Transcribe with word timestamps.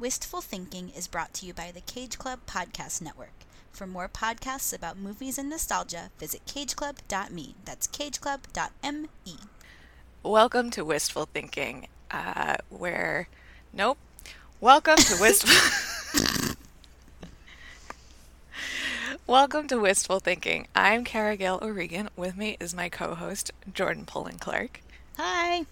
Wistful 0.00 0.40
Thinking 0.40 0.88
is 0.96 1.06
brought 1.06 1.34
to 1.34 1.44
you 1.44 1.52
by 1.52 1.70
the 1.70 1.82
Cage 1.82 2.16
Club 2.16 2.38
Podcast 2.46 3.02
Network. 3.02 3.44
For 3.70 3.86
more 3.86 4.08
podcasts 4.08 4.74
about 4.74 4.96
movies 4.96 5.36
and 5.36 5.50
nostalgia, 5.50 6.10
visit 6.18 6.40
cageclub.me. 6.46 7.54
That's 7.66 7.86
cageclub.me. 7.86 9.36
Welcome 10.22 10.70
to 10.70 10.86
Wistful 10.86 11.26
Thinking, 11.26 11.86
uh, 12.10 12.56
where. 12.70 13.28
Nope. 13.74 13.98
Welcome 14.58 14.96
to 14.96 15.20
Wistful. 15.20 16.56
Welcome 19.26 19.68
to 19.68 19.78
Wistful 19.78 20.20
Thinking. 20.20 20.66
I'm 20.74 21.04
Cara 21.04 21.36
Gale 21.36 21.58
O'Regan. 21.60 22.08
With 22.16 22.38
me 22.38 22.56
is 22.58 22.72
my 22.72 22.88
co 22.88 23.14
host, 23.14 23.50
Jordan 23.70 24.06
Pullen 24.06 24.38
Clark. 24.38 24.80
Hi. 25.18 25.66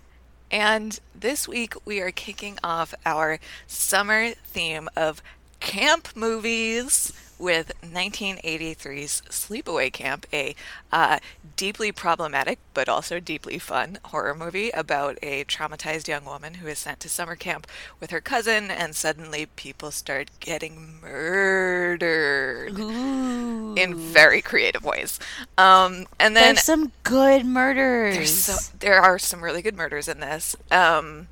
And 0.50 0.98
this 1.14 1.46
week 1.46 1.74
we 1.84 2.00
are 2.00 2.10
kicking 2.10 2.58
off 2.64 2.94
our 3.04 3.38
summer 3.66 4.30
theme 4.30 4.88
of 4.96 5.22
camp 5.60 6.08
movies 6.14 7.12
with 7.38 7.72
1983's 7.82 9.22
Sleepaway 9.28 9.92
Camp, 9.92 10.26
a 10.32 10.54
uh, 10.92 11.18
deeply 11.56 11.92
problematic 11.92 12.58
but 12.74 12.88
also 12.88 13.18
deeply 13.20 13.58
fun 13.58 13.98
horror 14.06 14.34
movie 14.34 14.70
about 14.70 15.18
a 15.22 15.44
traumatized 15.44 16.06
young 16.08 16.24
woman 16.24 16.54
who 16.54 16.68
is 16.68 16.78
sent 16.78 17.00
to 17.00 17.08
summer 17.08 17.34
camp 17.34 17.66
with 18.00 18.10
her 18.10 18.20
cousin, 18.20 18.70
and 18.70 18.94
suddenly 18.94 19.46
people 19.56 19.90
start 19.90 20.30
getting 20.40 21.00
murdered 21.00 22.78
Ooh. 22.78 23.74
in 23.74 23.96
very 23.96 24.40
creative 24.40 24.84
ways. 24.84 25.18
Um, 25.56 26.06
and 26.20 26.36
then 26.36 26.54
There's 26.54 26.64
some 26.64 26.92
good 27.02 27.44
murders. 27.44 28.14
there's 28.14 28.34
so, 28.34 28.76
there 28.78 29.00
are 29.00 29.18
some 29.18 29.42
really 29.42 29.62
good 29.62 29.76
murders 29.76 30.06
in 30.08 30.20
this. 30.20 30.54
Um, 30.70 31.28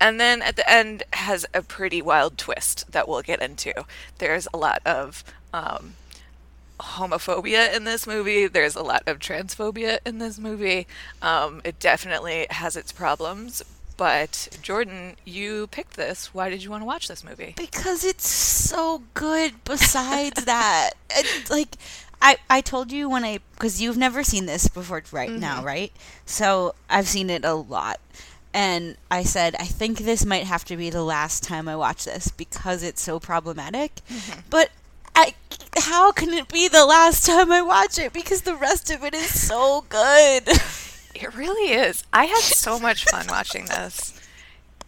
and 0.00 0.20
then 0.20 0.42
at 0.42 0.56
the 0.56 0.70
end 0.70 1.02
has 1.12 1.46
a 1.54 1.62
pretty 1.62 2.02
wild 2.02 2.36
twist 2.38 2.90
that 2.92 3.08
we'll 3.08 3.22
get 3.22 3.40
into. 3.42 3.72
There's 4.18 4.46
a 4.52 4.56
lot 4.58 4.80
of 4.84 5.24
um, 5.52 5.94
homophobia 6.80 7.74
in 7.74 7.84
this 7.84 8.06
movie. 8.06 8.46
There's 8.46 8.74
a 8.76 8.82
lot 8.82 9.02
of 9.06 9.18
transphobia 9.18 9.98
in 10.04 10.18
this 10.18 10.38
movie. 10.38 10.86
Um, 11.22 11.60
it 11.64 11.78
definitely 11.78 12.46
has 12.50 12.76
its 12.76 12.92
problems. 12.92 13.62
But 13.96 14.48
Jordan, 14.60 15.14
you 15.24 15.68
picked 15.68 15.94
this. 15.94 16.34
Why 16.34 16.50
did 16.50 16.64
you 16.64 16.70
want 16.70 16.82
to 16.82 16.86
watch 16.86 17.06
this 17.06 17.22
movie? 17.22 17.54
because 17.56 18.04
it's 18.04 18.28
so 18.28 19.02
good 19.14 19.52
besides 19.64 20.44
that 20.44 20.90
It's 21.10 21.48
like 21.50 21.76
I, 22.20 22.38
I 22.50 22.60
told 22.60 22.90
you 22.90 23.08
when 23.08 23.22
I 23.24 23.38
because 23.52 23.80
you've 23.80 23.96
never 23.96 24.24
seen 24.24 24.46
this 24.46 24.66
before 24.66 25.02
right 25.12 25.30
now 25.30 25.62
right 25.62 25.92
so 26.24 26.74
i've 26.88 27.06
seen 27.06 27.28
it 27.28 27.44
a 27.44 27.54
lot 27.54 28.00
and 28.54 28.96
i 29.10 29.22
said 29.22 29.54
i 29.58 29.64
think 29.64 29.98
this 29.98 30.24
might 30.24 30.44
have 30.44 30.64
to 30.64 30.76
be 30.76 30.88
the 30.88 31.04
last 31.04 31.42
time 31.42 31.68
i 31.68 31.76
watch 31.76 32.06
this 32.06 32.30
because 32.30 32.82
it's 32.82 33.02
so 33.02 33.20
problematic 33.20 33.96
mm-hmm. 34.08 34.40
but 34.48 34.70
I, 35.16 35.34
how 35.76 36.10
can 36.10 36.32
it 36.32 36.48
be 36.48 36.66
the 36.68 36.86
last 36.86 37.26
time 37.26 37.52
i 37.52 37.60
watch 37.60 37.98
it 37.98 38.12
because 38.12 38.42
the 38.42 38.56
rest 38.56 38.90
of 38.90 39.04
it 39.04 39.14
is 39.14 39.46
so 39.46 39.84
good 39.88 40.48
It 41.14 41.34
really 41.34 41.72
is. 41.72 42.04
I 42.12 42.24
had 42.26 42.40
so 42.40 42.78
much 42.78 43.04
fun 43.04 43.26
watching 43.28 43.66
this. 43.66 44.20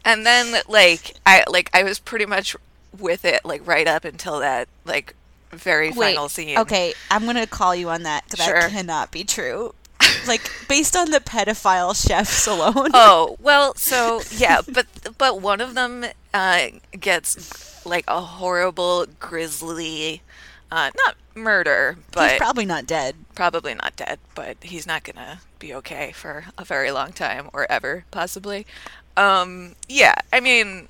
And 0.04 0.26
then 0.26 0.60
like 0.68 1.14
I 1.24 1.44
like 1.48 1.70
I 1.72 1.82
was 1.82 1.98
pretty 1.98 2.26
much 2.26 2.56
with 2.98 3.24
it 3.24 3.44
like 3.44 3.66
right 3.66 3.86
up 3.86 4.04
until 4.04 4.40
that 4.40 4.68
like 4.84 5.14
very 5.50 5.92
final 5.92 6.28
scene. 6.28 6.58
Okay, 6.58 6.94
I'm 7.10 7.24
gonna 7.24 7.46
call 7.46 7.74
you 7.74 7.88
on 7.90 8.02
that 8.02 8.24
because 8.24 8.44
Sure. 8.44 8.60
that 8.60 8.70
cannot 8.70 9.10
be 9.10 9.24
true. 9.24 9.74
Like 10.26 10.50
based 10.68 10.96
on 10.96 11.10
the 11.10 11.20
pedophile 11.20 11.94
chefs 11.94 12.46
alone. 12.46 12.90
Oh, 12.94 13.36
well, 13.40 13.74
so 13.74 14.20
yeah, 14.36 14.60
but 14.66 14.86
but 15.18 15.40
one 15.40 15.60
of 15.60 15.74
them 15.74 16.04
uh 16.34 16.66
gets 16.98 17.84
like 17.86 18.04
a 18.08 18.20
horrible 18.20 19.06
grisly 19.20 20.22
uh 20.70 20.90
not 20.96 21.16
murder, 21.34 21.96
but 22.12 22.30
He's 22.30 22.38
probably 22.38 22.66
not 22.66 22.86
dead. 22.86 23.14
probably 23.34 23.74
not 23.74 23.94
dead, 23.96 24.18
but 24.34 24.56
he's 24.62 24.86
not 24.86 25.04
gonna 25.04 25.40
be 25.58 25.74
okay 25.74 26.12
for 26.12 26.44
a 26.58 26.64
very 26.64 26.90
long 26.90 27.12
time 27.12 27.48
or 27.52 27.70
ever, 27.70 28.04
possibly. 28.10 28.66
Um, 29.16 29.76
yeah, 29.88 30.14
I 30.32 30.40
mean, 30.40 30.88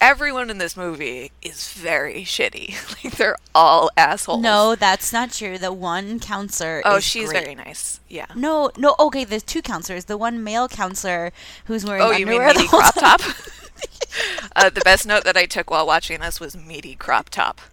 everyone 0.00 0.50
in 0.50 0.58
this 0.58 0.76
movie 0.76 1.32
is 1.42 1.72
very 1.72 2.22
shitty. 2.24 2.74
like 3.04 3.16
they're 3.16 3.36
all 3.54 3.90
assholes. 3.96 4.42
No, 4.42 4.74
that's 4.74 5.12
not 5.12 5.32
true. 5.32 5.58
The 5.58 5.72
one 5.72 6.20
counselor. 6.20 6.82
oh, 6.84 7.00
she's 7.00 7.28
great. 7.30 7.42
very 7.44 7.54
nice. 7.54 8.00
Yeah. 8.08 8.26
No, 8.34 8.70
no. 8.76 8.94
Okay, 8.98 9.24
there's 9.24 9.42
two 9.42 9.62
counselors. 9.62 10.06
The 10.06 10.16
one 10.16 10.42
male 10.44 10.68
counselor 10.68 11.32
who's 11.66 11.84
wearing 11.84 12.02
Oh, 12.02 12.10
you 12.12 12.26
mean 12.26 12.40
underwear 12.40 12.54
the 12.54 12.68
crop 12.68 12.94
top? 12.94 13.20
uh, 14.56 14.70
the 14.70 14.80
best 14.82 15.06
note 15.06 15.24
that 15.24 15.36
I 15.36 15.46
took 15.46 15.70
while 15.70 15.86
watching 15.86 16.20
this 16.20 16.40
was 16.40 16.56
meaty 16.56 16.94
crop 16.94 17.30
top. 17.30 17.60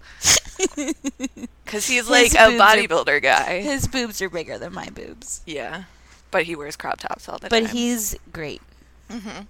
Because 1.65 1.87
he's 1.87 2.07
like 2.07 2.25
His 2.31 2.35
a 2.35 2.45
boobs 2.49 2.61
are- 2.61 2.75
bodybuilder 2.77 3.21
guy. 3.23 3.61
His 3.61 3.87
boobs 3.87 4.21
are 4.21 4.29
bigger 4.29 4.57
than 4.59 4.73
my 4.73 4.87
boobs, 4.89 5.41
Yeah. 5.45 5.85
But 6.31 6.43
he 6.43 6.55
wears 6.55 6.75
crop 6.75 6.99
tops 6.99 7.27
all 7.27 7.37
the 7.39 7.49
but 7.49 7.57
time. 7.57 7.63
But 7.63 7.71
he's 7.71 8.15
great. 8.31 8.61
hmm 9.09 9.41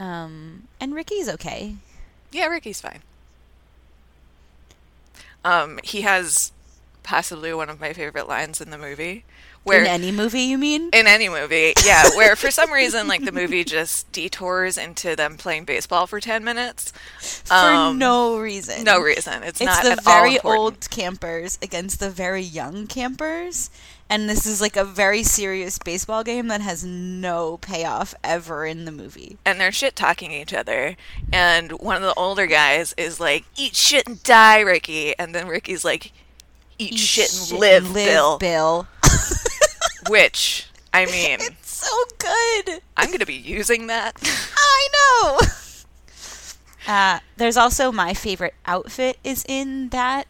Um, 0.00 0.66
and 0.80 0.94
Ricky's 0.94 1.28
okay. 1.28 1.76
Yeah, 2.32 2.46
Ricky's 2.46 2.80
fine. 2.80 3.02
Um, 5.44 5.78
he 5.84 6.00
has 6.00 6.52
possibly 7.10 7.52
one 7.52 7.68
of 7.68 7.80
my 7.80 7.92
favorite 7.92 8.28
lines 8.28 8.60
in 8.60 8.70
the 8.70 8.78
movie, 8.78 9.24
where 9.64 9.80
In 9.80 9.86
any 9.88 10.12
movie, 10.12 10.42
you 10.42 10.56
mean? 10.56 10.90
in 10.92 11.08
any 11.08 11.28
movie, 11.28 11.72
yeah, 11.84 12.04
where 12.14 12.36
for 12.36 12.52
some 12.52 12.70
reason 12.72 13.08
like 13.08 13.24
the 13.24 13.32
movie 13.32 13.64
just 13.64 14.10
detours 14.12 14.78
into 14.78 15.16
them 15.16 15.36
playing 15.36 15.64
baseball 15.64 16.06
for 16.06 16.20
ten 16.20 16.44
minutes 16.44 16.92
For 17.44 17.52
um, 17.54 17.98
no 17.98 18.38
reason. 18.38 18.84
no 18.84 19.00
reason. 19.00 19.42
It's, 19.42 19.60
It's 19.60 19.66
not 19.66 19.82
the 19.82 19.90
at 19.92 20.06
all 20.06 20.22
very 20.22 20.38
old 20.40 20.88
campers 20.90 21.58
against 21.60 21.98
the 21.98 22.10
very 22.10 22.42
young 22.42 22.86
campers. 22.86 23.70
And 24.08 24.28
this 24.28 24.44
is 24.46 24.60
like 24.60 24.76
a 24.76 24.84
very 24.84 25.22
serious 25.22 25.78
baseball 25.78 26.24
game 26.24 26.48
that 26.48 26.60
has 26.60 26.84
no 26.84 27.58
payoff 27.58 28.12
ever 28.24 28.64
in 28.66 28.84
the 28.84 28.90
movie. 28.92 29.36
and 29.44 29.60
they're 29.60 29.70
shit 29.72 29.94
talking 29.96 30.30
each 30.32 30.52
other. 30.54 30.96
And 31.32 31.72
one 31.72 31.96
of 31.96 32.02
the 32.02 32.14
older 32.14 32.46
guys 32.46 32.92
is 32.96 33.18
like, 33.20 33.44
"Eat 33.56 33.74
shit 33.76 34.06
and 34.08 34.20
die, 34.24 34.60
Ricky," 34.60 35.16
and 35.18 35.32
then 35.34 35.46
Ricky's 35.48 35.84
like, 35.84 36.12
"Eat, 36.80 36.98
shit, 36.98 37.50
and 37.50 37.60
live, 37.60 37.92
Bill." 37.92 38.38
Bill. 38.38 38.88
Which 40.08 40.66
I 40.92 41.06
mean, 41.06 41.38
It's 41.40 41.86
so 41.86 42.04
good. 42.18 42.82
I'm 42.96 43.10
gonna 43.10 43.26
be 43.26 43.34
using 43.34 43.86
that. 43.86 44.16
I 44.56 44.88
know. 44.94 45.40
Uh, 46.86 47.20
there's 47.36 47.56
also 47.56 47.92
my 47.92 48.14
favorite 48.14 48.54
outfit 48.66 49.18
is 49.22 49.44
in 49.48 49.90
that 49.90 50.26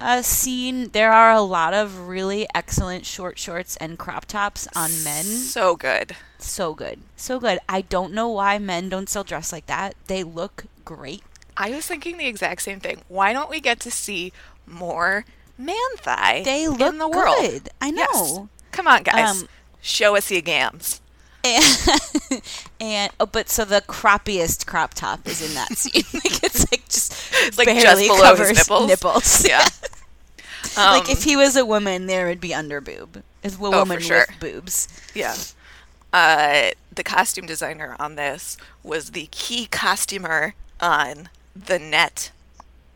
uh, 0.00 0.22
scene. 0.22 0.88
There 0.90 1.12
are 1.12 1.32
a 1.32 1.42
lot 1.42 1.74
of 1.74 2.08
really 2.08 2.46
excellent 2.54 3.04
short 3.04 3.38
shorts 3.38 3.76
and 3.76 3.98
crop 3.98 4.24
tops 4.26 4.66
on 4.74 4.90
men. 5.04 5.24
So 5.24 5.76
good. 5.76 6.16
So 6.38 6.74
good. 6.74 7.00
So 7.16 7.38
good. 7.38 7.58
I 7.68 7.82
don't 7.82 8.12
know 8.12 8.28
why 8.28 8.58
men 8.58 8.88
don't 8.88 9.08
still 9.08 9.24
dress 9.24 9.52
like 9.52 9.66
that. 9.66 9.94
They 10.06 10.24
look 10.24 10.64
great. 10.84 11.22
I 11.56 11.70
was 11.70 11.86
thinking 11.86 12.16
the 12.16 12.26
exact 12.26 12.62
same 12.62 12.80
thing. 12.80 13.02
Why 13.08 13.32
don't 13.32 13.50
we 13.50 13.60
get 13.60 13.78
to 13.80 13.90
see 13.90 14.32
more 14.66 15.24
man 15.64 15.76
thigh 15.98 16.42
They 16.44 16.68
look 16.68 16.80
in 16.80 16.98
the 16.98 17.08
world? 17.08 17.36
good. 17.40 17.70
I 17.80 17.90
know. 17.90 18.02
Yes. 18.12 18.40
Come 18.72 18.86
on, 18.86 19.02
guys. 19.02 19.42
Um, 19.42 19.48
Show 19.80 20.16
us 20.16 20.30
your 20.30 20.42
gams. 20.42 21.00
And, 21.44 22.42
and 22.80 23.12
oh, 23.18 23.26
but 23.26 23.48
so 23.48 23.64
the 23.64 23.80
croppiest 23.80 24.64
crop 24.66 24.94
top 24.94 25.26
is 25.26 25.42
in 25.46 25.54
that 25.54 25.72
scene. 25.76 26.04
like 26.14 26.42
it's 26.44 26.70
like 26.70 26.84
just 26.88 27.12
it's 27.42 27.58
like 27.58 27.66
just 27.68 27.82
barely 27.84 28.06
below 28.06 28.36
his 28.36 28.62
covers 28.68 28.86
nipples. 28.88 29.48
Yeah. 29.48 29.66
like 30.76 31.08
Um, 31.08 31.10
if 31.10 31.24
he 31.24 31.36
was 31.36 31.56
a 31.56 31.66
woman, 31.66 32.06
there 32.06 32.26
would 32.28 32.40
be 32.40 32.54
under 32.54 32.80
boob. 32.80 33.22
If 33.42 33.54
a 33.54 33.56
for 33.56 33.70
woman 33.70 34.00
sure. 34.00 34.24
with 34.28 34.38
boobs. 34.40 34.86
Yeah. 35.14 35.34
Uh, 36.12 36.70
the 36.94 37.02
costume 37.02 37.46
designer 37.46 37.96
on 37.98 38.14
this 38.16 38.56
was 38.84 39.10
the 39.10 39.26
key 39.32 39.66
costumer 39.66 40.54
on 40.80 41.28
The 41.56 41.78
Net, 41.78 42.30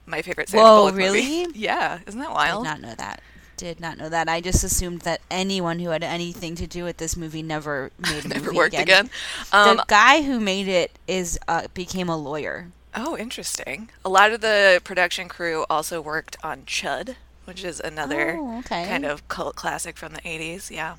my 0.06 0.22
favorite 0.22 0.48
Sandra 0.48 0.64
Whoa, 0.70 0.76
Bullock 0.90 0.94
movie. 0.94 1.04
really? 1.04 1.46
Yeah, 1.54 1.98
isn't 2.06 2.20
that 2.20 2.32
wild? 2.32 2.64
Did 2.64 2.70
not 2.70 2.80
know 2.80 2.94
that. 2.96 3.20
Did 3.56 3.80
not 3.80 3.96
know 3.98 4.08
that. 4.10 4.28
I 4.28 4.40
just 4.42 4.62
assumed 4.64 5.00
that 5.02 5.20
anyone 5.30 5.78
who 5.78 5.88
had 5.90 6.02
anything 6.04 6.54
to 6.56 6.66
do 6.66 6.84
with 6.84 6.98
this 6.98 7.16
movie 7.16 7.42
never 7.42 7.90
made 7.98 8.24
a 8.24 8.28
Never 8.28 8.46
movie 8.46 8.56
worked 8.56 8.74
again. 8.74 9.06
again. 9.06 9.10
Um, 9.52 9.76
the 9.78 9.84
guy 9.88 10.22
who 10.22 10.38
made 10.40 10.68
it 10.68 10.92
is 11.08 11.38
uh, 11.48 11.66
became 11.74 12.08
a 12.08 12.16
lawyer. 12.16 12.68
oh, 12.94 13.16
interesting. 13.16 13.88
A 14.04 14.08
lot 14.10 14.30
of 14.32 14.40
the 14.42 14.80
production 14.84 15.28
crew 15.28 15.64
also 15.70 16.00
worked 16.02 16.36
on 16.42 16.62
Chud, 16.62 17.16
which 17.46 17.64
is 17.64 17.80
another 17.80 18.36
Oh, 18.38 18.58
okay. 18.58 18.84
kind 18.86 19.04
of 19.06 19.26
cult 19.28 19.56
classic 19.56 19.96
from 19.96 20.12
the 20.12 20.20
80s. 20.20 20.70
Yeah. 20.70 20.96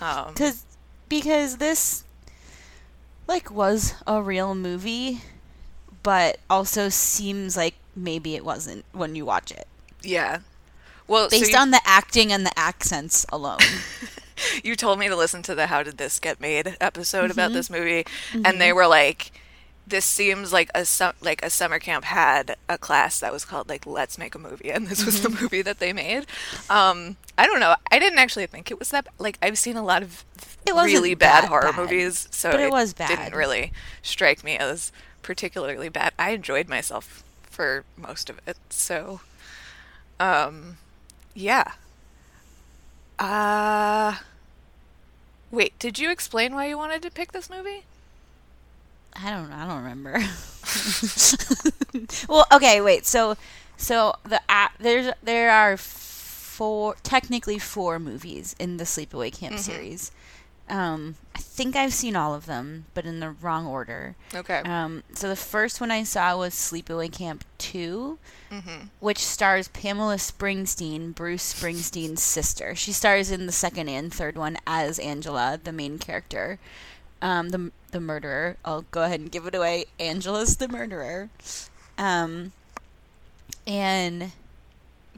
Um, 0.00 0.34
Cause, 0.34 0.64
because 1.08 1.56
this 1.58 2.04
like 3.26 3.50
was 3.50 3.94
a 4.06 4.22
real 4.22 4.54
movie, 4.54 5.20
but 6.02 6.38
also 6.48 6.88
seems 6.88 7.56
like 7.56 7.74
maybe 7.96 8.34
it 8.36 8.44
wasn't 8.44 8.84
when 8.92 9.14
you 9.14 9.24
watch 9.24 9.50
it. 9.50 9.66
yeah. 10.02 10.38
Well, 11.06 11.30
Based 11.30 11.46
so 11.46 11.50
you, 11.52 11.56
on 11.56 11.70
the 11.70 11.80
acting 11.86 12.32
and 12.34 12.44
the 12.44 12.52
accents 12.58 13.24
alone. 13.32 13.60
you 14.62 14.76
told 14.76 14.98
me 14.98 15.08
to 15.08 15.16
listen 15.16 15.42
to 15.44 15.54
the 15.54 15.68
How 15.68 15.82
Did 15.82 15.96
This 15.96 16.18
Get 16.18 16.38
Made 16.38 16.76
episode 16.82 17.30
about 17.30 17.50
Mhm. 17.50 17.54
this 17.54 17.70
movie, 17.70 18.04
and 18.44 18.60
they 18.60 18.74
were 18.74 18.86
like, 18.86 19.32
this 19.86 20.04
seems 20.04 20.52
like 20.52 20.70
a 20.74 20.84
su- 20.84 21.12
like 21.22 21.42
a 21.42 21.48
summer 21.48 21.78
camp 21.78 22.04
had 22.04 22.56
a 22.68 22.76
class 22.76 23.20
that 23.20 23.32
was 23.32 23.46
called 23.46 23.70
like 23.70 23.86
Let's 23.86 24.18
Make 24.18 24.34
a 24.34 24.38
Movie, 24.38 24.70
and 24.70 24.86
this 24.88 25.02
was 25.02 25.22
the 25.22 25.30
Mm-hmm. 25.30 25.42
movie 25.44 25.62
that 25.62 25.78
they 25.78 25.94
made. 25.94 26.26
Um, 26.68 27.16
I 27.38 27.46
don't 27.46 27.58
know. 27.58 27.74
I 27.90 27.98
didn't 27.98 28.18
actually 28.18 28.44
think 28.44 28.70
it 28.70 28.78
was 28.78 28.90
that. 28.90 29.06
Like 29.18 29.38
I've 29.40 29.56
seen 29.56 29.78
a 29.78 29.82
lot 29.82 30.02
of 30.02 30.26
It 30.66 30.74
really 30.74 31.14
bad 31.14 31.44
horror 31.46 31.72
bad, 31.72 31.76
movies, 31.76 32.28
so 32.30 32.50
but 32.50 32.60
it 32.60 32.70
was 32.70 32.92
bad. 32.92 33.08
didn't 33.08 33.34
really 33.34 33.72
strike 34.02 34.44
me 34.44 34.58
as 34.58 34.92
particularly 35.28 35.90
bad. 35.90 36.14
I 36.18 36.30
enjoyed 36.30 36.70
myself 36.70 37.22
for 37.42 37.84
most 37.98 38.30
of 38.30 38.40
it, 38.46 38.56
so 38.70 39.20
um, 40.18 40.78
yeah. 41.34 41.72
Uh 43.18 44.16
wait, 45.50 45.78
did 45.78 45.98
you 45.98 46.10
explain 46.10 46.54
why 46.54 46.66
you 46.66 46.78
wanted 46.78 47.02
to 47.02 47.10
pick 47.10 47.32
this 47.32 47.50
movie? 47.50 47.82
I 49.12 49.28
don't 49.28 49.52
I 49.52 49.68
don't 49.68 49.82
remember. 49.82 50.12
well, 52.30 52.46
okay, 52.50 52.80
wait. 52.80 53.04
So 53.04 53.36
so 53.76 54.14
the 54.24 54.40
a 54.48 54.70
there's 54.80 55.12
there 55.22 55.50
are 55.50 55.76
four 55.76 56.96
technically 57.02 57.58
four 57.58 57.98
movies 57.98 58.56
in 58.58 58.78
the 58.78 58.84
Sleepaway 58.84 59.30
Camp 59.30 59.58
series. 59.58 60.10
Um 60.68 61.16
I 61.34 61.38
think 61.40 61.76
I've 61.76 61.92
seen 61.94 62.16
all 62.16 62.34
of 62.34 62.46
them, 62.46 62.86
but 62.94 63.04
in 63.04 63.20
the 63.20 63.30
wrong 63.30 63.66
order. 63.66 64.14
Okay. 64.34 64.58
Um 64.64 65.02
so 65.14 65.28
the 65.28 65.36
first 65.36 65.80
one 65.80 65.90
I 65.90 66.02
saw 66.04 66.36
was 66.36 66.54
Sleepaway 66.54 67.10
Camp 67.12 67.44
2, 67.58 68.18
mm-hmm. 68.50 68.86
which 69.00 69.18
stars 69.18 69.68
Pamela 69.68 70.16
Springsteen, 70.16 71.14
Bruce 71.14 71.54
Springsteen's 71.54 72.22
sister. 72.22 72.74
She 72.74 72.92
stars 72.92 73.30
in 73.30 73.46
the 73.46 73.52
second 73.52 73.88
and 73.88 74.12
third 74.12 74.36
one 74.36 74.58
as 74.66 74.98
Angela, 74.98 75.58
the 75.62 75.72
main 75.72 75.98
character. 75.98 76.58
Um, 77.20 77.48
the 77.48 77.72
the 77.90 78.00
murderer. 78.00 78.56
I'll 78.64 78.82
go 78.90 79.02
ahead 79.02 79.18
and 79.20 79.30
give 79.32 79.46
it 79.46 79.54
away. 79.54 79.86
Angela's 79.98 80.56
the 80.58 80.68
murderer. 80.68 81.30
Um, 81.96 82.52
and 83.66 84.32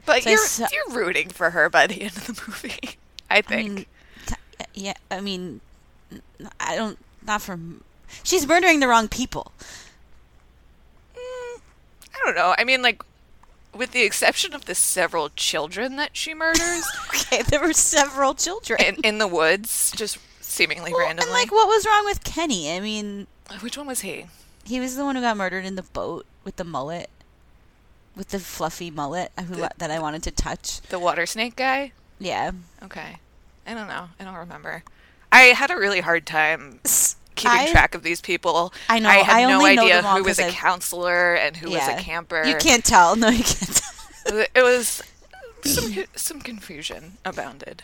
But 0.05 0.23
so 0.23 0.29
you're 0.31 0.47
saw- 0.47 0.67
you're 0.71 0.95
rooting 0.97 1.29
for 1.29 1.51
her 1.51 1.69
by 1.69 1.87
the 1.87 2.01
end 2.01 2.17
of 2.17 2.25
the 2.27 2.43
movie. 2.47 2.97
I 3.29 3.37
I 3.37 3.41
think. 3.41 3.69
mean, 3.73 3.75
ki- 3.75 3.87
yeah. 4.73 4.93
I 5.09 5.21
mean, 5.21 5.61
I 6.59 6.75
don't. 6.75 6.97
Not 7.25 7.41
from. 7.41 7.83
She's 8.23 8.47
murdering 8.47 8.79
the 8.79 8.87
wrong 8.87 9.07
people. 9.07 9.51
Mm, 11.15 11.61
I 12.13 12.17
don't 12.25 12.35
know. 12.35 12.55
I 12.57 12.63
mean 12.63 12.81
like 12.81 13.03
with 13.73 13.91
the 13.91 14.01
exception 14.01 14.53
of 14.53 14.65
the 14.65 14.75
several 14.75 15.29
children 15.29 15.95
that 15.95 16.15
she 16.17 16.33
murders 16.33 16.83
Okay, 17.09 17.41
there 17.43 17.61
were 17.61 17.71
several 17.73 18.33
children. 18.33 18.79
in, 18.81 18.95
in 19.03 19.17
the 19.17 19.27
woods, 19.27 19.93
just 19.95 20.17
seemingly 20.41 20.91
Well, 20.91 21.05
randomly. 21.05 21.31
And 21.31 21.33
like, 21.33 21.51
what 21.51 21.67
was 21.67 21.85
wrong 21.85 22.03
with 22.03 22.23
Kenny? 22.25 22.71
I 22.75 22.81
mean, 22.81 23.27
Which 23.61 23.77
one 23.77 23.87
was 23.87 24.01
he? 24.01 24.25
He 24.65 24.79
was 24.81 24.97
the 24.97 25.05
one 25.05 25.15
who 25.15 25.21
got 25.21 25.37
murdered 25.37 25.63
in 25.63 25.75
the 25.75 25.83
boat 25.83 26.25
with 26.43 26.57
the 26.57 26.65
mullet, 26.65 27.09
with 28.15 28.27
the 28.29 28.39
fluffy 28.39 28.91
mullet 28.91 29.31
uh, 29.37 29.43
The- 29.43 29.71
that 29.77 29.89
I 29.89 29.99
wanted 29.99 30.23
to 30.23 30.31
touch. 30.31 30.81
The 30.81 30.99
water 30.99 31.25
snake 31.25 31.55
guy? 31.55 31.93
Yeah, 32.19 32.51
Okay. 32.83 33.17
I 33.65 33.73
don't 33.73 33.87
know. 33.87 34.09
I 34.19 34.23
don't 34.23 34.35
remember. 34.35 34.83
I 35.31 35.41
had 35.43 35.71
a 35.71 35.75
really 35.77 36.01
hard 36.01 36.25
time 36.25 36.79
keeping 37.35 37.51
I- 37.59 37.71
track 37.71 37.95
of 37.95 38.03
these 38.03 38.21
people. 38.21 38.73
I 38.89 38.99
know, 38.99 39.09
I 39.09 39.17
had 39.17 39.43
I 39.43 39.45
no 39.49 39.65
idea 39.65 40.01
who 40.01 40.23
was 40.23 40.39
a 40.39 40.45
I've- 40.47 40.55
counselor 40.55 41.35
and 41.35 41.55
who 41.57 41.69
yeah. 41.71 41.87
was 41.93 41.99
a 41.99 42.03
camper. 42.03 42.43
You 42.45 42.55
can't 42.57 42.83
tell. 42.83 43.15
No, 43.15 43.29
you 43.29 43.43
can't. 43.43 43.75
Tell. 43.75 43.87
It 44.53 44.61
was 44.61 45.01
some 45.65 46.03
some 46.15 46.41
confusion 46.41 47.17
abounded. 47.25 47.81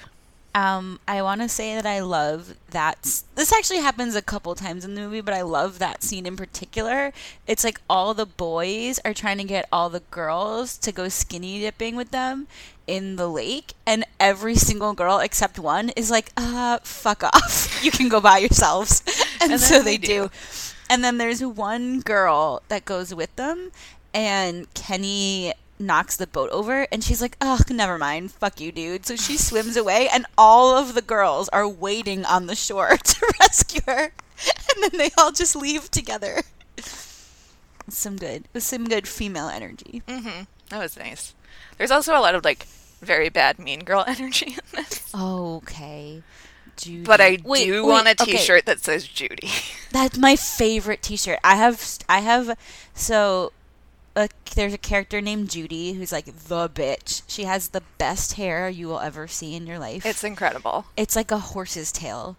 Um, 0.58 1.00
I 1.08 1.22
want 1.22 1.42
to 1.42 1.50
say 1.50 1.76
that 1.76 1.86
I 1.86 2.00
love 2.00 2.56
that. 2.72 3.04
This 3.36 3.54
actually 3.54 3.78
happens 3.80 4.16
a 4.16 4.24
couple 4.24 4.56
times 4.56 4.84
in 4.84 4.96
the 4.96 5.02
movie, 5.02 5.22
but 5.22 5.36
I 5.36 5.44
love 5.44 5.78
that 5.78 6.02
scene 6.02 6.26
in 6.26 6.36
particular. 6.36 7.14
It's 7.46 7.64
like 7.64 7.80
all 7.88 8.16
the 8.16 8.26
boys 8.26 9.00
are 9.06 9.14
trying 9.14 9.38
to 9.38 9.44
get 9.44 9.68
all 9.72 9.90
the 9.90 10.00
girls 10.10 10.78
to 10.80 10.92
go 10.92 11.10
skinny 11.10 11.60
dipping 11.60 11.96
with 11.96 12.10
them 12.10 12.48
in 12.88 13.18
the 13.18 13.28
lake, 13.28 13.74
and 13.86 14.06
every 14.20 14.56
single 14.56 14.94
girl 14.94 15.20
except 15.20 15.60
one 15.60 15.90
is 15.90 16.10
like, 16.10 16.32
"Uh, 16.38 16.80
fuck 16.84 17.24
off. 17.24 17.66
You 17.84 17.92
can 17.92 18.10
go 18.10 18.20
by 18.20 18.40
yourselves." 18.40 19.04
and, 19.42 19.52
And 19.52 19.62
so 19.62 19.84
they 19.84 19.98
they 19.98 19.98
do. 19.98 20.08
do. 20.08 20.30
And 20.90 21.04
then 21.04 21.18
there's 21.18 21.44
one 21.44 22.00
girl 22.00 22.62
that 22.70 22.86
goes 22.86 23.14
with 23.14 23.36
them, 23.36 23.72
and 24.14 24.74
Kenny 24.74 25.54
knocks 25.80 26.16
the 26.16 26.28
boat 26.28 26.50
over, 26.52 26.88
and 26.92 27.04
she's 27.04 27.22
like, 27.22 27.38
"Oh, 27.42 27.60
never 27.70 27.98
mind, 27.98 28.32
fuck 28.32 28.60
you, 28.60 28.72
dude." 28.72 29.06
So 29.06 29.16
she 29.16 29.38
swims 29.38 29.76
away, 29.78 30.08
and 30.10 30.26
all 30.38 30.76
of 30.78 30.94
the 30.94 31.02
girls 31.02 31.50
are 31.50 31.68
waiting 31.68 32.26
on 32.26 32.48
the 32.48 32.56
shore 32.56 32.98
to 33.04 33.34
rescue 33.40 33.82
her, 33.86 34.04
and 34.04 34.84
then 34.84 34.98
they 34.98 35.12
all 35.18 35.32
just 35.32 35.56
leave 35.56 35.90
together. 35.92 36.42
Some 37.90 38.18
good, 38.18 38.46
some 38.58 38.86
good 38.86 39.08
female 39.08 39.48
energy. 39.48 40.02
hmm 40.08 40.42
That 40.70 40.80
was 40.80 40.98
nice. 40.98 41.34
There's 41.78 41.92
also 41.92 42.18
a 42.18 42.20
lot 42.20 42.36
of 42.36 42.44
like 42.44 42.66
very 43.02 43.30
bad 43.30 43.60
mean 43.60 43.84
girl 43.86 44.04
energy 44.08 44.56
in 44.58 44.60
this. 44.84 45.14
Okay. 45.16 46.22
Judy. 46.76 47.04
But 47.04 47.22
I 47.22 47.40
Wait, 47.44 47.66
do 47.66 47.84
wait, 47.86 47.90
want 47.92 48.08
a 48.08 48.12
okay. 48.12 48.34
T-shirt 48.34 48.66
that 48.66 48.80
says 48.82 49.08
Judy. 49.08 49.50
That's 49.92 50.18
my 50.18 50.36
favorite 50.36 51.02
T-shirt. 51.02 51.40
I 51.44 51.56
have, 51.56 51.98
I 52.08 52.20
have. 52.20 52.56
So, 52.94 53.52
uh, 54.18 54.28
there's 54.56 54.74
a 54.74 54.78
character 54.80 55.22
named 55.22 55.52
Judy 55.52 55.94
who's 55.94 56.12
like 56.12 56.26
the 56.26 56.68
bitch. 56.68 57.22
She 57.28 57.44
has 57.44 57.70
the 57.70 57.84
best 58.00 58.34
hair 58.34 58.68
you 58.68 58.88
will 58.88 59.00
ever 59.00 59.28
see 59.28 59.54
in 59.56 59.68
your 59.68 59.78
life. 59.78 60.06
It's 60.06 60.24
incredible. 60.24 60.86
it's 60.98 61.16
like 61.16 61.32
a 61.32 61.38
horse's 61.38 61.92
tail. 61.92 62.36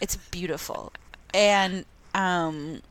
It's 0.00 0.16
beautiful, 0.16 0.92
and 1.34 1.84
um, 2.14 2.82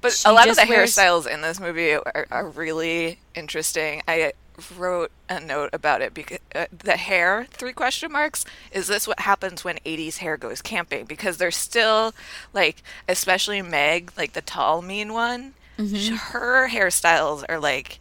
But 0.00 0.20
a 0.24 0.32
lot 0.32 0.48
of 0.48 0.56
the 0.56 0.66
wears- 0.68 0.94
hairstyles 0.96 1.26
in 1.32 1.40
this 1.40 1.60
movie 1.60 1.92
are, 1.94 2.26
are 2.30 2.48
really 2.48 3.18
interesting. 3.34 4.02
I 4.08 4.32
wrote 4.76 5.10
a 5.28 5.40
note 5.40 5.70
about 5.72 6.02
it 6.02 6.12
because 6.14 6.38
uh, 6.54 6.66
the 6.72 6.96
hair 6.96 7.46
three 7.50 7.72
question 7.72 8.12
marks 8.12 8.44
is 8.70 8.86
this 8.86 9.08
what 9.08 9.20
happens 9.20 9.64
when 9.64 9.76
80s 9.86 10.18
hair 10.18 10.36
goes 10.36 10.60
camping 10.60 11.06
because 11.06 11.38
there's 11.38 11.56
still 11.56 12.12
like 12.52 12.82
especially 13.08 13.62
Meg 13.62 14.12
like 14.16 14.34
the 14.34 14.42
tall 14.42 14.82
mean 14.82 15.14
one 15.14 15.54
sh- 15.78 16.10
her 16.10 16.68
hairstyles 16.68 17.44
are 17.48 17.58
like 17.58 17.98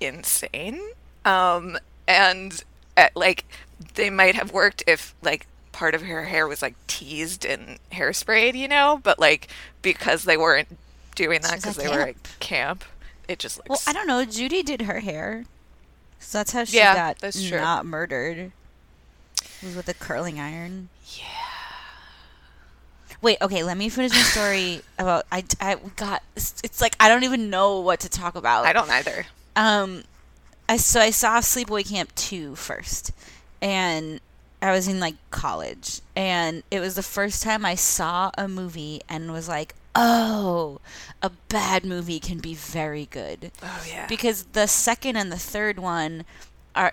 insane 0.00 0.80
um 1.24 1.78
and 2.08 2.64
uh, 2.96 3.08
like 3.14 3.44
they 3.94 4.10
might 4.10 4.34
have 4.34 4.52
worked 4.52 4.82
if 4.86 5.14
like 5.22 5.46
part 5.72 5.94
of 5.94 6.02
her 6.02 6.24
hair 6.24 6.46
was 6.46 6.60
like 6.62 6.74
teased 6.86 7.44
and 7.44 7.78
hairsprayed 7.92 8.54
you 8.54 8.68
know 8.68 9.00
but 9.02 9.18
like 9.18 9.48
because 9.80 10.24
they 10.24 10.36
weren't 10.36 10.68
doing 11.14 11.40
that 11.42 11.56
because 11.56 11.78
at 11.78 11.84
they 11.84 11.88
were 11.90 12.04
camp. 12.04 12.08
at 12.28 12.40
camp 12.40 12.84
it 13.28 13.38
just 13.38 13.58
looks 13.58 13.68
well, 13.68 13.78
I 13.86 13.92
don't 13.92 14.06
know. 14.08 14.24
Judy 14.24 14.62
did 14.64 14.82
her 14.82 14.98
hair, 15.00 15.44
so 16.18 16.38
that's 16.38 16.52
how 16.52 16.64
she 16.64 16.76
Yeah, 16.78 17.14
got 17.14 17.22
not 17.52 17.86
murdered. 17.86 18.50
Was 19.62 19.76
with 19.76 19.88
a 19.88 19.94
curling 19.94 20.40
iron. 20.40 20.88
yeah 21.16 21.41
Wait, 23.22 23.38
okay, 23.40 23.62
let 23.62 23.76
me 23.76 23.88
finish 23.88 24.12
my 24.12 24.18
story 24.18 24.82
about 24.98 25.24
I, 25.32 25.44
I 25.60 25.76
got 25.96 26.22
it's, 26.36 26.60
it's 26.64 26.80
like 26.80 26.96
I 27.00 27.08
don't 27.08 27.24
even 27.24 27.48
know 27.50 27.80
what 27.80 28.00
to 28.00 28.08
talk 28.08 28.34
about. 28.34 28.66
I 28.66 28.72
don't 28.72 28.90
either 28.90 29.26
Um, 29.56 30.02
I 30.68 30.76
so 30.76 31.00
I 31.00 31.10
saw 31.10 31.38
Sleepaway 31.38 31.88
Camp 31.88 32.14
2 32.16 32.56
first, 32.56 33.12
and 33.60 34.20
I 34.60 34.72
was 34.72 34.88
in 34.88 35.00
like 35.00 35.14
college, 35.30 36.00
and 36.16 36.62
it 36.70 36.80
was 36.80 36.94
the 36.96 37.02
first 37.02 37.42
time 37.42 37.64
I 37.64 37.74
saw 37.76 38.30
a 38.36 38.48
movie 38.48 39.00
and 39.08 39.32
was 39.32 39.48
like, 39.48 39.74
oh, 39.94 40.80
a 41.22 41.30
bad 41.48 41.84
movie 41.84 42.18
can 42.20 42.38
be 42.38 42.54
very 42.54 43.06
good. 43.06 43.52
oh 43.62 43.84
yeah 43.88 44.06
Because 44.08 44.44
the 44.52 44.66
second 44.66 45.16
and 45.16 45.30
the 45.30 45.38
third 45.38 45.78
one 45.78 46.24
are. 46.74 46.92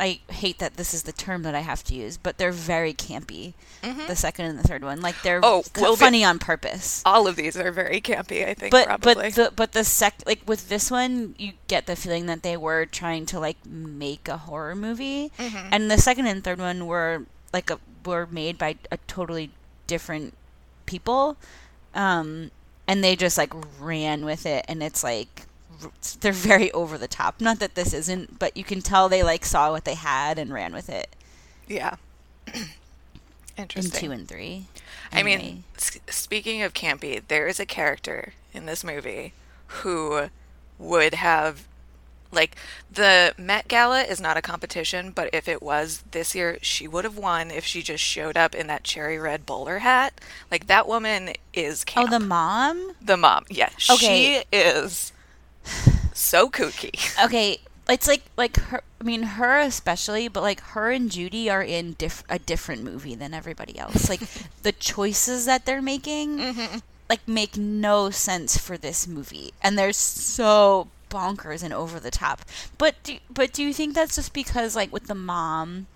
I 0.00 0.20
hate 0.28 0.58
that 0.58 0.76
this 0.76 0.92
is 0.92 1.04
the 1.04 1.12
term 1.12 1.42
that 1.44 1.54
I 1.54 1.60
have 1.60 1.84
to 1.84 1.94
use, 1.94 2.16
but 2.16 2.36
they're 2.36 2.50
very 2.52 2.92
campy. 2.92 3.54
Mhm. 3.82 4.06
The 4.08 4.16
second 4.16 4.46
and 4.46 4.58
the 4.58 4.66
third 4.66 4.82
one, 4.82 5.00
like 5.00 5.14
they're 5.22 5.40
Oh, 5.42 5.62
we'll 5.76 5.94
funny 5.96 6.24
on 6.24 6.38
purpose 6.38 7.02
all 7.06 7.26
of 7.28 7.36
these 7.36 7.56
are 7.56 7.70
very 7.70 8.00
campy 8.00 8.46
i 8.46 8.54
think 8.54 8.70
but 8.72 8.86
probably 8.86 9.14
but 9.14 9.34
the 9.34 9.52
but 9.54 9.72
the 9.72 9.84
sec 9.84 10.22
like 10.26 10.40
with 10.46 10.68
this 10.68 10.90
one 10.90 11.34
you 11.38 11.52
get 11.68 11.86
the 11.86 11.94
feeling 11.96 12.26
that 12.26 12.42
they 12.42 12.56
were 12.56 12.86
trying 12.86 13.26
to 13.26 13.38
like 13.38 13.58
make 13.66 14.26
a 14.26 14.38
horror 14.38 14.74
movie 14.74 15.30
Mhm. 15.38 15.68
and 15.70 15.90
the 15.90 15.98
second 15.98 16.26
and 16.26 16.42
third 16.42 16.58
one 16.58 16.86
were 16.86 17.26
like 17.52 17.70
a, 17.70 17.78
were 18.06 18.26
made 18.30 18.56
by 18.58 18.76
a 18.90 18.96
totally 19.06 19.50
different 19.86 20.34
people 20.86 21.36
um 21.94 22.50
and 22.88 23.02
they 23.04 23.14
just 23.16 23.36
like 23.38 23.52
ran 23.78 24.24
with 24.24 24.46
it 24.46 24.64
and 24.68 24.82
it's 24.82 25.04
like 25.04 25.42
they're 26.20 26.32
very 26.32 26.70
over 26.72 26.96
the 26.98 27.08
top 27.08 27.40
not 27.40 27.58
that 27.58 27.74
this 27.74 27.92
isn't 27.92 28.38
but 28.38 28.56
you 28.56 28.64
can 28.64 28.80
tell 28.80 29.08
they 29.08 29.22
like 29.22 29.44
saw 29.44 29.70
what 29.70 29.84
they 29.84 29.94
had 29.94 30.38
and 30.38 30.52
ran 30.52 30.72
with 30.72 30.88
it 30.88 31.14
yeah 31.68 31.96
in 32.54 32.64
interesting 33.56 34.00
two 34.08 34.12
and 34.12 34.28
three 34.28 34.66
I 35.12 35.22
mean, 35.22 35.62
s- 35.76 35.98
speaking 36.08 36.62
of 36.62 36.74
campy, 36.74 37.22
there 37.28 37.46
is 37.46 37.60
a 37.60 37.66
character 37.66 38.32
in 38.52 38.66
this 38.66 38.82
movie 38.82 39.32
who 39.68 40.28
would 40.76 41.14
have 41.14 41.68
like 42.32 42.56
the 42.90 43.32
Met 43.38 43.68
Gala 43.68 44.02
is 44.02 44.20
not 44.20 44.36
a 44.36 44.42
competition, 44.42 45.12
but 45.12 45.30
if 45.32 45.46
it 45.46 45.62
was 45.62 46.02
this 46.10 46.34
year, 46.34 46.58
she 46.62 46.88
would 46.88 47.04
have 47.04 47.16
won 47.16 47.52
if 47.52 47.64
she 47.64 47.80
just 47.80 48.02
showed 48.02 48.36
up 48.36 48.56
in 48.56 48.66
that 48.66 48.82
cherry 48.82 49.20
red 49.20 49.46
bowler 49.46 49.78
hat. 49.80 50.20
Like 50.50 50.66
that 50.66 50.88
woman 50.88 51.30
is 51.52 51.84
camp. 51.84 52.08
Oh, 52.08 52.18
the 52.18 52.24
mom? 52.24 52.94
the 53.00 53.16
mom. 53.16 53.44
Yeah, 53.48 53.70
Okay. 53.88 54.42
she 54.50 54.56
is 54.56 55.12
so 56.12 56.48
kooky. 56.48 57.24
Okay, 57.24 57.58
it's 57.88 58.08
like 58.08 58.22
like 58.36 58.56
her. 58.56 58.82
I 59.00 59.04
mean, 59.04 59.22
her 59.22 59.58
especially, 59.58 60.28
but 60.28 60.42
like 60.42 60.60
her 60.60 60.90
and 60.90 61.10
Judy 61.10 61.50
are 61.50 61.62
in 61.62 61.92
diff- 61.94 62.24
a 62.28 62.38
different 62.38 62.82
movie 62.82 63.14
than 63.14 63.34
everybody 63.34 63.78
else. 63.78 64.08
Like 64.08 64.20
the 64.62 64.72
choices 64.72 65.46
that 65.46 65.66
they're 65.66 65.82
making, 65.82 66.82
like 67.08 67.26
make 67.28 67.56
no 67.56 68.10
sense 68.10 68.56
for 68.56 68.78
this 68.78 69.06
movie, 69.06 69.52
and 69.62 69.78
they're 69.78 69.92
so 69.92 70.88
bonkers 71.10 71.62
and 71.62 71.72
over 71.72 72.00
the 72.00 72.10
top. 72.10 72.42
But 72.78 72.96
do, 73.02 73.18
but 73.30 73.52
do 73.52 73.62
you 73.62 73.72
think 73.72 73.94
that's 73.94 74.16
just 74.16 74.32
because 74.32 74.74
like 74.74 74.92
with 74.92 75.06
the 75.06 75.14
mom, 75.14 75.86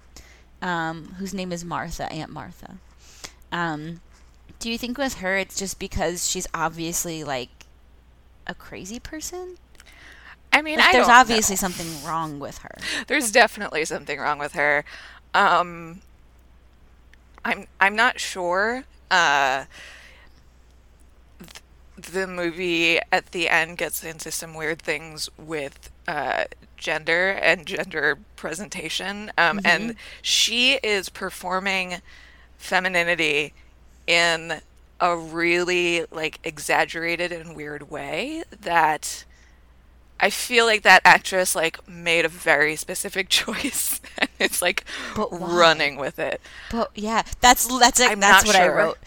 um, 0.63 1.15
whose 1.19 1.35
name 1.35 1.53
is 1.53 1.65
Martha, 1.65 2.11
Aunt 2.13 2.31
Martha, 2.31 2.77
um, 3.51 4.01
do 4.59 4.71
you 4.71 4.79
think 4.79 4.99
with 4.99 5.15
her 5.15 5.37
it's 5.37 5.59
just 5.59 5.79
because 5.79 6.29
she's 6.29 6.47
obviously 6.53 7.25
like 7.25 7.49
a 8.49 8.55
crazy 8.55 8.99
person? 9.01 9.57
I 10.53 10.63
mean, 10.63 10.79
Like, 10.79 10.89
I 10.89 10.93
there's 10.93 11.09
obviously 11.09 11.55
know. 11.55 11.57
something 11.57 12.03
wrong 12.03 12.39
with 12.39 12.59
her. 12.59 12.85
There's 13.07 13.31
definitely 13.31 13.85
something 13.85 14.19
wrong 14.19 14.39
with 14.39 14.55
her. 14.55 14.85
Um, 15.35 16.03
I'm 17.45 17.67
I'm 17.81 17.97
not 17.97 18.21
sure. 18.21 18.85
Uh, 19.11 19.65
th- 21.39 21.63
the 22.13 22.27
movie 22.27 22.99
at 23.13 23.33
the 23.33 23.49
end 23.49 23.79
gets 23.79 24.05
into 24.05 24.31
some 24.31 24.55
weird 24.55 24.81
things 24.81 25.29
with 25.39 25.91
uh, 26.07 26.45
gender 26.77 27.31
and 27.31 27.67
gender 27.67 28.19
presentation, 28.37 29.33
um, 29.39 29.61
and 29.65 29.95
she 30.23 30.75
is 30.83 31.09
performing 31.09 32.01
femininity 32.57 33.53
in 34.07 34.61
a 35.01 35.17
really 35.17 36.05
like 36.11 36.39
exaggerated 36.45 37.33
and 37.33 37.55
weird 37.55 37.91
way 37.91 38.43
that 38.61 39.25
I 40.21 40.31
feel 40.31 40.67
like 40.67 40.83
that 40.83 41.03
actress 41.05 41.55
like 41.55 41.87
made 41.89 42.25
a 42.25 42.29
very 42.29 42.77
specific 42.77 43.29
choice 43.29 44.01
and 44.19 44.29
it's 44.39 44.61
like 44.61 44.85
But 45.15 45.29
running 45.31 45.97
with 45.97 46.19
it. 46.19 46.41
But 46.71 46.91
yeah, 46.95 47.23
that's 47.41 47.67
that's 47.79 48.01
I'm 48.01 48.21
that's 48.21 48.47
what 48.47 48.57
I 48.57 48.69
wrote. 48.69 48.99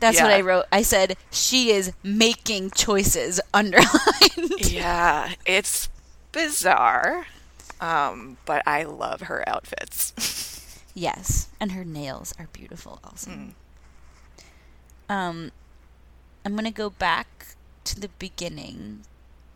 That's 0.00 0.20
what 0.20 0.30
I 0.30 0.40
wrote. 0.40 0.64
I 0.72 0.82
said 0.82 1.16
she 1.30 1.70
is 1.70 1.92
making 2.02 2.70
choices 2.70 3.38
underlined. 3.54 4.70
Yeah, 4.70 5.32
it's 5.44 5.88
bizarre. 6.32 7.26
Um, 7.80 8.38
but 8.46 8.62
I 8.66 8.84
love 8.84 9.22
her 9.22 9.46
outfits. 9.48 10.82
yes, 10.94 11.48
and 11.58 11.72
her 11.72 11.84
nails 11.84 12.34
are 12.38 12.48
beautiful 12.52 13.00
also. 13.04 13.30
Mm. 13.30 13.52
Um 15.10 15.50
I'm 16.46 16.52
going 16.52 16.64
to 16.64 16.70
go 16.70 16.88
back 16.88 17.48
to 17.84 18.00
the 18.00 18.08
beginning 18.18 19.00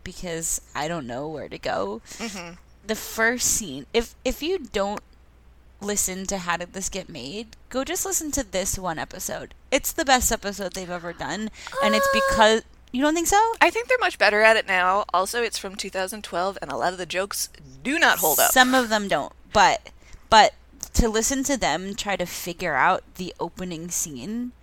because 0.03 0.61
I 0.75 0.87
don't 0.87 1.07
know 1.07 1.27
where 1.27 1.49
to 1.49 1.57
go. 1.57 2.01
hmm 2.19 2.51
The 2.85 2.93
first 2.95 3.47
scene, 3.47 3.87
if 3.93 4.13
if 4.23 4.43
you 4.43 4.59
don't 4.59 5.01
listen 5.81 6.25
to 6.27 6.37
How 6.39 6.57
Did 6.57 6.73
This 6.73 6.89
Get 6.89 7.09
Made, 7.09 7.55
go 7.69 7.83
just 7.83 8.05
listen 8.05 8.31
to 8.31 8.43
this 8.43 8.77
one 8.77 8.99
episode. 8.99 9.53
It's 9.71 9.91
the 9.91 10.05
best 10.05 10.31
episode 10.31 10.73
they've 10.73 10.89
ever 10.89 11.13
done, 11.13 11.49
and 11.83 11.95
it's 11.95 12.07
Uh, 12.07 12.19
because 12.21 12.61
you 12.91 13.01
don't 13.01 13.13
think 13.15 13.27
so? 13.27 13.41
I 13.59 13.69
think 13.71 13.87
they're 13.87 13.97
much 13.99 14.17
better 14.17 14.41
at 14.41 14.55
it 14.57 14.67
now. 14.67 15.03
Also, 15.13 15.41
it's 15.43 15.57
from 15.57 15.75
2012 15.75 16.57
and 16.61 16.71
a 16.71 16.77
lot 16.77 16.93
of 16.93 16.99
the 16.99 17.05
jokes 17.05 17.49
do 17.83 17.99
not 17.99 18.19
hold 18.19 18.39
up. 18.39 18.51
Some 18.51 18.73
of 18.75 18.89
them 18.89 19.07
don't, 19.07 19.33
but 19.51 19.89
but 20.29 20.53
to 20.93 21.09
listen 21.09 21.43
to 21.45 21.57
them 21.57 21.95
try 21.95 22.15
to 22.15 22.25
figure 22.25 22.75
out 22.75 23.03
the 23.15 23.33
opening 23.39 23.89
scene, 23.89 24.53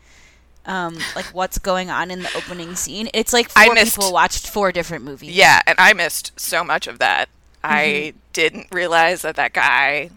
um, 0.66 0.98
like 1.16 1.26
what's 1.26 1.58
going 1.58 1.90
on 1.90 2.10
in 2.10 2.22
the 2.22 2.30
opening 2.36 2.74
scene. 2.76 3.08
It's 3.14 3.32
like 3.32 3.50
I 3.56 3.66
four 3.66 3.74
missed- 3.74 3.96
people 3.96 4.12
watched 4.12 4.48
four 4.48 4.72
different 4.72 5.04
movies. 5.04 5.34
Yeah, 5.34 5.60
and 5.66 5.78
I 5.78 5.92
missed 5.92 6.38
so 6.38 6.62
much 6.64 6.86
of 6.86 6.98
that. 6.98 7.28
Mm-hmm. 7.64 7.74
I 7.74 8.14
didn't 8.32 8.68
realize 8.72 9.22
that 9.22 9.36
that 9.36 9.52
guy 9.52 10.10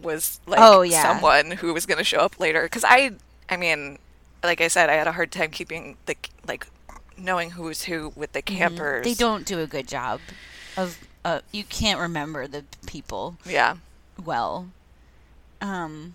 was 0.00 0.40
like 0.46 0.60
Oh, 0.62 0.82
yeah. 0.82 1.02
someone 1.02 1.52
who 1.52 1.72
was 1.74 1.84
going 1.86 1.98
to 1.98 2.04
show 2.04 2.20
up 2.20 2.38
later 2.38 2.66
cuz 2.68 2.84
I 2.86 3.12
I 3.48 3.56
mean, 3.56 3.98
like 4.42 4.60
I 4.60 4.68
said, 4.68 4.88
I 4.88 4.94
had 4.94 5.06
a 5.06 5.12
hard 5.12 5.32
time 5.32 5.50
keeping 5.50 5.96
the 6.06 6.16
like 6.46 6.66
knowing 7.16 7.50
who's 7.52 7.84
who 7.84 8.12
with 8.16 8.32
the 8.32 8.40
campers. 8.42 9.04
Mm-hmm. 9.04 9.10
They 9.10 9.14
don't 9.14 9.44
do 9.46 9.60
a 9.60 9.66
good 9.66 9.88
job 9.88 10.20
of. 10.76 10.98
Uh, 11.22 11.40
you 11.52 11.64
can't 11.64 12.00
remember 12.00 12.46
the 12.46 12.64
people 12.86 13.36
Yeah. 13.44 13.76
well. 14.22 14.70
Um, 15.60 16.14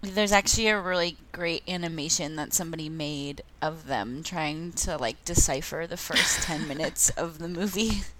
there's 0.00 0.32
actually 0.32 0.68
a 0.68 0.80
really 0.80 1.16
great 1.32 1.62
animation 1.68 2.36
that 2.36 2.52
somebody 2.52 2.88
made 2.88 3.42
of 3.60 3.86
them 3.86 4.22
trying 4.22 4.72
to 4.72 4.96
like 4.96 5.24
decipher 5.24 5.86
the 5.86 5.96
first 5.96 6.42
10 6.44 6.68
minutes 6.68 7.10
of 7.10 7.38
the 7.38 7.48
movie. 7.48 8.02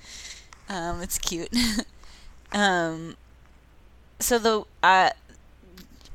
Um, 0.70 1.00
it's 1.00 1.18
cute. 1.18 1.48
um, 2.52 3.16
so 4.20 4.38
the 4.38 4.64
uh, 4.82 5.10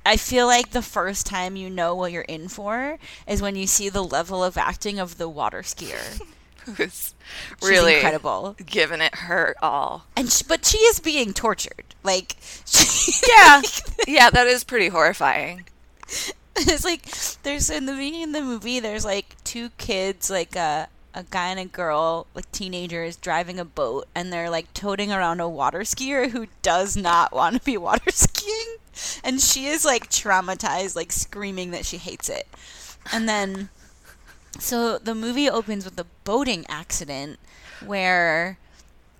I 0.06 0.18
feel 0.18 0.48
like 0.48 0.72
the 0.72 0.82
first 0.82 1.26
time 1.26 1.56
you 1.56 1.70
know 1.70 1.96
what 1.96 2.12
you're 2.12 2.24
in 2.24 2.48
for 2.50 2.98
is 3.28 3.42
when 3.42 3.56
you 3.56 3.68
see 3.68 3.90
the 3.90 4.04
level 4.04 4.44
of 4.44 4.58
acting 4.58 5.00
of 5.00 5.18
the 5.18 5.30
water 5.30 5.62
skier. 5.62 6.22
Who's 6.66 7.13
She's 7.60 7.70
really 7.70 7.96
incredible. 7.96 8.56
giving 8.66 9.02
it 9.02 9.16
her 9.16 9.56
all. 9.62 10.06
And 10.16 10.32
sh 10.32 10.42
but 10.44 10.66
she 10.66 10.78
is 10.80 11.00
being 11.00 11.34
tortured. 11.34 11.96
Like 12.04 12.36
she, 12.66 13.14
Yeah. 13.36 13.62
yeah, 14.08 14.30
that 14.30 14.48
is 14.48 14.64
pretty 14.64 14.90
horrifying. 14.90 15.66
it's 16.56 16.86
like 16.86 17.06
there's 17.44 17.70
in 17.70 17.86
the 17.86 17.94
beginning 17.94 18.24
of 18.26 18.34
the 18.34 18.42
movie 18.42 18.80
there's 18.80 19.06
like 19.06 19.36
two 19.44 19.70
kids 19.78 20.30
like 20.30 20.56
a 20.56 20.88
a 21.16 21.24
guy 21.24 21.50
and 21.50 21.60
a 21.60 21.66
girl 21.66 22.28
like 22.34 22.52
teenagers 22.52 23.16
driving 23.16 23.60
a 23.60 23.66
boat 23.66 24.08
and 24.16 24.32
they're 24.32 24.50
like 24.50 24.72
toting 24.74 25.12
around 25.12 25.40
a 25.40 25.50
water 25.50 25.80
skier 25.80 26.30
who 26.30 26.48
does 26.62 26.98
not 26.98 27.32
want 27.32 27.56
to 27.56 27.62
be 27.64 27.78
water 27.78 28.12
skiing 28.12 28.78
and 29.24 29.42
she 29.42 29.66
is 29.66 29.86
like 29.86 30.10
traumatized 30.10 30.96
like 30.96 31.12
screaming 31.12 31.72
that 31.72 31.86
she 31.86 31.98
hates 31.98 32.30
it 32.30 32.48
and 33.12 33.28
then 33.28 33.70
so 34.60 34.98
the 34.98 35.16
movie 35.16 35.50
opens 35.50 35.86
with 35.86 36.00
a 36.00 36.06
boating 36.24 36.66
accident 36.70 37.40
where 37.80 38.58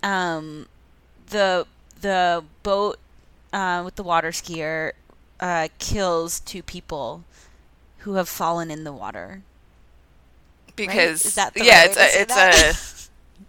um 0.02 0.66
the 1.30 1.66
the 2.00 2.44
boat 2.62 2.98
uh, 3.52 3.82
with 3.84 3.96
the 3.96 4.02
water 4.02 4.30
skier 4.30 4.92
uh, 5.40 5.68
kills 5.78 6.40
two 6.40 6.62
people 6.62 7.24
who 7.98 8.14
have 8.14 8.28
fallen 8.28 8.70
in 8.70 8.84
the 8.84 8.92
water. 8.92 9.42
because 10.76 11.24
Is 11.24 11.34
that 11.34 11.56
the 11.56 11.64
yeah, 11.64 11.84
right 11.84 11.84
it's 11.84 11.96
way 11.96 11.96
to 11.96 12.08
say 12.08 12.20
a, 12.20 12.22
it's 12.22 12.36
that? 12.36 12.54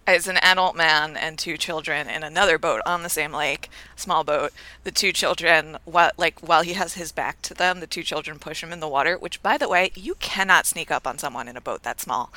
a 0.07 0.15
it's 0.15 0.27
an 0.27 0.37
adult 0.37 0.75
man 0.75 1.17
and 1.17 1.37
two 1.37 1.57
children 1.57 2.09
in 2.09 2.23
another 2.23 2.57
boat 2.57 2.81
on 2.85 3.03
the 3.03 3.09
same 3.09 3.31
lake, 3.31 3.69
small 3.95 4.23
boat. 4.23 4.51
The 4.83 4.91
two 4.91 5.11
children, 5.11 5.77
while 5.85 6.11
like 6.17 6.39
while 6.41 6.61
he 6.61 6.73
has 6.73 6.93
his 6.93 7.11
back 7.11 7.41
to 7.43 7.53
them, 7.53 7.79
the 7.79 7.87
two 7.87 8.03
children 8.03 8.39
push 8.39 8.63
him 8.63 8.71
in 8.71 8.79
the 8.79 8.87
water. 8.87 9.17
Which, 9.17 9.41
by 9.41 9.57
the 9.57 9.69
way, 9.69 9.91
you 9.95 10.15
cannot 10.15 10.65
sneak 10.65 10.91
up 10.91 11.07
on 11.07 11.17
someone 11.17 11.47
in 11.47 11.57
a 11.57 11.61
boat 11.61 11.83
that 11.83 12.01
small. 12.01 12.31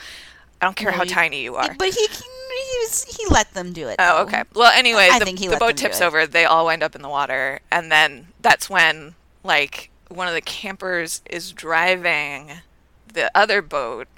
I 0.61 0.67
don't 0.67 0.77
care 0.77 0.91
No, 0.91 0.97
how 0.97 1.05
you- 1.05 1.11
tiny 1.11 1.43
you 1.43 1.57
are. 1.57 1.75
But 1.79 1.95
he 1.95 2.07
he, 2.07 2.79
was, 2.83 3.05
he 3.05 3.27
let 3.31 3.55
them 3.55 3.73
do 3.73 3.89
it. 3.89 3.97
Oh, 3.99 4.23
okay. 4.23 4.43
Well, 4.55 4.73
anyway, 4.73 5.09
I 5.13 5.19
the, 5.21 5.25
think 5.25 5.39
he 5.39 5.47
the 5.47 5.57
boat 5.57 5.77
tips 5.77 6.01
over. 6.01 6.27
They 6.27 6.45
all 6.45 6.65
wind 6.67 6.83
up 6.83 6.97
in 6.97 7.03
the 7.03 7.09
water, 7.09 7.61
and 7.71 7.93
then 7.93 8.29
that's 8.41 8.69
when 8.69 9.15
like 9.45 9.91
one 10.09 10.27
of 10.27 10.35
the 10.35 10.41
campers 10.41 11.23
is 11.29 11.53
driving 11.53 12.53
the 13.13 13.31
other 13.35 13.63
boat, 13.63 14.09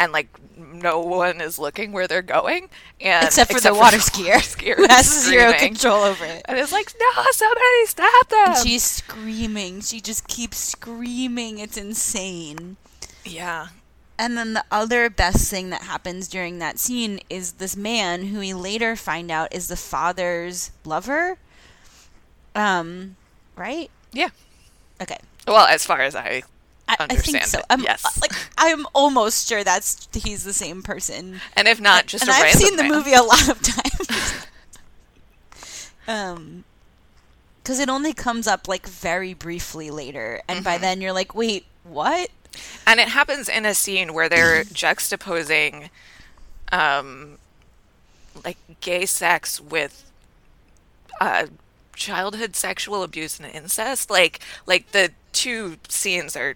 and 0.00 0.12
like 0.12 0.28
no 0.56 0.98
one 1.00 1.40
is 1.40 1.58
looking 1.58 1.92
where 1.92 2.08
they're 2.08 2.22
going, 2.22 2.68
and 3.00 3.26
Except 3.26 3.52
for 3.52 3.60
the 3.60 3.74
water 3.74 3.98
skier, 3.98 4.36
skier 4.36 4.74
who 4.76 4.86
has 4.88 5.06
zero 5.26 5.52
control 5.52 6.02
over 6.02 6.24
it. 6.24 6.42
and 6.46 6.58
it's 6.58 6.72
like, 6.72 6.92
no, 6.98 7.22
somebody 7.30 7.86
stop 7.86 8.28
them! 8.28 8.48
And 8.48 8.66
she's 8.66 8.82
screaming. 8.82 9.80
She 9.82 10.00
just 10.00 10.26
keeps 10.26 10.56
screaming. 10.58 11.58
It's 11.58 11.76
insane. 11.76 12.76
yeah, 13.24 13.68
And 14.18 14.36
then 14.36 14.54
the 14.54 14.64
other 14.70 15.08
best 15.10 15.50
thing 15.50 15.70
that 15.70 15.82
happens 15.82 16.28
during 16.28 16.58
that 16.60 16.78
scene 16.78 17.20
is 17.28 17.52
this 17.52 17.76
man 17.76 18.26
who 18.26 18.38
we 18.40 18.52
later 18.54 18.96
find 18.96 19.30
out 19.30 19.54
is 19.54 19.68
the 19.68 19.76
father's 19.76 20.70
lover. 20.84 21.36
Um, 22.54 23.16
right? 23.56 23.90
yeah. 24.12 24.28
Okay. 25.00 25.18
Well, 25.46 25.66
as 25.66 25.84
far 25.86 26.00
as 26.00 26.14
I 26.14 26.42
I, 26.98 27.06
I 27.10 27.16
think 27.16 27.44
so. 27.44 27.60
I'm 27.70 27.82
yes. 27.82 28.20
like 28.20 28.32
I'm 28.58 28.86
almost 28.94 29.48
sure 29.48 29.62
that's 29.64 30.08
he's 30.12 30.44
the 30.44 30.52
same 30.52 30.82
person. 30.82 31.40
and 31.56 31.68
if 31.68 31.80
not, 31.80 32.06
just 32.06 32.22
and 32.24 32.30
I've 32.30 32.52
seen 32.52 32.76
the 32.76 32.82
man. 32.84 32.92
movie 32.92 33.12
a 33.14 33.22
lot 33.22 33.48
of 33.48 33.60
times. 33.62 34.46
um, 36.08 36.64
because 37.62 37.78
it 37.78 37.88
only 37.88 38.12
comes 38.12 38.46
up 38.46 38.66
like 38.66 38.86
very 38.86 39.34
briefly 39.34 39.90
later, 39.90 40.40
and 40.48 40.64
by 40.64 40.78
Mhm. 40.78 40.80
then 40.80 41.00
you're 41.00 41.12
like, 41.12 41.34
wait, 41.34 41.66
what? 41.84 42.30
And 42.86 42.98
it 42.98 43.08
happens 43.08 43.48
in 43.48 43.64
a 43.64 43.74
scene 43.74 44.12
where 44.12 44.28
they're 44.28 44.64
juxtaposing 44.72 45.90
um, 46.72 47.38
like 48.44 48.56
gay 48.80 49.06
sex 49.06 49.60
with 49.60 50.10
uh, 51.20 51.46
childhood 51.94 52.56
sexual 52.56 53.02
abuse 53.02 53.38
and 53.38 53.48
incest. 53.54 54.10
Like 54.10 54.40
like 54.66 54.90
the 54.92 55.10
two 55.32 55.76
scenes 55.88 56.34
are 56.36 56.54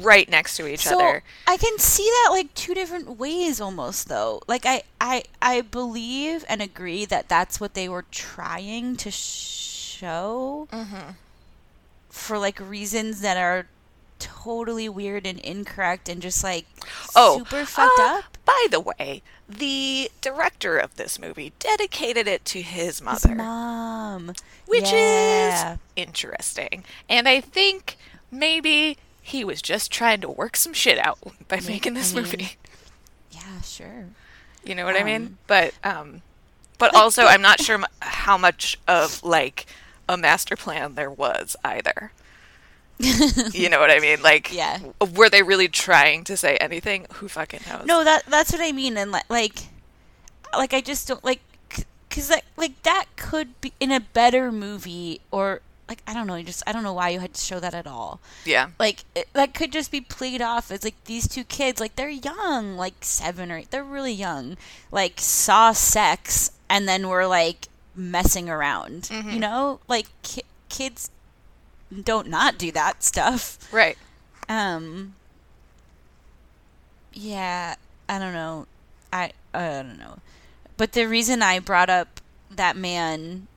right 0.00 0.28
next 0.28 0.56
to 0.56 0.66
each 0.66 0.80
so 0.84 0.94
other. 0.94 1.22
I 1.46 1.56
can 1.56 1.78
see 1.78 2.04
that 2.04 2.28
like 2.32 2.52
two 2.54 2.74
different 2.74 3.18
ways 3.18 3.60
almost 3.60 4.08
though. 4.08 4.40
Like 4.46 4.64
I 4.66 4.82
I 5.00 5.24
I 5.42 5.60
believe 5.62 6.44
and 6.48 6.60
agree 6.62 7.04
that 7.06 7.28
that's 7.28 7.60
what 7.60 7.74
they 7.74 7.88
were 7.88 8.04
trying 8.10 8.96
to 8.96 9.10
show 9.10 10.66
Mm-hmm. 10.72 11.10
for 12.08 12.38
like 12.38 12.58
reasons 12.60 13.20
that 13.20 13.36
are 13.36 13.66
totally 14.18 14.88
weird 14.88 15.26
and 15.26 15.38
incorrect 15.40 16.08
and 16.08 16.20
just 16.22 16.42
like 16.44 16.66
Oh, 17.16 17.38
super 17.38 17.64
fucked 17.64 17.98
uh, 17.98 18.18
up. 18.18 18.38
By 18.44 18.66
the 18.70 18.80
way, 18.80 19.22
the 19.48 20.10
director 20.20 20.76
of 20.78 20.96
this 20.96 21.18
movie 21.18 21.52
dedicated 21.58 22.26
it 22.26 22.44
to 22.46 22.62
his 22.62 22.98
His 22.98 23.02
mother, 23.02 23.34
mom, 23.34 24.32
which 24.66 24.90
Yeah. 24.92 25.74
is 25.74 25.78
interesting. 25.96 26.84
And 27.08 27.28
I 27.28 27.40
think 27.40 27.96
maybe 28.30 28.98
he 29.22 29.44
was 29.44 29.60
just 29.62 29.90
trying 29.92 30.20
to 30.22 30.28
work 30.28 30.56
some 30.56 30.72
shit 30.72 30.98
out 30.98 31.18
by 31.48 31.56
Yeah, 31.56 31.68
making 31.68 31.94
this 31.94 32.12
I 32.12 32.16
mean, 32.16 32.24
movie. 32.24 32.50
yeah, 33.30 33.60
sure. 33.62 34.06
You 34.64 34.74
know 34.74 34.84
what 34.84 34.96
I 34.96 35.04
mean? 35.04 35.22
Um, 35.22 35.38
But 35.46 35.74
um, 35.84 36.22
but 36.78 36.92
like, 36.94 37.02
also 37.02 37.24
I'm 37.24 37.42
not 37.42 37.60
sure 37.60 37.76
m- 37.76 37.86
how 38.00 38.36
much 38.38 38.78
of 38.88 39.22
like 39.22 39.66
a 40.08 40.16
master 40.16 40.56
plan 40.56 40.94
there 40.94 41.10
was 41.10 41.56
either. 41.64 42.12
You 43.52 43.70
know 43.70 43.80
what 43.80 43.90
I 43.90 43.98
mean? 43.98 44.20
Like, 44.22 44.52
Yeah. 44.52 44.78
were 45.14 45.30
they 45.30 45.42
really 45.42 45.68
trying 45.68 46.22
to 46.24 46.36
say 46.36 46.56
anything? 46.58 47.06
Who 47.14 47.28
fucking 47.28 47.60
knows? 47.68 47.86
No, 47.86 48.04
that 48.04 48.24
that's 48.26 48.52
what 48.52 48.60
I 48.60 48.72
mean, 48.72 48.98
and 48.98 49.10
li- 49.12 49.20
like, 49.30 49.54
like 50.52 50.74
I 50.74 50.82
just 50.82 51.08
don't 51.08 51.24
like, 51.24 51.40
cause 52.10 52.28
like 52.28 52.44
like 52.58 52.82
that 52.82 53.06
could 53.16 53.58
be 53.62 53.72
in 53.80 53.90
a 53.90 54.00
better 54.00 54.52
movie, 54.52 55.20
or 55.30 55.62
like 55.90 56.02
I 56.06 56.14
don't 56.14 56.28
know, 56.28 56.40
just 56.42 56.62
I 56.66 56.72
don't 56.72 56.84
know 56.84 56.92
why 56.94 57.10
you 57.10 57.18
had 57.18 57.34
to 57.34 57.40
show 57.40 57.58
that 57.60 57.74
at 57.74 57.86
all. 57.86 58.20
Yeah. 58.44 58.70
Like 58.78 59.00
it, 59.14 59.28
that 59.32 59.52
could 59.52 59.72
just 59.72 59.90
be 59.90 60.00
played 60.00 60.40
off 60.40 60.70
as 60.70 60.84
like 60.84 61.04
these 61.04 61.28
two 61.28 61.44
kids, 61.44 61.80
like 61.80 61.96
they're 61.96 62.08
young, 62.08 62.76
like 62.76 62.94
seven 63.00 63.50
or 63.50 63.58
eight, 63.58 63.72
they're 63.72 63.84
really 63.84 64.12
young, 64.12 64.56
like 64.92 65.14
saw 65.18 65.72
sex 65.72 66.52
and 66.70 66.88
then 66.88 67.08
were 67.08 67.26
like 67.26 67.66
messing 67.96 68.48
around, 68.48 69.10
you 69.10 69.40
know, 69.40 69.80
like 69.88 70.06
ki- 70.22 70.44
kids 70.68 71.10
don't 72.04 72.28
not 72.28 72.56
do 72.56 72.70
that 72.72 73.02
stuff. 73.02 73.58
Right. 73.72 73.98
Um. 74.48 75.14
Yeah, 77.12 77.74
I 78.08 78.18
don't 78.20 78.32
know. 78.32 78.66
I 79.12 79.32
I 79.52 79.82
don't 79.82 79.98
know. 79.98 80.18
But 80.76 80.92
the 80.92 81.06
reason 81.06 81.42
I 81.42 81.58
brought 81.58 81.90
up 81.90 82.20
that 82.50 82.76
man 82.76 83.48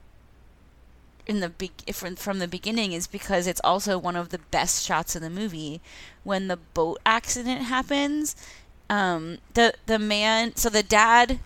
in 1.26 1.40
the 1.40 1.48
be- 1.48 1.70
from 1.92 2.38
the 2.38 2.48
beginning 2.48 2.92
is 2.92 3.06
because 3.06 3.46
it's 3.46 3.60
also 3.64 3.98
one 3.98 4.16
of 4.16 4.28
the 4.28 4.40
best 4.50 4.84
shots 4.84 5.16
in 5.16 5.22
the 5.22 5.30
movie 5.30 5.80
when 6.22 6.48
the 6.48 6.56
boat 6.56 7.00
accident 7.06 7.62
happens. 7.62 8.36
Um, 8.90 9.38
the 9.54 9.74
the 9.86 9.98
man, 9.98 10.56
so 10.56 10.68
the 10.68 10.82
dad 10.82 11.38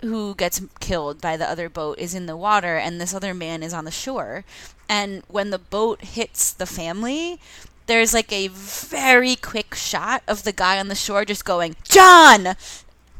who 0.00 0.34
gets 0.34 0.60
killed 0.80 1.20
by 1.20 1.36
the 1.36 1.48
other 1.48 1.68
boat 1.68 1.98
is 1.98 2.14
in 2.14 2.26
the 2.26 2.36
water 2.36 2.76
and 2.76 3.00
this 3.00 3.14
other 3.14 3.34
man 3.34 3.62
is 3.62 3.72
on 3.72 3.84
the 3.84 3.90
shore. 3.90 4.44
And 4.88 5.22
when 5.28 5.50
the 5.50 5.58
boat 5.58 6.02
hits 6.02 6.52
the 6.52 6.66
family, 6.66 7.40
there's 7.86 8.14
like 8.14 8.32
a 8.32 8.48
very 8.48 9.34
quick 9.36 9.74
shot 9.74 10.22
of 10.28 10.44
the 10.44 10.52
guy 10.52 10.78
on 10.78 10.88
the 10.88 10.94
shore 10.94 11.24
just 11.24 11.44
going, 11.44 11.76
"John!" 11.84 12.54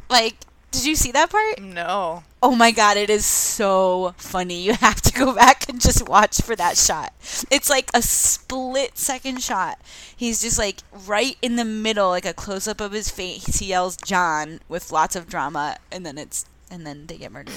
Like, 0.08 0.36
did 0.70 0.84
you 0.84 0.94
see 0.94 1.12
that 1.12 1.30
part? 1.30 1.60
No. 1.60 2.24
Oh 2.42 2.54
my 2.54 2.70
god, 2.70 2.96
it 2.96 3.10
is 3.10 3.24
so 3.26 4.14
funny. 4.16 4.60
You 4.62 4.74
have 4.74 5.00
to 5.02 5.12
go 5.12 5.34
back 5.34 5.68
and 5.68 5.80
just 5.80 6.08
watch 6.08 6.40
for 6.40 6.54
that 6.56 6.76
shot. 6.76 7.12
It's 7.50 7.70
like 7.70 7.90
a 7.94 8.02
split 8.02 8.98
second 8.98 9.42
shot. 9.42 9.78
He's 10.14 10.40
just 10.40 10.58
like 10.58 10.80
right 11.06 11.36
in 11.42 11.56
the 11.56 11.64
middle, 11.64 12.10
like 12.10 12.26
a 12.26 12.34
close 12.34 12.68
up 12.68 12.80
of 12.80 12.92
his 12.92 13.10
face. 13.10 13.58
He 13.58 13.66
yells 13.66 13.96
John 13.96 14.60
with 14.68 14.92
lots 14.92 15.16
of 15.16 15.28
drama 15.28 15.78
and 15.90 16.04
then 16.04 16.18
it's 16.18 16.44
and 16.70 16.86
then 16.86 17.06
they 17.06 17.16
get 17.16 17.32
murdered. 17.32 17.54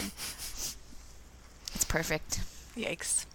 It's 1.74 1.86
perfect. 1.88 2.42
Yikes. 2.78 3.26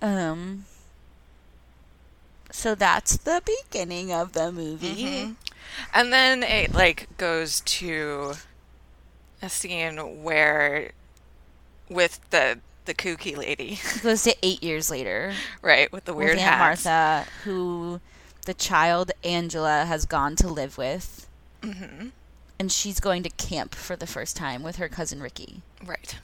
Um 0.00 0.64
so 2.50 2.74
that's 2.74 3.16
the 3.18 3.42
beginning 3.44 4.12
of 4.12 4.32
the 4.32 4.50
movie. 4.52 5.04
Mhm. 5.04 5.36
And 5.94 6.12
then 6.12 6.42
it 6.42 6.72
like 6.74 7.08
goes 7.18 7.60
to 7.60 8.34
a 9.42 9.48
scene 9.48 10.22
where 10.22 10.92
with 11.88 12.20
the 12.30 12.58
the 12.86 12.94
kooky 12.94 13.36
lady, 13.36 13.78
It 13.96 14.02
goes 14.02 14.22
to 14.22 14.34
8 14.42 14.62
years 14.62 14.90
later. 14.90 15.34
right, 15.62 15.92
with 15.92 16.06
the 16.06 16.14
weird 16.14 16.36
with 16.36 16.40
Aunt 16.40 16.54
hats. 16.54 16.84
Martha, 16.86 17.30
who 17.44 18.00
the 18.46 18.54
child 18.54 19.12
Angela 19.22 19.84
has 19.84 20.06
gone 20.06 20.36
to 20.36 20.48
live 20.48 20.78
with, 20.78 21.26
Mm-hmm. 21.62 22.08
and 22.58 22.72
she's 22.72 22.98
going 23.00 23.22
to 23.24 23.30
camp 23.30 23.74
for 23.74 23.94
the 23.96 24.06
first 24.06 24.36
time 24.36 24.62
with 24.62 24.76
her 24.76 24.88
cousin 24.88 25.20
Ricky. 25.20 25.60
Right. 25.84 26.16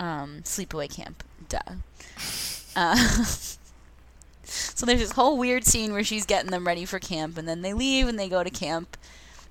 Um, 0.00 0.40
sleepaway 0.44 0.90
camp. 0.92 1.22
Duh. 1.48 1.60
Uh, 2.76 2.94
so 4.50 4.86
there's 4.86 5.00
this 5.00 5.12
whole 5.12 5.36
weird 5.36 5.64
scene 5.64 5.92
where 5.92 6.04
she's 6.04 6.26
getting 6.26 6.50
them 6.50 6.66
ready 6.66 6.84
for 6.84 6.98
camp, 6.98 7.38
and 7.38 7.48
then 7.48 7.62
they 7.62 7.72
leave 7.72 8.08
and 8.08 8.18
they 8.18 8.28
go 8.28 8.42
to 8.42 8.50
camp, 8.50 8.96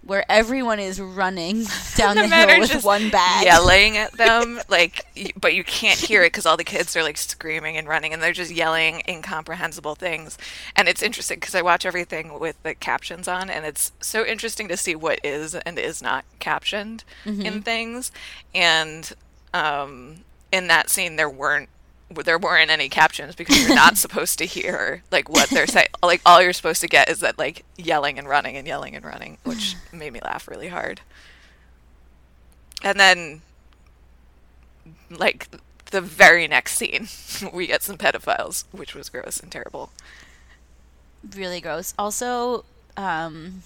where 0.01 0.23
everyone 0.29 0.79
is 0.79 0.99
running 0.99 1.65
down 1.95 2.15
The 2.15 2.23
the, 2.23 2.27
hill 2.27 2.59
with 2.59 2.71
just 2.71 2.85
one 2.85 3.09
bag. 3.09 3.45
Yelling 3.45 3.97
at 3.97 4.13
them, 4.13 4.59
like, 4.69 5.05
but 5.39 5.53
you 5.53 5.63
can't 5.63 5.99
hear 5.99 6.23
it 6.23 6.27
because 6.27 6.45
all 6.45 6.57
the 6.57 6.63
kids 6.63 6.95
are 6.95 7.03
like 7.03 7.17
screaming 7.17 7.77
and 7.77 7.87
running, 7.87 8.13
and 8.13 8.21
they're 8.21 8.31
just 8.33 8.51
yelling 8.51 9.01
incomprehensible 9.07 9.95
things. 9.95 10.37
And 10.75 10.87
it's 10.87 11.01
interesting 11.01 11.39
because 11.39 11.55
I 11.55 11.61
watch 11.61 11.85
everything 11.85 12.39
with 12.39 12.61
the 12.63 12.75
captions 12.75 13.27
on, 13.27 13.49
and 13.49 13.65
it's 13.65 13.91
so 14.01 14.25
interesting 14.25 14.67
to 14.69 14.77
see 14.77 14.95
what 14.95 15.19
is 15.23 15.55
and 15.55 15.77
is 15.77 16.01
not 16.01 16.25
captioned 16.39 17.03
in 17.25 17.61
things. 17.61 18.11
And 18.55 19.11
um, 19.53 20.17
in 20.51 20.67
that 20.67 20.89
scene, 20.89 21.15
there 21.17 21.29
weren't 21.29 21.69
there 22.09 22.39
weren't 22.39 22.71
any 22.71 22.89
captions 22.89 23.35
because 23.35 23.61
you're 23.61 23.75
not 23.75 23.97
supposed 23.97 24.39
to 24.39 24.45
hear 24.45 25.03
like 25.11 25.29
what 25.29 25.49
they're 25.49 25.67
saying. 25.67 25.87
Like 26.01 26.21
all 26.25 26.41
you're 26.41 26.53
supposed 26.53 26.81
to 26.81 26.87
get 26.87 27.09
is 27.09 27.19
that 27.19 27.37
like 27.37 27.63
yelling 27.77 28.17
and 28.17 28.27
running 28.27 28.57
and 28.57 28.67
yelling 28.67 28.95
and 28.95 29.05
running, 29.05 29.37
which 29.43 29.75
made 29.93 30.13
me 30.13 30.19
laugh 30.23 30.47
really 30.47 30.69
hard. 30.69 31.01
And 32.83 32.99
then, 32.99 33.41
like 35.09 35.47
the 35.91 36.01
very 36.01 36.47
next 36.47 36.75
scene, 36.75 37.07
we 37.53 37.67
get 37.67 37.83
some 37.83 37.97
pedophiles, 37.97 38.63
which 38.71 38.95
was 38.95 39.09
gross 39.09 39.39
and 39.39 39.51
terrible. 39.51 39.91
really 41.35 41.61
gross. 41.61 41.93
Also, 41.99 42.63
um, 42.95 43.61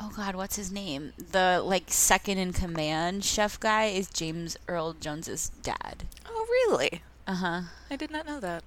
oh 0.00 0.12
god, 0.16 0.34
what's 0.34 0.56
his 0.56 0.72
name? 0.72 1.12
The 1.18 1.62
like 1.64 1.84
second 1.88 2.38
in 2.38 2.52
command 2.52 3.24
chef 3.24 3.60
guy 3.60 3.86
is 3.86 4.08
James 4.08 4.56
Earl 4.66 4.94
Jones's 4.94 5.50
dad. 5.62 6.04
Oh, 6.26 6.46
really? 6.50 7.02
Uh 7.26 7.34
huh. 7.34 7.60
I 7.90 7.96
did 7.96 8.10
not 8.10 8.26
know 8.26 8.40
that. 8.40 8.64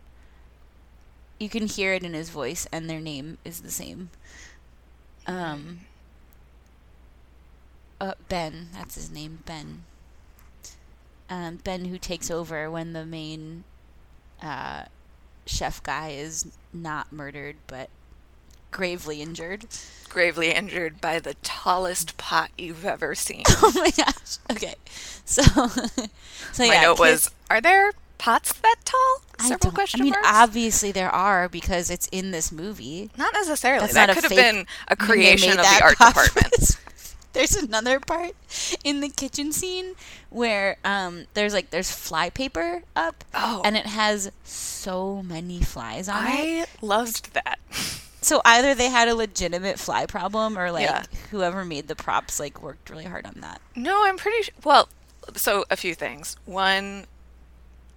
You 1.40 1.50
can 1.50 1.68
hear 1.68 1.94
it 1.94 2.04
in 2.04 2.14
his 2.14 2.30
voice, 2.30 2.68
and 2.72 2.90
their 2.90 3.02
name 3.02 3.38
is 3.44 3.62
the 3.62 3.72
same. 3.72 4.10
Um. 5.28 5.82
Uh, 8.00 8.14
Ben, 8.28 8.68
that's 8.74 8.96
his 8.96 9.10
name, 9.10 9.40
Ben. 9.46 9.84
Um, 11.30 11.58
Ben, 11.64 11.86
who 11.86 11.98
takes 11.98 12.30
over 12.30 12.70
when 12.70 12.92
the 12.92 13.06
main 13.06 13.64
uh, 14.42 14.84
chef 15.46 15.82
guy 15.84 16.10
is 16.10 16.52
not 16.74 17.12
murdered 17.14 17.56
but 17.68 17.90
gravely 18.74 19.22
injured. 19.22 19.66
Gravely 20.10 20.52
injured 20.52 21.00
by 21.00 21.20
the 21.20 21.36
tallest 21.42 22.18
pot 22.18 22.50
you've 22.58 22.86
ever 22.86 23.16
seen. 23.16 23.44
oh 23.50 23.72
my 23.76 23.90
gosh. 23.92 24.38
Okay. 24.52 24.76
So, 25.26 25.42
so 25.72 25.88
My 26.60 26.66
yeah. 26.66 26.82
note 26.82 26.98
kids- 26.98 27.00
was, 27.00 27.32
are 27.50 27.62
there 27.62 27.92
pots 28.18 28.54
that 28.54 28.76
tall? 28.86 29.22
I 29.40 29.44
Several 29.48 29.58
don't- 29.72 29.74
question 29.76 30.02
I 30.02 30.04
mean, 30.04 30.12
marks. 30.14 30.28
obviously 30.30 30.92
there 30.92 31.10
are 31.10 31.48
because 31.50 31.90
it's 31.90 32.08
in 32.12 32.32
this 32.32 32.52
movie. 32.52 33.10
Not 33.18 33.34
necessarily. 33.34 33.82
That's 33.82 33.94
that 33.94 34.08
not 34.08 34.16
could 34.16 34.24
have 34.26 34.32
been 34.36 34.66
a 34.88 34.96
creation 34.96 35.52
of 35.52 35.58
the 35.58 35.80
art 35.82 35.98
department. 35.98 36.78
there's 37.34 37.56
another 37.56 38.00
part 38.00 38.34
in 38.84 39.00
the 39.02 39.10
kitchen 39.10 39.52
scene 39.52 39.96
where 40.30 40.78
um 40.86 41.26
there's 41.34 41.52
like 41.54 41.72
there's 41.72 41.92
fly 41.92 42.30
paper 42.30 42.84
up 42.96 43.24
Oh. 43.34 43.64
and 43.66 43.76
it 43.76 43.88
has 43.88 44.32
so 44.44 45.24
many 45.24 45.60
flies 45.62 46.08
on 46.08 46.26
it. 46.28 46.30
I 46.30 46.66
loved 46.86 47.34
that. 47.34 47.58
So 48.24 48.42
either 48.46 48.74
they 48.74 48.90
had 48.90 49.08
a 49.08 49.16
legitimate 49.16 49.80
fly 49.80 50.06
problem 50.06 50.58
or 50.58 50.72
like 50.72 50.84
Yeah. 50.88 51.04
whoever 51.32 51.64
made 51.66 51.88
the 51.88 51.96
props 51.96 52.40
like 52.40 52.62
worked 52.62 52.90
really 52.90 53.06
hard 53.06 53.26
on 53.26 53.36
that. 53.42 53.62
No, 53.76 54.06
I'm 54.06 54.18
pretty 54.18 54.44
sure. 54.44 54.54
Well, 54.64 54.90
so 55.36 55.66
a 55.70 55.76
few 55.76 55.94
things. 55.96 56.36
One, 56.46 57.06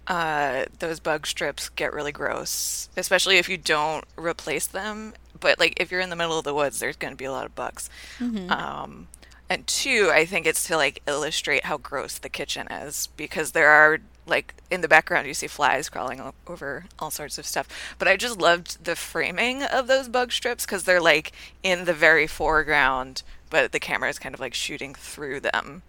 uh, 0.07 0.65
those 0.79 0.99
bug 0.99 1.27
strips 1.27 1.69
get 1.69 1.91
really 1.93 2.11
gross, 2.11 2.89
especially 2.95 3.37
if 3.37 3.49
you 3.49 3.57
don't 3.57 4.05
replace 4.17 4.65
them. 4.67 5.13
But 5.39 5.59
like 5.59 5.73
if 5.79 5.91
you're 5.91 6.01
in 6.01 6.09
the 6.09 6.15
middle 6.15 6.37
of 6.37 6.45
the 6.45 6.53
woods, 6.53 6.79
there's 6.79 6.95
going 6.95 7.13
to 7.13 7.17
be 7.17 7.25
a 7.25 7.31
lot 7.31 7.45
of 7.45 7.55
bugs. 7.55 7.89
Um, 8.21 9.07
and 9.49 9.65
two, 9.67 10.09
I 10.13 10.25
think 10.25 10.45
it's 10.45 10.65
to 10.67 10.77
like 10.77 11.01
illustrate 11.07 11.65
how 11.65 11.77
gross 11.77 12.17
the 12.17 12.29
kitchen 12.29 12.67
is 12.71 13.07
because 13.17 13.51
there 13.51 13.69
are 13.69 13.99
like 14.27 14.53
in 14.69 14.81
the 14.81 14.87
background 14.87 15.25
you 15.27 15.33
see 15.33 15.47
flies 15.47 15.89
crawling 15.89 16.21
over 16.47 16.85
all 16.99 17.09
sorts 17.11 17.37
of 17.37 17.45
stuff. 17.45 17.67
But 17.97 18.07
I 18.07 18.17
just 18.17 18.39
loved 18.39 18.83
the 18.83 18.95
framing 18.95 19.63
of 19.63 19.87
those 19.87 20.07
bug 20.07 20.31
strips 20.31 20.65
because 20.65 20.83
they're 20.83 21.01
like 21.01 21.31
in 21.63 21.85
the 21.85 21.93
very 21.93 22.27
foreground, 22.27 23.23
but 23.49 23.71
the 23.71 23.79
camera 23.79 24.09
is 24.09 24.19
kind 24.19 24.35
of 24.35 24.39
like 24.41 24.53
shooting 24.53 24.93
through 24.93 25.39
them, 25.39 25.81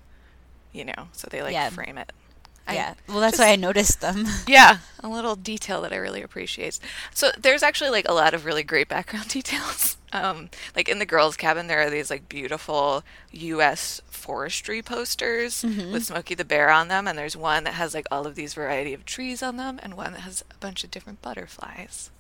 you 0.73 0.85
know, 0.85 1.09
so 1.13 1.29
they 1.31 1.43
like 1.43 1.53
Yeah. 1.53 1.69
frame 1.71 1.99
it. 1.99 2.13
I 2.67 2.75
yeah. 2.75 2.95
Well, 3.09 3.21
that's 3.21 3.39
just- 3.39 3.47
why 3.47 3.53
I 3.53 3.57
noticed 3.57 4.01
them. 4.01 4.25
yeah, 4.47 4.79
a 5.03 5.09
little 5.09 5.37
detail 5.37 5.83
that 5.83 5.93
I 5.93 5.97
really 5.97 6.23
appreciate. 6.23 6.79
So 7.15 7.31
there's 7.39 7.63
actually 7.63 7.91
like 7.91 8.09
a 8.09 8.13
lot 8.15 8.33
of 8.35 8.45
really 8.47 8.63
great 8.63 8.89
background 8.89 9.29
details. 9.31 9.98
Um, 10.13 10.49
like 10.75 10.89
in 10.89 10.99
the 10.99 11.07
girls' 11.07 11.37
cabin, 11.37 11.67
there 11.67 11.81
are 11.81 11.91
these 11.91 12.11
like 12.11 12.29
beautiful 12.29 13.05
U.S. 13.33 14.01
forestry 14.09 14.83
posters 14.83 15.63
with 15.63 16.05
Smokey 16.07 16.35
the 16.35 16.45
Bear 16.45 16.71
on 16.71 16.89
them, 16.89 17.07
and 17.07 17.19
there's 17.19 17.37
one 17.37 17.65
that 17.65 17.75
has 17.75 17.95
like 17.95 18.07
all 18.11 18.27
of 18.27 18.35
these 18.35 18.55
variety 18.55 18.95
of 18.95 19.05
trees 19.05 19.43
on 19.43 19.57
them, 19.57 19.79
and 19.83 19.95
one 19.95 20.13
that 20.13 20.21
has 20.21 20.45
a 20.51 20.55
bunch 20.59 20.83
of 20.85 20.91
different 20.91 21.21
butterflies. 21.21 22.11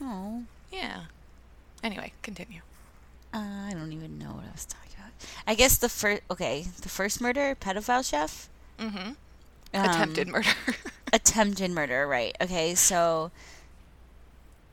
Oh. 0.00 0.42
Yeah. 0.72 1.02
Anyway, 1.82 2.12
continue. 2.22 2.60
Uh, 3.32 3.66
I 3.68 3.72
don't 3.74 3.92
even 3.92 4.18
know 4.18 4.32
what 4.32 4.44
I 4.44 4.52
was 4.52 4.64
talking 4.64 4.92
about. 4.98 5.12
I 5.46 5.54
guess 5.54 5.78
the 5.78 5.88
first, 5.88 6.22
okay, 6.30 6.66
the 6.82 6.88
first 6.88 7.20
murder, 7.20 7.56
pedophile 7.60 8.08
chef. 8.08 8.48
Mm-hmm. 8.78 9.12
Um, 9.72 9.84
Attempted 9.84 10.28
murder. 10.28 10.50
attempted 11.12 11.70
murder, 11.70 12.06
right? 12.06 12.36
Okay, 12.40 12.74
so 12.74 13.30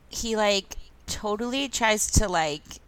he 0.10 0.36
like 0.36 0.76
totally 1.08 1.68
tries 1.68 2.12
to 2.12 2.28
like 2.28 2.80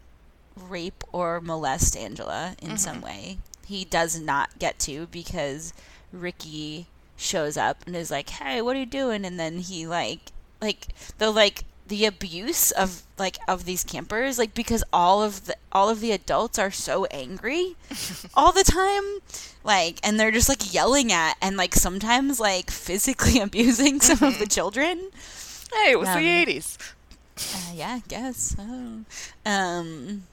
rape 0.55 1.03
or 1.11 1.39
molest 1.41 1.95
Angela 1.97 2.55
in 2.61 2.77
some 2.77 3.01
way. 3.01 3.39
He 3.65 3.85
does 3.85 4.19
not 4.19 4.59
get 4.59 4.77
to 4.79 5.07
because 5.07 5.73
Ricky 6.11 6.87
shows 7.15 7.57
up 7.57 7.85
and 7.85 7.95
is 7.95 8.11
like, 8.11 8.29
"Hey, 8.29 8.61
what 8.61 8.75
are 8.75 8.79
you 8.79 8.85
doing?" 8.85 9.25
And 9.25 9.39
then 9.39 9.59
he 9.59 9.87
like 9.87 10.31
like 10.61 10.87
the 11.17 11.31
like 11.31 11.63
the 11.87 12.05
abuse 12.05 12.69
of 12.71 13.01
like 13.17 13.37
of 13.47 13.65
these 13.65 13.83
campers 13.83 14.37
like 14.37 14.53
because 14.53 14.83
all 14.93 15.23
of 15.23 15.47
the 15.47 15.55
all 15.71 15.89
of 15.89 16.01
the 16.01 16.11
adults 16.11 16.59
are 16.59 16.69
so 16.69 17.05
angry 17.05 17.75
all 18.35 18.51
the 18.51 18.63
time 18.63 19.03
like 19.63 19.99
and 20.03 20.19
they're 20.19 20.29
just 20.29 20.47
like 20.47 20.71
yelling 20.71 21.11
at 21.11 21.35
and 21.41 21.57
like 21.57 21.73
sometimes 21.73 22.39
like 22.39 22.69
physically 22.69 23.39
abusing 23.41 23.99
some 23.99 24.21
of 24.21 24.37
the 24.37 24.45
children 24.45 25.09
hey, 25.73 25.91
it 25.91 25.99
was 25.99 26.09
Um, 26.09 26.19
the 26.19 26.45
80s. 26.45 26.77
Uh, 27.55 27.73
yeah, 27.75 27.99
I 27.99 28.03
guess. 28.07 28.55
so. 28.57 28.99
Um. 29.45 30.23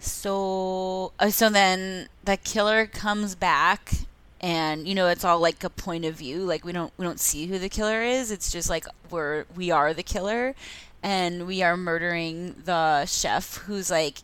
So, 0.00 1.12
uh, 1.18 1.30
so 1.30 1.48
then 1.48 2.08
the 2.24 2.36
killer 2.36 2.86
comes 2.86 3.34
back, 3.34 3.92
and 4.40 4.86
you 4.86 4.94
know 4.94 5.08
it's 5.08 5.24
all 5.24 5.38
like 5.40 5.64
a 5.64 5.70
point 5.70 6.04
of 6.04 6.14
view. 6.16 6.38
Like 6.40 6.64
we 6.64 6.72
don't 6.72 6.92
we 6.98 7.04
don't 7.04 7.20
see 7.20 7.46
who 7.46 7.58
the 7.58 7.68
killer 7.70 8.02
is. 8.02 8.30
It's 8.30 8.52
just 8.52 8.68
like 8.68 8.84
we're 9.10 9.46
we 9.56 9.70
are 9.70 9.94
the 9.94 10.02
killer, 10.02 10.54
and 11.02 11.46
we 11.46 11.62
are 11.62 11.76
murdering 11.76 12.56
the 12.64 13.06
chef 13.06 13.56
who's 13.66 13.90
like 13.90 14.18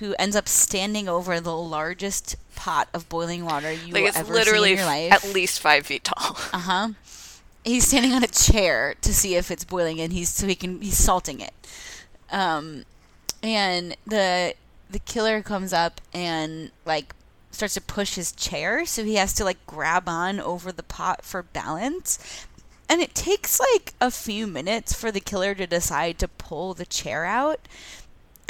who 0.00 0.16
ends 0.18 0.34
up 0.34 0.48
standing 0.48 1.08
over 1.08 1.38
the 1.38 1.56
largest 1.56 2.34
pot 2.56 2.88
of 2.92 3.08
boiling 3.08 3.44
water 3.44 3.72
you 3.72 3.94
Like 3.94 4.04
it's 4.06 4.18
ever 4.18 4.34
literally 4.34 4.70
see 4.70 4.72
in 4.72 4.78
your 4.78 4.86
life. 4.86 5.12
at 5.12 5.24
least 5.32 5.60
five 5.60 5.86
feet 5.86 6.02
tall. 6.04 6.36
Uh 6.52 6.58
huh. 6.58 6.88
He's 7.64 7.86
standing 7.86 8.12
on 8.12 8.24
a 8.24 8.28
chair 8.28 8.94
to 9.02 9.14
see 9.14 9.34
if 9.36 9.50
it's 9.50 9.64
boiling, 9.64 10.00
and 10.00 10.12
he's 10.12 10.30
so 10.30 10.46
he 10.46 10.54
can 10.54 10.80
he's 10.80 10.98
salting 10.98 11.40
it. 11.40 11.52
Um, 12.30 12.84
and 13.42 13.96
the 14.06 14.54
the 14.88 14.98
killer 14.98 15.42
comes 15.42 15.72
up 15.72 16.00
and 16.12 16.70
like 16.84 17.14
starts 17.50 17.74
to 17.74 17.80
push 17.80 18.14
his 18.14 18.32
chair, 18.32 18.86
so 18.86 19.04
he 19.04 19.16
has 19.16 19.34
to 19.34 19.44
like 19.44 19.64
grab 19.66 20.08
on 20.08 20.40
over 20.40 20.72
the 20.72 20.82
pot 20.82 21.24
for 21.24 21.42
balance. 21.42 22.46
And 22.88 23.00
it 23.00 23.14
takes 23.14 23.60
like 23.60 23.94
a 24.00 24.10
few 24.10 24.46
minutes 24.48 24.92
for 24.92 25.12
the 25.12 25.20
killer 25.20 25.54
to 25.54 25.66
decide 25.66 26.18
to 26.18 26.28
pull 26.28 26.74
the 26.74 26.86
chair 26.86 27.24
out. 27.24 27.60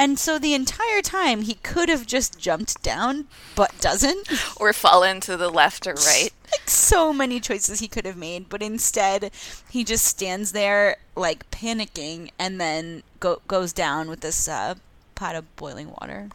And 0.01 0.19
so 0.19 0.39
the 0.39 0.55
entire 0.55 1.03
time 1.03 1.43
he 1.43 1.57
could 1.57 1.91
have 1.91 2.07
just 2.07 2.39
jumped 2.39 2.83
down, 2.83 3.27
but 3.55 3.79
doesn't 3.83 4.31
or 4.57 4.73
fallen 4.73 5.21
to 5.21 5.37
the 5.37 5.51
left 5.51 5.87
or 5.87 5.93
right. 5.93 6.31
like 6.51 6.71
so 6.71 7.13
many 7.13 7.39
choices 7.39 7.81
he 7.81 7.87
could 7.87 8.07
have 8.07 8.17
made, 8.17 8.49
but 8.49 8.63
instead 8.63 9.31
he 9.69 9.85
just 9.85 10.07
stands 10.07 10.53
there 10.53 10.97
like 11.15 11.51
panicking 11.51 12.31
and 12.39 12.59
then 12.59 13.03
go- 13.21 13.43
goes 13.47 13.75
down 13.75 14.09
with 14.09 14.23
this 14.23 14.49
uh, 14.49 14.77
pot 15.17 15.35
of 15.35 15.55
boiling 15.57 15.91
water. 15.91 16.31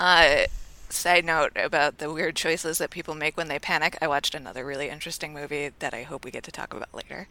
Uh, 0.00 0.46
side 0.88 1.24
note 1.24 1.52
about 1.54 1.98
the 1.98 2.12
weird 2.12 2.34
choices 2.34 2.78
that 2.78 2.90
people 2.90 3.14
make 3.14 3.36
when 3.36 3.46
they 3.46 3.60
panic. 3.60 3.96
I 4.02 4.08
watched 4.08 4.34
another 4.34 4.64
really 4.64 4.88
interesting 4.88 5.32
movie 5.32 5.70
that 5.78 5.94
I 5.94 6.02
hope 6.02 6.24
we 6.24 6.32
get 6.32 6.42
to 6.42 6.50
talk 6.50 6.74
about 6.74 6.92
later. 6.92 7.28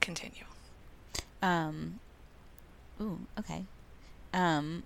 Continue. 0.00 0.44
Um, 1.42 2.00
ooh, 2.98 3.26
okay. 3.38 3.66
Um, 4.32 4.84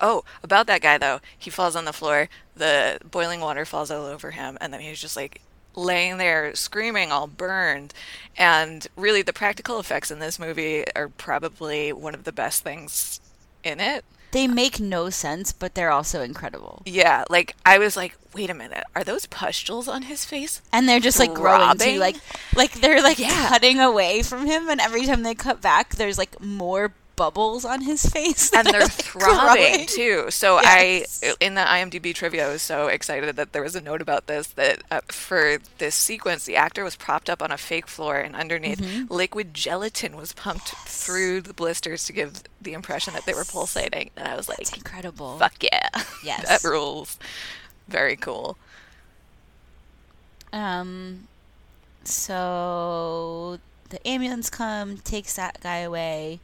Oh, 0.00 0.24
about 0.42 0.66
that 0.68 0.80
guy 0.80 0.96
though, 0.98 1.20
he 1.38 1.50
falls 1.50 1.76
on 1.76 1.84
the 1.84 1.92
floor. 1.92 2.28
The 2.56 2.98
boiling 3.08 3.40
water 3.40 3.64
falls 3.66 3.90
all 3.90 4.06
over 4.06 4.30
him, 4.30 4.56
and 4.60 4.72
then 4.72 4.80
he's 4.80 5.00
just 5.00 5.16
like 5.16 5.42
laying 5.74 6.16
there 6.16 6.54
screaming, 6.54 7.12
all 7.12 7.26
burned. 7.26 7.92
And 8.38 8.86
really, 8.96 9.20
the 9.22 9.34
practical 9.34 9.78
effects 9.78 10.10
in 10.10 10.18
this 10.18 10.38
movie 10.38 10.84
are 10.96 11.08
probably 11.08 11.92
one 11.92 12.14
of 12.14 12.24
the 12.24 12.32
best 12.32 12.62
things 12.64 13.20
in 13.62 13.78
it. 13.78 14.04
they 14.32 14.46
make 14.48 14.80
no 14.80 15.08
sense, 15.10 15.52
but 15.52 15.74
they're 15.74 15.90
also 15.90 16.22
incredible. 16.22 16.82
Yeah, 16.86 17.24
like 17.28 17.54
I 17.66 17.76
was 17.78 17.96
like, 17.98 18.16
wait 18.34 18.48
a 18.50 18.54
minute, 18.54 18.84
are 18.94 19.04
those 19.04 19.26
pustules 19.26 19.88
on 19.88 20.02
his 20.02 20.24
face? 20.24 20.62
And 20.72 20.88
they're 20.88 21.00
just 21.00 21.18
like 21.18 21.34
growing 21.34 21.76
too, 21.78 21.98
like 21.98 22.16
like 22.56 22.72
they're 22.80 23.02
like 23.02 23.18
Yeah. 23.18 23.48
cutting 23.50 23.78
away 23.78 24.22
from 24.22 24.46
him, 24.46 24.70
and 24.70 24.80
every 24.80 25.04
time 25.04 25.22
they 25.22 25.34
cut 25.34 25.60
back, 25.60 25.96
there's 25.96 26.16
like 26.18 26.40
more 26.40 26.92
bubbles 27.16 27.64
on 27.64 27.80
his 27.80 28.04
face, 28.06 28.52
and 28.54 28.66
they're 28.66 28.80
like, 28.82 28.92
throbbing 28.92 29.72
growing. 29.72 29.86
too. 29.86 30.30
So 30.30 30.60
Yes. 30.60 31.20
I, 31.24 31.34
in 31.40 31.54
the 31.54 31.62
IMDb 31.62 32.14
trivia, 32.14 32.46
I 32.48 32.52
was 32.52 32.62
so 32.62 32.86
excited 32.88 33.34
that 33.36 33.52
there 33.52 33.62
was 33.62 33.74
a 33.74 33.80
note 33.80 34.00
about 34.02 34.26
this 34.26 34.46
that 34.48 34.82
uh, 34.90 35.00
for 35.08 35.58
this 35.78 35.94
sequence, 35.94 36.44
the 36.44 36.56
actor 36.56 36.84
was 36.84 36.94
propped 36.96 37.28
up 37.30 37.42
on 37.42 37.50
a 37.50 37.56
fake 37.58 37.86
floor, 37.88 38.16
and 38.18 38.36
underneath, 38.36 38.80
Mm-hmm. 38.80 39.12
liquid 39.12 39.54
gelatin 39.54 40.16
was 40.16 40.32
pumped 40.32 40.68
through 40.68 41.40
the 41.40 41.54
blisters 41.54 42.04
to 42.04 42.12
give 42.12 42.42
the 42.60 42.74
impression 42.74 43.14
that 43.14 43.24
they 43.24 43.34
were 43.34 43.44
pulsating. 43.44 44.10
And 44.16 44.28
I 44.28 44.36
was 44.36 44.48
like, 44.48 44.60
It's 44.60 44.72
incredible. 44.76 45.38
"Fuck 45.38 45.62
yeah, 45.62 45.88
Yes. 46.24 46.46
that 46.48 46.62
rules." 46.68 47.18
Very 47.88 48.16
cool. 48.16 48.58
Um, 50.52 51.28
so 52.04 53.58
the 53.90 54.06
ambulance 54.06 54.50
come, 54.50 54.98
takes 54.98 55.34
that 55.36 55.58
guy 55.60 55.78
away. 55.78 56.40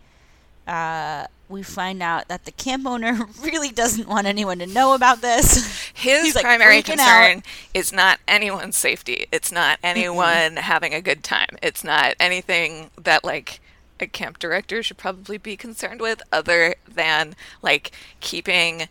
Uh, 0.66 1.26
we 1.48 1.62
find 1.62 2.02
out 2.02 2.28
that 2.28 2.44
the 2.46 2.52
camp 2.52 2.86
owner 2.86 3.26
really 3.42 3.70
doesn't 3.70 4.08
want 4.08 4.26
anyone 4.26 4.58
to 4.60 4.66
know 4.66 4.94
about 4.94 5.20
this. 5.20 5.90
His 5.92 6.34
like, 6.34 6.44
primary 6.44 6.82
freaking 6.82 6.98
out. 6.98 7.26
concern 7.28 7.42
is 7.74 7.92
not 7.92 8.20
anyone's 8.26 8.76
safety. 8.76 9.26
It's 9.30 9.52
not 9.52 9.78
anyone 9.82 10.56
having 10.56 10.94
a 10.94 11.00
good 11.02 11.22
time. 11.22 11.58
It's 11.62 11.84
not 11.84 12.14
anything 12.18 12.90
that 13.00 13.22
like 13.24 13.60
a 14.00 14.06
camp 14.06 14.38
director 14.38 14.82
should 14.82 14.96
probably 14.98 15.36
be 15.38 15.56
concerned 15.56 16.00
with 16.00 16.22
other 16.32 16.74
than 16.88 17.34
like 17.60 17.92
keeping 18.20 18.88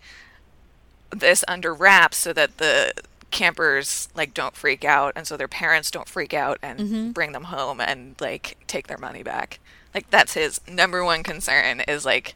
this 1.10 1.44
under 1.48 1.74
wraps 1.74 2.18
so 2.18 2.32
that 2.34 2.58
the 2.58 2.94
campers 3.32 4.08
like 4.16 4.34
don't 4.34 4.56
freak 4.56 4.84
out 4.86 5.14
and 5.16 5.26
so 5.26 5.36
their 5.38 5.48
parents 5.48 5.90
don't 5.90 6.08
freak 6.08 6.34
out 6.34 6.60
and 6.62 6.80
Mm-hmm. 6.80 7.12
bring 7.12 7.32
them 7.32 7.46
home 7.46 7.80
and 7.82 8.16
like 8.20 8.58
take 8.68 8.88
their 8.88 8.98
money 8.98 9.24
back. 9.24 9.60
Like 9.94 10.10
that's 10.10 10.34
his 10.34 10.62
number 10.68 11.04
one 11.04 11.24
concern 11.24 11.82
is 11.82 12.06
like 12.06 12.36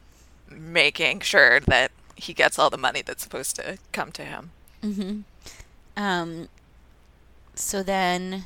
making 0.50 1.20
sure 1.20 1.60
that 1.60 1.90
he 2.14 2.32
gets 2.32 2.58
all 2.58 2.70
the 2.70 2.78
money 2.78 3.02
that's 3.02 3.22
supposed 3.22 3.56
to 3.56 3.78
come 3.92 4.12
to 4.12 4.24
him. 4.24 4.50
Hmm. 4.82 5.20
Um, 5.96 6.48
so 7.54 7.82
then 7.82 8.44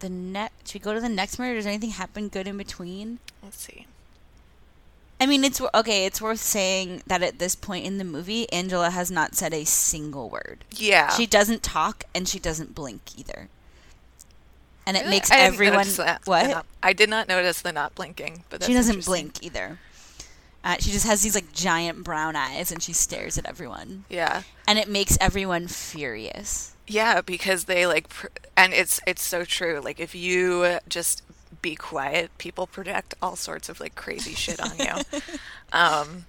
the 0.00 0.08
next, 0.08 0.68
should 0.68 0.80
we 0.80 0.84
go 0.84 0.94
to 0.94 1.00
the 1.00 1.08
next 1.08 1.38
murder? 1.38 1.56
Does 1.56 1.66
anything 1.66 1.90
happen 1.90 2.28
good 2.28 2.46
in 2.46 2.56
between? 2.56 3.18
Let's 3.42 3.60
see. 3.60 3.86
I 5.20 5.26
mean, 5.26 5.44
it's 5.44 5.60
okay. 5.74 6.06
It's 6.06 6.22
worth 6.22 6.40
saying 6.40 7.02
that 7.06 7.22
at 7.22 7.38
this 7.38 7.54
point 7.54 7.84
in 7.84 7.98
the 7.98 8.04
movie, 8.04 8.50
Angela 8.50 8.88
has 8.88 9.10
not 9.10 9.34
said 9.34 9.52
a 9.52 9.64
single 9.64 10.30
word. 10.30 10.64
Yeah. 10.70 11.10
She 11.10 11.26
doesn't 11.26 11.62
talk 11.62 12.04
and 12.14 12.26
she 12.26 12.38
doesn't 12.38 12.74
blink 12.74 13.18
either. 13.18 13.48
And 14.86 14.96
it 14.96 15.00
Really? 15.00 15.10
makes 15.10 15.30
I 15.30 15.38
everyone 15.40 15.78
notice 15.78 15.96
that. 15.98 16.22
What? 16.24 16.48
not- 16.50 16.66
I 16.82 16.92
did 16.92 17.08
not 17.10 17.28
notice 17.28 17.62
the 17.62 17.72
not 17.72 17.94
blinking, 17.94 18.44
but 18.50 18.60
that's 18.60 18.68
she 18.68 18.74
doesn't 18.74 19.04
blink 19.04 19.42
either. 19.42 19.78
Uh, 20.62 20.76
she 20.78 20.90
just 20.90 21.06
has 21.06 21.22
these 21.22 21.34
like 21.34 21.52
giant 21.52 22.04
brown 22.04 22.36
eyes 22.36 22.70
and 22.70 22.82
she 22.82 22.92
stares 22.92 23.38
at 23.38 23.46
everyone. 23.46 24.04
Yeah. 24.10 24.42
And 24.68 24.78
it 24.78 24.88
makes 24.88 25.16
everyone 25.20 25.68
furious. 25.68 26.74
Yeah, 26.86 27.20
because 27.20 27.64
they 27.64 27.86
like, 27.86 28.08
pr- 28.08 28.26
and 28.56 28.72
it's 28.74 29.00
it's 29.06 29.22
so 29.22 29.44
true. 29.44 29.80
Like 29.82 30.00
if 30.00 30.14
you 30.14 30.78
just 30.88 31.22
be 31.62 31.76
quiet, 31.76 32.30
people 32.38 32.66
project 32.66 33.14
all 33.22 33.36
sorts 33.36 33.68
of 33.68 33.80
like 33.80 33.94
crazy 33.94 34.34
shit 34.34 34.60
on 34.60 34.76
you. 34.78 35.20
um, 35.72 36.24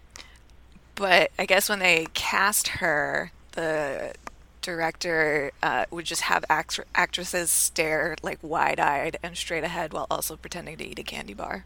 but 0.96 1.32
I 1.40 1.46
guess 1.46 1.68
when 1.70 1.80
they 1.80 2.08
cast 2.14 2.68
her, 2.70 3.32
the 3.54 4.14
director 4.62 5.52
uh, 5.64 5.86
would 5.92 6.06
just 6.06 6.22
have 6.24 6.46
act- 6.50 6.80
actresses 6.96 7.52
stare 7.52 8.16
like 8.22 8.40
wide-eyed 8.42 9.18
and 9.24 9.36
straight 9.36 9.64
ahead 9.64 9.94
while 9.94 10.08
also 10.10 10.36
pretending 10.36 10.78
to 10.78 10.86
eat 10.88 11.00
a 11.00 11.04
candy 11.04 11.34
bar. 11.34 11.66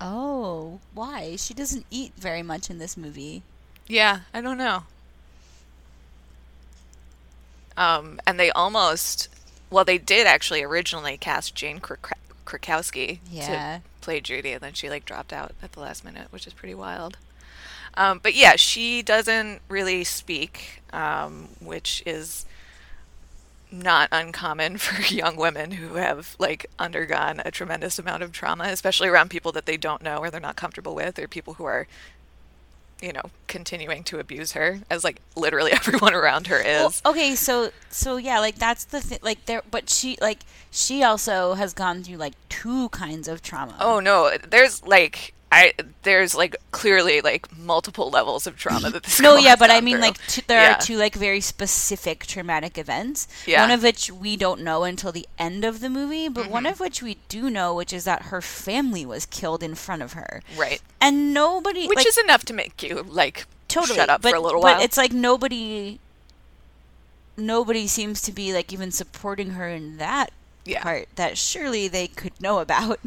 Oh, 0.00 0.80
why? 0.94 1.36
She 1.36 1.52
doesn't 1.54 1.84
eat 1.90 2.12
very 2.16 2.42
much 2.42 2.70
in 2.70 2.78
this 2.78 2.96
movie. 2.96 3.42
Yeah, 3.86 4.20
I 4.32 4.40
don't 4.40 4.56
know. 4.58 4.84
Um, 7.76 8.20
and 8.26 8.38
they 8.38 8.50
almost, 8.50 9.28
well, 9.70 9.84
they 9.84 9.98
did 9.98 10.26
actually 10.26 10.62
originally 10.62 11.16
cast 11.16 11.54
Jane 11.54 11.80
Krak- 11.80 12.12
Krakowski 12.44 13.18
Yeah. 13.30 13.78
to 13.78 13.82
play 14.00 14.20
Judy, 14.20 14.52
and 14.52 14.60
then 14.60 14.72
she 14.74 14.90
like 14.90 15.04
dropped 15.04 15.32
out 15.32 15.52
at 15.62 15.72
the 15.72 15.80
last 15.80 16.04
minute, 16.04 16.28
which 16.30 16.46
is 16.46 16.52
pretty 16.52 16.74
wild. 16.74 17.16
Um, 17.94 18.20
but 18.22 18.34
yeah, 18.34 18.56
she 18.56 19.02
doesn't 19.02 19.60
really 19.68 20.04
speak, 20.04 20.82
um, 20.92 21.48
which 21.60 22.02
is 22.06 22.46
not 23.72 24.08
uncommon 24.12 24.78
for 24.78 25.00
young 25.12 25.36
women 25.36 25.72
who 25.72 25.94
have 25.94 26.36
like 26.38 26.66
undergone 26.78 27.40
a 27.44 27.50
tremendous 27.50 27.98
amount 27.98 28.22
of 28.22 28.32
trauma, 28.32 28.64
especially 28.64 29.08
around 29.08 29.30
people 29.30 29.52
that 29.52 29.66
they 29.66 29.76
don't 29.76 30.02
know 30.02 30.18
or 30.18 30.30
they're 30.30 30.40
not 30.40 30.56
comfortable 30.56 30.94
with, 30.94 31.18
or 31.18 31.28
people 31.28 31.54
who 31.54 31.64
are, 31.64 31.86
you 33.00 33.12
know, 33.12 33.30
continuing 33.46 34.04
to 34.04 34.18
abuse 34.18 34.52
her, 34.52 34.80
as 34.90 35.04
like 35.04 35.20
literally 35.36 35.72
everyone 35.72 36.14
around 36.14 36.46
her 36.48 36.58
is. 36.58 37.02
Well, 37.04 37.12
okay, 37.12 37.34
so 37.34 37.70
so 37.90 38.16
yeah, 38.16 38.40
like 38.40 38.56
that's 38.56 38.84
the 38.84 39.00
thing. 39.00 39.18
Like 39.22 39.46
there, 39.46 39.62
but 39.70 39.88
she 39.88 40.16
like 40.20 40.40
she 40.70 41.02
also 41.02 41.54
has 41.54 41.72
gone 41.72 42.02
through 42.02 42.18
like 42.18 42.34
two 42.48 42.88
kinds 42.90 43.28
of 43.28 43.42
trauma. 43.42 43.76
Oh 43.80 44.00
no, 44.00 44.36
there's 44.48 44.84
like 44.84 45.34
I 45.52 45.72
there's 46.02 46.34
like 46.34 46.54
clearly 46.70 47.20
like 47.20 47.56
multiple 47.58 48.08
levels 48.08 48.46
of 48.46 48.56
trauma 48.56 48.88
that 48.90 49.02
this 49.02 49.20
no, 49.26 49.36
yeah, 49.46 49.56
but 49.56 49.68
I 49.70 49.80
mean 49.80 49.96
through. 49.96 50.02
like 50.02 50.26
two, 50.28 50.42
there 50.46 50.62
Yeah. 50.62 50.76
are 50.76 50.80
two 50.80 50.96
like 50.96 51.14
very 51.16 51.40
specific 51.40 52.24
traumatic 52.26 52.78
events. 52.78 53.26
Yeah. 53.46 53.62
One 53.62 53.72
of 53.72 53.82
which 53.82 54.12
we 54.12 54.36
don't 54.36 54.60
know 54.62 54.84
until 54.84 55.10
the 55.10 55.26
end 55.38 55.64
of 55.64 55.80
the 55.80 55.90
movie, 55.90 56.28
but 56.28 56.48
one 56.48 56.62
Mm-hmm. 56.64 56.72
of 56.74 56.80
which 56.80 57.02
we 57.02 57.16
do 57.28 57.50
know, 57.50 57.74
which 57.74 57.92
is 57.92 58.04
that 58.04 58.22
her 58.26 58.40
family 58.40 59.04
was 59.04 59.26
killed 59.26 59.62
in 59.62 59.74
front 59.74 60.02
of 60.02 60.12
her, 60.12 60.40
right, 60.56 60.80
and 61.00 61.34
nobody 61.34 61.88
which 61.88 61.96
like, 61.98 62.06
is 62.06 62.18
enough 62.18 62.44
to 62.44 62.54
make 62.54 62.82
you 62.82 63.02
like 63.02 63.46
totally 63.66 63.96
shut 63.96 64.08
up 64.08 64.22
but, 64.22 64.30
for 64.30 64.36
a 64.36 64.40
little 64.40 64.60
but 64.60 64.66
while. 64.66 64.74
But 64.76 64.84
it's 64.84 64.96
like 64.96 65.12
nobody 65.12 65.98
nobody 67.36 67.86
seems 67.86 68.20
to 68.22 68.32
be 68.32 68.52
like 68.52 68.72
even 68.72 68.90
supporting 68.90 69.50
her 69.50 69.68
in 69.68 69.96
that 69.96 70.30
Yeah. 70.64 70.82
part 70.82 71.08
that 71.16 71.38
surely 71.38 71.88
they 71.88 72.06
could 72.06 72.40
know 72.40 72.58
about. 72.60 73.00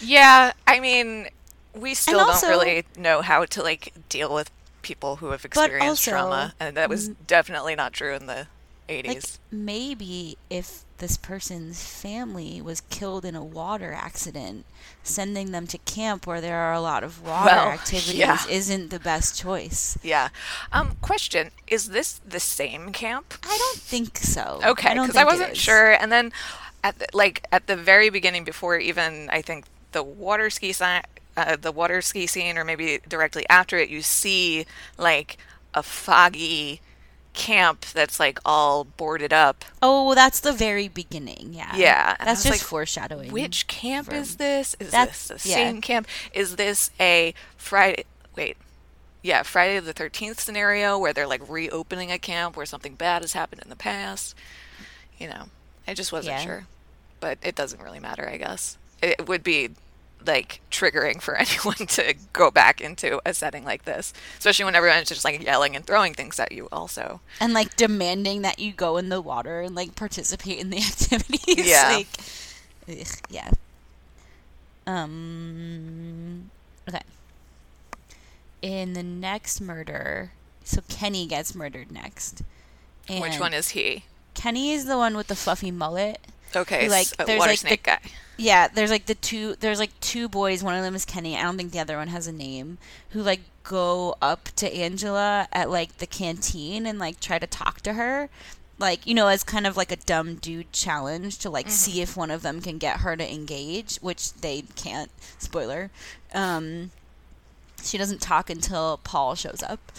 Yeah, 0.00 0.52
I 0.66 0.78
mean, 0.78 1.28
we 1.76 1.94
still 1.94 2.26
don't 2.26 2.42
really 2.42 2.84
know 2.96 3.22
how 3.22 3.44
to 3.44 3.62
like 3.62 3.92
deal 4.08 4.32
with 4.32 4.50
people 4.82 5.16
who 5.16 5.30
have 5.30 5.44
experienced 5.44 6.06
also, 6.06 6.10
trauma, 6.10 6.54
and 6.60 6.76
that 6.76 6.88
was 6.88 7.08
definitely 7.08 7.74
not 7.74 7.92
true 7.92 8.14
in 8.14 8.26
the 8.26 8.46
like 8.88 9.04
80s. 9.04 9.38
maybe 9.50 10.38
if 10.48 10.84
this 10.98 11.16
person's 11.16 11.84
family 11.84 12.62
was 12.62 12.80
killed 12.82 13.24
in 13.24 13.34
a 13.34 13.44
water 13.44 13.92
accident, 13.92 14.64
sending 15.02 15.50
them 15.50 15.66
to 15.66 15.78
camp 15.78 16.26
where 16.26 16.40
there 16.40 16.56
are 16.56 16.72
a 16.72 16.80
lot 16.80 17.02
of 17.04 17.20
water 17.22 17.46
Well, 17.46 17.68
activities 17.72 18.14
yeah. 18.14 18.38
isn't 18.48 18.90
the 18.90 19.00
best 19.00 19.38
choice. 19.38 19.98
yeah. 20.02 20.28
Um 20.72 20.96
question, 21.02 21.50
is 21.66 21.88
this 21.90 22.20
the 22.26 22.40
same 22.40 22.92
camp? 22.92 23.34
I 23.42 23.56
don't 23.58 23.78
think 23.80 24.16
so. 24.18 24.60
Okay, 24.64 24.90
I 24.90 24.94
don't 24.94 25.06
because 25.08 25.16
I, 25.16 25.22
it 25.22 25.26
wasn't 25.26 25.56
sure. 25.56 25.90
And 25.92 26.10
then, 26.12 26.32
at 26.84 26.98
the, 27.00 27.06
like 27.12 27.44
at 27.50 27.66
the 27.66 27.76
very 27.76 28.08
beginning, 28.08 28.44
before 28.44 28.78
even 28.78 29.28
I 29.30 29.42
think 29.42 29.64
the 29.92 30.02
water 30.04 30.48
ski 30.48 30.72
sign, 30.72 31.02
uh, 31.36 31.56
the 31.56 31.72
water 31.72 32.00
ski 32.02 32.26
scene, 32.26 32.56
or 32.58 32.64
maybe 32.64 33.00
directly 33.08 33.44
after 33.50 33.76
it, 33.78 33.88
you 33.88 34.02
see 34.02 34.66
like 34.98 35.36
a 35.74 35.82
foggy 35.82 36.80
camp 37.34 37.82
that's 37.92 38.18
like 38.18 38.38
all 38.44 38.84
boarded 38.84 39.32
up. 39.32 39.64
Oh, 39.82 40.14
that's 40.14 40.40
the 40.40 40.52
very 40.52 40.88
beginning. 40.88 41.50
Yeah. 41.52 41.76
Yeah, 41.76 42.16
That's 42.18 42.42
just 42.42 42.50
like, 42.50 42.60
foreshadowing. 42.60 43.30
Which 43.30 43.66
camp 43.66 44.10
is 44.12 44.36
this? 44.36 44.74
Is 44.80 44.90
That's- 44.90 45.28
this 45.28 45.42
the 45.42 45.48
yeah. 45.50 45.54
same 45.56 45.80
camp? 45.82 46.08
Is 46.32 46.56
this 46.56 46.90
a 46.98 47.34
Friday? 47.56 48.04
Wait. 48.34 48.56
Yeah, 49.22 49.42
Friday 49.42 49.78
the 49.80 49.92
13th 49.92 50.38
scenario 50.38 50.98
where 50.98 51.12
they're 51.12 51.26
like 51.26 51.46
reopening 51.48 52.10
a 52.12 52.18
camp 52.18 52.56
where 52.56 52.64
something 52.64 52.94
bad 52.94 53.22
has 53.22 53.32
happened 53.34 53.60
in 53.62 53.68
the 53.68 53.76
past. 53.76 54.34
You 55.18 55.28
know, 55.28 55.44
I 55.86 55.94
just 55.94 56.12
wasn't 56.12 56.36
Yeah. 56.38 56.44
sure. 56.44 56.66
But 57.20 57.38
it 57.42 57.54
doesn't 57.54 57.82
really 57.82 57.98
matter, 58.00 58.28
I 58.28 58.36
guess. 58.36 58.78
It 59.02 59.26
would 59.28 59.42
be 59.42 59.70
like 60.26 60.60
triggering 60.70 61.20
for 61.20 61.34
anyone 61.36 61.86
to 61.88 62.14
go 62.32 62.50
back 62.50 62.80
into 62.80 63.20
a 63.24 63.34
setting 63.34 63.64
like 63.64 63.84
this, 63.84 64.12
especially 64.38 64.64
when 64.64 64.74
everyone's 64.74 65.08
just 65.08 65.24
like 65.24 65.42
yelling 65.42 65.76
and 65.76 65.84
throwing 65.86 66.14
things 66.14 66.38
at 66.40 66.52
you, 66.52 66.68
also. 66.72 67.20
and 67.40 67.52
like 67.52 67.76
demanding 67.76 68.42
that 68.42 68.58
you 68.58 68.72
go 68.72 68.96
in 68.96 69.08
the 69.08 69.20
water 69.20 69.60
and 69.60 69.74
like 69.74 69.94
participate 69.94 70.58
in 70.58 70.70
the 70.70 70.78
activities. 70.78 71.68
Yeah. 71.68 71.88
like, 71.96 72.08
ugh, 72.88 73.06
yeah. 73.30 73.50
Um. 74.86 76.50
Okay. 76.88 77.00
In 78.62 78.92
the 78.92 79.02
next 79.02 79.60
murder, 79.60 80.32
so 80.64 80.82
Kenny 80.88 81.26
gets 81.26 81.54
murdered 81.54 81.90
next. 81.90 82.42
And 83.08 83.20
Which 83.20 83.38
one 83.38 83.52
is 83.54 83.70
he? 83.70 84.04
Kenny 84.34 84.72
is 84.72 84.86
the 84.86 84.96
one 84.96 85.16
with 85.16 85.28
the 85.28 85.36
fluffy 85.36 85.70
mullet. 85.70 86.20
Okay, 86.56 86.84
Who, 86.86 86.90
like, 86.90 87.06
s- 87.06 87.14
a 87.18 87.24
there's, 87.24 87.38
water 87.38 87.50
like, 87.50 87.60
the- 87.60 87.76
guy. 87.76 87.98
Yeah, 88.38 88.68
there's 88.68 88.90
like 88.90 89.06
the 89.06 89.14
two. 89.14 89.54
There's 89.60 89.78
like 89.78 89.98
two 90.00 90.28
boys. 90.28 90.62
One 90.62 90.74
of 90.74 90.82
them 90.82 90.94
is 90.94 91.04
Kenny. 91.06 91.36
I 91.38 91.42
don't 91.42 91.56
think 91.56 91.72
the 91.72 91.78
other 91.80 91.96
one 91.96 92.08
has 92.08 92.26
a 92.26 92.32
name. 92.32 92.76
Who 93.10 93.22
like 93.22 93.40
go 93.62 94.16
up 94.20 94.44
to 94.56 94.70
Angela 94.76 95.48
at 95.52 95.70
like 95.70 95.96
the 95.98 96.06
canteen 96.06 96.86
and 96.86 96.98
like 96.98 97.18
try 97.18 97.38
to 97.38 97.46
talk 97.46 97.80
to 97.82 97.94
her, 97.94 98.28
like 98.78 99.06
you 99.06 99.14
know, 99.14 99.28
as 99.28 99.42
kind 99.42 99.66
of 99.66 99.76
like 99.78 99.90
a 99.90 99.96
dumb 99.96 100.34
dude 100.34 100.70
challenge 100.70 101.38
to 101.38 101.48
like 101.50 101.70
see 101.70 102.02
if 102.02 102.14
one 102.14 102.30
of 102.30 102.42
them 102.42 102.60
can 102.60 102.76
get 102.76 102.98
her 103.00 103.16
to 103.16 103.32
engage, 103.32 103.96
which 104.02 104.34
they 104.34 104.64
can't. 104.76 105.10
Spoiler. 105.38 105.90
Um, 106.34 106.90
she 107.82 107.96
doesn't 107.96 108.20
talk 108.20 108.50
until 108.50 109.00
Paul 109.02 109.34
shows 109.34 109.62
up. 109.62 109.92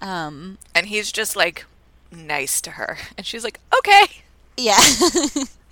Um, 0.00 0.56
and 0.74 0.86
he's 0.86 1.12
just 1.12 1.36
like 1.36 1.66
nice 2.10 2.60
to 2.62 2.72
her 2.72 2.96
and 3.18 3.26
she's 3.26 3.42
like 3.44 3.58
okay 3.76 4.04
Yeah. 4.56 4.78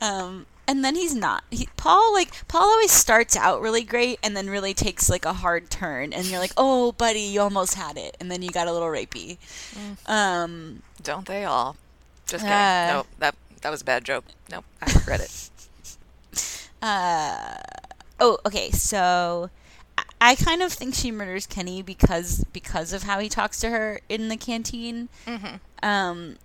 um, 0.00 0.46
and 0.66 0.84
then 0.84 0.94
he's 0.96 1.14
not. 1.14 1.44
He, 1.50 1.68
Paul 1.76 2.12
like 2.12 2.46
Paul 2.48 2.62
always 2.68 2.90
starts 2.92 3.36
out 3.36 3.60
really 3.62 3.82
great 3.84 4.18
and 4.22 4.36
then 4.36 4.50
really 4.50 4.74
takes 4.74 5.08
like 5.08 5.24
a 5.24 5.32
hard 5.32 5.70
turn 5.70 6.12
and 6.12 6.26
you're 6.26 6.40
like, 6.40 6.52
"Oh, 6.56 6.92
buddy, 6.92 7.20
you 7.20 7.40
almost 7.40 7.74
had 7.74 7.96
it." 7.96 8.16
And 8.20 8.30
then 8.30 8.42
you 8.42 8.50
got 8.50 8.68
a 8.68 8.72
little 8.72 8.88
rapey. 8.88 9.38
Um, 10.06 10.82
don't 11.02 11.26
they 11.26 11.44
all 11.44 11.76
just 12.26 12.44
kidding 12.44 12.52
Uh. 12.56 12.92
nope 12.92 13.06
that 13.18 13.34
that 13.62 13.70
was 13.70 13.80
a 13.80 13.84
bad 13.84 14.04
joke 14.04 14.24
nope 14.52 14.64
i 14.82 14.92
regret 14.92 15.20
it 15.20 15.50
uh 16.82 17.54
Oh, 18.20 18.36
okay. 18.44 18.70
So 18.72 19.48
I- 19.96 20.02
I 20.20 20.34
kind 20.34 20.60
of 20.60 20.72
think 20.72 20.92
she 20.94 21.12
murders 21.12 21.46
Kenny 21.46 21.82
because 21.82 22.44
because 22.52 22.92
of 22.92 23.04
how 23.04 23.20
he 23.20 23.28
talks 23.28 23.60
to 23.60 23.70
her 23.70 24.00
in 24.08 24.28
the 24.28 24.36
canteen. 24.36 25.08
Mm-hmm. 25.24 25.56
Um 25.88 26.36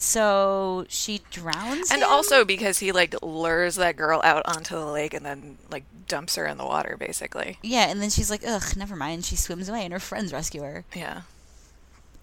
so 0.00 0.84
she 0.88 1.20
drowns 1.30 1.90
and 1.90 2.02
him? 2.02 2.08
also 2.08 2.44
because 2.44 2.78
he 2.78 2.92
like 2.92 3.14
lures 3.22 3.74
that 3.76 3.96
girl 3.96 4.20
out 4.24 4.42
onto 4.46 4.74
the 4.74 4.86
lake 4.86 5.14
and 5.14 5.24
then 5.26 5.58
like 5.70 5.84
dumps 6.06 6.36
her 6.36 6.46
in 6.46 6.56
the 6.58 6.64
water 6.64 6.96
basically 6.98 7.58
yeah, 7.62 7.88
and 7.88 8.00
then 8.00 8.10
she's 8.10 8.30
like, 8.30 8.42
"Ugh, 8.46 8.76
never 8.76 8.96
mind." 8.96 9.24
She 9.24 9.36
swims 9.36 9.68
away 9.68 9.84
and 9.84 9.92
her 9.92 9.98
friends 10.00 10.32
rescue 10.32 10.62
her. 10.62 10.84
yeah 10.94 11.22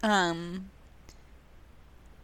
Um, 0.03 0.69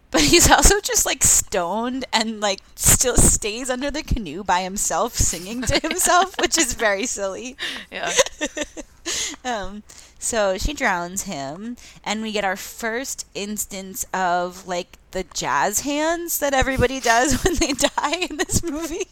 but 0.09 0.21
he's 0.31 0.49
also 0.49 0.79
just 0.81 1.05
like 1.05 1.23
stoned 1.23 2.05
and 2.11 2.39
like 2.41 2.59
still 2.75 3.15
stays 3.17 3.69
under 3.69 3.89
the 3.91 4.03
canoe 4.03 4.43
by 4.43 4.61
himself 4.61 5.15
singing 5.15 5.61
to 5.63 5.79
himself, 5.87 6.35
which 6.39 6.57
is 6.57 6.73
very 6.73 7.05
silly. 7.05 7.55
yeah 7.91 8.11
Um, 9.43 9.83
so 10.21 10.57
she 10.57 10.73
drowns 10.73 11.23
him, 11.23 11.77
and 12.03 12.21
we 12.21 12.31
get 12.31 12.45
our 12.45 12.55
first 12.55 13.25
instance 13.33 14.05
of 14.13 14.67
like 14.67 14.97
the 15.11 15.25
jazz 15.33 15.81
hands 15.81 16.39
that 16.39 16.53
everybody 16.53 16.99
does 16.99 17.41
when 17.43 17.55
they 17.55 17.73
die 17.73 18.27
in 18.29 18.37
this 18.37 18.63
movie. 18.63 19.07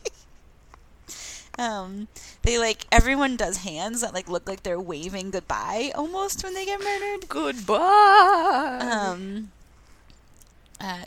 Um, 1.58 2.08
they 2.44 2.58
like 2.58 2.86
everyone 2.92 3.36
does 3.36 3.58
hands 3.58 4.00
that 4.02 4.14
like 4.14 4.30
look 4.30 4.48
like 4.48 4.64
they're 4.64 4.80
waving 4.80 5.32
goodbye 5.32 5.92
almost 5.94 6.44
when 6.44 6.54
they 6.54 6.66
get 6.66 6.80
murdered. 6.80 7.28
goodbye 7.28 8.80
Um. 8.80 9.52
Uh, 10.80 11.06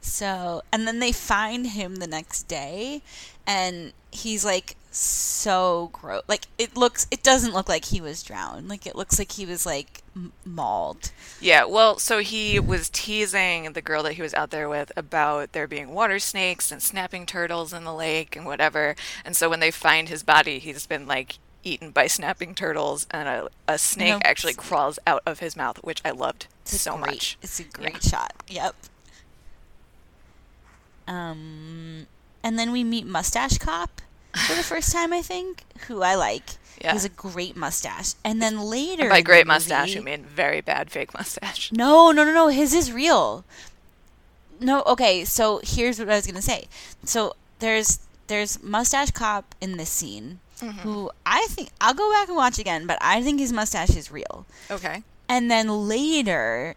so, 0.00 0.62
and 0.72 0.86
then 0.86 0.98
they 1.00 1.12
find 1.12 1.66
him 1.68 1.96
the 1.96 2.06
next 2.06 2.44
day, 2.44 3.02
and 3.46 3.92
he's 4.10 4.44
like 4.44 4.76
so 4.96 5.90
gross. 5.92 6.22
Like 6.28 6.46
it 6.58 6.76
looks, 6.76 7.06
it 7.10 7.22
doesn't 7.22 7.52
look 7.52 7.68
like 7.68 7.86
he 7.86 8.00
was 8.00 8.22
drowned. 8.22 8.68
Like 8.68 8.86
it 8.86 8.94
looks 8.96 9.18
like 9.18 9.32
he 9.32 9.44
was 9.46 9.66
like 9.66 10.02
m- 10.14 10.32
mauled. 10.44 11.10
Yeah, 11.40 11.64
well, 11.64 11.98
so 11.98 12.18
he 12.18 12.58
was 12.60 12.88
teasing 12.90 13.72
the 13.72 13.82
girl 13.82 14.02
that 14.04 14.12
he 14.14 14.22
was 14.22 14.34
out 14.34 14.50
there 14.50 14.68
with 14.68 14.92
about 14.96 15.52
there 15.52 15.66
being 15.66 15.90
water 15.90 16.18
snakes 16.18 16.70
and 16.70 16.82
snapping 16.82 17.26
turtles 17.26 17.72
in 17.72 17.84
the 17.84 17.94
lake 17.94 18.36
and 18.36 18.46
whatever. 18.46 18.94
And 19.24 19.36
so 19.36 19.50
when 19.50 19.60
they 19.60 19.70
find 19.70 20.08
his 20.08 20.22
body, 20.22 20.58
he's 20.58 20.86
been 20.86 21.06
like 21.06 21.38
eaten 21.64 21.90
by 21.90 22.06
snapping 22.06 22.54
turtles, 22.54 23.06
and 23.10 23.26
a, 23.26 23.48
a 23.66 23.78
snake 23.78 24.12
No. 24.12 24.20
actually 24.22 24.52
crawls 24.52 24.98
out 25.06 25.22
of 25.24 25.40
his 25.40 25.56
mouth, 25.56 25.78
which 25.82 26.02
I 26.04 26.10
loved 26.10 26.46
It's 26.62 26.78
so 26.80 26.92
great- 26.98 27.06
much. 27.06 27.38
It's 27.42 27.58
a 27.58 27.64
great 27.64 28.02
shot. 28.02 28.34
Yep. 28.48 28.74
Um, 31.08 32.06
and 32.42 32.58
then 32.58 32.72
we 32.72 32.84
meet 32.84 33.06
Mustache 33.06 33.58
Cop 33.58 34.00
for 34.46 34.54
the 34.54 34.62
first 34.62 34.92
time, 34.92 35.12
I 35.12 35.22
think, 35.22 35.62
who 35.88 36.02
I 36.02 36.14
like. 36.14 36.42
Yeah. 36.80 36.90
He 36.90 36.94
has 36.96 37.04
a 37.04 37.08
great 37.08 37.56
mustache. 37.56 38.14
And 38.24 38.42
then 38.42 38.60
later, 38.60 39.08
By 39.08 39.20
great 39.22 39.46
mustache, 39.46 39.88
movie- 39.88 39.98
you 39.98 40.04
mean 40.04 40.24
very 40.24 40.60
bad 40.60 40.90
fake 40.90 41.14
mustache. 41.14 41.70
No, 41.72 42.10
no, 42.10 42.24
no, 42.24 42.32
no. 42.32 42.48
His 42.48 42.74
is 42.74 42.90
real. 42.92 43.44
No, 44.60 44.82
okay. 44.82 45.24
So 45.24 45.60
here's 45.62 45.98
what 45.98 46.08
I 46.10 46.16
was 46.16 46.26
gonna 46.26 46.42
say. 46.42 46.66
So 47.04 47.34
there's 47.58 48.00
there's 48.26 48.62
mustache 48.62 49.10
cop 49.10 49.54
in 49.60 49.76
this 49.76 49.90
scene 49.90 50.40
Mm-hmm. 50.60 50.78
who 50.80 51.10
I 51.26 51.46
think 51.50 51.70
I'll 51.80 51.94
go 51.94 52.10
back 52.12 52.28
and 52.28 52.36
watch 52.36 52.60
again, 52.60 52.86
but 52.86 52.96
I 53.00 53.20
think 53.22 53.40
his 53.40 53.52
mustache 53.52 53.90
is 53.96 54.12
real. 54.12 54.46
Okay. 54.70 55.02
And 55.28 55.50
then 55.50 55.88
later, 55.88 56.76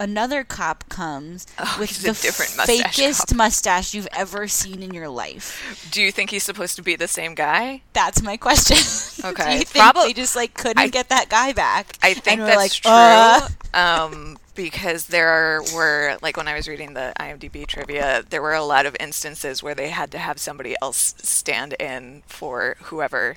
another 0.00 0.42
cop 0.42 0.88
comes 0.88 1.46
Oh, 1.58 1.76
with 1.78 2.02
the 2.02 2.08
different 2.08 2.56
mustache 2.56 2.96
fakest 2.98 3.28
cop. 3.28 3.36
mustache 3.36 3.94
you've 3.94 4.08
ever 4.12 4.48
seen 4.48 4.82
in 4.82 4.92
your 4.92 5.08
life. 5.08 5.88
Do 5.92 6.02
you 6.02 6.10
think 6.10 6.30
he's 6.30 6.42
supposed 6.42 6.74
to 6.76 6.82
be 6.82 6.96
the 6.96 7.06
same 7.06 7.34
guy? 7.36 7.82
That's 7.92 8.22
my 8.22 8.36
question. 8.36 8.78
Do 9.22 9.28
Okay. 9.28 9.58
you 9.58 9.64
think 9.64 9.84
Probab- 9.84 10.02
they 10.06 10.12
just 10.14 10.34
like 10.34 10.54
couldn't 10.54 10.78
I- 10.78 10.88
get 10.88 11.10
that 11.10 11.28
guy 11.28 11.52
back? 11.52 11.96
I 12.02 12.14
think 12.14 12.40
that's 12.40 12.56
like, 12.56 12.72
true. 12.72 12.90
uh, 12.90 13.48
um, 13.74 14.38
because 14.56 15.06
there 15.06 15.62
were 15.74 16.16
like 16.22 16.36
when 16.36 16.48
I 16.48 16.54
was 16.54 16.66
reading 16.66 16.94
the 16.94 17.12
IMDb 17.20 17.66
trivia, 17.66 18.24
there 18.28 18.42
were 18.42 18.54
a 18.54 18.64
lot 18.64 18.86
of 18.86 18.96
instances 18.98 19.62
where 19.62 19.74
they 19.74 19.90
had 19.90 20.10
to 20.12 20.18
have 20.18 20.38
somebody 20.40 20.74
else 20.82 21.14
stand 21.18 21.74
in 21.78 22.22
for 22.26 22.76
whoever 22.84 23.36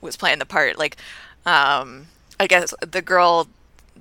was 0.00 0.16
playing 0.16 0.38
the 0.38 0.46
part. 0.46 0.78
Like, 0.78 0.96
um, 1.46 2.06
I 2.38 2.46
guess 2.46 2.72
the 2.80 3.02
girl 3.02 3.48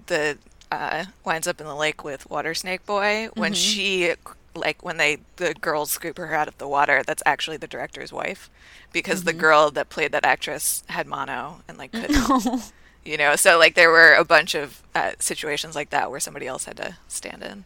that 0.07 0.37
uh, 0.73 1.05
winds 1.23 1.47
up 1.47 1.61
in 1.61 1.67
the 1.67 1.75
lake 1.75 2.03
with 2.03 2.29
Water 2.29 2.53
Snake 2.53 2.85
Boy 2.85 3.29
when 3.35 3.53
she 3.53 4.13
like 4.55 4.83
when 4.83 4.97
they 4.97 5.17
the 5.37 5.53
girls 5.55 5.91
scoop 5.91 6.17
her 6.17 6.33
out 6.33 6.47
of 6.47 6.57
the 6.59 6.67
water 6.67 7.01
that's 7.07 7.23
actually 7.25 7.57
the 7.57 7.67
director's 7.67 8.13
wife 8.13 8.49
because 8.91 9.23
the 9.23 9.33
girl 9.33 9.71
that 9.71 9.89
played 9.89 10.11
that 10.11 10.23
actress 10.23 10.83
had 10.89 11.07
mono 11.07 11.61
and 11.67 11.77
like 11.79 11.91
couldn't 11.91 12.71
you 13.03 13.17
know 13.17 13.35
so 13.35 13.57
like 13.57 13.73
there 13.73 13.89
were 13.89 14.13
a 14.13 14.23
bunch 14.23 14.53
of 14.53 14.83
uh, 14.93 15.11
situations 15.17 15.73
like 15.75 15.89
that 15.89 16.11
where 16.11 16.19
somebody 16.19 16.45
else 16.45 16.65
had 16.65 16.77
to 16.77 16.95
stand 17.07 17.41
in 17.41 17.65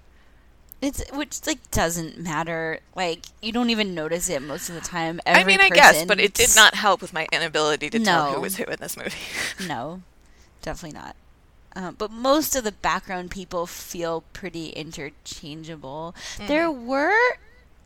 It's 0.82 1.04
which 1.12 1.46
like 1.46 1.60
doesn't 1.72 2.20
matter. 2.20 2.80
Like 2.96 3.26
you 3.42 3.52
don't 3.52 3.70
even 3.70 3.94
notice 3.96 4.30
it 4.30 4.42
most 4.42 4.70
of 4.70 4.76
the 4.76 4.82
time. 4.82 5.20
Every 5.26 5.42
i 5.42 5.46
mean 5.46 5.60
i 5.60 5.70
guess 5.70 6.06
but 6.06 6.20
it 6.22 6.34
did 6.34 6.56
not 6.56 6.76
help 6.76 7.02
with 7.02 7.12
my 7.14 7.28
inability 7.34 7.90
to 7.90 8.00
tell 8.00 8.34
who 8.34 8.42
was 8.42 8.56
who 8.58 8.64
in 8.64 8.78
this 8.80 8.96
movie 8.96 9.12
No, 9.68 10.04
definitely 10.62 10.98
not. 10.98 11.16
Um, 11.78 11.94
but 11.96 12.10
most 12.10 12.56
of 12.56 12.64
the 12.64 12.72
background 12.72 13.30
people 13.30 13.68
feel 13.68 14.24
pretty 14.34 14.70
interchangeable. 14.70 16.16
There 16.48 16.72
were, 16.72 17.38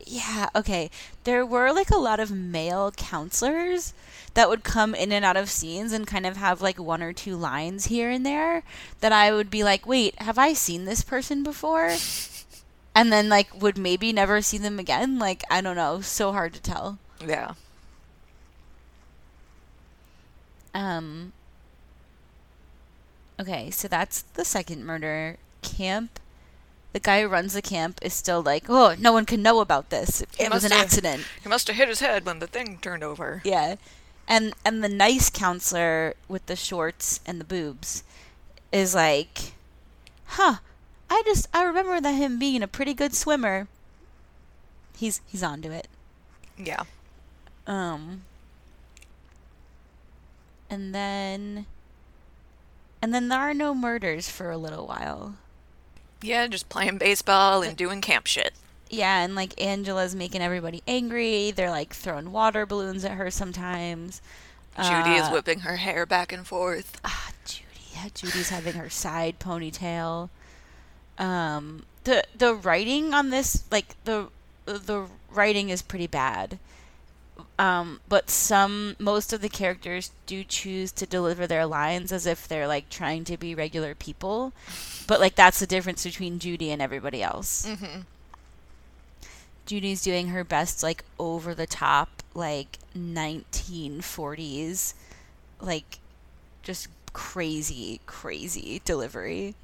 yeah, 0.06 0.48
okay. 0.54 0.90
There 1.24 1.44
were 1.44 1.70
like 1.74 1.90
a 1.90 1.98
lot 1.98 2.18
of 2.18 2.30
male 2.30 2.90
counselors 2.92 3.92
that 4.32 4.48
would 4.48 4.64
come 4.64 4.94
in 4.94 5.12
and 5.12 5.26
out 5.26 5.36
of 5.36 5.50
scenes 5.50 5.92
and 5.92 6.06
kind 6.06 6.24
of 6.24 6.38
have 6.38 6.62
like 6.62 6.78
one 6.78 7.02
or 7.02 7.12
two 7.12 7.36
lines 7.36 7.86
here 7.88 8.08
and 8.08 8.24
there 8.24 8.62
that 9.00 9.12
I 9.12 9.30
would 9.30 9.50
be 9.50 9.62
like, 9.62 9.86
wait, 9.86 10.14
have 10.22 10.38
I 10.38 10.54
seen 10.54 10.86
this 10.86 11.02
person 11.02 11.42
before? 11.42 11.94
And 12.94 13.10
then 13.10 13.30
like 13.30 13.60
would 13.60 13.78
maybe 13.78 14.12
never 14.12 14.42
see 14.42 14.58
them 14.58 14.78
again. 14.78 15.18
Like 15.18 15.42
I 15.50 15.62
don't 15.62 15.76
know, 15.76 16.02
so 16.02 16.32
hard 16.32 16.52
to 16.52 16.60
tell. 16.60 16.98
yeah 17.26 17.54
Um. 20.74 21.32
Okay, 23.42 23.70
so 23.70 23.88
that's 23.88 24.22
the 24.22 24.44
second 24.44 24.84
murder. 24.84 25.36
Camp. 25.62 26.18
The 26.92 27.00
guy 27.00 27.22
who 27.22 27.28
runs 27.28 27.54
the 27.54 27.62
camp 27.62 27.98
is 28.02 28.12
still 28.12 28.42
like, 28.42 28.64
oh, 28.68 28.94
no 28.98 29.12
one 29.12 29.24
can 29.26 29.42
know 29.42 29.60
about 29.60 29.90
this. 29.90 30.20
It 30.20 30.28
He 30.38 30.48
was 30.48 30.64
an 30.64 30.70
have- 30.72 30.82
accident. 30.82 31.24
he 31.42 31.48
must 31.48 31.66
have 31.68 31.76
hit 31.76 31.88
his 31.88 32.00
head 32.00 32.24
when 32.26 32.38
the 32.38 32.46
thing 32.46 32.78
turned 32.78 33.02
over 33.02 33.40
Yeah, 33.44 33.76
and 34.28 34.52
and 34.64 34.84
the 34.84 34.88
nice 34.88 35.30
counselor 35.30 36.14
with 36.28 36.46
the 36.46 36.54
shorts 36.56 37.20
and 37.26 37.40
the 37.40 37.44
boobs 37.44 38.04
is 38.70 38.94
like, 38.94 39.54
huh? 40.26 40.56
I 41.10 41.22
just 41.24 41.48
I 41.54 41.64
remember 41.64 42.00
that 42.00 42.12
him 42.12 42.38
being 42.38 42.62
a 42.62 42.68
pretty 42.68 42.94
good 42.94 43.14
swimmer. 43.14 43.68
He's 44.96 45.20
he's 45.26 45.42
onto 45.42 45.70
it. 45.72 45.88
yeah 46.58 46.84
Um, 47.66 48.22
and 50.70 50.94
then, 50.94 51.66
and 53.02 53.12
then 53.12 53.28
there 53.28 53.40
are 53.40 53.52
no 53.54 53.74
murders 53.74 54.28
for 54.30 54.50
a 54.50 54.56
little 54.56 54.86
while. 54.86 55.34
yeah 56.22 56.46
just 56.46 56.68
playing 56.68 56.96
baseball 56.98 57.62
and 57.62 57.76
doing 57.76 58.00
camp 58.00 58.26
shit 58.26 58.52
Yeah, 58.88 59.22
and 59.24 59.34
like 59.34 59.60
Angela's 59.60 60.14
making 60.14 60.40
everybody 60.42 60.82
angry. 60.86 61.50
They're 61.50 61.70
like 61.70 61.92
throwing 61.94 62.30
water 62.32 62.64
balloons 62.66 63.04
at 63.04 63.12
her 63.18 63.30
sometimes. 63.30 64.20
judy 64.76 65.16
is 65.16 65.26
Uh, 65.26 65.30
whipping 65.32 65.60
her 65.60 65.76
hair 65.76 66.06
back 66.06 66.32
and 66.32 66.46
forth 66.46 67.00
Ah, 67.04 67.30
Judy. 67.44 67.64
Yeah, 67.94 68.08
Judy's 68.14 68.48
having 68.50 68.74
her 68.74 68.88
side 68.90 69.38
ponytail. 69.38 70.28
Um, 71.18 71.84
the 72.04 72.24
the 72.36 72.54
writing 72.54 73.12
on 73.14 73.30
this, 73.30 73.64
like 73.70 73.96
the 74.04 74.28
the 74.64 75.06
writing 75.30 75.68
is 75.70 75.82
pretty 75.82 76.06
bad. 76.06 76.58
Um, 77.58 78.00
but 78.08 78.30
some 78.30 78.96
most 78.98 79.32
of 79.32 79.40
the 79.40 79.48
characters 79.48 80.10
do 80.26 80.42
choose 80.42 80.90
to 80.92 81.06
deliver 81.06 81.46
their 81.46 81.66
lines 81.66 82.10
as 82.10 82.26
if 82.26 82.48
they're 82.48 82.66
like 82.66 82.88
trying 82.88 83.24
to 83.24 83.36
be 83.36 83.54
regular 83.54 83.94
people. 83.94 84.52
But 85.06 85.20
like 85.20 85.34
that's 85.36 85.60
the 85.60 85.66
difference 85.66 86.04
between 86.04 86.38
Judy 86.38 86.70
and 86.70 86.82
everybody 86.82 87.22
else. 87.22 87.66
hmm 87.66 88.00
Judy's 89.66 90.02
doing 90.02 90.28
her 90.28 90.44
best, 90.44 90.82
like 90.82 91.04
over 91.18 91.54
the 91.54 91.66
top, 91.66 92.22
like 92.34 92.78
1940s, 92.96 94.94
like 95.60 95.98
just 96.62 96.88
crazy, 97.12 98.00
crazy 98.06 98.82
delivery. 98.84 99.54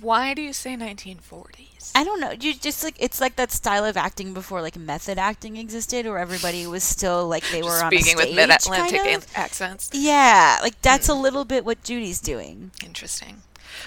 Why 0.00 0.34
do 0.34 0.42
you 0.42 0.52
say 0.52 0.76
1940s 0.76 1.68
I 1.94 2.04
don't 2.04 2.20
know. 2.20 2.30
You 2.30 2.54
just 2.54 2.84
like 2.84 2.96
it's 2.98 3.20
like 3.20 3.36
that 3.36 3.50
style 3.50 3.84
of 3.84 3.96
acting 3.96 4.34
before 4.34 4.62
like 4.62 4.76
method 4.76 5.18
acting 5.18 5.56
existed, 5.56 6.06
where 6.06 6.18
everybody 6.18 6.66
was 6.66 6.84
still 6.84 7.26
like 7.26 7.44
they 7.50 7.62
were 7.62 7.82
on 7.82 7.90
speaking 7.90 8.16
with 8.16 8.34
mid-atlantic 8.34 9.00
kind 9.00 9.16
of. 9.16 9.26
accents 9.34 9.90
Yeah, 9.92 10.58
like 10.62 10.80
that's 10.82 11.08
a 11.08 11.14
little 11.14 11.44
bit 11.44 11.64
what 11.64 11.82
Judy's 11.82 12.20
doing. 12.20 12.70
Interesting. 12.84 13.42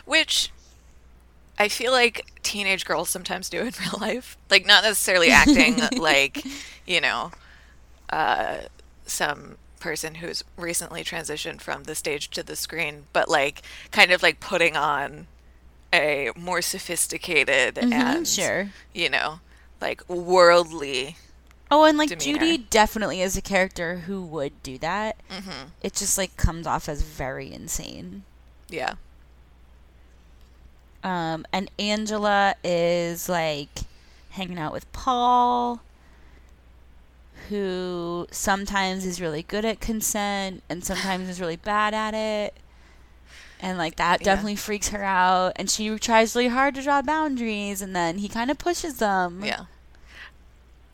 Which 0.06 0.52
I 1.58 1.68
feel 1.68 1.92
like 1.92 2.26
teenage 2.44 2.86
girls 2.86 3.10
sometimes 3.10 3.50
do 3.50 3.60
in 3.60 3.66
real 3.80 4.00
life. 4.00 4.38
Like 4.50 4.66
not 4.66 4.84
necessarily 4.84 5.30
acting 5.30 5.80
like, 6.02 6.44
you 6.86 7.02
know, 7.02 7.32
uh, 8.10 8.58
some 9.06 9.58
person 9.80 10.16
who's 10.16 10.44
recently 10.58 11.04
transitioned 11.04 11.62
from 11.62 11.84
the 11.84 11.96
stage 11.96 12.30
to 12.32 12.44
the 12.44 12.56
screen, 12.56 13.04
but 13.14 13.30
like 13.30 13.62
kind 13.92 14.12
of 14.12 14.22
like 14.22 14.40
putting 14.40 14.76
on 14.76 15.28
a 15.94 16.32
more 16.36 16.62
sophisticated 16.62 17.78
and 17.92 17.92
Mm-hmm, 17.92 18.24
sure. 18.24 18.70
you 18.94 19.10
know, 19.10 19.40
like 19.82 20.08
worldly 20.10 21.18
Oh, 21.72 21.86
and 21.86 21.98
like 21.98 22.10
demeanor. 22.10 22.40
Judy 22.40 22.58
definitely 22.58 23.22
is 23.22 23.38
a 23.38 23.42
character 23.42 24.00
who 24.00 24.24
would 24.26 24.62
do 24.64 24.78
that. 24.80 25.16
hmm 25.30 25.70
It 25.82 25.94
just 25.94 26.18
like 26.18 26.36
comes 26.38 26.68
off 26.68 26.90
as 26.90 27.02
very 27.02 27.52
insane. 27.52 28.24
yeah. 28.70 28.96
Um, 31.04 31.46
and 31.52 31.70
Angela 31.80 32.56
is 32.64 33.28
like 33.28 33.70
hanging 34.32 34.60
out 34.60 34.72
with 34.72 34.92
Paul, 34.94 35.82
who 37.50 38.28
sometimes 38.32 39.06
is 39.06 39.20
really 39.20 39.44
good 39.44 39.66
at 39.66 39.80
consent 39.80 40.64
and 40.70 40.84
sometimes 40.84 41.28
is 41.30 41.42
really 41.42 41.56
bad 41.56 41.94
at 41.94 42.14
it. 42.14 42.54
And 43.62 43.78
like 43.78 43.96
that 43.98 44.22
Yeah. 44.22 44.26
definitely 44.26 44.56
freaks 44.56 44.90
her 44.90 45.04
out. 45.04 45.54
And 45.56 45.70
she 45.70 45.98
tries 46.00 46.36
really 46.36 46.48
hard 46.50 46.76
to 46.76 46.82
draw 46.82 47.02
boundaries, 47.02 47.82
and 47.82 47.96
then 47.96 48.18
he 48.18 48.28
kind 48.28 48.50
of 48.50 48.58
pushes 48.58 48.98
them. 48.98 49.44
Yeah. 49.46 49.66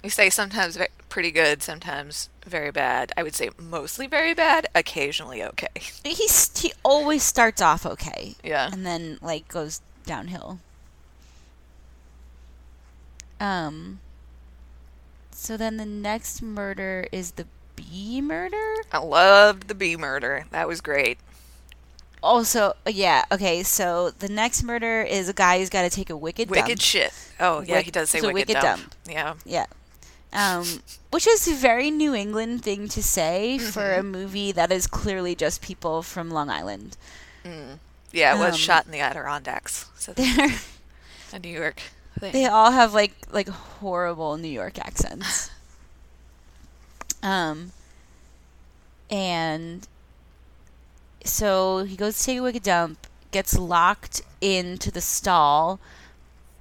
You 0.03 0.09
say 0.09 0.29
sometimes 0.29 0.77
pretty 1.09 1.31
good, 1.31 1.63
sometimes 1.63 2.29
very 2.45 2.71
bad. 2.71 3.11
I 3.17 3.23
would 3.23 3.35
say 3.35 3.49
mostly 3.57 4.05
very 4.07 4.33
bad, 4.33 4.67
occasionally 4.75 5.41
okay. 5.43 5.67
He's 6.03 6.57
he 6.59 6.73
always 6.83 7.23
starts 7.23 7.61
off 7.61 7.85
okay, 7.85 8.35
Yeah. 8.43 8.69
and 8.71 8.85
then 8.85 9.17
like 9.21 9.47
goes 9.47 9.81
downhill. 10.05 10.59
Um. 13.39 13.99
So 15.31 15.55
then 15.57 15.77
the 15.77 15.85
next 15.85 16.41
murder 16.41 17.07
is 17.11 17.31
the 17.31 17.45
bee 17.75 18.21
murder. 18.21 18.75
I 18.91 18.97
loved 18.99 19.67
the 19.67 19.75
bee 19.75 19.95
murder. 19.95 20.45
That 20.51 20.67
was 20.67 20.81
great. 20.81 21.19
Also, 22.23 22.73
yeah, 22.87 23.23
okay. 23.31 23.63
So 23.63 24.09
the 24.11 24.27
next 24.27 24.63
murder 24.63 25.01
is 25.03 25.29
a 25.29 25.33
guy 25.33 25.59
who's 25.59 25.69
got 25.69 25.83
to 25.83 25.89
take 25.89 26.09
a 26.09 26.17
wicked, 26.17 26.49
Wicked 26.49 26.67
dump. 26.67 26.81
shit. 26.81 27.13
Oh, 27.39 27.61
yeah, 27.61 27.75
Wick- 27.75 27.85
he 27.85 27.91
does 27.91 28.09
say 28.09 28.19
wicked, 28.21 28.33
wicked 28.33 28.53
dump. 28.53 28.81
dump. 28.81 28.95
Yeah. 29.07 29.33
Yeah, 29.45 29.65
Um, 30.33 30.81
which 31.11 31.27
is 31.27 31.47
a 31.47 31.53
very 31.53 31.91
New 31.91 32.13
England 32.15 32.63
thing 32.63 32.87
to 32.89 33.03
say 33.03 33.57
for 33.59 33.93
a 33.93 34.03
movie 34.03 34.51
that 34.51 34.71
is 34.71 34.87
clearly 34.87 35.35
just 35.35 35.61
people 35.61 36.01
from 36.01 36.29
Long 36.31 36.49
Island. 36.49 36.97
Yeah, 38.11 38.35
it 38.35 38.39
was 38.39 38.53
Um, 38.53 38.57
shot 38.59 38.85
in 38.85 38.91
the 38.91 38.99
Adirondacks. 38.99 39.85
So 39.95 40.11
They're 40.15 40.49
a 41.33 41.39
New 41.39 41.49
York 41.49 41.81
thing. 42.19 42.33
they 42.33 42.45
all 42.45 42.71
have 42.71 42.93
like 42.93 43.13
like 43.31 43.47
horrible 43.47 44.37
New 44.37 44.47
York 44.49 44.79
accents. 44.79 45.51
Um 47.23 47.71
and 49.09 49.87
so 51.27 51.83
he 51.83 51.95
goes 51.95 52.17
to 52.19 52.25
take 52.25 52.37
a 52.39 52.41
wicked 52.41 52.63
dump, 52.63 53.07
gets 53.31 53.57
locked 53.57 54.21
into 54.41 54.91
the 54.91 55.01
stall. 55.01 55.79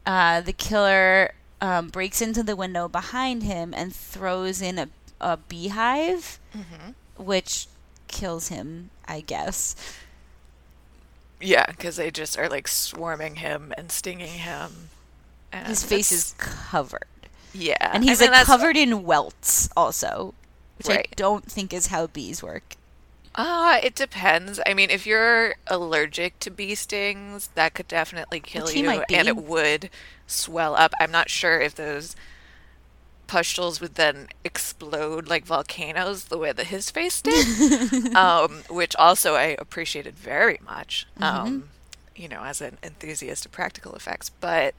Uh, 0.04 0.40
the 0.40 0.52
killer 0.52 1.32
um, 1.60 1.88
breaks 1.88 2.20
into 2.20 2.42
the 2.42 2.56
window 2.56 2.88
behind 2.88 3.42
him 3.42 3.72
and 3.74 3.94
throws 3.94 4.60
in 4.62 4.78
a, 4.78 4.88
a 5.20 5.36
beehive, 5.36 6.38
which 7.16 7.66
kills 8.08 8.48
him, 8.48 8.90
I 9.06 9.20
guess. 9.20 9.74
Yeah, 11.40 11.66
because 11.66 11.96
they 11.96 12.10
just 12.10 12.38
are 12.38 12.48
like 12.48 12.68
swarming 12.68 13.36
him 13.36 13.72
and 13.76 13.90
stinging 13.92 14.38
him. 14.38 14.90
And 15.52 15.66
His 15.68 15.82
face 15.82 16.12
is 16.12 16.34
covered. 16.38 17.06
yeah, 17.52 17.90
And 17.92 18.04
he's 18.04 18.20
I 18.20 18.26
mean, 18.26 18.32
like 18.32 18.46
covered 18.46 18.76
in 18.76 19.02
welts 19.04 19.68
also, 19.76 20.34
which 20.78 20.88
I 20.88 21.04
don't 21.16 21.50
think 21.50 21.72
is 21.72 21.88
how 21.88 22.06
bees 22.06 22.42
work. 22.42 22.76
Uh, 23.36 23.78
it 23.82 23.94
depends. 23.94 24.58
I 24.66 24.72
mean, 24.74 24.88
if 24.90 25.06
you're 25.06 25.56
allergic 25.66 26.38
to 26.40 26.50
bee 26.50 26.74
stings, 26.74 27.50
that 27.54 27.74
could 27.74 27.86
definitely 27.88 28.40
kill 28.40 28.64
Which 28.66 28.76
you, 28.76 28.88
and 29.12 29.28
it 29.28 29.36
would 29.36 29.90
swell 30.26 30.74
up. 30.74 30.92
I'm 31.00 31.10
not 31.10 31.28
sure 31.28 31.60
if 31.60 31.74
those 31.74 32.16
pustules 33.26 33.80
would 33.80 33.96
then 33.96 34.28
explode 34.44 35.28
like 35.28 35.44
volcanoes 35.44 36.24
the 36.26 36.38
way 36.38 36.52
that 36.52 36.68
his 36.68 36.90
face 36.90 37.20
did, 37.20 38.14
um, 38.14 38.62
which 38.70 38.94
also 38.96 39.34
I 39.34 39.56
appreciated 39.58 40.16
very 40.16 40.58
much, 40.64 41.06
Mm-hmm. 41.20 41.46
um, 41.46 41.68
you 42.14 42.28
know, 42.28 42.42
as 42.44 42.60
an 42.62 42.78
enthusiast 42.82 43.44
of 43.44 43.52
practical 43.52 43.94
effects. 43.94 44.30
But 44.30 44.74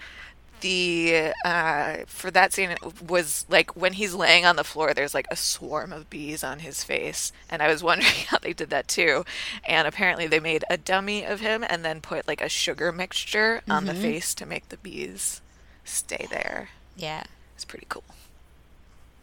the 0.62 1.32
uh, 1.46 1.98
for 2.08 2.32
that 2.32 2.52
scene 2.54 2.72
it 2.72 2.80
was 3.02 3.46
like 3.50 3.76
when 3.76 3.94
he's 3.94 4.14
laying 4.14 4.46
on 4.46 4.56
the 4.56 4.64
floor 4.64 4.94
there's 4.94 5.14
like 5.14 5.28
a 5.30 5.36
swarm 5.36 5.94
of 5.94 6.10
bees 6.10 6.44
on 6.44 6.60
his 6.60 6.84
face 6.84 7.32
and 7.50 7.62
i 7.62 7.68
was 7.68 7.84
wondering 7.90 8.12
how 8.28 8.38
they 8.40 8.54
did 8.54 8.70
that 8.70 8.88
too 8.88 9.24
and 9.66 9.88
apparently 9.88 10.26
they 10.28 10.40
made 10.40 10.64
a 10.70 10.78
dummy 10.78 11.24
of 11.24 11.40
him 11.40 11.64
and 11.70 11.86
then 11.86 12.02
put 12.02 12.28
like 12.28 12.42
a 12.42 12.50
sugar 12.50 12.92
mixture 12.92 13.62
on 13.70 13.86
Mm-hmm. 13.86 13.96
the 13.96 14.02
face 14.02 14.34
to 14.36 14.46
make 14.46 14.70
the 14.70 14.78
bees 14.78 15.42
stay 15.84 16.26
there 16.30 16.70
Yeah. 16.96 17.24
it's 17.56 17.66
pretty 17.66 17.86
cool 17.90 18.04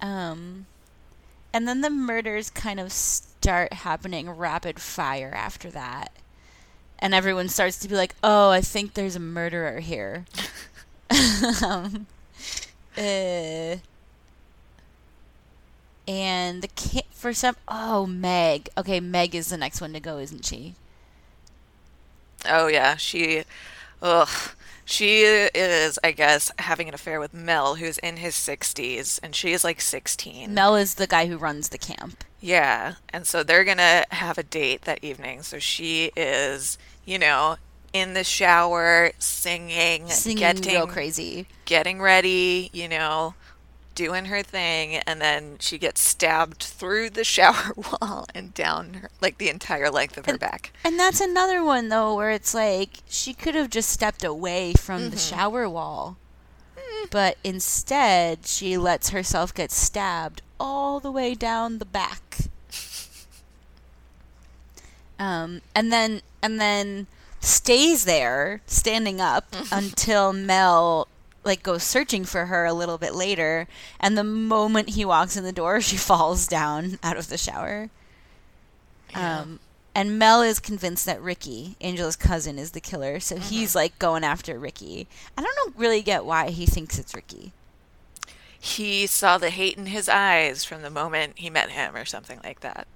Um, 0.01 0.67
and 1.53 1.67
then 1.69 1.81
the 1.81 1.91
murders 1.91 2.51
kind 2.51 2.79
of 2.81 2.93
start 2.93 3.73
happening 3.73 4.29
rapid 4.31 4.81
fire 4.81 5.33
after 5.35 5.71
that. 5.71 6.13
And 6.99 7.15
everyone 7.15 7.49
starts 7.49 7.79
to 7.81 7.89
be 7.89 7.95
like, 7.97 8.15
oh, 8.25 8.51
I 8.51 8.61
think 8.61 8.95
there's 8.95 9.17
a 9.17 9.21
murderer 9.21 9.81
here. 9.81 10.25
um, 11.65 12.07
uh, 12.97 13.77
and 16.07 16.63
the 16.63 16.69
kid, 16.75 17.05
for 17.11 17.33
some, 17.33 17.57
oh, 17.69 18.07
Meg. 18.07 18.69
Okay, 18.77 19.01
Meg 19.01 19.35
is 19.35 19.49
the 19.49 19.57
next 19.57 19.81
one 19.81 19.93
to 19.93 20.01
go, 20.01 20.19
isn't 20.19 20.45
she? 20.45 20.75
oh 22.49 22.67
yeah 22.67 22.97
she 22.97 23.43
ugh 24.03 24.29
she 24.85 25.23
is 25.23 25.99
i 26.05 26.11
guess 26.13 26.51
having 26.59 26.89
an 26.89 26.95
affair 26.95 27.19
with 27.19 27.33
mel 27.33 27.77
who's 27.77 27.99
in 27.99 28.19
his 28.19 28.35
60s 28.35 29.19
and 29.23 29.35
she 29.35 29.53
is 29.53 29.65
like 29.65 29.81
16 29.81 30.53
Mel 30.53 30.77
is 30.77 30.95
the 30.97 31.07
guy 31.07 31.27
who 31.27 31.37
runs 31.39 31.71
the 31.71 31.79
camp. 31.79 32.23
Yeah, 32.41 32.95
and 33.11 33.27
so 33.27 33.43
they're 33.43 33.65
gonna 33.65 34.05
have 34.11 34.37
a 34.37 34.43
date 34.43 34.83
that 34.83 35.03
evening. 35.03 35.43
So 35.43 35.59
she 35.59 36.13
is, 36.15 36.77
you 37.07 37.19
know, 37.19 37.57
in 37.95 38.13
the 38.13 38.25
shower, 38.25 39.13
singing, 39.19 40.09
Singing 40.09 40.37
getting 40.39 40.73
real 40.75 40.87
crazy. 40.87 41.47
getting 41.65 42.03
ready, 42.03 42.69
you 42.75 42.89
know, 42.89 43.35
doing 43.95 44.25
her 44.25 44.43
thing, 44.43 44.97
and 45.07 45.21
then 45.21 45.57
she 45.61 45.79
gets 45.79 46.01
stabbed 46.01 46.61
through 46.65 47.09
the 47.11 47.23
shower 47.35 47.73
wall 47.77 48.27
and 48.35 48.53
down 48.53 48.95
her, 48.95 49.11
like 49.23 49.39
the 49.39 49.49
entire 49.49 49.89
length 49.91 50.17
of 50.19 50.27
her 50.27 50.37
back. 50.37 50.73
And 50.85 50.99
that's 50.99 51.21
another 51.21 51.63
one 51.63 51.89
though 51.89 52.15
where 52.17 52.33
it's 52.33 52.53
like 52.53 52.99
she 53.09 53.33
could 53.33 53.55
have 53.55 53.71
just 53.71 53.89
stepped 53.89 54.25
away 54.25 54.75
from 54.75 55.11
the 55.11 55.17
Mm-hmm. 55.17 55.37
shower 55.37 55.69
wall. 55.69 56.17
Mm. 56.77 57.11
But 57.13 57.39
instead, 57.45 58.45
she 58.47 58.77
lets 58.77 59.11
herself 59.11 59.55
get 59.55 59.71
stabbed 59.71 60.43
all 60.59 60.99
the 60.99 61.13
way 61.13 61.35
down 61.35 61.79
the 61.79 61.85
back. 61.87 62.39
Um 65.17 65.61
and 65.77 65.93
then 65.93 66.23
and 66.43 66.61
then 66.61 67.07
stays 67.45 68.05
there 68.05 68.61
standing 68.67 69.21
up 69.21 69.45
until 69.73 70.33
Mel 70.33 71.09
like 71.45 71.63
goes 71.63 71.83
searching 71.83 72.25
for 72.25 72.47
her 72.47 72.65
a 72.65 72.73
little 72.73 72.97
bit 72.97 73.15
later 73.15 73.69
and 74.01 74.17
the 74.17 74.25
moment 74.25 74.91
he 74.91 75.05
walks 75.05 75.37
in 75.37 75.45
the 75.45 75.53
door 75.53 75.81
she 75.83 75.97
falls 75.97 76.47
down 76.47 76.99
out 77.03 77.17
of 77.17 77.29
the 77.29 77.37
shower. 77.39 77.91
Yeah. 79.11 79.41
Um, 79.41 79.61
and 79.95 80.19
Mel 80.19 80.43
is 80.43 80.59
convinced 80.59 81.07
that 81.07 81.23
Ricky, 81.23 81.77
Angela's 81.81 82.17
cousin, 82.17 82.59
is 82.59 82.73
the 82.73 82.81
killer, 82.81 83.21
so 83.21 83.37
Mm-hmm. 83.37 83.45
he's 83.49 83.75
like 83.77 83.97
going 84.01 84.25
after 84.25 84.59
Ricky. 84.59 85.07
I 85.39 85.43
don't 85.43 85.55
know, 85.57 85.81
really 85.81 86.03
get 86.03 86.25
why 86.25 86.51
he 86.51 86.67
thinks 86.67 86.99
it's 86.99 87.15
Ricky. 87.15 87.53
He 88.59 89.07
saw 89.07 89.39
the 89.39 89.51
hate 89.51 89.77
in 89.79 89.87
his 89.87 90.09
eyes 90.09 90.65
from 90.65 90.83
the 90.83 90.91
moment 90.91 91.35
he 91.37 91.49
met 91.49 91.71
him, 91.71 91.95
or 91.95 92.05
something 92.05 92.41
like 92.43 92.59
that. 92.61 92.89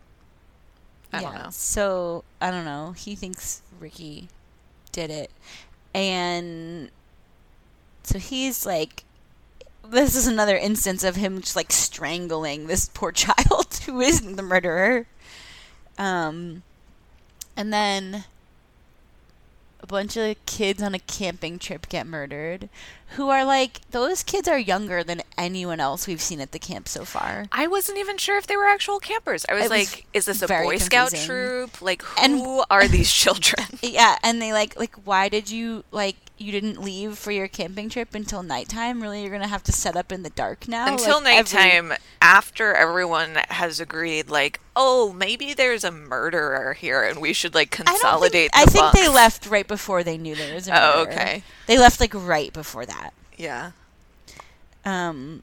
I 1.12 1.22
don't 1.22 1.34
know. 1.34 1.50
So 1.50 2.24
I 2.40 2.50
don't 2.50 2.64
know. 2.64 2.92
He 2.96 3.14
thinks 3.14 3.62
Ricky 3.78 4.28
did 4.98 5.10
it, 5.12 5.30
and 5.94 6.90
so 8.02 8.18
he's 8.18 8.66
like, 8.66 9.04
this 9.88 10.16
is 10.16 10.26
another 10.26 10.56
instance 10.56 11.04
of 11.04 11.14
him 11.14 11.40
just 11.40 11.54
like 11.54 11.70
strangling 11.70 12.66
this 12.66 12.90
poor 12.92 13.12
child 13.24 13.74
who 13.86 14.00
isn't 14.00 14.36
the 14.36 14.42
murderer. 14.42 15.06
Um, 15.98 16.62
and 17.56 17.72
then 17.72 18.24
a 19.80 19.86
bunch 19.86 20.16
of 20.16 20.36
kids 20.46 20.82
on 20.82 20.94
a 20.94 20.98
camping 20.98 21.60
trip 21.60 21.88
get 21.88 22.06
murdered, 22.06 22.68
who 23.16 23.28
are 23.30 23.44
like 23.44 23.80
those 23.90 24.22
kids 24.22 24.46
are 24.48 24.58
younger 24.58 25.02
than 25.02 25.22
anyone 25.36 25.80
else 25.80 26.06
we've 26.06 26.20
seen 26.20 26.40
at 26.40 26.52
the 26.52 26.58
camp 26.58 26.88
so 26.88 27.04
far. 27.04 27.46
I 27.52 27.66
wasn't 27.66 27.98
even 27.98 28.18
sure 28.18 28.36
if 28.38 28.46
they 28.46 28.56
were 28.56 28.66
actual 28.66 28.98
campers. 28.98 29.44
I 29.48 29.54
was, 29.54 29.62
was 29.64 29.70
like, 29.70 30.06
is 30.12 30.26
this 30.26 30.42
a 30.42 30.48
Boy 30.48 30.76
Scout 30.78 31.12
troop? 31.14 31.80
Like, 31.80 32.02
And- 32.22 32.38
who 32.38 32.64
are 32.70 32.86
these 32.88 33.10
children? 33.12 33.66
Yeah, 33.82 34.16
and 34.22 34.40
they 34.42 34.52
like 34.52 34.78
like 34.78 34.94
why 35.04 35.28
did 35.28 35.50
you 35.50 35.84
like 35.90 36.16
you 36.36 36.52
didn't 36.52 36.80
leave 36.80 37.18
for 37.18 37.32
your 37.32 37.48
camping 37.48 37.88
trip 37.88 38.14
until 38.14 38.42
nighttime? 38.44 39.02
Really, 39.02 39.22
you're 39.22 39.30
gonna 39.32 39.48
have 39.48 39.62
to 39.64 39.72
set 39.72 39.96
up 39.96 40.12
in 40.12 40.22
the 40.22 40.30
dark 40.30 40.68
now 40.68 40.86
Until 40.92 41.20
Like, 41.22 41.36
every- 41.38 41.58
nighttime, 41.58 41.92
after 42.22 42.74
everyone 42.74 43.36
has 43.48 43.80
agreed, 43.80 44.28
like, 44.30 44.60
oh, 44.76 45.12
maybe 45.12 45.52
there's 45.54 45.82
a 45.82 45.90
murderer 45.90 46.74
here 46.74 47.02
and 47.02 47.20
we 47.20 47.32
should, 47.32 47.54
like, 47.56 47.80
I 47.80 47.84
consolidate 47.84 48.52
think, 48.52 48.68
I 48.68 48.70
think 48.70 48.92
they 48.92 49.08
left 49.08 49.46
right 49.46 49.66
before 49.66 50.04
they 50.04 50.16
knew 50.16 50.36
there 50.36 50.54
was 50.54 50.68
a 50.68 50.72
Oh, 50.80 51.02
okay. 51.08 51.42
They 51.66 51.76
left 51.78 51.98
like 52.00 52.14
right 52.14 52.52
before 52.52 52.86
that. 52.86 52.97
Yeah. 53.38 53.70
Um, 54.84 55.42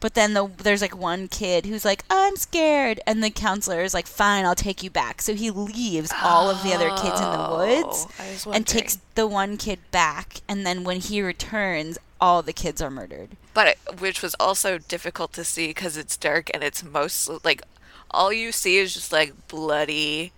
but 0.00 0.14
then 0.14 0.34
the, 0.34 0.48
there's 0.48 0.82
like 0.82 0.96
one 0.96 1.28
kid 1.28 1.64
who's 1.66 1.84
like, 1.84 2.02
I'm 2.10 2.34
scared, 2.36 2.98
and 3.06 3.22
the 3.22 3.30
counselor 3.30 3.82
is 3.82 3.94
like, 3.94 4.06
Fine, 4.08 4.44
I'll 4.44 4.54
take 4.56 4.82
you 4.82 4.90
back. 4.90 5.22
So 5.22 5.34
he 5.34 5.50
leaves 5.50 6.12
all 6.22 6.50
of 6.50 6.62
the 6.64 6.72
other 6.74 6.88
kids 6.90 7.20
in 7.20 7.30
the 7.30 7.48
woods 7.56 8.06
Oh, 8.18 8.30
was 8.30 8.46
and 8.56 8.66
takes 8.66 8.98
the 9.14 9.28
one 9.28 9.56
kid 9.56 9.78
back. 9.92 10.40
And 10.48 10.66
then 10.66 10.82
when 10.82 10.98
he 11.00 11.22
returns, 11.22 11.98
all 12.20 12.42
the 12.42 12.52
kids 12.52 12.82
are 12.82 12.90
murdered. 12.90 13.30
But 13.54 13.68
it, 13.68 14.00
which 14.00 14.22
was 14.22 14.34
also 14.40 14.78
difficult 14.78 15.32
to 15.34 15.44
see 15.44 15.68
because 15.68 15.96
it's 15.96 16.16
dark 16.16 16.50
and 16.54 16.64
it's 16.64 16.82
most 16.82 17.28
like 17.44 17.62
all 18.10 18.32
you 18.32 18.50
see 18.52 18.78
is 18.78 18.94
just 18.94 19.12
like 19.12 19.48
bloody 19.48 20.32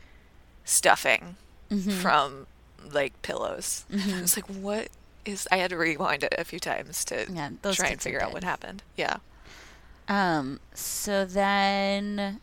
stuffing 0.64 1.36
Mm-hmm. 1.70 1.90
from 1.92 2.46
like 2.92 3.20
pillows. 3.22 3.84
It's 3.90 4.36
like 4.36 4.46
what 4.46 4.88
is? 5.24 5.48
I 5.50 5.56
had 5.56 5.70
to 5.70 5.76
rewind 5.76 6.22
it 6.22 6.34
a 6.36 6.44
few 6.44 6.58
times 6.60 7.04
to 7.06 7.26
Yeah, 7.32 7.50
try 7.72 7.88
and 7.88 8.00
figure 8.00 8.22
out 8.22 8.32
what 8.32 8.44
happened. 8.44 8.82
Yeah. 8.96 9.16
Um. 10.08 10.60
So 10.74 11.24
then, 11.24 12.40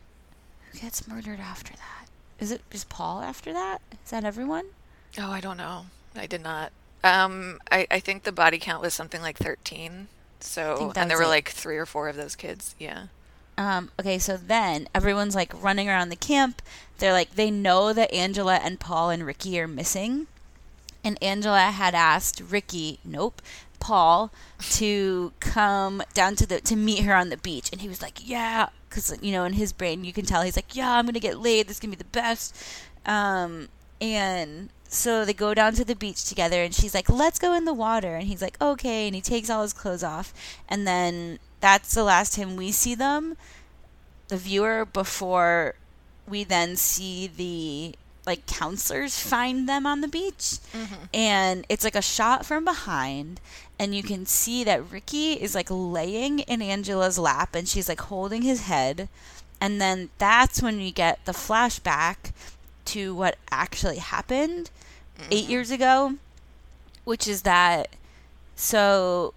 who 0.72 0.78
gets 0.78 1.06
murdered 1.06 1.40
after 1.40 1.72
that? 1.74 2.08
Is 2.40 2.50
it 2.50 2.62
is 2.72 2.84
Paul 2.84 3.20
after 3.22 3.52
that? 3.52 3.78
Is 4.04 4.10
that 4.10 4.24
everyone? 4.24 4.66
Oh, 5.18 5.30
I 5.30 5.40
don't 5.40 5.56
know. 5.56 5.86
I 6.16 6.26
did 6.26 6.42
not. 6.42 6.72
Um, 7.04 7.58
I 7.70 7.86
I 7.90 8.00
think 8.00 8.22
the 8.24 8.32
body 8.32 8.58
count 8.58 8.82
was 8.82 8.94
something 8.94 9.22
like 9.22 9.38
thirteen. 9.38 10.08
So 10.40 10.92
and 10.96 11.08
there 11.10 11.18
were 11.18 11.22
it. 11.24 11.28
like 11.28 11.50
three 11.50 11.76
or 11.76 11.86
four 11.86 12.08
of 12.08 12.16
those 12.16 12.34
kids. 12.34 12.74
Yeah. 12.78 13.06
Um. 13.56 13.90
Okay. 14.00 14.18
So 14.18 14.36
then 14.36 14.88
everyone's 14.94 15.34
like 15.34 15.52
running 15.62 15.88
around 15.88 16.08
the 16.08 16.16
camp. 16.16 16.62
They're 16.98 17.12
like 17.12 17.36
they 17.36 17.50
know 17.50 17.92
that 17.92 18.12
Angela 18.12 18.56
and 18.56 18.80
Paul 18.80 19.10
and 19.10 19.24
Ricky 19.24 19.60
are 19.60 19.68
missing, 19.68 20.26
and 21.04 21.22
Angela 21.22 21.70
had 21.70 21.94
asked 21.94 22.40
Ricky, 22.40 22.98
nope, 23.04 23.42
Paul 23.82 24.30
to 24.70 25.32
come 25.40 26.02
down 26.14 26.36
to 26.36 26.46
the 26.46 26.60
to 26.60 26.76
meet 26.76 27.04
her 27.04 27.16
on 27.16 27.30
the 27.30 27.36
beach, 27.36 27.70
and 27.72 27.80
he 27.80 27.88
was 27.88 28.00
like, 28.00 28.20
"Yeah," 28.26 28.68
because 28.88 29.12
you 29.20 29.32
know 29.32 29.44
in 29.44 29.54
his 29.54 29.72
brain 29.72 30.04
you 30.04 30.12
can 30.12 30.24
tell 30.24 30.42
he's 30.42 30.54
like, 30.54 30.76
"Yeah, 30.76 30.92
I'm 30.92 31.06
gonna 31.06 31.18
get 31.18 31.40
laid. 31.40 31.66
This 31.66 31.78
is 31.78 31.80
gonna 31.80 31.90
be 31.90 31.96
the 31.96 32.04
best." 32.04 32.54
Um, 33.04 33.68
and 34.00 34.70
so 34.88 35.24
they 35.24 35.32
go 35.32 35.52
down 35.52 35.74
to 35.74 35.84
the 35.84 35.96
beach 35.96 36.24
together, 36.24 36.62
and 36.62 36.72
she's 36.72 36.94
like, 36.94 37.10
"Let's 37.10 37.40
go 37.40 37.54
in 37.54 37.64
the 37.64 37.74
water," 37.74 38.14
and 38.14 38.28
he's 38.28 38.40
like, 38.40 38.56
"Okay," 38.62 39.08
and 39.08 39.16
he 39.16 39.20
takes 39.20 39.50
all 39.50 39.62
his 39.62 39.72
clothes 39.72 40.04
off, 40.04 40.32
and 40.68 40.86
then 40.86 41.40
that's 41.60 41.92
the 41.92 42.04
last 42.04 42.34
time 42.34 42.54
we 42.54 42.70
see 42.70 42.94
them, 42.94 43.36
the 44.28 44.36
viewer, 44.36 44.84
before 44.84 45.74
we 46.28 46.44
then 46.44 46.76
see 46.76 47.26
the 47.26 47.96
like 48.26 48.46
counselors 48.46 49.18
find 49.18 49.68
them 49.68 49.86
on 49.86 50.00
the 50.00 50.08
beach 50.08 50.58
mm-hmm. 50.72 51.04
and 51.12 51.66
it's 51.68 51.84
like 51.84 51.96
a 51.96 52.02
shot 52.02 52.46
from 52.46 52.64
behind 52.64 53.40
and 53.78 53.94
you 53.94 54.02
can 54.02 54.24
see 54.26 54.62
that 54.62 54.90
Ricky 54.90 55.32
is 55.32 55.54
like 55.54 55.68
laying 55.70 56.40
in 56.40 56.62
Angela's 56.62 57.18
lap 57.18 57.54
and 57.54 57.68
she's 57.68 57.88
like 57.88 58.00
holding 58.02 58.42
his 58.42 58.62
head 58.62 59.08
and 59.60 59.80
then 59.80 60.10
that's 60.18 60.62
when 60.62 60.78
we 60.78 60.92
get 60.92 61.24
the 61.24 61.32
flashback 61.32 62.32
to 62.84 63.14
what 63.14 63.36
actually 63.50 63.98
happened 63.98 64.70
mm-hmm. 65.18 65.32
8 65.32 65.48
years 65.48 65.70
ago 65.70 66.14
which 67.04 67.26
is 67.26 67.42
that 67.42 67.88
so 68.54 69.34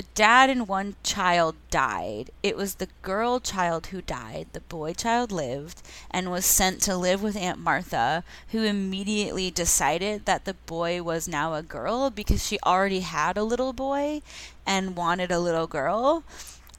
a 0.00 0.14
dad 0.14 0.48
and 0.48 0.66
one 0.66 0.96
child 1.02 1.54
died. 1.70 2.30
It 2.42 2.56
was 2.56 2.76
the 2.76 2.88
girl 3.02 3.38
child 3.38 3.88
who 3.88 4.00
died. 4.00 4.46
The 4.54 4.62
boy 4.62 4.94
child 4.94 5.30
lived 5.30 5.82
and 6.10 6.30
was 6.30 6.46
sent 6.46 6.80
to 6.82 6.96
live 6.96 7.22
with 7.22 7.36
Aunt 7.36 7.58
Martha, 7.58 8.24
who 8.48 8.62
immediately 8.62 9.50
decided 9.50 10.24
that 10.24 10.46
the 10.46 10.54
boy 10.54 11.02
was 11.02 11.28
now 11.28 11.52
a 11.52 11.62
girl 11.62 12.08
because 12.08 12.46
she 12.46 12.58
already 12.64 13.00
had 13.00 13.36
a 13.36 13.42
little 13.42 13.74
boy 13.74 14.22
and 14.66 14.96
wanted 14.96 15.30
a 15.30 15.38
little 15.38 15.66
girl. 15.66 16.24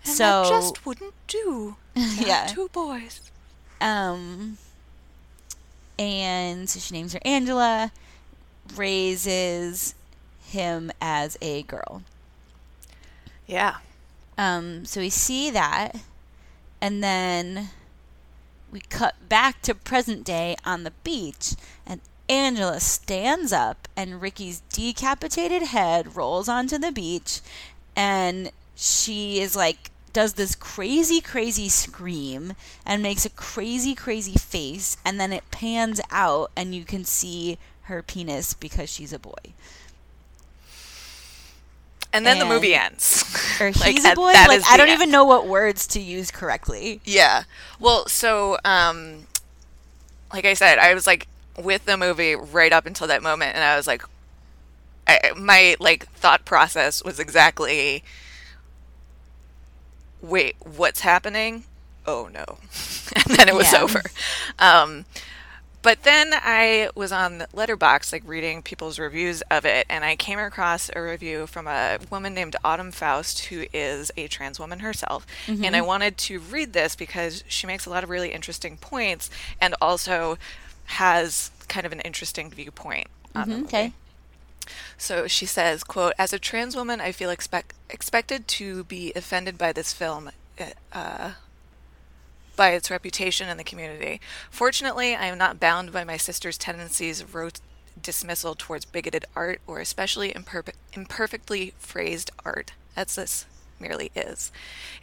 And 0.03 0.15
so 0.15 0.41
that 0.41 0.49
just 0.49 0.83
wouldn't 0.83 1.13
do. 1.27 1.75
yeah, 1.95 2.47
two 2.47 2.69
boys. 2.69 3.29
Um, 3.79 4.57
and 5.99 6.67
so 6.67 6.79
she 6.79 6.95
names 6.95 7.13
her 7.13 7.19
Angela, 7.23 7.91
raises 8.75 9.93
him 10.39 10.91
as 10.99 11.37
a 11.39 11.61
girl. 11.61 12.01
Yeah. 13.51 13.79
Um, 14.37 14.85
so 14.85 15.01
we 15.01 15.09
see 15.09 15.51
that, 15.51 15.97
and 16.79 17.03
then 17.03 17.69
we 18.71 18.79
cut 18.79 19.27
back 19.27 19.61
to 19.63 19.75
present 19.75 20.23
day 20.23 20.55
on 20.65 20.85
the 20.85 20.93
beach, 21.03 21.55
and 21.85 21.99
Angela 22.29 22.79
stands 22.79 23.51
up, 23.51 23.89
and 23.97 24.21
Ricky's 24.21 24.61
decapitated 24.71 25.63
head 25.63 26.15
rolls 26.15 26.47
onto 26.47 26.77
the 26.77 26.93
beach, 26.93 27.41
and 27.93 28.51
she 28.73 29.41
is 29.41 29.53
like, 29.53 29.91
does 30.13 30.35
this 30.35 30.55
crazy, 30.55 31.19
crazy 31.19 31.67
scream 31.67 32.53
and 32.85 33.03
makes 33.03 33.25
a 33.25 33.29
crazy, 33.29 33.93
crazy 33.93 34.37
face, 34.37 34.95
and 35.03 35.19
then 35.19 35.33
it 35.33 35.51
pans 35.51 35.99
out, 36.09 36.51
and 36.55 36.73
you 36.73 36.85
can 36.85 37.03
see 37.03 37.57
her 37.83 38.01
penis 38.01 38.53
because 38.53 38.89
she's 38.89 39.11
a 39.11 39.19
boy 39.19 39.53
and 42.13 42.25
then 42.25 42.37
and, 42.37 42.41
the 42.41 42.45
movie 42.45 42.75
ends. 42.75 43.25
Or 43.61 43.65
like, 43.73 43.91
he's 43.91 44.05
a 44.05 44.15
boy. 44.15 44.31
Like 44.33 44.63
I 44.67 44.75
don't 44.75 44.89
end. 44.89 44.97
even 44.97 45.11
know 45.11 45.23
what 45.23 45.45
words 45.45 45.85
to 45.87 45.99
use 45.99 46.31
correctly. 46.31 46.99
Yeah. 47.05 47.43
Well, 47.79 48.07
so 48.07 48.57
um, 48.65 49.27
like 50.33 50.45
I 50.45 50.55
said, 50.55 50.79
I 50.79 50.95
was 50.95 51.05
like 51.05 51.27
with 51.61 51.85
the 51.85 51.95
movie 51.95 52.33
right 52.33 52.73
up 52.73 52.87
until 52.87 53.05
that 53.05 53.21
moment, 53.21 53.53
and 53.53 53.63
I 53.63 53.75
was 53.75 53.85
like, 53.85 54.01
I, 55.05 55.33
my 55.37 55.75
like 55.79 56.07
thought 56.09 56.43
process 56.43 57.03
was 57.03 57.19
exactly, 57.19 58.03
wait, 60.21 60.55
what's 60.59 61.01
happening? 61.01 61.65
Oh 62.07 62.29
no, 62.33 62.45
and 63.15 63.37
then 63.37 63.47
it 63.47 63.53
was 63.53 63.71
yeah. 63.73 63.81
over. 63.81 64.01
Um, 64.57 65.05
but 65.81 66.03
then 66.03 66.31
I 66.33 66.89
was 66.95 67.11
on 67.11 67.45
Letterboxd, 67.53 68.13
like 68.13 68.23
reading 68.25 68.61
people's 68.61 68.99
reviews 68.99 69.41
of 69.49 69.65
it, 69.65 69.85
and 69.89 70.05
I 70.05 70.15
came 70.15 70.39
across 70.39 70.89
a 70.95 71.01
review 71.01 71.47
from 71.47 71.67
a 71.67 71.99
woman 72.09 72.33
named 72.33 72.55
Autumn 72.63 72.91
Faust, 72.91 73.45
who 73.45 73.65
is 73.73 74.11
a 74.15 74.27
trans 74.27 74.59
woman 74.59 74.79
herself. 74.79 75.25
Mm-hmm. 75.47 75.65
And 75.65 75.75
I 75.75 75.81
wanted 75.81 76.17
to 76.19 76.39
read 76.39 76.73
this 76.73 76.95
because 76.95 77.43
she 77.47 77.67
makes 77.67 77.85
a 77.85 77.89
lot 77.89 78.03
of 78.03 78.09
really 78.09 78.31
interesting 78.31 78.77
points 78.77 79.29
and 79.59 79.75
also 79.81 80.37
has 80.85 81.51
kind 81.67 81.85
of 81.85 81.91
an 81.91 82.01
interesting 82.01 82.49
viewpoint 82.49 83.07
on 83.33 83.49
mm-hmm, 83.49 83.63
Okay. 83.63 83.93
So 84.97 85.27
she 85.27 85.45
says, 85.45 85.83
quote, 85.83 86.13
as 86.19 86.33
a 86.33 86.39
trans 86.39 86.75
woman, 86.75 87.01
I 87.01 87.11
feel 87.11 87.29
expect- 87.29 87.73
expected 87.89 88.47
to 88.49 88.83
be 88.83 89.11
offended 89.15 89.57
by 89.57 89.73
this 89.73 89.93
film. 89.93 90.29
Uh, 90.93 91.31
by 92.55 92.71
its 92.71 92.91
reputation 92.91 93.49
in 93.49 93.57
the 93.57 93.63
community. 93.63 94.21
Fortunately, 94.49 95.15
I 95.15 95.25
am 95.25 95.37
not 95.37 95.59
bound 95.59 95.91
by 95.91 96.03
my 96.03 96.17
sister's 96.17 96.57
tendencies 96.57 97.21
of 97.21 97.35
rote 97.35 97.59
dismissal 98.01 98.55
towards 98.55 98.85
bigoted 98.85 99.25
art 99.35 99.61
or 99.67 99.79
especially 99.79 100.31
imper- 100.31 100.73
imperfectly 100.93 101.73
phrased 101.77 102.31
art, 102.45 102.73
as 102.95 103.15
this 103.15 103.45
merely 103.79 104.11
is. 104.15 104.51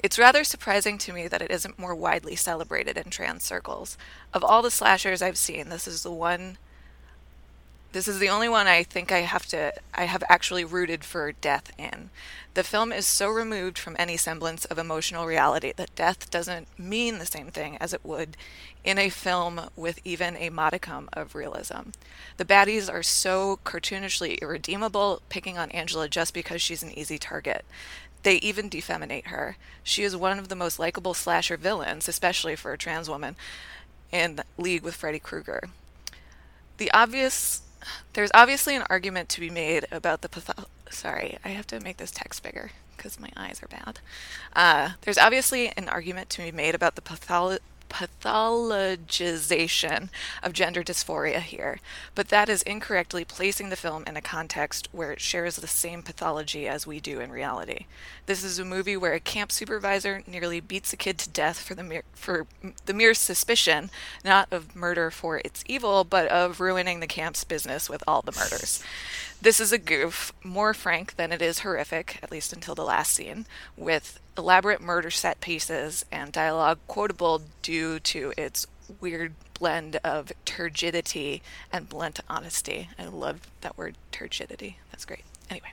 It's 0.03 0.19
rather 0.19 0.45
surprising 0.45 0.99
to 0.99 1.13
me 1.13 1.29
that 1.29 1.43
it 1.43 1.51
isn't 1.51 1.79
more 1.79 1.95
widely 1.95 2.37
celebrated 2.37 2.97
in 2.97 3.11
trans 3.11 3.45
circles. 3.45 3.99
Of 4.33 4.45
all 4.45 4.63
the 4.63 4.71
slashers 4.71 5.21
I've 5.21 5.39
seen, 5.39 5.69
this 5.69 5.89
is 5.89 6.03
the 6.03 6.13
one 6.13 6.59
this 7.93 8.07
is 8.07 8.19
the 8.19 8.29
only 8.29 8.49
one 8.49 8.67
I 8.67 8.83
think 8.83 9.11
I 9.11 9.21
have 9.21 9.47
to 9.47 9.73
I 9.95 10.05
have 10.05 10.23
actually 10.29 10.65
rooted 10.65 11.05
for 11.05 11.33
death 11.33 11.73
in. 11.79 12.11
The 12.55 12.65
film 12.65 12.93
is 12.93 13.07
so 13.07 13.29
removed 13.29 13.79
from 13.79 13.97
any 13.99 14.17
semblance 14.17 14.65
of 14.67 14.79
emotional 14.79 15.27
reality 15.27 15.73
that 15.77 15.95
death 15.95 16.31
doesn't 16.31 16.69
mean 16.79 17.19
the 17.19 17.27
same 17.27 17.49
thing 17.49 17.77
as 17.79 17.95
it 17.95 18.05
would 18.05 18.37
in 18.85 18.99
a 18.99 19.09
film 19.09 19.71
with 19.77 20.01
even 20.05 20.37
a 20.37 20.51
modicum 20.51 21.09
of 21.13 21.35
realism. 21.35 21.91
The 22.37 22.45
baddies 22.45 22.93
are 22.93 23.03
so 23.03 23.61
cartoonishly 23.65 24.41
irredeemable, 24.41 25.23
picking 25.29 25.57
on 25.57 25.71
Angela 25.71 26.09
just 26.09 26.35
because 26.35 26.61
she's 26.61 26.83
an 26.83 26.97
easy 26.99 27.19
target. 27.19 27.65
They 28.23 28.37
even 28.37 28.69
defeminate 28.69 29.29
her. 29.29 29.57
She 29.83 30.03
is 30.03 30.17
one 30.17 30.39
of 30.39 30.49
the 30.49 30.57
most 30.57 30.79
likable 30.79 31.15
slasher 31.15 31.57
villains, 31.57 32.09
especially 32.09 32.57
for 32.57 32.73
a 32.73 32.79
trans 32.79 33.09
woman, 33.09 33.37
in 34.11 34.41
League 34.57 34.83
with 34.83 34.97
Freddy 34.97 35.21
Krueger. 35.21 35.63
The 36.79 36.91
obvious 36.93 37.63
there's 38.15 38.31
obviously 38.35 38.77
an 38.77 38.85
argument 38.91 39.29
to 39.31 39.41
be 39.41 39.51
made 39.51 39.87
about 39.91 40.23
the 40.23 40.29
patho- 40.29 40.67
sorry, 40.91 41.39
I 41.45 41.49
have 41.51 41.67
to 41.69 41.81
make 41.81 41.97
this 41.97 42.11
text 42.11 42.43
bigger 42.43 42.71
because 42.97 43.21
my 43.21 43.31
eyes 43.37 43.63
are 43.63 43.69
bad. 43.69 44.01
Uh, 44.55 44.91
there's 45.03 45.19
obviously 45.19 45.69
an 45.77 45.89
argument 45.89 46.31
to 46.31 46.43
be 46.43 46.51
made 46.53 46.75
about 46.75 46.97
the 46.97 47.03
patholo- 47.03 47.59
pathologization 47.89 50.09
of 50.43 50.53
gender 50.53 50.83
dysphoria 50.83 51.41
here, 51.41 51.79
but 52.15 52.29
that 52.29 52.49
is 52.49 52.63
incorrectly 52.63 53.25
placing 53.25 53.69
the 53.71 53.77
film 53.77 54.05
in 54.07 54.17
a 54.17 54.23
context 54.23 54.89
where 54.93 55.13
it 55.13 55.21
shares 55.21 55.57
the 55.57 55.67
same 55.67 56.03
pathology 56.03 56.69
as 56.69 56.87
we 56.87 57.01
do 57.01 57.21
in 57.21 57.31
reality. 57.31 57.87
This 58.27 58.45
is 58.45 58.59
a 58.59 58.65
movie 58.65 58.97
where 58.97 59.15
a 59.15 59.21
camp 59.21 59.53
supervisor 59.53 60.23
nearly 60.27 60.61
beats 60.61 60.93
a 60.93 60.97
kid 60.97 61.19
to 61.19 61.31
death 61.31 61.61
for 61.61 61.75
the 61.75 61.83
mere, 61.83 62.03
for 62.15 62.47
the 62.87 62.95
mere 62.95 63.15
suspicion, 63.15 63.91
not 64.25 64.49
of 64.51 64.77
murder 64.77 65.11
for 65.11 65.39
its 65.39 65.65
evil, 65.67 66.05
but 66.05 66.29
of 66.29 66.61
ruining 66.61 67.01
the 67.01 67.07
camp's 67.07 67.45
business 67.45 67.89
with 67.89 68.03
all 68.07 68.23
the 68.23 68.33
murders. 68.33 68.83
This 69.41 69.61
is 69.61 69.73
a 69.73 69.79
goof, 69.79 70.33
more 70.43 70.75
frank 70.75 71.15
than 71.15 71.31
it 71.31 71.41
is 71.41 71.61
horrific, 71.61 72.19
at 72.23 72.33
least 72.33 72.53
until 72.53 72.75
the 72.75 72.85
last 72.85 73.13
scene, 73.13 73.47
with 73.77 74.19
elaborate 74.37 74.81
murder 74.81 75.11
set 75.11 75.41
pieces 75.41 76.05
and 76.11 76.33
dialogue 76.33 76.79
quotable 76.89 77.43
due 77.63 78.01
to 78.01 78.33
its 78.37 78.67
weird 79.01 79.35
blend 79.55 79.97
of 80.03 80.33
turgidity 80.45 81.41
and 81.73 81.89
blunt 81.89 82.19
honesty. 82.29 82.89
I 82.99 83.07
love 83.07 83.41
that 83.61 83.79
word, 83.79 83.95
turgidity. 84.11 84.77
That's 84.91 85.05
great. 85.05 85.25
Anyway. 85.49 85.73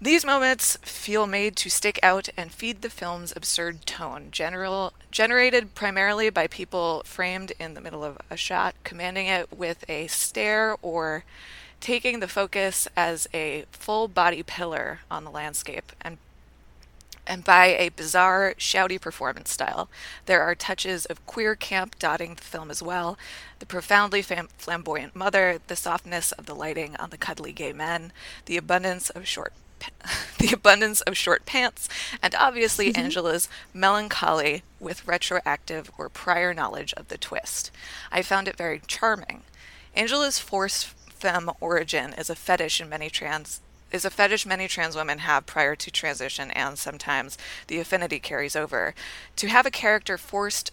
These 0.00 0.24
moments 0.24 0.76
feel 0.82 1.26
made 1.26 1.54
to 1.56 1.70
stick 1.70 2.00
out 2.02 2.28
and 2.36 2.50
feed 2.52 2.82
the 2.82 2.90
film's 2.90 3.32
absurd 3.34 3.86
tone, 3.86 4.28
general, 4.32 4.92
generated 5.12 5.76
primarily 5.76 6.28
by 6.28 6.48
people 6.48 7.02
framed 7.04 7.52
in 7.60 7.74
the 7.74 7.80
middle 7.80 8.02
of 8.02 8.18
a 8.28 8.36
shot, 8.36 8.74
commanding 8.82 9.28
it 9.28 9.56
with 9.56 9.88
a 9.88 10.08
stare 10.08 10.76
or 10.82 11.24
taking 11.84 12.20
the 12.20 12.26
focus 12.26 12.88
as 12.96 13.28
a 13.34 13.66
full 13.70 14.08
body 14.08 14.42
pillar 14.42 15.00
on 15.10 15.22
the 15.22 15.30
landscape 15.30 15.92
and 16.00 16.16
and 17.26 17.42
by 17.44 17.66
a 17.66 17.88
bizarre, 17.90 18.54
shouty 18.58 19.00
performance 19.00 19.50
style. 19.50 19.88
There 20.26 20.42
are 20.42 20.54
touches 20.54 21.06
of 21.06 21.24
queer 21.26 21.54
camp 21.54 21.98
dotting 21.98 22.34
the 22.34 22.42
film 22.42 22.70
as 22.70 22.82
well. 22.82 23.18
The 23.60 23.66
profoundly 23.66 24.20
fam- 24.20 24.48
flamboyant 24.58 25.16
mother, 25.16 25.58
the 25.66 25.76
softness 25.76 26.32
of 26.32 26.44
the 26.44 26.54
lighting 26.54 26.96
on 26.96 27.08
the 27.08 27.16
cuddly 27.16 27.52
gay 27.52 27.72
men, 27.72 28.12
the 28.44 28.58
abundance 28.58 29.10
of 29.10 29.26
short 29.26 29.52
the 30.38 30.52
abundance 30.52 31.02
of 31.02 31.16
short 31.18 31.44
pants, 31.44 31.88
and 32.22 32.34
obviously 32.34 32.90
mm-hmm. 32.90 33.04
Angela's 33.04 33.48
melancholy 33.74 34.62
with 34.80 35.06
retroactive 35.06 35.90
or 35.98 36.08
prior 36.08 36.54
knowledge 36.54 36.94
of 36.94 37.08
the 37.08 37.18
twist. 37.18 37.70
I 38.10 38.22
found 38.22 38.48
it 38.48 38.56
very 38.56 38.80
charming. 38.86 39.42
Angela's 39.94 40.38
forced 40.38 40.94
femme 41.24 41.50
origin 41.58 42.12
is 42.18 42.28
a 42.28 42.34
fetish 42.34 42.82
in 42.82 42.88
many 42.90 43.08
trans 43.08 43.62
is 43.90 44.04
a 44.04 44.10
fetish 44.10 44.44
many 44.44 44.68
trans 44.68 44.94
women 44.94 45.20
have 45.20 45.46
prior 45.46 45.74
to 45.74 45.90
transition, 45.90 46.50
and 46.50 46.76
sometimes 46.76 47.38
the 47.68 47.78
affinity 47.78 48.18
carries 48.18 48.54
over. 48.54 48.94
To 49.36 49.48
have 49.48 49.64
a 49.64 49.70
character 49.70 50.18
forced 50.18 50.70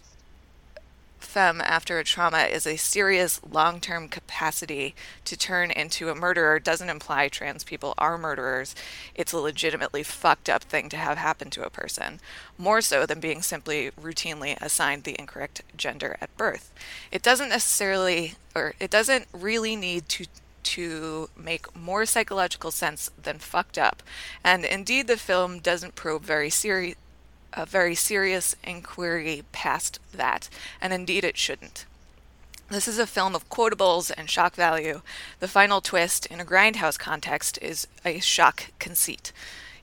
femme 1.22 1.62
after 1.62 1.98
a 1.98 2.04
trauma 2.04 2.40
is 2.40 2.66
a 2.66 2.76
serious 2.76 3.40
long 3.50 3.80
term 3.80 4.08
capacity 4.08 4.94
to 5.24 5.36
turn 5.36 5.70
into 5.70 6.10
a 6.10 6.14
murderer 6.14 6.58
doesn't 6.58 6.90
imply 6.90 7.28
trans 7.28 7.64
people 7.64 7.94
are 7.96 8.18
murderers. 8.18 8.74
It's 9.14 9.32
a 9.32 9.38
legitimately 9.38 10.02
fucked 10.02 10.50
up 10.50 10.64
thing 10.64 10.90
to 10.90 10.96
have 10.96 11.16
happen 11.16 11.48
to 11.50 11.64
a 11.64 11.70
person, 11.70 12.20
more 12.58 12.82
so 12.82 13.06
than 13.06 13.20
being 13.20 13.40
simply 13.40 13.90
routinely 13.92 14.60
assigned 14.60 15.04
the 15.04 15.16
incorrect 15.18 15.62
gender 15.76 16.16
at 16.20 16.36
birth. 16.36 16.70
It 17.10 17.22
doesn't 17.22 17.48
necessarily, 17.48 18.34
or 18.54 18.74
it 18.78 18.90
doesn't 18.90 19.28
really 19.32 19.76
need 19.76 20.08
to 20.10 20.26
to 20.64 21.28
make 21.36 21.74
more 21.76 22.06
psychological 22.06 22.70
sense 22.70 23.10
than 23.20 23.38
fucked 23.38 23.78
up. 23.78 24.02
And 24.44 24.64
indeed, 24.64 25.06
the 25.06 25.16
film 25.16 25.58
doesn't 25.58 25.94
probe 25.94 26.22
very 26.22 26.50
serious 26.50 26.96
a 27.54 27.66
very 27.66 27.94
serious 27.94 28.56
inquiry 28.64 29.42
past 29.52 29.98
that, 30.14 30.48
and 30.80 30.92
indeed 30.92 31.22
it 31.22 31.36
shouldn't. 31.36 31.84
This 32.70 32.88
is 32.88 32.98
a 32.98 33.06
film 33.06 33.34
of 33.34 33.50
quotables 33.50 34.10
and 34.16 34.30
shock 34.30 34.54
value. 34.54 35.02
The 35.40 35.48
final 35.48 35.82
twist, 35.82 36.24
in 36.26 36.40
a 36.40 36.44
grindhouse 36.44 36.98
context, 36.98 37.58
is 37.60 37.86
a 38.04 38.20
shock 38.20 38.70
conceit. 38.78 39.32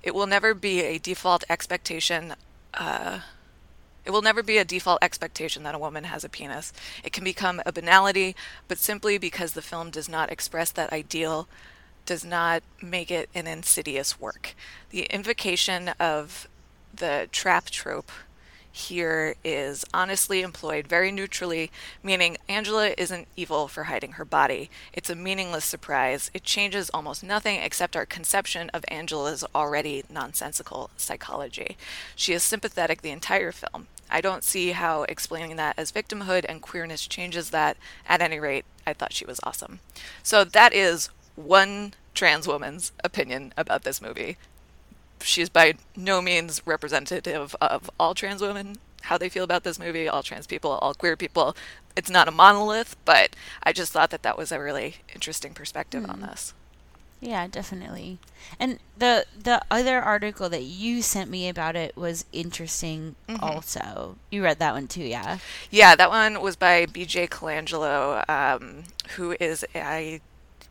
It 0.02 0.16
will 0.16 0.26
never 0.26 0.56
be 0.56 0.82
a 0.82 0.98
default 0.98 1.44
expectation. 1.50 2.34
Uh, 2.74 3.20
it 4.06 4.12
will 4.12 4.22
never 4.22 4.42
be 4.42 4.58
a 4.58 4.66
default 4.66 5.04
expectation 5.04 5.64
that 5.64 5.76
a 5.76 5.80
woman 5.80 6.06
has 6.06 6.24
a 6.24 6.30
penis. 6.30 6.74
It 7.04 7.14
can 7.14 7.24
become 7.24 7.62
a 7.66 7.72
banality, 7.72 8.36
but 8.68 8.78
simply 8.78 9.18
because 9.18 9.54
the 9.54 9.62
film 9.62 9.90
does 9.90 10.10
not 10.10 10.32
express 10.32 10.72
that 10.72 10.94
ideal 10.94 11.48
does 12.06 12.26
not 12.26 12.64
make 12.82 13.12
it 13.12 13.30
an 13.36 13.46
insidious 13.46 14.20
work. 14.20 14.56
The 14.90 15.04
invocation 15.04 15.90
of 16.00 16.48
the 16.94 17.30
trap 17.32 17.66
trope 17.66 18.12
here 18.72 19.36
is 19.44 19.86
honestly 19.94 20.42
employed 20.42 20.88
very 20.88 21.12
neutrally, 21.12 21.72
meaning 22.04 22.38
Angela 22.48 22.94
isn't 22.98 23.28
evil 23.36 23.68
for 23.68 23.86
hiding 23.86 24.14
her 24.14 24.26
body. 24.26 24.70
It's 24.94 25.10
a 25.10 25.16
meaningless 25.16 25.66
surprise. 25.66 26.30
It 26.34 26.44
changes 26.44 26.90
almost 26.94 27.24
nothing 27.24 27.62
except 27.62 27.96
our 27.96 28.06
conception 28.06 28.70
of 28.72 28.86
Angela's 28.88 29.44
already 29.56 30.04
nonsensical 30.10 30.90
psychology. 30.98 31.78
She 32.16 32.34
is 32.34 32.44
sympathetic 32.44 33.02
the 33.02 33.12
entire 33.12 33.52
film. 33.52 33.88
I 34.10 34.22
don't 34.22 34.44
see 34.44 34.72
how 34.72 35.04
explaining 35.04 35.56
that 35.58 35.76
as 35.78 35.92
victimhood 35.92 36.46
and 36.50 36.62
queerness 36.62 37.08
changes 37.08 37.52
that. 37.52 37.78
At 38.08 38.22
any 38.22 38.40
rate, 38.40 38.66
I 38.86 38.94
thought 38.94 39.14
she 39.14 39.26
was 39.26 39.40
awesome. 39.44 39.80
So 40.24 40.44
that 40.44 40.74
is 40.74 41.10
one 41.36 41.94
trans 42.14 42.48
woman's 42.48 42.92
opinion 43.04 43.54
about 43.56 43.84
this 43.84 44.02
movie 44.02 44.38
she's 45.22 45.50
by 45.50 45.76
no 45.96 46.22
means 46.22 46.62
representative 46.66 47.56
of 47.62 47.90
all 48.00 48.14
trans 48.14 48.42
women, 48.42 48.78
how 49.04 49.18
they 49.18 49.30
feel 49.30 49.44
about 49.44 49.64
this 49.64 49.80
movie, 49.80 50.08
all 50.08 50.24
trans 50.24 50.48
people, 50.48 50.72
all 50.72 50.94
queer 50.94 51.16
people. 51.16 51.56
It's 51.96 52.10
not 52.10 52.28
a 52.28 52.32
monolith, 52.32 52.96
but 53.06 53.36
I 53.64 53.74
just 53.74 53.92
thought 53.92 54.10
that 54.12 54.24
that 54.24 54.38
was 54.38 54.52
a 54.52 54.60
really 54.60 54.98
interesting 55.14 55.54
perspective 55.54 56.04
mm. 56.04 56.10
on 56.10 56.22
this. 56.22 56.54
Yeah, 57.22 57.48
definitely. 57.48 58.18
And 58.60 58.80
the 58.98 59.26
the 59.38 59.62
other 59.70 60.00
article 60.02 60.48
that 60.50 60.64
you 60.64 61.02
sent 61.02 61.30
me 61.30 61.50
about 61.50 61.76
it 61.76 61.98
was 61.98 62.24
interesting 62.32 63.16
mm-hmm. 63.28 63.44
also. 63.44 64.16
You 64.32 64.44
read 64.44 64.60
that 64.60 64.74
one 64.74 64.88
too, 64.88 65.04
yeah? 65.04 65.40
Yeah, 65.70 65.96
that 65.96 66.10
one 66.10 66.42
was 66.42 66.56
by 66.56 66.86
BJ 66.86 67.28
Colangelo, 67.28 68.28
um, 68.30 68.84
who 69.16 69.36
is 69.40 69.66
I 69.76 70.22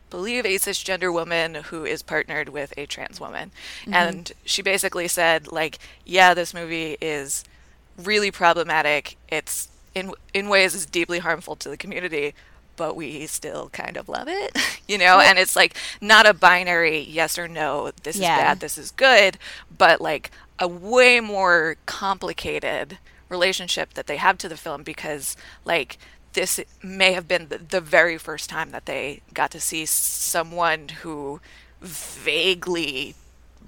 believe 0.09 0.45
a 0.45 0.55
cisgender 0.55 1.11
woman 1.13 1.55
who 1.55 1.85
is 1.85 2.01
partnered 2.01 2.49
with 2.49 2.73
a 2.77 2.85
trans 2.85 3.19
woman. 3.19 3.51
Mm-hmm. 3.81 3.93
And 3.93 4.31
she 4.45 4.61
basically 4.61 5.07
said, 5.07 5.51
like, 5.51 5.79
yeah, 6.05 6.33
this 6.33 6.53
movie 6.53 6.97
is 7.01 7.43
really 7.97 8.31
problematic. 8.31 9.17
It's 9.29 9.69
in 9.95 10.13
in 10.33 10.49
ways 10.49 10.75
is 10.75 10.85
deeply 10.85 11.19
harmful 11.19 11.55
to 11.57 11.69
the 11.69 11.77
community, 11.77 12.33
but 12.75 12.95
we 12.95 13.27
still 13.27 13.69
kind 13.69 13.97
of 13.97 14.07
love 14.09 14.27
it, 14.27 14.57
you 14.87 14.97
know. 14.97 15.19
And 15.19 15.37
it's 15.37 15.55
like 15.55 15.75
not 16.01 16.25
a 16.25 16.33
binary 16.33 16.99
yes 16.99 17.37
or 17.37 17.47
no. 17.47 17.91
This 18.03 18.17
yeah. 18.17 18.35
is 18.35 18.41
bad. 18.41 18.59
This 18.59 18.77
is 18.77 18.91
good, 18.91 19.37
but 19.75 20.01
like 20.01 20.31
a 20.59 20.67
way 20.67 21.19
more 21.19 21.77
complicated 21.85 22.97
relationship 23.29 23.93
that 23.93 24.07
they 24.07 24.17
have 24.17 24.37
to 24.39 24.49
the 24.49 24.57
film 24.57 24.83
because 24.83 25.37
like 25.63 25.97
this 26.33 26.59
may 26.83 27.13
have 27.13 27.27
been 27.27 27.47
the, 27.49 27.57
the 27.57 27.81
very 27.81 28.17
first 28.17 28.49
time 28.49 28.71
that 28.71 28.85
they 28.85 29.21
got 29.33 29.51
to 29.51 29.59
see 29.59 29.85
someone 29.85 30.89
who 31.01 31.39
vaguely 31.81 33.15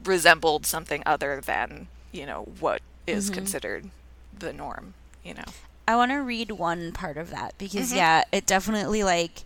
resembled 0.03 0.65
something 0.65 1.03
other 1.05 1.41
than 1.43 1.87
you 2.11 2.25
know 2.25 2.47
what 2.59 2.81
is 3.07 3.25
mm-hmm. 3.25 3.35
considered 3.35 3.89
the 4.37 4.51
norm 4.51 4.93
you 5.23 5.33
know 5.33 5.43
i 5.87 5.95
want 5.95 6.11
to 6.11 6.17
read 6.17 6.51
one 6.51 6.91
part 6.91 7.17
of 7.17 7.29
that 7.29 7.53
because 7.57 7.89
mm-hmm. 7.89 7.97
yeah 7.97 8.23
it 8.31 8.45
definitely 8.45 9.03
like 9.03 9.43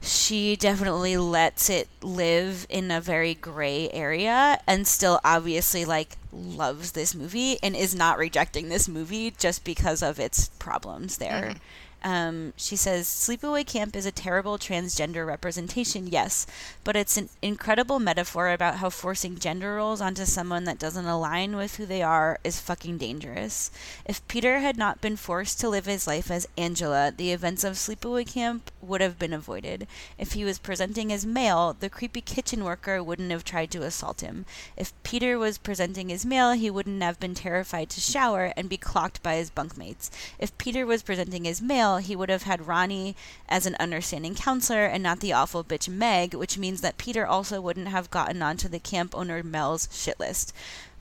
she 0.00 0.54
definitely 0.56 1.16
lets 1.16 1.70
it 1.70 1.88
live 2.02 2.66
in 2.68 2.90
a 2.90 3.00
very 3.00 3.34
gray 3.34 3.90
area 3.90 4.58
and 4.66 4.86
still 4.86 5.18
obviously 5.24 5.84
like 5.84 6.16
loves 6.32 6.92
this 6.92 7.14
movie 7.14 7.58
and 7.62 7.74
is 7.74 7.94
not 7.94 8.18
rejecting 8.18 8.68
this 8.68 8.88
movie 8.88 9.30
just 9.38 9.64
because 9.64 10.02
of 10.02 10.18
its 10.18 10.48
problems 10.58 11.16
there 11.18 11.42
mm-hmm. 11.50 11.58
Um, 12.04 12.52
she 12.56 12.76
says, 12.76 13.06
Sleepaway 13.06 13.66
Camp 13.66 13.96
is 13.96 14.04
a 14.04 14.12
terrible 14.12 14.58
transgender 14.58 15.26
representation, 15.26 16.06
yes, 16.06 16.46
but 16.84 16.96
it's 16.96 17.16
an 17.16 17.30
incredible 17.40 17.98
metaphor 17.98 18.50
about 18.50 18.76
how 18.76 18.90
forcing 18.90 19.38
gender 19.38 19.76
roles 19.76 20.02
onto 20.02 20.26
someone 20.26 20.64
that 20.64 20.78
doesn't 20.78 21.06
align 21.06 21.56
with 21.56 21.76
who 21.76 21.86
they 21.86 22.02
are 22.02 22.38
is 22.44 22.60
fucking 22.60 22.98
dangerous. 22.98 23.70
If 24.04 24.26
Peter 24.28 24.58
had 24.58 24.76
not 24.76 25.00
been 25.00 25.16
forced 25.16 25.58
to 25.60 25.70
live 25.70 25.86
his 25.86 26.06
life 26.06 26.30
as 26.30 26.46
Angela, 26.58 27.10
the 27.10 27.32
events 27.32 27.64
of 27.64 27.76
Sleepaway 27.76 28.30
Camp 28.30 28.70
would 28.82 29.00
have 29.00 29.18
been 29.18 29.32
avoided. 29.32 29.86
If 30.18 30.32
he 30.32 30.44
was 30.44 30.58
presenting 30.58 31.10
as 31.10 31.24
male, 31.24 31.74
the 31.78 31.88
creepy 31.88 32.20
kitchen 32.20 32.64
worker 32.64 33.02
wouldn't 33.02 33.30
have 33.30 33.44
tried 33.44 33.70
to 33.70 33.82
assault 33.82 34.20
him. 34.20 34.44
If 34.76 34.92
Peter 35.04 35.38
was 35.38 35.56
presenting 35.56 36.12
as 36.12 36.26
male, 36.26 36.52
he 36.52 36.70
wouldn't 36.70 37.02
have 37.02 37.18
been 37.18 37.34
terrified 37.34 37.88
to 37.90 38.00
shower 38.02 38.52
and 38.58 38.68
be 38.68 38.76
clocked 38.76 39.22
by 39.22 39.36
his 39.36 39.50
bunkmates. 39.50 40.10
If 40.38 40.56
Peter 40.58 40.84
was 40.84 41.02
presenting 41.02 41.48
as 41.48 41.62
male, 41.62 41.93
he 41.98 42.16
would 42.16 42.28
have 42.28 42.44
had 42.44 42.66
Ronnie 42.66 43.16
as 43.48 43.66
an 43.66 43.76
understanding 43.80 44.34
counselor 44.34 44.84
and 44.84 45.02
not 45.02 45.20
the 45.20 45.32
awful 45.32 45.64
bitch 45.64 45.88
Meg, 45.88 46.34
which 46.34 46.58
means 46.58 46.80
that 46.80 46.98
Peter 46.98 47.26
also 47.26 47.60
wouldn't 47.60 47.88
have 47.88 48.10
gotten 48.10 48.42
onto 48.42 48.68
the 48.68 48.78
camp 48.78 49.14
owner 49.14 49.42
Mel's 49.42 49.88
shit 49.92 50.18
list. 50.20 50.52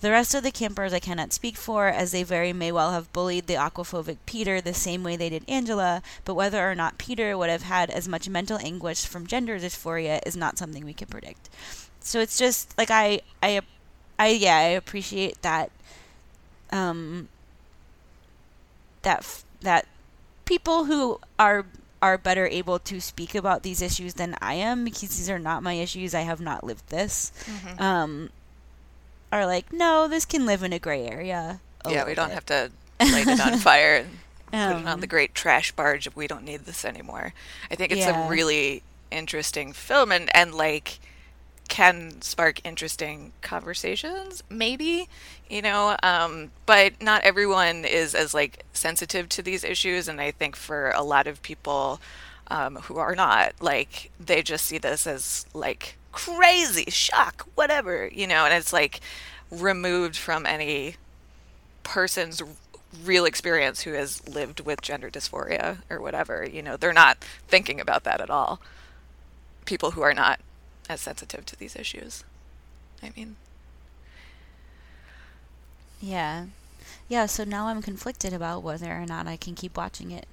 The 0.01 0.11
rest 0.11 0.35
of 0.35 0.43
the 0.43 0.51
campers 0.51 0.91
I 0.91 0.99
cannot 0.99 1.31
speak 1.31 1.55
for, 1.55 1.87
as 1.87 2.11
they 2.11 2.23
very 2.23 2.51
may 2.51 2.73
well 2.73 2.91
have 2.91 3.13
bullied 3.13 3.47
the 3.47 3.53
aquaphobic 3.53 4.17
Peter 4.25 4.59
the 4.59 4.73
same 4.73 5.01
way 5.01 5.15
they 5.15 5.29
did 5.29 5.45
Angela, 5.47 6.01
but 6.25 6.33
whether 6.33 6.69
or 6.69 6.75
not 6.75 6.97
Peter 6.97 7.37
would 7.37 7.49
have 7.49 7.63
had 7.63 7.89
as 7.89 8.05
much 8.05 8.27
mental 8.27 8.57
anguish 8.57 9.05
from 9.05 9.25
gender 9.25 9.57
dysphoria 9.57 10.19
is 10.25 10.35
not 10.35 10.57
something 10.57 10.83
we 10.83 10.93
can 10.93 11.07
predict. 11.07 11.49
So 12.01 12.19
it's 12.19 12.37
just 12.37 12.77
like 12.77 12.91
I 12.91 13.21
I 13.41 13.61
I 14.19 14.27
yeah, 14.27 14.57
I 14.57 14.75
appreciate 14.75 15.41
that 15.41 15.71
um 16.71 17.29
that 19.03 19.43
that 19.61 19.87
people 20.45 20.85
who 20.85 21.19
are 21.39 21.65
are 22.01 22.17
better 22.17 22.47
able 22.47 22.79
to 22.79 22.99
speak 22.99 23.33
about 23.33 23.63
these 23.63 23.81
issues 23.81 24.15
than 24.15 24.35
I 24.41 24.55
am 24.55 24.83
because 24.83 25.01
these 25.17 25.29
are 25.29 25.39
not 25.39 25.63
my 25.63 25.73
issues. 25.73 26.13
I 26.13 26.21
have 26.21 26.41
not 26.41 26.63
lived 26.63 26.89
this. 26.89 27.31
Mm-hmm. 27.45 27.81
Um, 27.81 28.29
are 29.31 29.45
like, 29.45 29.71
no, 29.71 30.07
this 30.09 30.25
can 30.25 30.45
live 30.45 30.63
in 30.63 30.73
a 30.73 30.79
gray 30.79 31.07
area. 31.07 31.61
A 31.85 31.91
yeah, 31.91 32.05
we 32.05 32.13
don't 32.13 32.27
bit. 32.27 32.35
have 32.35 32.45
to 32.47 32.71
light 32.99 33.27
it 33.27 33.39
on 33.39 33.57
fire 33.57 34.05
and 34.05 34.09
um, 34.53 34.73
put 34.73 34.81
it 34.81 34.91
on 34.91 34.99
the 34.99 35.05
um, 35.05 35.09
great 35.09 35.33
trash 35.33 35.71
barge 35.71 36.05
if 36.05 36.15
we 36.15 36.27
don't 36.27 36.43
need 36.43 36.65
this 36.65 36.83
anymore. 36.83 37.33
I 37.71 37.75
think 37.75 37.93
it's 37.93 38.01
yeah. 38.01 38.27
a 38.27 38.29
really 38.29 38.83
interesting 39.09 39.71
film 39.73 40.11
and 40.11 40.35
and 40.35 40.53
like 40.53 40.99
can 41.69 42.21
spark 42.21 42.59
interesting 42.65 43.31
conversations 43.41 44.43
maybe 44.49 45.07
you 45.49 45.61
know 45.61 45.95
um, 46.03 46.51
but 46.65 47.01
not 47.01 47.23
everyone 47.23 47.85
is 47.85 48.13
as 48.13 48.33
like 48.33 48.65
sensitive 48.73 49.29
to 49.29 49.41
these 49.41 49.63
issues 49.63 50.07
and 50.07 50.19
i 50.19 50.29
think 50.31 50.55
for 50.55 50.91
a 50.91 51.01
lot 51.01 51.27
of 51.27 51.41
people 51.41 51.99
um, 52.49 52.75
who 52.75 52.97
are 52.97 53.15
not 53.15 53.53
like 53.61 54.11
they 54.19 54.43
just 54.43 54.65
see 54.65 54.77
this 54.77 55.07
as 55.07 55.45
like 55.53 55.97
crazy 56.11 56.89
shock 56.89 57.47
whatever 57.55 58.07
you 58.11 58.27
know 58.27 58.45
and 58.45 58.53
it's 58.53 58.73
like 58.73 58.99
removed 59.49 60.15
from 60.15 60.45
any 60.45 60.95
person's 61.83 62.41
real 63.03 63.25
experience 63.25 63.81
who 63.81 63.93
has 63.93 64.27
lived 64.27 64.59
with 64.59 64.81
gender 64.81 65.09
dysphoria 65.09 65.77
or 65.89 65.99
whatever 65.99 66.47
you 66.47 66.61
know 66.61 66.77
they're 66.77 66.93
not 66.93 67.17
thinking 67.47 67.79
about 67.79 68.03
that 68.03 68.21
at 68.21 68.29
all. 68.29 68.59
People 69.65 69.91
who 69.91 70.01
are 70.01 70.13
not 70.13 70.39
as 70.89 71.01
sensitive 71.01 71.45
to 71.47 71.55
these 71.55 71.75
issues. 71.75 72.23
I 73.01 73.11
mean, 73.15 73.35
yeah. 76.01 76.45
Yeah, 77.07 77.25
so 77.25 77.43
now 77.43 77.67
I'm 77.67 77.81
conflicted 77.81 78.33
about 78.33 78.63
whether 78.63 78.91
or 78.91 79.05
not 79.05 79.27
I 79.27 79.37
can 79.37 79.55
keep 79.55 79.77
watching 79.77 80.11
it. 80.11 80.27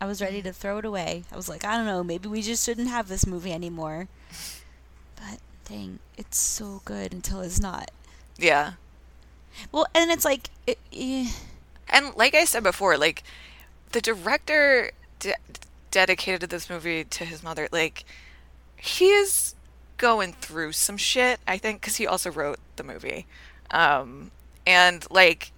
I 0.00 0.06
was 0.06 0.20
ready 0.20 0.42
to 0.42 0.52
throw 0.52 0.78
it 0.78 0.84
away. 0.84 1.24
I 1.32 1.36
was 1.36 1.48
like, 1.48 1.64
I 1.64 1.76
don't 1.76 1.86
know, 1.86 2.04
maybe 2.04 2.28
we 2.28 2.42
just 2.42 2.64
shouldn't 2.64 2.88
have 2.88 3.08
this 3.08 3.26
movie 3.26 3.52
anymore. 3.52 4.08
But 5.16 5.38
dang, 5.64 6.00
it's 6.16 6.36
so 6.38 6.82
good 6.84 7.12
until 7.14 7.40
it's 7.40 7.60
not. 7.60 7.90
Yeah. 8.36 8.72
Well, 9.72 9.86
and 9.94 10.10
it's 10.10 10.24
like, 10.24 10.50
it, 10.66 10.78
eh, 10.92 11.30
And 11.88 12.14
like 12.16 12.34
I 12.34 12.44
said 12.44 12.62
before, 12.64 12.98
like 12.98 13.22
the 13.92 14.00
director 14.00 14.90
de- 15.20 15.34
dedicated 15.90 16.50
this 16.50 16.68
movie 16.68 17.04
to 17.04 17.24
his 17.24 17.42
mother. 17.42 17.68
Like 17.72 18.04
he 18.76 19.06
is 19.10 19.54
going 19.96 20.32
through 20.32 20.72
some 20.72 20.96
shit, 20.96 21.40
I 21.46 21.58
think, 21.58 21.80
because 21.80 21.96
he 21.96 22.06
also 22.06 22.30
wrote 22.30 22.58
the 22.76 22.84
movie. 22.84 23.26
Um, 23.70 24.30
and 24.66 25.06
like, 25.10 25.52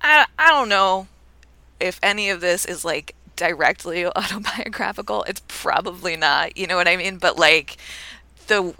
I 0.00 0.26
I 0.38 0.50
don't 0.50 0.68
know 0.68 1.08
if 1.80 1.98
any 2.02 2.30
of 2.30 2.40
this 2.40 2.64
is 2.64 2.84
like 2.84 3.14
directly 3.36 4.06
autobiographical. 4.16 5.24
It's 5.24 5.42
probably 5.48 6.16
not. 6.16 6.56
You 6.56 6.66
know 6.66 6.76
what 6.76 6.88
I 6.88 6.96
mean? 6.96 7.18
But 7.18 7.38
like 7.38 7.76
the 8.46 8.74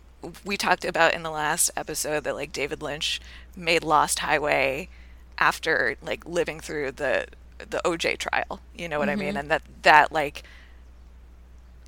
we 0.44 0.56
talked 0.56 0.84
about 0.84 1.14
in 1.14 1.22
the 1.22 1.30
last 1.30 1.70
episode 1.76 2.24
that 2.24 2.34
like 2.34 2.52
David 2.52 2.82
Lynch 2.82 3.20
made 3.54 3.84
Lost 3.84 4.20
Highway 4.20 4.88
after 5.38 5.96
like 6.02 6.26
living 6.26 6.60
through 6.60 6.92
the 6.92 7.26
the 7.58 7.80
OJ 7.84 8.18
trial. 8.18 8.60
You 8.76 8.88
know 8.88 8.98
what 8.98 9.08
I 9.08 9.16
mean? 9.16 9.36
And 9.36 9.50
that 9.50 9.62
that 9.82 10.12
like 10.12 10.42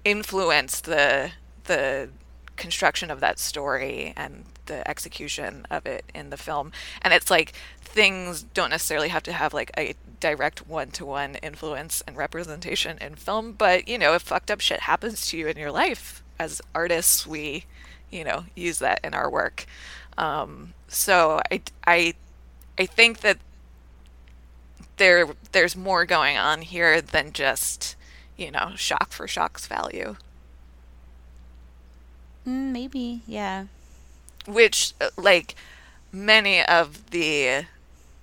influenced 0.04 0.84
the 0.84 1.32
the 1.68 2.08
construction 2.56 3.10
of 3.10 3.20
that 3.20 3.38
story 3.38 4.12
and 4.16 4.44
the 4.66 4.86
execution 4.88 5.64
of 5.70 5.86
it 5.86 6.04
in 6.12 6.30
the 6.30 6.36
film. 6.36 6.72
And 7.00 7.14
it's 7.14 7.30
like 7.30 7.52
things 7.80 8.42
don't 8.42 8.70
necessarily 8.70 9.08
have 9.08 9.22
to 9.22 9.32
have 9.32 9.54
like 9.54 9.70
a 9.78 9.94
direct 10.20 10.66
one-to-one 10.66 11.36
influence 11.36 12.02
and 12.06 12.16
representation 12.16 12.98
in 12.98 13.14
film, 13.14 13.52
but 13.52 13.88
you 13.88 13.96
know, 13.96 14.14
if 14.14 14.22
fucked 14.22 14.50
up 14.50 14.60
shit 14.60 14.80
happens 14.80 15.28
to 15.28 15.38
you 15.38 15.46
in 15.46 15.56
your 15.56 15.70
life 15.70 16.22
as 16.38 16.60
artists, 16.74 17.26
we 17.26 17.64
you 18.10 18.24
know, 18.24 18.44
use 18.54 18.78
that 18.78 19.00
in 19.04 19.14
our 19.14 19.30
work. 19.30 19.66
Um, 20.16 20.74
so 20.88 21.40
I, 21.50 21.60
I, 21.86 22.14
I 22.78 22.86
think 22.86 23.20
that 23.20 23.38
there 24.96 25.28
there's 25.52 25.76
more 25.76 26.04
going 26.04 26.36
on 26.36 26.60
here 26.60 27.00
than 27.00 27.32
just 27.32 27.94
you 28.36 28.50
know 28.50 28.72
shock 28.74 29.12
for 29.12 29.28
shock's 29.28 29.66
value 29.68 30.16
mm, 32.48 32.72
maybe, 32.72 33.20
yeah. 33.26 33.66
which 34.46 34.94
uh, 35.00 35.10
like 35.16 35.54
many 36.12 36.64
of 36.64 37.10
the 37.10 37.66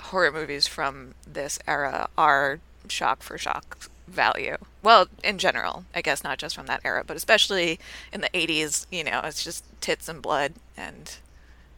horror 0.02 0.32
movies 0.32 0.68
from 0.68 1.14
this 1.28 1.60
era 1.68 2.10
are 2.18 2.60
shock 2.90 3.22
for 3.24 3.38
shock 3.38 3.90
value 4.08 4.56
well 4.84 5.08
in 5.24 5.38
general 5.40 5.84
i 5.96 6.02
guess 6.02 6.24
not 6.24 6.38
just 6.38 6.56
from 6.56 6.68
that 6.68 6.80
era 6.86 7.04
but 7.06 7.18
especially 7.18 7.80
in 8.14 8.22
the 8.22 8.30
80s 8.36 8.86
you 8.92 9.04
know 9.04 9.20
it's 9.24 9.44
just 9.44 9.64
tits 9.82 10.08
and 10.08 10.22
blood 10.22 10.54
and 10.78 11.16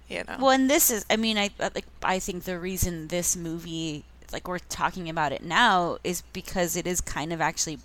you 0.09 0.23
know 0.27 0.35
Well, 0.39 0.49
and 0.51 0.69
this 0.69 0.89
is, 0.91 1.05
I 1.09 1.15
mean, 1.17 1.37
I 1.37 1.49
I- 1.59 1.71
like 1.75 1.85
I 2.03 2.19
think 2.19 2.43
the 2.43 2.57
reason 2.59 3.07
this 3.09 3.35
movie, 3.37 4.03
like 4.33 4.47
we're 4.47 4.59
talking 4.59 5.09
about 5.09 5.31
it 5.33 5.43
now, 5.43 5.97
is 6.03 6.21
because 6.33 6.75
it 6.77 6.85
is 6.87 6.99
kind 7.01 7.31
of 7.33 7.39
actually 7.41 7.79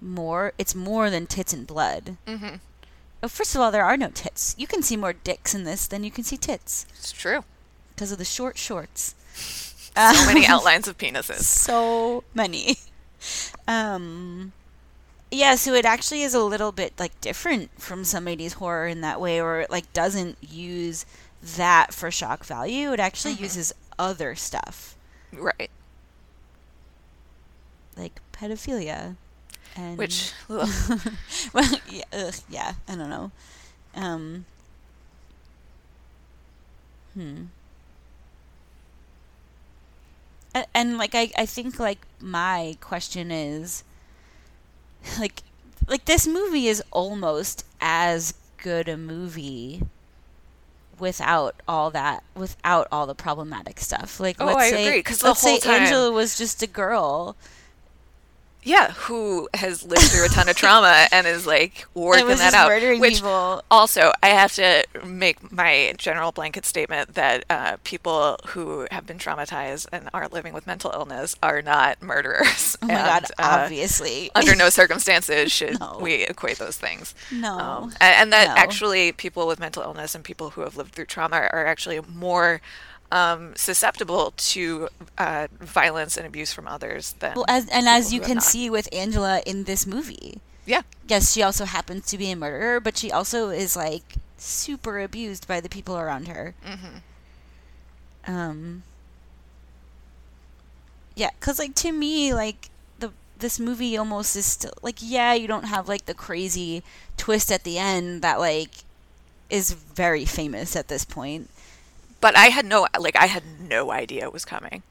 more. 0.00 0.52
It's 0.58 0.74
more 0.74 1.10
than 1.10 1.26
tits 1.26 1.52
and 1.52 1.66
blood. 1.66 2.16
mm-hmm. 2.26 2.56
Oh, 3.22 3.28
first 3.28 3.54
of 3.54 3.60
all, 3.60 3.70
there 3.70 3.84
are 3.84 3.96
no 3.96 4.08
tits. 4.08 4.54
You 4.58 4.66
can 4.66 4.82
see 4.82 4.96
more 4.96 5.12
dicks 5.12 5.54
in 5.54 5.64
this 5.64 5.86
than 5.86 6.04
you 6.04 6.10
can 6.10 6.24
see 6.24 6.36
tits 6.38 6.86
it's 6.98 7.12
true 7.12 7.44
because 7.94 8.10
of 8.12 8.18
the 8.18 8.24
short 8.24 8.56
shorts. 8.56 9.14
so 9.34 10.26
many 10.26 10.46
outlines 10.48 10.88
of 10.88 10.96
penises 10.98 11.42
so 11.42 12.24
many. 12.34 12.76
Um, 13.68 14.52
yeah, 15.30 15.54
so 15.56 15.74
it 15.74 15.84
actually 15.84 16.22
is 16.22 16.32
a 16.34 16.42
little 16.42 16.72
bit 16.72 16.94
like 16.98 17.20
different 17.20 17.70
from 17.80 18.04
some 18.04 18.24
80s 18.26 18.54
horror 18.54 18.86
in 18.86 19.02
that 19.02 19.20
way, 19.20 19.42
where 19.42 19.60
it 19.60 19.70
like 19.70 19.92
doesn't 19.92 20.38
use 20.42 21.04
that 21.56 21.92
for 21.92 22.10
shock 22.10 22.44
value. 22.44 22.92
It 22.92 23.00
actually 23.00 23.34
Mhm. 23.36 23.40
uses 23.40 23.72
other 23.98 24.34
stuff 24.34 24.96
right 25.32 25.70
like 27.96 28.20
pedophilia, 28.32 29.16
and 29.80 29.98
which 29.98 30.32
well, 30.48 30.68
yeah, 31.88 32.04
ugh, 32.12 32.34
yeah, 32.48 32.74
I 32.88 32.94
don't 32.94 33.10
know. 33.10 33.30
Um, 33.94 34.44
hmm. 37.14 37.44
And, 40.54 40.66
and 40.74 40.98
like 40.98 41.14
I, 41.14 41.30
I 41.36 41.46
think 41.46 41.78
like 41.78 42.06
my 42.20 42.76
question 42.80 43.30
is 43.30 43.84
like 45.18 45.42
like 45.88 46.04
this 46.04 46.26
movie 46.26 46.66
is 46.68 46.82
almost 46.90 47.64
as 47.80 48.34
good 48.58 48.88
a 48.88 48.96
movie 48.96 49.82
without 50.98 51.54
all 51.66 51.90
that 51.90 52.22
without 52.34 52.86
all 52.92 53.06
the 53.06 53.14
problematic 53.14 53.80
stuff 53.80 54.20
like 54.20 54.36
Oh, 54.40 54.46
let's 54.46 54.58
I 54.58 54.70
say 54.70 54.98
agree, 54.98 55.02
let's 55.08 55.22
whole 55.22 55.34
say 55.36 55.58
time- 55.58 55.82
angela 55.82 56.10
was 56.12 56.36
just 56.36 56.62
a 56.62 56.66
girl 56.66 57.36
yeah 58.62 58.92
who 58.92 59.48
has 59.54 59.84
lived 59.84 60.02
through 60.02 60.24
a 60.24 60.28
ton 60.28 60.48
of 60.48 60.56
trauma 60.56 61.06
and 61.12 61.26
is 61.26 61.46
like 61.46 61.86
working 61.94 62.26
that 62.36 62.54
out 62.54 62.68
murdering 62.68 63.00
which 63.00 63.14
people 63.14 63.62
Also, 63.70 64.12
I 64.22 64.28
have 64.28 64.52
to 64.54 64.84
make 65.04 65.50
my 65.52 65.94
general 65.96 66.32
blanket 66.32 66.66
statement 66.66 67.14
that 67.14 67.44
uh, 67.48 67.76
people 67.84 68.36
who 68.48 68.86
have 68.90 69.06
been 69.06 69.18
traumatized 69.18 69.86
and 69.92 70.08
are 70.12 70.28
living 70.28 70.52
with 70.52 70.66
mental 70.66 70.90
illness 70.92 71.36
are 71.42 71.62
not 71.62 72.02
murderers. 72.02 72.76
oh 72.82 72.86
my 72.86 72.94
And, 72.94 73.06
god 73.06 73.24
uh, 73.38 73.60
obviously 73.62 74.30
under 74.34 74.54
no 74.54 74.68
circumstances 74.80 75.50
should 75.52 75.78
No. 75.80 75.98
we 76.00 76.24
equate 76.24 76.58
those 76.58 76.76
things. 76.76 77.14
no 77.30 77.58
Um, 77.58 77.84
and, 78.00 78.14
and 78.20 78.32
that 78.32 78.48
No. 78.48 78.54
actually, 78.56 79.12
people 79.12 79.46
with 79.46 79.58
mental 79.60 79.82
illness 79.82 80.14
and 80.14 80.22
people 80.24 80.50
who 80.50 80.60
have 80.62 80.76
lived 80.76 80.92
through 80.94 81.06
trauma 81.06 81.36
are 81.52 81.66
actually 81.66 82.00
more 82.08 82.60
um, 83.12 83.54
susceptible 83.56 84.32
to 84.36 84.88
uh, 85.18 85.48
violence 85.60 86.16
and 86.16 86.26
abuse 86.26 86.52
from 86.52 86.66
others 86.68 87.14
than. 87.20 87.34
Well, 87.34 87.44
as 87.48 87.68
and 87.68 87.88
as 87.88 88.12
you 88.12 88.20
can 88.20 88.36
not. 88.36 88.42
see 88.42 88.70
with 88.70 88.88
Angela 88.92 89.42
in 89.46 89.64
this 89.64 89.86
movie, 89.86 90.40
yeah, 90.66 90.82
yes, 91.08 91.32
she 91.32 91.42
also 91.42 91.64
happens 91.64 92.06
to 92.06 92.18
be 92.18 92.30
a 92.30 92.36
murderer, 92.36 92.80
but 92.80 92.96
she 92.96 93.10
also 93.10 93.50
is 93.50 93.76
like 93.76 94.14
super 94.36 95.00
abused 95.00 95.46
by 95.48 95.60
the 95.60 95.68
people 95.68 95.96
around 95.98 96.28
her. 96.28 96.54
hmm 96.64 96.98
Um, 98.26 98.82
yeah, 101.14 101.30
because 101.38 101.58
like 101.58 101.74
to 101.76 101.92
me, 101.92 102.32
like 102.34 102.70
the 102.98 103.12
this 103.38 103.58
movie 103.58 103.96
almost 103.96 104.36
is 104.36 104.46
still 104.46 104.72
like 104.82 104.96
yeah, 105.00 105.34
you 105.34 105.46
don't 105.46 105.64
have 105.64 105.88
like 105.88 106.06
the 106.06 106.14
crazy 106.14 106.82
twist 107.16 107.50
at 107.52 107.64
the 107.64 107.78
end 107.78 108.22
that 108.22 108.38
like 108.38 108.70
is 109.50 109.72
very 109.72 110.24
famous 110.24 110.76
at 110.76 110.88
this 110.88 111.04
point. 111.04 111.50
But 112.20 112.36
I 112.36 112.46
had 112.46 112.64
no 112.66 112.86
like 112.98 113.16
I 113.16 113.26
had 113.26 113.42
no 113.60 113.90
idea 113.90 114.24
it 114.24 114.32
was 114.32 114.44
coming. 114.44 114.82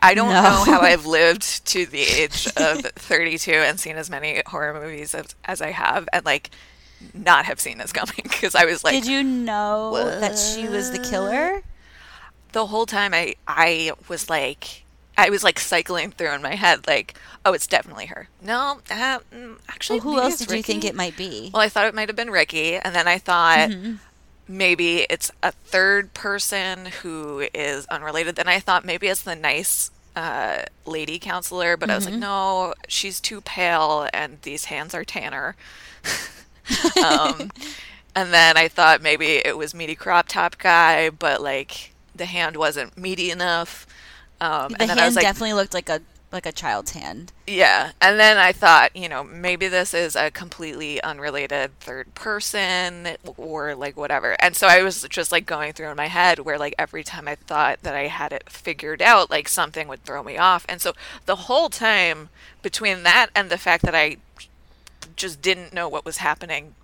I 0.00 0.14
don't 0.14 0.30
No. 0.30 0.42
know 0.42 0.64
how 0.64 0.80
I've 0.90 1.04
lived 1.06 1.66
to 1.66 1.84
the 1.84 2.00
age 2.00 2.48
of 2.56 2.80
32 2.80 3.52
and 3.52 3.78
seen 3.78 3.96
as 3.96 4.08
many 4.08 4.40
horror 4.46 4.72
movies 4.80 5.14
as, 5.14 5.26
as 5.44 5.60
I 5.60 5.72
have, 5.72 6.08
and 6.12 6.24
like 6.24 6.50
not 7.12 7.44
have 7.44 7.60
seen 7.60 7.76
this 7.78 7.92
coming 7.92 8.14
because 8.22 8.54
I 8.54 8.64
was 8.64 8.82
like 8.82 8.94
Did 8.94 9.06
you 9.06 9.22
know 9.22 10.18
that 10.20 10.38
she 10.38 10.68
was 10.68 10.90
the 10.90 10.98
killer? 10.98 11.60
the 12.52 12.66
whole 12.66 12.86
time 12.86 13.12
I 13.12 13.34
I 13.48 13.90
was 14.08 14.30
like 14.30 14.84
I 15.18 15.28
was 15.28 15.42
like 15.44 15.58
cycling 15.60 16.12
through 16.12 16.32
in 16.32 16.40
my 16.42 16.54
head 16.54 16.86
like 16.86 17.14
oh 17.44 17.52
it's 17.52 17.66
definitely 17.66 18.06
her. 18.06 18.28
No, 18.40 18.80
uh, 18.90 19.18
mm, 19.34 19.58
actually 19.68 19.98
Well, 20.00 20.08
who 20.14 20.20
else 20.20 20.36
did 20.38 20.50
you 20.50 20.62
think 20.62 20.84
it 20.84 20.94
might 20.94 21.16
be? 21.16 21.50
Well, 21.52 21.60
I 21.62 21.68
thought 21.68 21.86
it 21.86 21.94
might 21.94 22.08
have 22.08 22.16
been 22.16 22.30
Ricky, 22.30 22.76
and 22.76 22.94
then 22.94 23.06
I 23.06 23.18
thought 23.18 23.68
Mhm. 23.70 23.98
Maybe 24.48 25.06
it's 25.10 25.30
a 25.42 25.52
third 25.52 26.14
person 26.14 26.86
who 27.02 27.48
is 27.54 27.86
unrelated. 27.86 28.36
Then 28.36 28.48
I 28.48 28.60
thought 28.60 28.84
maybe 28.84 29.08
it's 29.08 29.22
the 29.22 29.36
nice 29.36 29.90
uh, 30.16 30.62
lady 30.86 31.18
counselor, 31.18 31.76
but 31.76 31.90
I 31.90 31.94
was 31.96 32.06
like, 32.06 32.14
Mhm. 32.14 32.18
no, 32.18 32.74
she's 32.88 33.20
too 33.20 33.40
pale, 33.40 34.08
and 34.12 34.40
these 34.42 34.66
hands 34.66 34.94
are 34.94 35.04
tanner. 35.04 35.56
um, 37.02 37.50
and 38.14 38.32
then 38.32 38.56
I 38.56 38.68
thought 38.68 39.02
maybe 39.02 39.36
it 39.44 39.56
was 39.58 39.74
meaty 39.74 39.94
crop 39.94 40.28
top 40.28 40.58
guy, 40.58 41.10
but 41.10 41.40
like 41.42 41.92
the 42.14 42.26
hand 42.26 42.56
wasn't 42.56 42.96
meaty 42.96 43.30
enough. 43.30 43.86
Um, 44.40 44.76
The 44.78 44.80
and 44.80 44.90
then 44.90 44.98
I 44.98 45.02
hand 45.02 45.06
was 45.06 45.16
like, 45.16 45.22
definitely 45.22 45.54
looked 45.54 45.74
like 45.74 45.88
a 45.88 46.00
like 46.34 46.46
a 46.46 46.52
child's 46.52 46.90
hand. 46.92 47.32
yeah, 47.46 47.92
and 48.00 48.18
then 48.18 48.36
I 48.36 48.52
thought, 48.52 48.94
you 48.94 49.08
know, 49.08 49.24
maybe 49.24 49.68
this 49.68 49.94
is 49.94 50.16
a 50.16 50.30
completely 50.30 51.02
unrelated 51.02 51.78
third 51.80 52.14
person 52.14 53.16
or 53.36 53.74
like 53.74 53.96
whatever. 53.96 54.36
And 54.40 54.56
so 54.56 54.66
I 54.66 54.82
was 54.82 55.06
just 55.08 55.32
like 55.32 55.46
going 55.46 55.72
through 55.72 55.88
in 55.88 55.96
my 55.96 56.08
head 56.08 56.40
where 56.40 56.58
like 56.58 56.74
every 56.78 57.04
time 57.04 57.28
I 57.28 57.36
thought 57.36 57.82
that 57.82 57.94
I 57.94 58.08
had 58.08 58.32
it 58.32 58.50
figured 58.50 59.00
out, 59.00 59.30
like 59.30 59.48
something 59.48 59.88
would 59.88 60.04
throw 60.04 60.22
me 60.22 60.36
off. 60.36 60.66
And 60.68 60.82
so 60.82 60.92
the 61.26 61.36
whole 61.36 61.70
time 61.70 62.28
between 62.62 63.02
that 63.04 63.28
and 63.34 63.48
the 63.48 63.58
fact 63.58 63.84
that 63.84 63.94
I 63.94 64.16
just 65.16 65.40
didn't 65.40 65.72
know 65.72 65.88
what 65.88 66.04
was 66.04 66.18
happening 66.18 66.74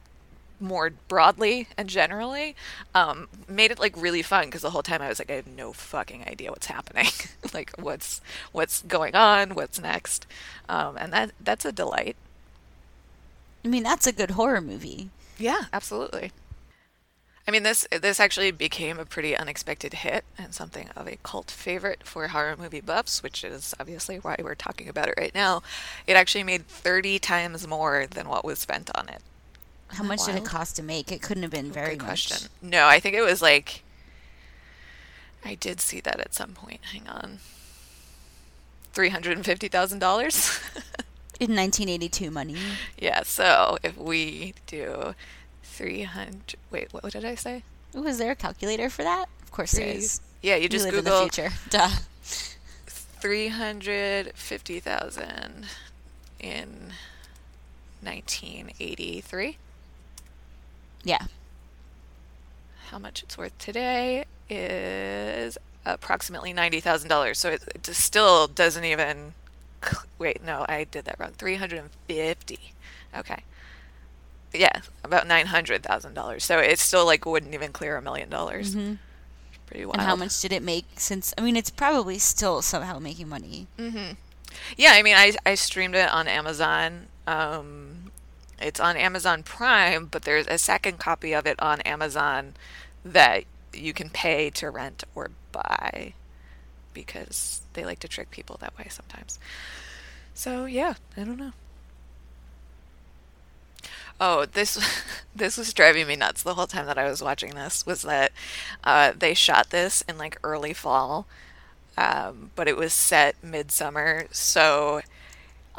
more 0.61 0.91
broadly 1.09 1.67
and 1.77 1.89
generally 1.89 2.55
um, 2.95 3.29
made 3.49 3.71
it 3.71 3.79
like 3.79 3.95
really 3.97 4.23
fun 4.23 4.47
because 4.47 4.63
the 4.63 4.71
whole 4.71 4.83
time 4.83 5.03
I 5.03 5.09
was 5.09 5.19
like 5.19 5.31
I 5.31 5.35
have 5.35 5.47
no 5.47 5.73
fucking 5.73 6.25
idea 6.29 6.51
what's 6.51 6.67
happening 6.67 7.09
like 7.55 7.73
what's 7.79 8.21
what's 8.53 8.83
going 8.83 9.15
on 9.15 9.55
what's 9.55 9.81
next 9.81 10.27
um, 10.69 10.97
and 10.97 11.13
that 11.13 11.33
that's 11.41 11.65
a 11.65 11.73
delight 11.73 12.17
I 13.65 13.69
mean, 13.69 13.83
that's 13.83 14.07
a 14.07 14.13
good 14.13 14.33
horror 14.33 14.61
movie. 14.61 15.11
Yeah, 15.39 15.63
absolutely. 15.73 16.33
I 17.47 17.51
mean, 17.51 17.63
this 17.63 17.87
this 17.91 18.21
actually 18.21 18.53
became 18.53 18.99
a 18.99 19.05
pretty 19.05 19.37
unexpected 19.37 19.95
hit 19.95 20.25
and 20.39 20.55
something 20.55 20.89
of 20.95 21.09
a 21.09 21.19
cult 21.23 21.51
favorite 21.51 22.07
for 22.07 22.29
horror 22.29 22.57
movie 22.57 22.81
buffs, 22.81 23.23
which 23.23 23.43
is 23.43 23.75
obviously 23.81 24.17
why 24.17 24.37
we're 24.43 24.55
talking 24.55 24.89
about 24.89 25.09
it 25.09 25.15
right 25.19 25.35
now. 25.35 25.63
It 26.07 26.15
actually 26.15 26.45
made 26.45 26.69
30 26.69 27.19
times 27.19 27.67
more 27.67 28.07
than 28.09 28.29
what 28.29 28.45
was 28.45 28.61
spent 28.61 28.91
on 28.95 29.09
it. 29.09 29.23
How 29.93 30.05
much 30.05 30.21
wild? 30.21 30.33
did 30.33 30.37
it 30.43 30.45
cost 30.45 30.77
to 30.77 30.83
make? 30.83 31.11
It 31.13 31.21
couldn't 31.23 31.43
have 31.43 31.53
been 31.53 31.71
very 31.73 31.97
Good 31.97 32.07
much. 32.07 32.29
question. 32.29 32.49
No, 32.63 32.87
I 32.87 33.01
think 33.01 33.15
it 33.17 33.23
was 33.23 33.41
like 33.43 33.83
I 35.45 35.55
did 35.55 35.81
see 35.81 36.01
that 36.01 36.21
at 36.21 36.35
some 36.35 36.53
point. 36.53 36.81
Hang 36.93 37.09
on. 37.09 37.39
$350,000. 38.95 40.75
In 41.41 41.57
1982 41.57 42.31
money. 42.31 42.57
Yeah, 42.99 43.23
so 43.23 43.79
if 43.83 43.97
we 43.97 44.53
do 44.67 45.15
300 45.63 46.57
Wait, 46.71 46.93
what, 46.93 47.03
what 47.05 47.13
did 47.15 47.25
I 47.25 47.35
say? 47.35 47.63
Ooh, 47.97 48.07
is 48.07 48.19
there 48.19 48.33
a 48.33 48.37
calculator 48.37 48.91
for 48.91 49.03
that? 49.05 49.27
Of 49.43 49.51
course 49.51 49.73
Three. 49.73 49.85
there 49.85 49.95
is. 49.95 50.21
Yeah, 50.43 50.57
you 50.57 50.69
just 50.69 50.85
Google 50.85 50.99
in 50.99 51.05
the 51.05 51.33
future. 51.33 51.51
Duh. 51.71 51.89
350,000 54.31 55.67
in 56.41 56.93
1983. 58.03 59.57
Yeah. 61.05 61.27
How 62.91 62.99
much 62.99 63.23
it's 63.23 63.39
worth 63.39 63.57
today 63.59 64.25
is 64.49 65.57
approximately 65.87 66.53
$90,000. 66.53 67.37
So 67.37 67.51
it, 67.51 67.63
it 67.75 67.87
still 67.87 68.47
doesn't 68.49 68.85
even. 68.85 69.35
Wait, 70.19 70.45
no, 70.45 70.67
I 70.69 70.85
did 70.85 71.05
that 71.07 71.19
wrong. 71.19 71.33
350. 71.39 72.59
Okay. 73.17 73.43
Yeah, 74.53 74.81
about 75.05 75.27
$900,000. 75.27 76.43
So 76.43 76.59
it 76.59 76.79
still 76.79 77.07
like 77.07 77.25
wouldn't 77.25 77.55
even 77.55 77.73
clear 77.73 77.97
a 77.97 78.03
million 78.03 78.29
dollars. 78.29 78.75
Mm-hmm. 78.75 78.95
Pretty 79.67 79.85
wild. 79.85 79.95
And 79.97 80.03
how 80.03 80.17
much 80.17 80.41
did 80.41 80.53
it 80.53 80.63
make 80.65 80.85
since 80.97 81.33
I 81.39 81.43
mean 81.43 81.57
it's 81.57 81.71
probably 81.71 82.19
still 82.19 82.61
somehow 82.61 82.99
making 82.99 83.29
money. 83.29 83.69
Mhm. 83.79 84.17
Yeah, 84.77 84.91
I 84.95 85.03
mean 85.05 85.15
I 85.15 85.33
I 85.47 85.55
streamed 85.55 85.95
it 85.95 86.11
on 86.13 86.27
Amazon. 86.27 87.07
Um 87.29 87.90
it's 88.61 88.81
on 88.81 88.97
Amazon 88.97 89.43
Prime, 89.43 90.07
but 90.07 90.23
there's 90.23 90.47
a 90.47 90.59
second 90.59 90.99
copy 90.99 91.33
of 91.33 91.47
it 91.47 91.61
on 91.61 91.81
Amazon 91.83 92.55
that 93.05 93.45
you 93.73 93.93
can 93.93 94.11
pay 94.11 94.51
to 94.51 94.71
rent 94.71 95.05
or 95.15 95.31
buy 95.53 96.15
because 96.93 97.63
they 97.73 97.85
like 97.85 98.01
to 98.01 98.09
trick 98.09 98.31
people 98.31 98.57
that 98.61 98.77
way 98.77 98.87
sometimes. 98.89 99.39
So, 100.35 100.65
yeah, 100.65 100.95
I 101.17 101.25
don't 101.25 101.39
know. 101.39 101.53
Oh, 104.21 104.45
this 104.45 104.79
this 105.35 105.57
was 105.57 105.73
driving 105.73 106.07
me 106.07 106.17
nuts 106.17 106.43
the 106.43 106.55
whole 106.55 106.67
time 106.67 106.87
that 106.87 106.99
I 106.99 107.09
was 107.09 107.23
watching 107.23 107.55
this. 107.55 107.87
Was 107.87 108.03
that 108.03 108.33
uh, 108.85 109.13
they 109.17 109.35
shot 109.35 109.71
this 109.71 110.03
in 110.09 110.19
like 110.19 110.39
early 110.45 110.75
fall, 110.75 111.27
um, 111.97 112.51
but 112.55 112.69
it 112.69 112.77
was 112.77 112.93
set 112.93 113.43
midsummer. 113.43 114.27
So 114.31 115.01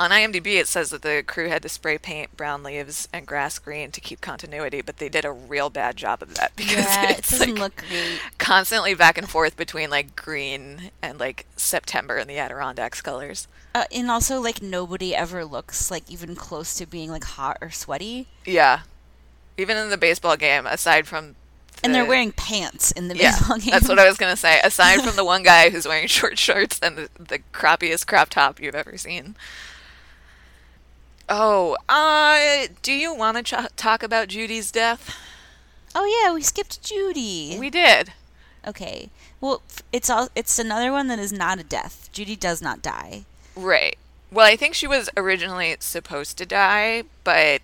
on 0.01 0.09
IMDb, 0.09 0.59
it 0.59 0.67
says 0.67 0.89
that 0.89 1.03
the 1.03 1.23
crew 1.25 1.47
had 1.47 1.61
to 1.61 1.69
spray 1.69 1.99
paint 1.99 2.35
brown 2.35 2.63
leaves 2.63 3.07
and 3.13 3.27
grass 3.27 3.59
green 3.59 3.91
to 3.91 4.01
keep 4.01 4.19
continuity, 4.19 4.81
but 4.81 4.97
they 4.97 5.09
did 5.09 5.25
a 5.25 5.31
real 5.31 5.69
bad 5.69 5.95
job 5.95 6.23
of 6.23 6.33
that 6.35 6.53
because 6.55 6.85
yeah, 6.85 7.11
it's 7.11 7.31
it 7.31 7.37
doesn't 7.37 7.55
like 7.55 7.59
look 7.59 7.83
great. 7.87 8.19
constantly 8.39 8.95
back 8.95 9.19
and 9.19 9.29
forth 9.29 9.55
between 9.55 9.91
like 9.91 10.15
green 10.15 10.89
and 11.03 11.19
like 11.19 11.45
September 11.55 12.17
and 12.17 12.27
the 12.27 12.39
Adirondacks 12.39 12.99
colors. 13.01 13.47
Uh, 13.75 13.85
and 13.91 14.09
also, 14.09 14.41
like 14.41 14.61
nobody 14.61 15.15
ever 15.15 15.45
looks 15.45 15.91
like 15.91 16.09
even 16.09 16.35
close 16.35 16.73
to 16.73 16.87
being 16.87 17.11
like 17.11 17.23
hot 17.23 17.59
or 17.61 17.69
sweaty. 17.69 18.27
Yeah, 18.43 18.81
even 19.55 19.77
in 19.77 19.91
the 19.91 19.97
baseball 19.97 20.35
game, 20.35 20.65
aside 20.65 21.07
from 21.07 21.35
and 21.83 21.95
they're 21.95 22.05
wearing 22.05 22.31
pants 22.31 22.91
in 22.91 23.07
the 23.07 23.15
yeah, 23.15 23.31
baseball 23.31 23.57
game. 23.57 23.69
That's 23.71 23.87
what 23.87 23.99
I 23.99 24.07
was 24.07 24.17
gonna 24.17 24.35
say. 24.35 24.59
Aside 24.63 25.01
from 25.01 25.15
the 25.15 25.25
one 25.25 25.43
guy 25.43 25.69
who's 25.69 25.87
wearing 25.87 26.07
short 26.07 26.37
shorts 26.37 26.79
and 26.81 26.97
the, 26.97 27.09
the 27.17 27.39
crappiest 27.53 28.07
crop 28.07 28.29
top 28.29 28.59
you've 28.59 28.75
ever 28.75 28.97
seen. 28.97 29.35
Oh, 31.33 31.77
uh, 31.87 32.67
do 32.81 32.91
you 32.91 33.13
want 33.15 33.37
to 33.37 33.43
ch- 33.43 33.75
talk 33.77 34.03
about 34.03 34.27
Judy's 34.27 34.69
death? 34.69 35.15
Oh 35.95 36.03
yeah, 36.25 36.33
we 36.33 36.41
skipped 36.41 36.81
Judy. 36.83 37.55
We 37.57 37.69
did. 37.69 38.11
Okay. 38.67 39.09
Well, 39.39 39.61
it's 39.93 40.09
all 40.09 40.27
it's 40.35 40.59
another 40.59 40.91
one 40.91 41.07
that 41.07 41.19
is 41.19 41.31
not 41.31 41.57
a 41.57 41.63
death. 41.63 42.09
Judy 42.11 42.35
does 42.35 42.61
not 42.61 42.81
die. 42.81 43.23
Right. 43.55 43.97
Well, 44.29 44.45
I 44.45 44.57
think 44.57 44.75
she 44.75 44.87
was 44.87 45.09
originally 45.15 45.75
supposed 45.79 46.37
to 46.37 46.45
die, 46.45 47.03
but 47.23 47.61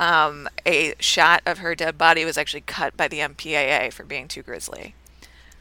um, 0.00 0.48
a 0.66 0.94
shot 0.98 1.42
of 1.46 1.58
her 1.58 1.74
dead 1.76 1.96
body 1.96 2.24
was 2.24 2.36
actually 2.36 2.60
cut 2.62 2.96
by 2.96 3.06
the 3.08 3.18
MPAA 3.20 3.92
for 3.92 4.02
being 4.04 4.26
too 4.28 4.42
grisly. 4.42 4.94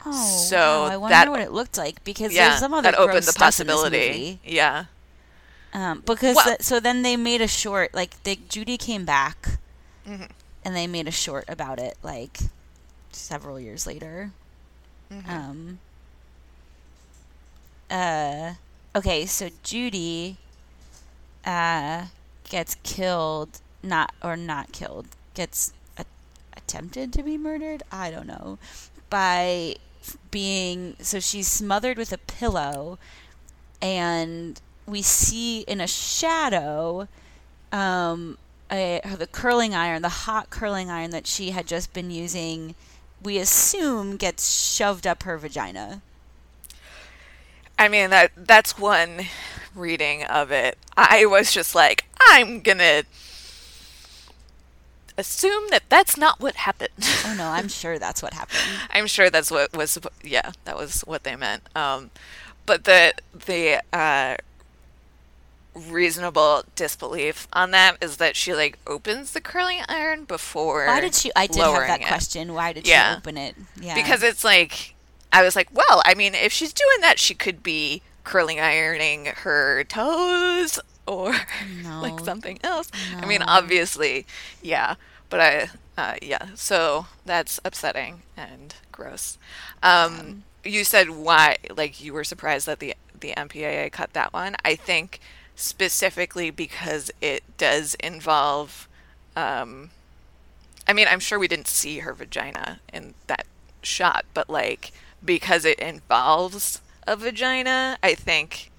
Oh, 0.06 0.12
So 0.50 0.58
wow, 0.58 0.84
I 0.86 0.98
wonder 0.98 1.14
that- 1.14 1.30
what 1.30 1.40
it 1.42 1.52
looked 1.52 1.78
like 1.78 2.04
because 2.04 2.34
yeah, 2.34 2.50
there's 2.50 2.60
some 2.60 2.74
other 2.74 2.92
that 2.92 2.96
opened 3.00 3.12
gross 3.12 3.26
the 3.28 3.32
stuff 3.34 3.60
in 3.60 3.68
this 3.68 3.76
possibility. 3.76 4.40
Yeah. 4.44 4.86
Um, 5.76 6.00
because 6.06 6.36
Well- 6.36 6.46
that- 6.46 6.64
so 6.64 6.80
then 6.80 7.02
they 7.02 7.18
made 7.18 7.42
a 7.42 7.48
short 7.48 7.94
like 7.94 8.22
they, 8.24 8.38
Judy 8.38 8.78
came 8.78 9.04
back, 9.06 9.60
Mhm. 10.08 10.30
and 10.64 10.76
they 10.76 10.88
made 10.88 11.08
a 11.08 11.12
short 11.12 11.46
about 11.50 11.80
it 11.80 11.98
like 12.02 12.40
several 13.12 13.60
years 13.60 13.86
later. 13.86 14.32
Mhm. 15.12 15.30
Um. 15.30 15.80
Uh. 17.90 18.54
Okay, 18.96 19.26
so 19.26 19.50
Judy. 19.64 20.38
Uh, 21.46 22.06
gets 22.50 22.76
killed, 22.82 23.60
not 23.84 24.12
or 24.24 24.36
not 24.36 24.72
killed, 24.72 25.06
gets 25.36 25.74
a- 25.96 26.06
attempted 26.58 27.14
to 27.14 27.22
be 27.22 27.38
murdered. 27.38 27.84
I 27.92 28.10
don't 28.10 28.26
know, 28.26 28.58
by 29.12 29.76
being 30.32 30.96
so 31.02 31.20
she's 31.20 31.48
smothered 31.48 31.98
with 32.00 32.12
a 32.12 32.18
pillow, 32.18 32.98
and 33.80 34.60
we 34.88 35.02
see 35.02 35.62
in 35.62 35.82
a 35.82 35.88
shadow, 35.88 37.08
um, 37.72 38.38
a, 38.72 39.02
the 39.18 39.28
curling 39.28 39.74
iron, 39.74 40.02
the 40.02 40.10
hot 40.10 40.50
curling 40.50 40.90
iron 40.90 41.12
that 41.12 41.28
she 41.28 41.52
had 41.52 41.68
just 41.68 41.94
been 41.94 42.12
using. 42.12 42.76
We 43.22 43.38
assume 43.38 44.18
gets 44.18 44.74
shoved 44.74 45.08
up 45.08 45.24
her 45.24 45.38
vagina. 45.38 46.02
I 47.78 47.90
mean 47.90 48.10
that 48.12 48.32
that's 48.36 48.78
one 48.80 49.26
reading 49.74 50.24
of 50.24 50.52
it. 50.52 50.78
I 50.96 51.26
was 51.26 51.52
just 51.52 51.76
like, 51.76 52.06
I'm 52.20 52.62
gonna 52.62 53.04
assume 55.18 55.66
that 55.72 55.84
that's 55.90 56.18
not 56.18 56.40
what 56.40 56.56
happened. 56.56 56.90
Oh 57.26 57.36
no, 57.38 57.48
I'm 57.48 57.68
sure 57.70 58.00
that's 58.00 58.22
what 58.22 58.34
happened. 58.34 58.60
I'm 58.92 59.08
sure 59.08 59.30
that's 59.30 59.52
what 59.52 59.76
was 59.76 59.98
yeah, 60.24 60.52
that 60.66 60.78
was 60.78 61.02
what 61.02 61.24
they 61.24 61.36
meant. 61.36 61.64
Um, 61.76 62.12
but 62.66 62.86
the 62.86 63.14
the 63.46 63.82
uh, 63.92 64.38
reasonable 65.76 66.64
disbelief 66.76 67.48
on 67.54 67.72
that 67.72 67.98
is 68.02 68.18
that 68.18 68.36
she 68.36 68.54
like 68.54 68.80
opens 68.88 69.32
the 69.32 69.42
curling 69.42 69.82
iron 69.88 70.24
before. 70.26 70.86
Why 70.88 71.02
did 71.02 71.14
she? 71.16 71.32
I 71.36 71.48
did 71.48 71.58
have 71.64 71.88
that 71.88 72.02
it. 72.02 72.08
question. 72.08 72.54
Why 72.54 72.74
did 72.74 72.88
Yeah. 72.88 73.12
she 73.14 73.18
open 73.18 73.38
it? 73.38 73.56
Yeah, 73.80 73.96
because 73.96 74.24
it's 74.24 74.44
like 74.44 74.96
I 75.34 75.44
was 75.44 75.56
like, 75.56 75.68
well, 75.74 76.02
I 76.06 76.14
mean, 76.16 76.34
if 76.34 76.54
she's 76.54 76.72
doing 76.74 77.02
that, 77.02 77.20
she 77.20 77.34
could 77.34 77.62
be 77.62 78.02
curling 78.24 78.60
ironing 78.60 79.26
her 79.28 79.84
toes 79.84 80.80
or 81.06 81.36
like 82.02 82.20
something 82.22 82.58
else. 82.64 82.90
I 83.18 83.26
mean, 83.26 83.42
obviously, 83.42 84.26
yeah, 84.62 84.96
but 85.30 85.40
I, 85.42 85.70
uh, 85.98 86.16
yeah, 86.22 86.48
so 86.56 87.08
that's 87.26 87.60
upsetting 87.66 88.22
and 88.38 88.76
gross. 88.92 89.38
Um, 89.84 90.44
you 90.64 90.84
said 90.84 91.10
why, 91.12 91.58
like, 91.76 92.02
you 92.02 92.14
were 92.14 92.24
surprised 92.24 92.66
that 92.68 92.80
the 92.80 92.96
the 93.20 93.34
MPAA 93.38 93.92
cut 93.92 94.14
that 94.14 94.34
one. 94.34 94.56
I 94.66 94.76
think 94.76 95.20
specifically 95.56 96.50
because 96.50 97.12
it 97.22 97.44
does 97.58 97.96
involve. 97.96 98.88
Um, 99.36 99.90
I 100.88 100.94
mean, 100.94 101.08
I'm 101.10 101.20
sure 101.20 101.40
we 101.40 101.48
didn't 101.48 101.68
see 101.68 102.00
her 102.00 102.14
vagina 102.14 102.80
in 102.94 103.14
that 103.28 103.46
shot, 103.82 104.26
but 104.34 104.50
like 104.50 104.92
because 105.24 105.66
it 105.66 105.80
involves 105.80 106.82
a 107.08 107.16
vagina, 107.16 107.98
I 108.04 108.14
think 108.16 108.72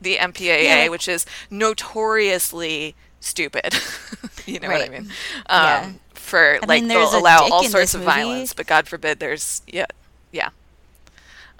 the 0.00 0.16
MPAA, 0.16 0.64
Yeah, 0.64 0.88
which 0.88 1.08
is 1.08 1.24
notoriously 1.50 2.94
stupid, 3.20 3.74
you 4.46 4.60
know 4.60 4.68
what 4.68 4.82
I 4.82 4.88
mean? 4.88 5.02
Um, 5.02 5.08
Yeah. 5.48 5.92
For 6.14 6.58
I 6.62 6.66
like 6.66 6.82
mean, 6.82 6.88
they'll 6.88 7.16
allow 7.18 7.48
all 7.50 7.64
sorts 7.64 7.94
of 7.94 8.00
movie. 8.00 8.12
violence, 8.12 8.52
but 8.52 8.66
God 8.66 8.86
forbid 8.86 9.18
there's 9.18 9.62
yeah, 9.66 9.86
yeah. 10.30 10.50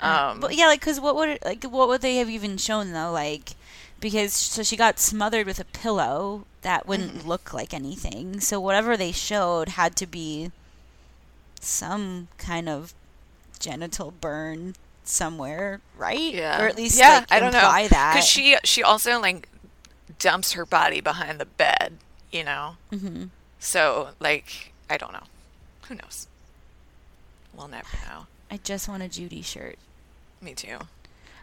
Um, 0.01 0.41
but 0.41 0.55
yeah, 0.55 0.67
like, 0.67 0.81
cause 0.81 1.01
what 1.01 1.17
would 1.17 1.39
like 1.45 1.65
what 1.65 1.89
would 1.89 2.03
they 2.03 2.17
have 2.17 2.29
even 2.31 2.57
shown 2.59 2.93
though? 2.93 3.11
Like, 3.11 3.51
because 4.01 4.33
so 4.33 4.63
she 4.63 4.77
got 4.77 4.99
smothered 4.99 5.47
with 5.47 5.59
a 5.61 5.65
pillow 5.65 6.45
that 6.63 6.87
wouldn't 6.87 7.27
look 7.27 7.53
like 7.53 7.73
anything. 7.75 8.41
So 8.41 8.61
whatever 8.61 8.97
they 8.97 9.13
showed 9.13 9.71
had 9.71 9.97
to 9.97 10.07
be 10.07 10.51
some 11.61 12.29
kind 12.39 12.69
of 12.69 12.95
genital 13.59 14.13
burn 14.21 14.75
somewhere, 15.05 15.81
right? 15.97 16.19
Yeah. 16.35 16.63
or 16.63 16.69
at 16.69 16.77
least 16.77 16.99
yeah, 16.99 17.21
like 17.21 17.33
I 17.33 17.41
don't 17.41 17.53
know. 17.53 17.61
that. 17.61 18.13
Because 18.15 18.27
she 18.27 18.57
she 18.65 18.83
also 18.83 19.21
like 19.21 19.49
dumps 20.19 20.53
her 20.53 20.67
body 20.67 21.01
behind 21.01 21.39
the 21.39 21.47
bed, 21.47 21.95
you 22.31 22.45
know. 22.45 22.77
hmm 22.91 23.25
So, 23.59 24.11
like, 24.21 24.73
I 24.89 24.97
don't 24.97 25.13
know. 25.13 25.25
Who 25.89 25.95
knows? 25.97 26.29
We'll 27.55 27.69
never 27.69 27.89
know. 28.07 28.27
I 28.51 28.59
just 28.59 28.89
want 28.89 29.03
a 29.03 29.09
Judy 29.09 29.43
shirt. 29.43 29.77
Me 30.41 30.55
too. 30.55 30.79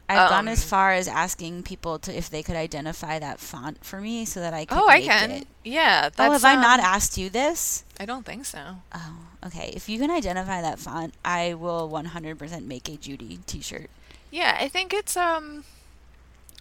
I've 0.07 0.29
gone 0.29 0.47
as 0.47 0.63
Um, 0.63 0.67
far 0.69 0.91
as 0.93 1.07
asking 1.07 1.63
people 1.63 1.97
to 1.99 2.15
if 2.15 2.29
they 2.29 2.43
could 2.43 2.55
identify 2.55 3.17
that 3.19 3.39
font 3.39 3.83
for 3.83 3.99
me 4.01 4.25
so 4.25 4.39
that 4.39 4.53
I 4.53 4.65
could 4.65 4.77
Oh, 4.77 4.87
I 4.87 5.01
can. 5.01 5.31
it. 5.31 5.47
Yeah. 5.63 6.09
Oh, 6.19 6.31
That's, 6.31 6.33
have 6.33 6.45
I 6.45 6.55
not 6.55 6.79
um, 6.79 6.85
asked 6.85 7.17
you 7.17 7.29
this? 7.29 7.83
I 7.99 8.05
don't 8.05 8.25
think 8.25 8.45
so. 8.45 8.77
Oh, 8.93 9.17
okay. 9.47 9.71
If 9.75 9.89
you 9.89 9.99
can 9.99 10.11
identify 10.11 10.61
that 10.61 10.79
font, 10.79 11.13
I 11.23 11.53
will 11.55 11.87
100% 11.89 12.65
make 12.65 12.87
a 12.89 12.97
Judy 12.97 13.39
t-shirt. 13.47 13.89
Yeah, 14.31 14.57
I 14.59 14.67
think 14.67 14.93
it's 14.93 15.15
um. 15.17 15.63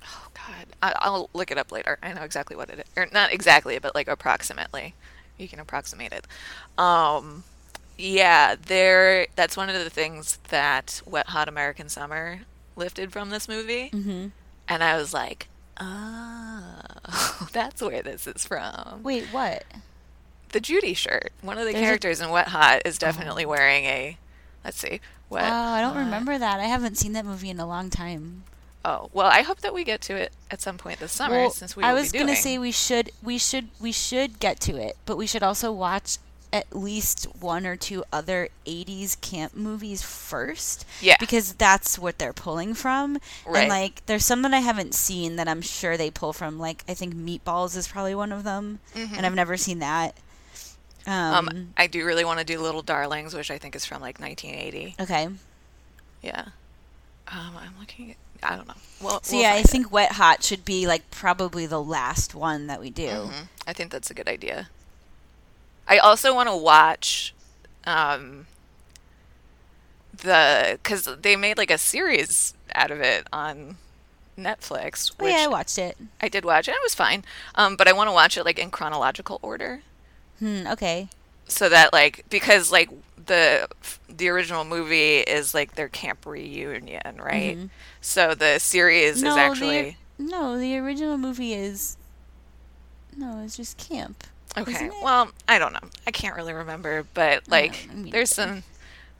Oh 0.02 0.28
God, 0.34 0.66
I, 0.82 0.92
I'll 0.98 1.30
look 1.32 1.50
it 1.50 1.58
up 1.58 1.72
later. 1.72 1.98
I 2.02 2.12
know 2.12 2.22
exactly 2.22 2.56
what 2.56 2.70
it 2.70 2.78
is, 2.80 2.84
or 2.96 3.06
not 3.12 3.32
exactly, 3.32 3.78
but 3.78 3.94
like 3.94 4.08
approximately. 4.08 4.94
You 5.38 5.48
can 5.48 5.58
approximate 5.58 6.12
it. 6.12 6.26
Um, 6.78 7.44
yeah, 7.98 8.54
there. 8.60 9.26
That's 9.36 9.56
one 9.56 9.68
of 9.68 9.74
the 9.82 9.90
things 9.90 10.38
that 10.48 11.00
Wet 11.06 11.28
Hot 11.28 11.48
American 11.48 11.88
Summer 11.88 12.40
lifted 12.76 13.12
from 13.12 13.30
this 13.30 13.48
movie, 13.48 13.90
Mm-hmm. 13.92 14.26
and 14.68 14.82
I 14.84 14.96
was 14.96 15.12
like, 15.14 15.48
oh, 15.80 16.72
that's 17.52 17.80
where 17.82 18.02
this 18.02 18.26
is 18.26 18.44
from. 18.46 19.02
Wait, 19.02 19.24
what? 19.26 19.64
The 20.50 20.60
Judy 20.60 20.94
shirt. 20.94 21.32
One 21.42 21.58
of 21.58 21.64
the 21.66 21.72
There's 21.72 21.82
a- 21.82 21.86
characters 21.86 22.20
in 22.20 22.30
Wet 22.30 22.48
Hot 22.48 22.82
is 22.84 22.98
definitely 22.98 23.44
wearing 23.46 23.84
a. 23.84 24.16
Let's 24.64 24.78
see. 24.78 25.00
Oh, 25.30 25.36
I 25.36 25.80
don't 25.80 25.94
Hot- 25.94 25.98
remember 26.04 26.38
that. 26.38 26.60
I 26.60 26.64
haven't 26.64 26.96
seen 26.96 27.12
that 27.14 27.24
movie 27.24 27.50
in 27.50 27.58
a 27.58 27.66
long 27.66 27.90
time. 27.90 28.44
Oh 28.84 29.08
well, 29.12 29.26
I 29.26 29.40
hope 29.42 29.60
that 29.62 29.74
we 29.74 29.82
get 29.82 30.00
to 30.02 30.14
it 30.14 30.32
at 30.50 30.60
some 30.60 30.76
point 30.78 31.00
this 31.00 31.10
summer, 31.10 31.34
Well, 31.36 31.50
since 31.50 31.74
we. 31.74 31.82
I 31.82 31.92
was 31.94 32.12
be 32.12 32.18
gonna 32.18 32.36
say 32.36 32.56
we 32.58 32.70
should, 32.70 33.10
we 33.22 33.38
should, 33.38 33.68
we 33.80 33.90
should 33.92 34.38
get 34.38 34.60
to 34.60 34.76
it, 34.76 34.96
but 35.06 35.16
we 35.16 35.26
should 35.26 35.42
also 35.42 35.72
watch 35.72 36.18
at 36.54 36.74
least 36.74 37.24
one 37.40 37.66
or 37.66 37.74
two 37.76 38.04
other 38.12 38.48
80s 38.64 39.20
camp 39.20 39.54
movies 39.56 40.02
first. 40.02 40.86
Yeah. 41.00 41.16
Because 41.18 41.54
that's 41.54 41.98
what 41.98 42.18
they're 42.18 42.32
pulling 42.32 42.74
from. 42.74 43.18
Right. 43.44 43.62
And 43.62 43.68
like 43.68 44.06
there's 44.06 44.24
some 44.24 44.42
that 44.42 44.54
I 44.54 44.60
haven't 44.60 44.94
seen 44.94 45.34
that 45.36 45.48
I'm 45.48 45.60
sure 45.60 45.96
they 45.96 46.10
pull 46.12 46.32
from. 46.32 46.58
Like 46.58 46.84
I 46.88 46.94
think 46.94 47.12
Meatballs 47.14 47.76
is 47.76 47.88
probably 47.88 48.14
one 48.14 48.30
of 48.32 48.44
them. 48.44 48.78
And 48.94 49.26
I've 49.26 49.34
never 49.34 49.56
seen 49.56 49.80
that. 49.80 50.14
Um, 51.06 51.34
Um, 51.48 51.74
I 51.76 51.86
do 51.88 52.06
really 52.06 52.24
want 52.24 52.38
to 52.38 52.44
do 52.46 52.58
Little 52.60 52.82
Darlings, 52.82 53.34
which 53.34 53.50
I 53.50 53.58
think 53.58 53.74
is 53.76 53.84
from 53.84 54.00
like 54.00 54.18
1980. 54.20 54.94
okay. 55.00 55.28
Yeah. 56.22 56.44
Um, 57.28 57.56
I'm 57.58 57.74
looking. 57.80 58.12
At, 58.12 58.16
I 58.52 58.56
don't 58.56 58.68
know. 58.68 58.74
Well, 59.02 59.22
So 59.22 59.34
we'll 59.34 59.42
yeah, 59.42 59.54
I 59.54 59.58
it. 59.58 59.66
think 59.66 59.90
Wet 59.90 60.12
Hot 60.12 60.42
should 60.44 60.64
be 60.64 60.86
like 60.86 61.10
probably 61.10 61.66
the 61.66 61.82
last 61.82 62.34
one 62.34 62.68
that 62.68 62.80
we 62.80 62.90
do. 62.90 63.08
Mhm. 63.08 63.48
I 63.66 63.72
think 63.72 63.90
that's 63.90 64.10
a 64.10 64.14
good 64.14 64.28
idea. 64.28 64.68
I 65.86 65.98
also 65.98 66.34
want 66.34 66.48
to 66.48 66.56
watch, 66.56 67.34
um, 67.84 68.46
the 70.16 70.78
because 70.82 71.04
they 71.20 71.36
made 71.36 71.58
like 71.58 71.70
a 71.70 71.78
series 71.78 72.54
out 72.74 72.90
of 72.90 73.00
it 73.00 73.26
on 73.32 73.76
Netflix, 74.38 75.12
Oh 75.20 75.26
yeah, 75.26 75.44
I 75.44 75.46
watched 75.48 75.78
it. 75.78 75.96
I 76.20 76.28
did 76.28 76.44
watch, 76.44 76.68
it 76.68 76.72
it 76.72 76.82
was 76.82 76.94
fine. 76.94 77.24
Um, 77.54 77.76
but 77.76 77.86
I 77.88 77.92
want 77.92 78.08
to 78.08 78.12
watch 78.12 78.36
it 78.36 78.44
like 78.44 78.58
in 78.58 78.70
chronological 78.70 79.38
order. 79.42 79.82
Hmm, 80.38 80.66
okay. 80.66 81.08
so 81.46 81.68
that 81.68 81.92
like 81.92 82.24
because 82.30 82.72
like 82.72 82.88
the 83.26 83.68
the 84.08 84.28
original 84.28 84.64
movie 84.64 85.18
is 85.18 85.52
like 85.54 85.74
their 85.74 85.88
camp 85.88 86.24
reunion 86.26 87.18
right 87.18 87.56
Mhm. 87.56 87.70
so 88.00 88.34
the 88.34 88.58
series 88.58 89.22
is 89.22 89.36
actually 89.36 89.96
the, 90.18 90.24
no, 90.24 90.58
the 90.58 90.76
original 90.78 91.16
movie 91.18 91.52
is 91.54 91.96
no, 93.16 93.42
it's 93.44 93.56
just 93.56 93.76
camp. 93.78 94.24
Okay 94.56 94.90
well 95.02 95.30
i 95.48 95.58
don't 95.58 95.72
know 95.72 95.88
i 96.06 96.10
can't 96.10 96.36
really 96.36 96.52
remember 96.52 97.04
but 97.14 97.48
like 97.48 97.88
me 97.92 98.10
there's 98.10 98.30
some 98.30 98.62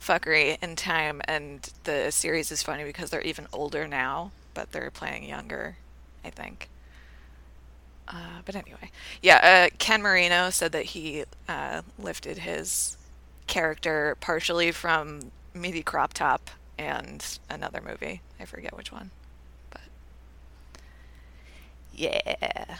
fuckery 0.01 0.57
in 0.61 0.75
time 0.75 1.21
and 1.27 1.71
the 1.83 2.11
series 2.11 2.51
is 2.51 2.61
funny 2.63 2.83
because 2.83 3.09
they're 3.09 3.21
even 3.21 3.47
older 3.51 3.87
now 3.87 4.31
but 4.53 4.71
they're 4.71 4.91
playing 4.91 5.23
younger 5.23 5.77
i 6.23 6.29
think 6.29 6.69
uh, 8.07 8.41
but 8.45 8.55
anyway, 8.55 8.91
yeah, 9.21 9.67
uh, 9.71 9.75
Ken 9.79 10.01
Marino 10.01 10.49
said 10.49 10.71
that 10.73 10.85
he 10.85 11.23
uh, 11.49 11.81
lifted 11.97 12.39
his 12.39 12.97
character 13.47 14.15
partially 14.19 14.71
from 14.71 15.31
Meaty 15.53 15.81
Crop 15.81 16.13
Top 16.13 16.51
and 16.77 17.39
another 17.49 17.81
movie. 17.81 18.21
I 18.39 18.45
forget 18.45 18.75
which 18.77 18.91
one. 18.91 19.11
But 19.71 19.81
yeah. 21.93 22.77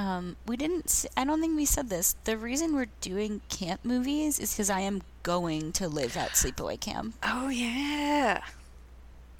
Um, 0.00 0.36
we 0.46 0.56
didn't. 0.56 1.04
I 1.16 1.24
don't 1.24 1.40
think 1.42 1.56
we 1.56 1.66
said 1.66 1.90
this. 1.90 2.16
The 2.24 2.38
reason 2.38 2.74
we're 2.74 2.86
doing 3.02 3.42
camp 3.50 3.84
movies 3.84 4.38
is 4.38 4.52
because 4.52 4.70
I 4.70 4.80
am 4.80 5.02
going 5.22 5.72
to 5.72 5.88
live 5.88 6.16
at 6.16 6.30
sleepaway 6.30 6.80
camp 6.80 7.14
Oh, 7.22 7.48
yeah. 7.50 8.40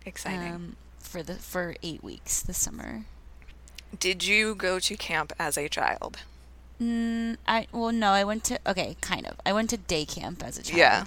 Exciting. 0.04 0.52
um, 0.52 0.76
for 0.98 1.22
the 1.22 1.34
for 1.36 1.76
eight 1.82 2.02
weeks 2.04 2.42
this 2.42 2.58
summer. 2.58 3.04
Did 3.98 4.26
you 4.26 4.54
go 4.54 4.78
to 4.78 4.96
camp 4.96 5.32
as 5.38 5.56
a 5.56 5.68
child? 5.68 6.18
Mm, 6.80 7.38
I 7.46 7.66
well 7.72 7.92
no, 7.92 8.10
I 8.10 8.24
went 8.24 8.44
to 8.44 8.58
okay, 8.66 8.96
kind 9.00 9.26
of. 9.26 9.36
I 9.46 9.52
went 9.54 9.70
to 9.70 9.76
day 9.78 10.04
camp 10.04 10.42
as 10.44 10.58
a 10.58 10.62
child. 10.62 10.78
Yeah. 10.78 11.04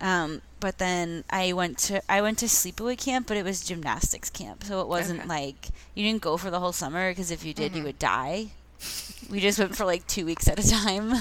Um, 0.00 0.42
but 0.60 0.78
then 0.78 1.22
I 1.30 1.52
went 1.52 1.78
to 1.86 2.02
I 2.10 2.20
went 2.20 2.38
to 2.38 2.46
sleepaway 2.46 2.98
camp, 2.98 3.28
but 3.28 3.36
it 3.36 3.44
was 3.44 3.62
gymnastics 3.64 4.30
camp, 4.30 4.64
so 4.64 4.80
it 4.80 4.88
wasn't 4.88 5.20
Okay. 5.20 5.28
like 5.28 5.68
you 5.94 6.04
didn't 6.04 6.22
go 6.22 6.36
for 6.36 6.50
the 6.50 6.58
whole 6.60 6.72
summer 6.72 7.10
because 7.12 7.30
if 7.30 7.44
you 7.44 7.54
did, 7.54 7.74
you 7.76 7.82
Mhm. 7.82 7.86
would 7.86 7.98
die. 8.00 8.48
We 9.30 9.40
just 9.40 9.58
went 9.58 9.76
for 9.76 9.84
like 9.84 10.06
two 10.06 10.24
weeks 10.24 10.48
at 10.48 10.58
a 10.58 10.68
time 10.68 11.12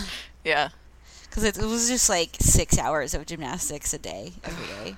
Yeah. 0.46 0.70
because 1.30 1.44
it, 1.44 1.58
it 1.58 1.66
was 1.66 1.90
just 1.90 2.10
like 2.10 2.38
six 2.40 2.78
hours 2.78 3.14
of 3.14 3.26
gymnastics 3.26 3.94
a 3.94 3.98
day 3.98 4.34
every 4.44 4.68
day. 4.86 4.98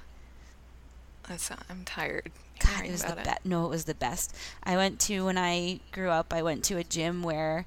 That's, 1.27 1.49
I'm 1.69 1.83
tired. 1.85 2.31
God, 2.59 2.85
it 2.85 2.91
was 2.91 3.03
the 3.03 3.15
best. 3.15 3.45
No, 3.45 3.65
it 3.65 3.69
was 3.69 3.85
the 3.85 3.95
best. 3.95 4.35
I 4.63 4.75
went 4.75 4.99
to 5.01 5.25
when 5.25 5.37
I 5.37 5.79
grew 5.91 6.09
up. 6.09 6.33
I 6.33 6.41
went 6.41 6.63
to 6.65 6.77
a 6.77 6.83
gym 6.83 7.23
where 7.23 7.65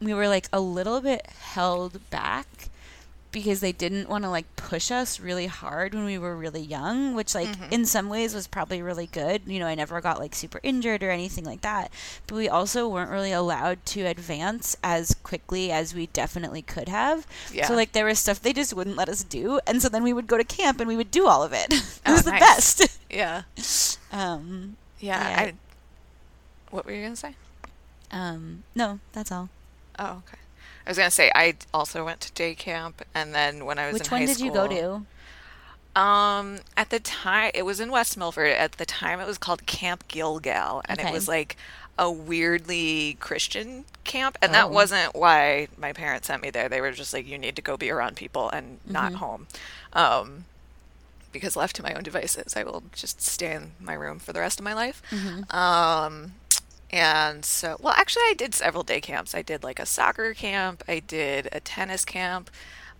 we 0.00 0.14
were 0.14 0.28
like 0.28 0.48
a 0.52 0.60
little 0.60 1.00
bit 1.00 1.26
held 1.26 2.08
back 2.10 2.68
because 3.32 3.60
they 3.60 3.72
didn't 3.72 4.08
want 4.08 4.24
to 4.24 4.30
like 4.30 4.44
push 4.56 4.90
us 4.90 5.18
really 5.18 5.46
hard 5.46 5.94
when 5.94 6.04
we 6.04 6.18
were 6.18 6.36
really 6.36 6.60
young, 6.60 7.14
which 7.14 7.34
like 7.34 7.48
Mhm. 7.48 7.72
in 7.72 7.86
some 7.86 8.08
ways 8.08 8.34
was 8.34 8.46
probably 8.46 8.82
really 8.82 9.06
good. 9.06 9.42
You 9.46 9.58
know, 9.58 9.66
I 9.66 9.74
never 9.74 10.00
got 10.00 10.18
like 10.20 10.34
super 10.34 10.60
injured 10.62 11.02
or 11.02 11.10
anything 11.10 11.44
like 11.44 11.62
that. 11.62 11.90
But 12.26 12.36
we 12.36 12.48
also 12.48 12.86
weren't 12.86 13.10
really 13.10 13.32
allowed 13.32 13.84
to 13.86 14.02
advance 14.02 14.76
as 14.84 15.14
quickly 15.22 15.72
as 15.72 15.94
we 15.94 16.06
definitely 16.08 16.62
could 16.62 16.88
have. 16.88 17.26
Yeah. 17.52 17.66
So 17.66 17.74
like 17.74 17.92
there 17.92 18.04
was 18.04 18.18
stuff 18.18 18.40
they 18.40 18.52
just 18.52 18.74
wouldn't 18.74 18.96
let 18.96 19.08
us 19.08 19.24
do, 19.24 19.58
and 19.66 19.80
so 19.82 19.88
then 19.88 20.02
we 20.02 20.12
would 20.12 20.26
go 20.26 20.36
to 20.36 20.44
camp 20.44 20.78
and 20.80 20.86
we 20.88 20.96
would 20.96 21.10
do 21.10 21.26
all 21.26 21.42
of 21.42 21.52
it. 21.52 21.66
it 21.72 21.82
Oh, 22.06 22.12
was 22.12 22.22
the 22.24 22.30
nice. 22.32 22.40
best. 22.40 22.98
Yeah. 23.10 23.42
um, 24.12 24.76
Yeah. 25.00 25.28
Yeah. 25.28 25.40
I, 25.40 25.54
what 26.70 26.84
were 26.86 26.92
you 26.92 27.00
going 27.02 27.12
to 27.12 27.16
say? 27.16 27.34
um, 28.10 28.62
no, 28.74 29.00
that's 29.12 29.32
all. 29.32 29.48
Oh, 29.98 30.22
okay. 30.26 30.38
I 30.86 30.90
was 30.90 30.98
gonna 30.98 31.10
say 31.10 31.30
I 31.34 31.54
also 31.72 32.04
went 32.04 32.20
to 32.22 32.32
day 32.32 32.54
camp, 32.54 33.02
and 33.14 33.34
then 33.34 33.64
when 33.64 33.78
I 33.78 33.86
was 33.86 33.94
Which 33.94 34.08
in 34.08 34.10
one 34.12 34.20
high 34.22 34.26
did 34.26 34.40
you 34.40 34.50
go 34.50 34.66
to? 34.68 35.02
Um, 35.94 36.60
at 36.76 36.90
the 36.90 37.00
time, 37.00 37.50
it 37.54 37.64
was 37.64 37.78
in 37.78 37.90
West 37.90 38.16
Milford. 38.16 38.52
At 38.52 38.72
the 38.72 38.86
time, 38.86 39.20
it 39.20 39.26
was 39.26 39.36
called 39.38 39.66
Camp 39.66 40.08
Gilgal, 40.08 40.82
and 40.86 40.98
Okay. 40.98 41.08
it 41.08 41.12
was 41.12 41.28
like 41.28 41.56
a 41.98 42.10
weirdly 42.10 43.18
Christian 43.20 43.84
camp. 44.04 44.38
And 44.40 44.54
that 44.54 44.66
Oh. 44.70 44.72
wasn't 44.72 45.14
why 45.14 45.68
my 45.76 45.92
parents 45.92 46.28
sent 46.28 46.42
me 46.42 46.48
there. 46.50 46.68
They 46.68 46.80
were 46.80 46.92
just 46.92 47.12
like, 47.12 47.26
you 47.26 47.36
need 47.36 47.56
to 47.56 47.62
go 47.62 47.76
be 47.76 47.90
around 47.90 48.16
people 48.16 48.48
and 48.48 48.80
not 48.86 49.12
Mhm. 49.12 49.16
home. 49.16 49.46
Um, 49.92 50.44
because 51.30 51.56
left 51.56 51.76
to 51.76 51.82
my 51.82 51.92
own 51.92 52.02
devices, 52.02 52.56
I 52.56 52.62
will 52.62 52.82
just 52.94 53.20
stay 53.20 53.52
in 53.54 53.72
my 53.78 53.92
room 53.94 54.18
for 54.18 54.32
the 54.32 54.40
rest 54.40 54.58
of 54.58 54.64
my 54.64 54.72
life. 54.72 55.02
Mhm. 55.10 55.52
Um, 55.54 56.34
and 56.92 57.44
so, 57.44 57.76
well, 57.80 57.94
actually, 57.96 58.24
I 58.24 58.34
did 58.36 58.54
several 58.54 58.82
day 58.82 59.00
camps. 59.00 59.34
I 59.34 59.42
did 59.42 59.64
like 59.64 59.78
a 59.78 59.86
soccer 59.86 60.34
camp, 60.34 60.84
I 60.86 61.00
did 61.00 61.48
a 61.52 61.60
tennis 61.60 62.04
camp. 62.04 62.50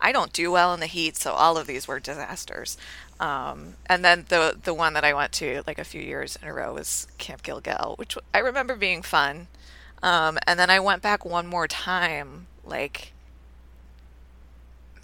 I 0.01 0.11
don't 0.11 0.32
do 0.32 0.51
well 0.51 0.74
in 0.74 0.80
the 0.80 0.86
heat, 0.86 1.16
so 1.16 1.32
all 1.32 1.57
of 1.57 1.68
these 1.68 1.86
were 1.86 2.01
disasters. 2.01 2.76
Um, 3.20 3.74
and 3.86 4.05
then 4.05 4.24
the 4.28 4.59
the 4.61 4.74
one 4.74 4.95
that 4.95 5.05
I 5.05 5.14
went 5.14 5.30
to 5.34 5.62
like 5.66 5.78
a 5.78 5.84
few 5.84 6.01
years 6.01 6.36
in 6.43 6.49
a 6.49 6.53
row 6.53 6.74
was 6.74 7.07
Camp 7.18 7.45
Gilgal, 7.45 7.95
which 7.97 8.18
I 8.34 8.38
remember 8.40 8.74
being 8.74 9.03
fun. 9.03 9.47
Um, 10.03 10.38
and 10.45 10.59
then 10.59 10.70
I 10.70 10.80
went 10.80 11.03
back 11.03 11.24
one 11.24 11.47
more 11.47 11.68
time, 11.68 12.49
like 12.64 13.12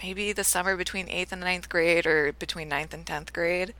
maybe 0.02 0.32
the 0.32 0.42
summer 0.42 0.76
between 0.76 1.08
eighth 1.08 1.30
and 1.30 1.42
ninth 1.42 1.68
grade, 1.68 2.06
or 2.06 2.32
between 2.32 2.68
ninth 2.68 2.92
and 2.92 3.06
tenth 3.06 3.32
grade. 3.32 3.74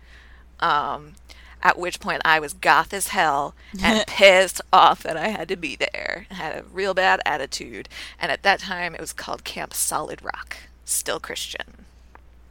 Um, 0.61 1.15
at 1.63 1.79
which 1.79 2.01
point 2.01 2.23
I 2.25 2.41
was 2.41 2.53
goth 2.53 2.93
as 2.95 3.09
hell 3.09 3.55
and 3.83 4.07
pissed 4.07 4.61
off 4.73 5.03
that 5.03 5.17
I 5.17 5.29
had 5.29 5.49
to 5.49 5.57
be 5.57 5.77
there. 5.77 6.27
I 6.31 6.35
had 6.35 6.57
a 6.57 6.65
real 6.73 6.95
bad 6.95 7.21
attitude. 7.27 7.89
And 8.21 8.31
at 8.33 8.43
that 8.43 8.61
time, 8.61 8.95
it 8.95 9.01
was 9.01 9.13
called 9.13 9.45
Camp 9.45 9.75
Solid 9.75 10.23
Rock, 10.23 10.57
still 10.85 11.19
Christian. 11.21 11.85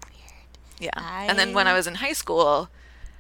Weird. 0.06 0.32
Yeah. 0.80 1.26
And 1.30 1.38
then 1.40 1.54
when 1.54 1.68
I 1.68 1.72
I- 1.72 1.76
was 1.76 1.88
in 1.88 1.96
high 1.96 2.14
school, 2.14 2.70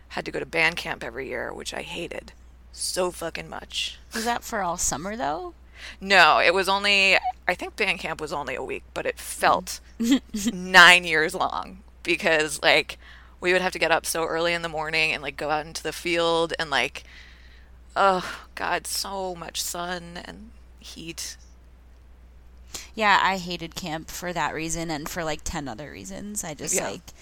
had 0.09 0.25
to 0.25 0.31
go 0.31 0.39
to 0.39 0.45
band 0.45 0.77
camp 0.77 1.03
every 1.03 1.27
year, 1.27 1.53
which 1.53 1.73
I 1.73 1.81
hated 1.81 2.31
so 2.71 3.11
fucking 3.11 3.49
much. 3.49 3.97
Was 4.13 4.25
that 4.25 4.43
for 4.43 4.61
all 4.61 4.77
summer 4.77 5.15
though? 5.15 5.53
No, 6.01 6.39
it 6.39 6.53
was 6.53 6.67
only, 6.67 7.17
I 7.47 7.53
think 7.53 7.75
band 7.75 7.99
camp 7.99 8.19
was 8.19 8.33
only 8.33 8.55
a 8.55 8.63
week, 8.63 8.83
but 8.93 9.05
it 9.05 9.19
felt 9.19 9.79
nine 10.53 11.03
years 11.03 11.35
long 11.35 11.79
because, 12.03 12.61
like, 12.63 12.97
we 13.39 13.53
would 13.53 13.61
have 13.61 13.73
to 13.73 13.79
get 13.79 13.91
up 13.91 14.05
so 14.05 14.25
early 14.25 14.53
in 14.53 14.61
the 14.61 14.69
morning 14.69 15.13
and, 15.13 15.21
like, 15.23 15.37
go 15.37 15.49
out 15.49 15.65
into 15.65 15.83
the 15.83 15.93
field 15.93 16.53
and, 16.59 16.69
like, 16.69 17.03
oh, 17.95 18.45
God, 18.55 18.87
so 18.87 19.35
much 19.35 19.61
sun 19.61 20.17
and 20.25 20.51
heat. 20.79 21.37
Yeah, 22.93 23.19
I 23.21 23.37
hated 23.37 23.75
camp 23.75 24.09
for 24.09 24.33
that 24.33 24.53
reason 24.53 24.89
and 24.91 25.07
for 25.07 25.23
like 25.23 25.41
10 25.43 25.67
other 25.67 25.91
reasons. 25.91 26.43
I 26.43 26.53
just 26.53 26.79
Yeah. 26.79 26.85
like 26.85 27.13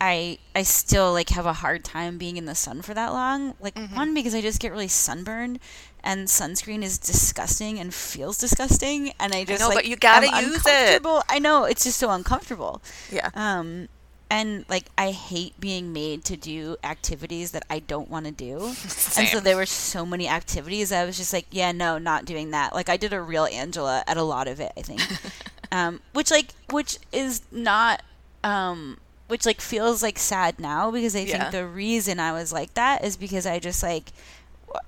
I 0.00 0.38
I 0.54 0.62
still 0.62 1.12
like 1.12 1.30
have 1.30 1.46
a 1.46 1.52
hard 1.54 1.84
time 1.84 2.18
being 2.18 2.36
in 2.36 2.46
the 2.46 2.54
sun 2.54 2.82
for 2.82 2.94
that 2.94 3.12
long. 3.12 3.54
Like 3.60 3.76
Mm-hmm. 3.76 3.96
one 3.96 4.14
because 4.14 4.34
I 4.34 4.40
just 4.40 4.60
get 4.60 4.72
really 4.72 4.88
sunburned 4.88 5.60
and 6.02 6.28
sunscreen 6.28 6.82
is 6.82 6.98
disgusting 6.98 7.78
and 7.80 7.94
feels 7.94 8.38
disgusting 8.38 9.12
and 9.20 9.34
I 9.34 9.44
just 9.44 9.60
know, 9.60 9.68
like 9.68 9.78
but 9.78 9.84
you 9.86 9.96
gotta 9.96 10.28
I'm 10.32 10.44
use 10.44 10.62
it. 10.66 11.02
I 11.28 11.38
know, 11.38 11.64
it's 11.64 11.84
just 11.84 11.98
so 11.98 12.10
uncomfortable. 12.10 12.82
Yeah. 13.08 13.30
Um 13.34 13.88
and 14.30 14.64
like 14.68 14.86
I 14.98 15.10
hate 15.12 15.58
being 15.60 15.92
made 15.92 16.24
to 16.24 16.36
do 16.36 16.76
activities 16.82 17.50
that 17.52 17.64
I 17.70 17.78
don't 17.78 18.10
want 18.10 18.26
to 18.26 18.32
do. 18.32 18.58
And 19.16 19.28
so 19.28 19.38
there 19.40 19.56
were 19.56 19.66
so 19.66 20.04
many 20.04 20.28
activities 20.28 20.90
I 20.90 21.04
was 21.04 21.16
just 21.16 21.32
like, 21.32 21.46
yeah, 21.50 21.70
no, 21.72 21.98
not 21.98 22.24
doing 22.24 22.50
that. 22.50 22.72
Like 22.74 22.88
I 22.88 22.96
did 22.96 23.12
a 23.12 23.20
real 23.20 23.44
Angela 23.46 24.02
at 24.06 24.16
a 24.16 24.22
lot 24.24 24.48
of 24.48 24.58
it, 24.60 24.72
I 24.76 24.82
think. 24.82 25.00
um 25.72 26.00
which 26.12 26.30
like 26.30 26.48
which 26.70 26.98
is 27.12 27.42
not 27.52 28.02
um 28.42 28.98
which 29.28 29.46
like 29.46 29.60
feels 29.60 30.02
like 30.02 30.18
sad 30.18 30.58
now 30.60 30.90
because 30.90 31.14
I 31.16 31.20
Yeah. 31.20 31.38
think 31.38 31.52
the 31.52 31.66
reason 31.66 32.20
I 32.20 32.32
was 32.32 32.52
like 32.52 32.74
that 32.74 33.04
is 33.04 33.16
because 33.16 33.46
I 33.46 33.58
just 33.58 33.82
like 33.82 34.12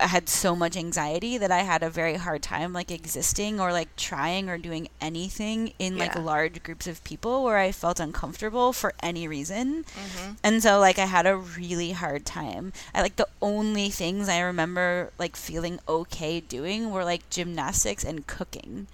I 0.01 0.07
had 0.07 0.29
so 0.29 0.57
much 0.57 0.77
anxiety 0.77 1.39
that 1.39 1.51
I 1.51 1.59
had 1.59 1.83
a 1.83 1.91
very 1.91 2.15
hard 2.15 2.43
time 2.43 2.73
like 2.73 2.91
existing 2.91 3.61
or 3.61 3.73
like 3.73 3.95
trying 3.97 4.49
or 4.49 4.59
doing 4.59 4.89
anything 5.01 5.73
in 5.79 5.97
like 5.99 6.15
large 6.17 6.63
groups 6.63 6.87
of 6.87 7.03
people 7.05 7.45
where 7.45 7.59
I 7.59 7.73
felt 7.73 8.01
uncomfortable 8.01 8.73
for 8.73 8.95
any 9.03 9.29
reason. 9.29 9.85
Mm-hmm. 9.85 10.33
And 10.43 10.63
so 10.63 10.79
like 10.79 10.99
I 10.99 11.07
had 11.07 11.27
a 11.27 11.37
really 11.37 11.93
hard 11.93 12.25
time. 12.25 12.73
I 12.95 13.03
like 13.03 13.17
the 13.17 13.29
only 13.41 13.91
things 13.91 14.29
I 14.29 14.41
remember 14.41 15.13
like 15.19 15.37
feeling 15.37 15.79
okay 15.89 16.41
doing 16.41 16.91
were 16.91 17.05
like 17.05 17.29
gymnastics 17.31 18.05
and 18.05 18.27
cooking. 18.27 18.87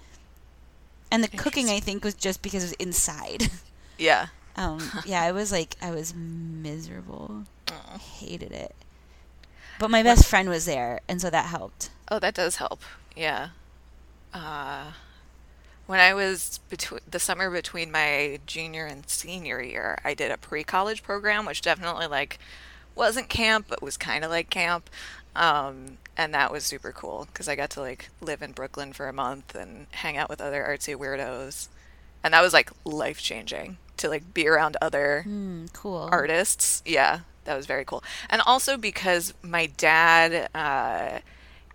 And 1.11 1.23
the 1.23 1.27
cooking 1.27 1.69
I 1.69 1.79
think 1.79 2.03
was 2.03 2.15
just 2.15 2.41
because 2.41 2.63
it 2.63 2.67
was 2.67 2.87
inside. 2.87 3.49
Yeah. 3.97 4.27
Um, 4.55 4.81
yeah, 5.05 5.21
I 5.21 5.31
was 5.31 5.51
like, 5.51 5.75
I 5.81 5.91
was 5.91 6.13
miserable. 6.13 7.43
I 7.67 7.97
hated 7.97 8.51
it. 8.51 8.75
But 9.79 9.89
my 9.91 10.03
best 10.03 10.25
friend 10.27 10.49
was 10.49 10.65
there, 10.65 10.99
and 11.07 11.21
so 11.21 11.29
that 11.29 11.45
helped. 11.47 11.89
Oh, 12.09 12.19
that 12.19 12.33
does 12.35 12.57
help. 12.57 12.81
Yeah. 13.15 13.49
Uh, 14.33 14.91
when 15.85 15.99
I 15.99 16.13
was 16.13 16.59
between 16.69 17.01
the 17.09 17.19
summer 17.19 17.49
between 17.49 17.91
my 17.91 18.39
junior 18.45 18.85
and 18.85 19.07
senior 19.09 19.61
year, 19.61 19.99
I 20.03 20.13
did 20.13 20.31
a 20.31 20.37
pre-college 20.37 21.03
program, 21.03 21.45
which 21.45 21.61
definitely 21.61 22.07
like 22.07 22.39
wasn't 22.95 23.29
camp, 23.29 23.65
but 23.69 23.81
was 23.81 23.97
kind 23.97 24.23
of 24.23 24.31
like 24.31 24.49
camp. 24.49 24.89
Um, 25.35 25.97
and 26.15 26.33
that 26.33 26.51
was 26.51 26.63
super 26.63 26.91
cool 26.91 27.27
because 27.31 27.47
I 27.49 27.55
got 27.55 27.71
to 27.71 27.81
like 27.81 28.09
live 28.21 28.41
in 28.41 28.51
Brooklyn 28.51 28.93
for 28.93 29.07
a 29.09 29.13
month 29.13 29.55
and 29.55 29.87
hang 29.91 30.15
out 30.15 30.29
with 30.29 30.39
other 30.41 30.63
artsy 30.63 30.95
weirdos. 30.95 31.67
And 32.23 32.33
that 32.33 32.41
was 32.41 32.53
like 32.53 32.71
life 32.85 33.19
changing 33.21 33.77
to 33.97 34.09
like 34.09 34.33
be 34.33 34.47
around 34.47 34.77
other 34.81 35.23
Hmm, 35.23 35.65
cool. 35.73 36.07
artists. 36.11 36.81
Yeah, 36.85 37.21
that 37.45 37.55
was 37.55 37.65
very 37.65 37.85
cool. 37.85 38.03
And 38.29 38.41
also 38.45 38.77
because 38.77 39.33
my 39.41 39.65
dad 39.67 40.49
uh, 40.55 41.19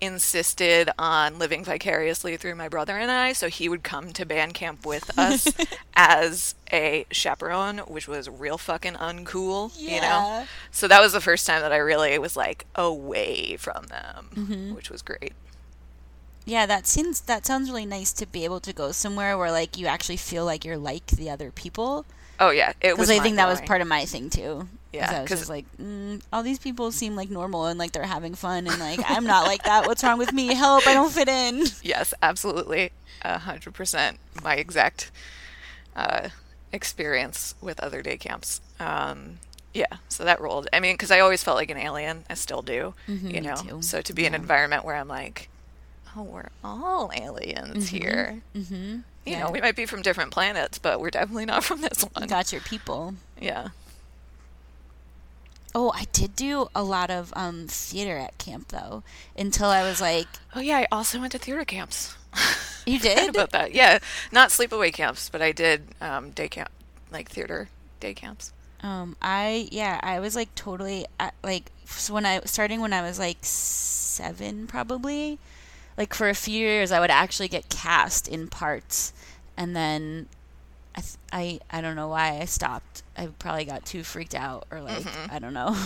insisted 0.00 0.88
on 0.98 1.38
living 1.38 1.64
vicariously 1.64 2.36
through 2.36 2.54
my 2.54 2.68
brother 2.68 2.96
and 2.96 3.10
I, 3.10 3.32
so 3.32 3.48
he 3.48 3.68
would 3.68 3.82
come 3.82 4.12
to 4.12 4.24
band 4.24 4.54
camp 4.54 4.86
with 4.86 5.16
us 5.18 5.48
as 5.94 6.54
a 6.72 7.04
chaperone, 7.10 7.78
which 7.78 8.06
was 8.06 8.28
real 8.28 8.58
fucking 8.58 8.94
uncool, 8.94 9.72
you 9.78 10.00
know? 10.00 10.44
So 10.70 10.86
that 10.88 11.00
was 11.00 11.12
the 11.12 11.20
first 11.20 11.46
time 11.46 11.62
that 11.62 11.72
I 11.72 11.78
really 11.78 12.16
was 12.18 12.36
like 12.36 12.66
away 12.74 13.56
from 13.56 13.86
them, 13.86 14.28
Mm-hmm. 14.36 14.74
which 14.74 14.90
was 14.90 15.02
great. 15.02 15.32
Yeah, 16.44 16.64
that 16.64 16.86
seems 16.86 17.20
that 17.22 17.44
sounds 17.44 17.68
really 17.68 17.84
nice 17.84 18.10
to 18.14 18.24
be 18.24 18.44
able 18.44 18.60
to 18.60 18.72
go 18.72 18.90
somewhere 18.90 19.36
where 19.36 19.50
like 19.50 19.76
you 19.76 19.86
actually 19.86 20.16
feel 20.16 20.46
like 20.46 20.64
you're 20.64 20.78
like 20.78 21.06
the 21.08 21.28
other 21.28 21.50
people. 21.50 22.06
Oh 22.40 22.48
yeah, 22.50 22.72
it 22.80 22.96
was. 22.96 23.08
Because 23.08 23.20
I 23.20 23.22
think 23.22 23.36
that 23.36 23.48
was 23.48 23.60
part 23.60 23.82
of 23.82 23.88
my 23.88 24.06
thing 24.06 24.30
too. 24.30 24.66
Yeah, 24.92 25.22
because 25.22 25.40
just 25.40 25.50
like, 25.50 25.66
mm, 25.76 26.22
all 26.32 26.42
these 26.42 26.58
people 26.58 26.90
seem 26.92 27.14
like 27.14 27.28
normal 27.30 27.66
and 27.66 27.78
like 27.78 27.92
they're 27.92 28.04
having 28.04 28.34
fun, 28.34 28.66
and 28.66 28.78
like 28.78 29.00
I'm 29.06 29.24
not 29.24 29.46
like 29.46 29.62
that. 29.64 29.86
What's 29.86 30.02
wrong 30.02 30.18
with 30.18 30.32
me? 30.32 30.54
Help! 30.54 30.86
I 30.86 30.94
don't 30.94 31.12
fit 31.12 31.28
in. 31.28 31.64
Yes, 31.82 32.14
absolutely. 32.22 32.90
A 33.22 33.38
hundred 33.38 33.74
percent 33.74 34.18
my 34.42 34.54
exact 34.56 35.10
uh, 35.96 36.28
experience 36.72 37.54
with 37.60 37.80
other 37.80 38.00
day 38.02 38.16
camps. 38.16 38.60
Um, 38.80 39.38
yeah, 39.74 39.86
so 40.08 40.24
that 40.24 40.40
rolled. 40.40 40.68
I 40.72 40.80
mean, 40.80 40.94
because 40.94 41.10
I 41.10 41.20
always 41.20 41.42
felt 41.42 41.56
like 41.56 41.70
an 41.70 41.76
alien. 41.76 42.24
I 42.30 42.34
still 42.34 42.62
do, 42.62 42.94
Mhm, 43.08 43.34
you 43.34 43.40
know. 43.40 43.56
too. 43.56 43.82
So 43.82 44.00
to 44.00 44.12
be 44.12 44.24
in 44.24 44.34
an 44.34 44.40
environment 44.40 44.84
where 44.84 44.96
I'm 44.96 45.08
like, 45.08 45.48
oh, 46.16 46.22
we're 46.22 46.48
all 46.64 47.10
aliens 47.14 47.88
here. 47.90 48.40
Mm-hmm. 48.56 48.98
You 49.26 49.36
know, 49.38 49.50
we 49.50 49.60
might 49.60 49.76
be 49.76 49.84
from 49.84 50.00
different 50.00 50.30
planets, 50.30 50.78
but 50.78 51.00
we're 51.00 51.10
definitely 51.10 51.44
not 51.44 51.62
from 51.62 51.82
this 51.82 52.02
you 52.02 52.08
one. 52.14 52.28
got 52.28 52.50
your 52.50 52.62
people. 52.62 53.14
Yeah. 53.38 53.68
Oh, 55.80 55.92
I 55.94 56.06
did 56.12 56.34
do 56.34 56.66
a 56.74 56.82
lot 56.82 57.08
of 57.08 57.32
um, 57.36 57.68
theater 57.68 58.16
at 58.16 58.36
camp 58.36 58.70
though, 58.70 59.04
until 59.38 59.68
I 59.68 59.84
was 59.84 60.00
like, 60.00 60.26
Oh 60.56 60.58
yeah, 60.58 60.78
I 60.78 60.88
also 60.90 61.20
went 61.20 61.30
to 61.32 61.38
theater 61.38 61.64
camps. 61.64 62.16
you 62.84 62.98
did? 63.08 63.30
about 63.30 63.52
that. 63.52 63.72
Yeah, 63.72 64.00
not 64.32 64.48
sleepaway 64.48 64.92
camps, 64.92 65.28
but 65.30 65.40
I 65.40 65.52
did 65.52 65.84
um, 66.00 66.30
day 66.30 66.48
camp, 66.48 66.70
like 67.12 67.30
theater 67.30 67.68
day 68.00 68.12
camps. 68.12 68.52
Um, 68.82 69.14
I 69.22 69.68
yeah, 69.70 70.00
I 70.02 70.18
was 70.18 70.34
like 70.34 70.52
totally 70.56 71.06
uh, 71.20 71.30
like 71.44 71.70
so 71.84 72.12
when 72.12 72.26
I 72.26 72.40
starting 72.40 72.80
when 72.80 72.92
I 72.92 73.02
was 73.02 73.20
like 73.20 73.38
seven 73.42 74.66
probably, 74.66 75.38
like 75.96 76.12
for 76.12 76.28
a 76.28 76.34
few 76.34 76.58
years 76.58 76.90
I 76.90 76.98
would 76.98 77.12
actually 77.12 77.46
get 77.46 77.68
cast 77.68 78.26
in 78.26 78.48
parts, 78.48 79.12
and 79.56 79.76
then 79.76 80.26
I 80.98 81.00
th- 81.00 81.16
I 81.32 81.60
I 81.70 81.80
don't 81.80 81.94
know 81.94 82.08
why 82.08 82.40
I 82.40 82.44
stopped. 82.46 83.04
I 83.16 83.28
probably 83.38 83.64
got 83.64 83.86
too 83.86 84.02
freaked 84.02 84.34
out 84.34 84.66
or 84.70 84.80
like 84.80 85.06
I 85.30 85.38
don't 85.38 85.54
know. 85.54 85.76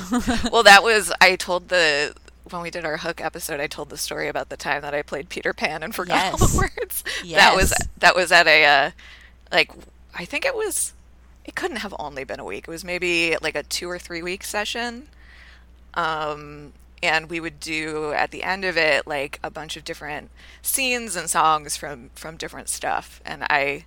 well, 0.50 0.62
that 0.62 0.82
was 0.82 1.12
I 1.20 1.36
told 1.36 1.68
the 1.68 2.14
when 2.50 2.62
we 2.62 2.70
did 2.70 2.86
our 2.86 2.96
hook 2.96 3.20
episode. 3.20 3.60
I 3.60 3.66
told 3.66 3.90
the 3.90 3.98
story 3.98 4.28
about 4.28 4.48
the 4.48 4.56
time 4.56 4.80
that 4.80 4.94
I 4.94 5.02
played 5.02 5.28
Peter 5.28 5.52
Pan 5.52 5.82
and 5.82 5.94
forgot 5.94 6.32
all 6.32 6.38
the 6.48 6.56
words. 6.56 7.04
That 7.36 7.56
was 7.56 7.74
that 7.98 8.16
was 8.16 8.32
at 8.32 8.46
a 8.46 8.64
uh, 8.64 8.90
like 9.52 9.70
I 10.14 10.24
think 10.24 10.46
it 10.46 10.54
was. 10.54 10.94
It 11.44 11.56
couldn't 11.56 11.78
have 11.78 11.94
only 11.98 12.24
been 12.24 12.40
a 12.40 12.44
week. 12.44 12.66
It 12.66 12.70
was 12.70 12.84
maybe 12.84 13.36
like 13.42 13.56
a 13.56 13.64
two 13.64 13.90
or 13.90 13.98
three 13.98 14.22
week 14.22 14.44
session. 14.44 15.08
Um, 15.92 16.72
and 17.02 17.28
we 17.28 17.38
would 17.40 17.60
do 17.60 18.12
at 18.12 18.30
the 18.30 18.44
end 18.44 18.64
of 18.64 18.78
it 18.78 19.06
like 19.06 19.40
a 19.42 19.50
bunch 19.50 19.76
of 19.76 19.84
different 19.84 20.30
scenes 20.62 21.16
and 21.16 21.28
songs 21.28 21.76
from 21.76 22.08
from 22.14 22.38
different 22.38 22.70
stuff. 22.70 23.20
And 23.26 23.44
I 23.50 23.84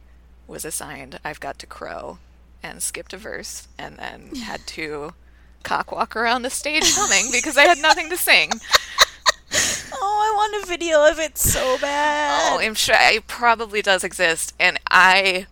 was 0.47 0.65
assigned. 0.65 1.19
I've 1.23 1.39
got 1.39 1.59
to 1.59 1.67
crow 1.67 2.19
and 2.63 2.81
skipped 2.81 3.13
a 3.13 3.17
verse, 3.17 3.67
and 3.77 3.97
then 3.97 4.35
had 4.35 4.65
to 4.67 5.13
cock 5.63 5.91
walk 5.91 6.15
around 6.15 6.41
the 6.41 6.49
stage 6.49 6.83
humming 6.85 7.31
because 7.31 7.57
I 7.57 7.63
had 7.63 7.77
nothing 7.77 8.09
to 8.09 8.17
sing. 8.17 8.51
oh, 9.93 9.93
I 10.01 10.35
want 10.35 10.63
a 10.63 10.67
video 10.67 11.07
of 11.07 11.19
it 11.19 11.37
so 11.37 11.77
bad. 11.79 12.53
Oh, 12.53 12.59
I'm 12.59 12.73
sure 12.73 12.95
it 12.99 13.27
probably 13.27 13.81
does 13.81 14.03
exist, 14.03 14.53
and 14.59 14.79
I 14.89 15.47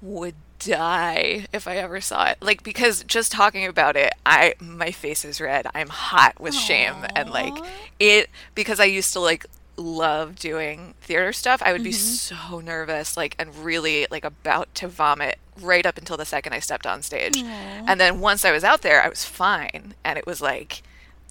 would 0.00 0.34
die 0.58 1.46
if 1.52 1.68
I 1.68 1.76
ever 1.76 2.00
saw 2.00 2.26
it. 2.26 2.38
Like 2.40 2.62
because 2.62 3.04
just 3.04 3.32
talking 3.32 3.66
about 3.66 3.96
it, 3.96 4.12
I 4.24 4.54
my 4.60 4.90
face 4.90 5.24
is 5.24 5.40
red. 5.40 5.66
I'm 5.74 5.88
hot 5.88 6.40
with 6.40 6.54
shame 6.54 6.94
and 7.14 7.30
like 7.30 7.54
it 7.98 8.30
because 8.54 8.80
I 8.80 8.84
used 8.84 9.12
to 9.12 9.20
like 9.20 9.46
love 9.76 10.36
doing 10.36 10.94
theater 11.00 11.32
stuff. 11.32 11.62
I 11.64 11.72
would 11.72 11.82
be 11.82 11.92
so 11.92 12.60
nervous 12.60 13.16
like 13.16 13.34
and 13.38 13.54
really 13.56 14.06
like 14.10 14.24
about 14.24 14.74
to 14.76 14.88
vomit 14.88 15.38
right 15.60 15.84
up 15.86 15.98
until 15.98 16.16
the 16.16 16.24
second 16.24 16.52
I 16.52 16.58
stepped 16.60 16.86
on 16.86 17.02
stage. 17.02 17.36
And 17.36 18.00
then 18.00 18.20
once 18.20 18.44
I 18.44 18.52
was 18.52 18.64
out 18.64 18.82
there, 18.82 19.02
I 19.02 19.08
was 19.08 19.24
fine 19.24 19.94
and 20.04 20.18
it 20.18 20.26
was 20.26 20.40
like 20.40 20.82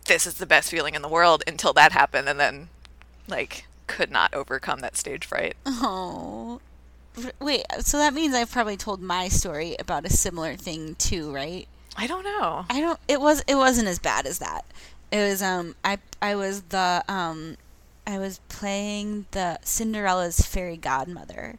this 0.05 0.27
is 0.27 0.35
the 0.35 0.45
best 0.45 0.69
feeling 0.69 0.95
in 0.95 1.01
the 1.01 1.07
world 1.07 1.43
until 1.47 1.73
that 1.73 1.91
happened 1.93 2.27
and 2.27 2.39
then 2.39 2.69
like 3.27 3.65
could 3.87 4.11
not 4.11 4.33
overcome 4.33 4.79
that 4.81 4.97
stage 4.97 5.25
fright. 5.25 5.55
Oh. 5.65 6.59
Wait, 7.39 7.63
so 7.79 7.97
that 7.97 8.13
means 8.13 8.33
I've 8.33 8.51
probably 8.51 8.75
told 8.75 8.99
my 9.01 9.27
story 9.27 9.75
about 9.77 10.03
a 10.05 10.09
similar 10.09 10.55
thing 10.55 10.95
too, 10.95 11.31
right? 11.31 11.67
I 11.95 12.07
don't 12.07 12.23
know. 12.23 12.65
I 12.69 12.79
don't 12.79 12.99
it 13.07 13.21
was 13.21 13.43
it 13.47 13.55
wasn't 13.55 13.87
as 13.87 13.99
bad 13.99 14.25
as 14.25 14.39
that. 14.39 14.65
It 15.11 15.17
was 15.17 15.43
um 15.43 15.75
I 15.85 15.99
I 16.21 16.35
was 16.35 16.63
the 16.63 17.03
um 17.07 17.57
I 18.05 18.17
was 18.19 18.39
playing 18.49 19.25
the 19.31 19.59
Cinderella's 19.63 20.41
fairy 20.41 20.77
godmother. 20.77 21.55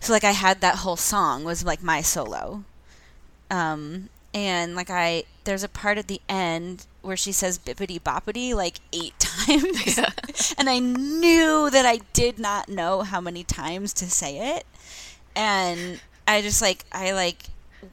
So 0.00 0.12
like 0.12 0.24
I 0.24 0.32
had 0.32 0.60
that 0.60 0.76
whole 0.76 0.96
song 0.96 1.44
was 1.44 1.64
like 1.64 1.82
my 1.82 2.00
solo. 2.02 2.64
Um 3.50 4.08
and 4.34 4.74
like 4.74 4.90
I 4.90 5.24
there's 5.44 5.62
a 5.62 5.68
part 5.68 5.96
at 5.98 6.08
the 6.08 6.20
end 6.28 6.86
where 7.02 7.16
she 7.16 7.32
says 7.32 7.58
bippity 7.58 8.00
boppity 8.00 8.54
like 8.54 8.80
eight 8.92 9.14
times. 9.18 9.96
Yeah. 9.96 10.10
and 10.58 10.68
I 10.68 10.78
knew 10.80 11.70
that 11.70 11.86
I 11.86 11.98
did 12.12 12.38
not 12.38 12.68
know 12.68 13.02
how 13.02 13.20
many 13.20 13.44
times 13.44 13.92
to 13.94 14.10
say 14.10 14.56
it. 14.56 14.66
And 15.34 16.00
I 16.26 16.42
just 16.42 16.60
like 16.60 16.84
I 16.92 17.12
like 17.12 17.44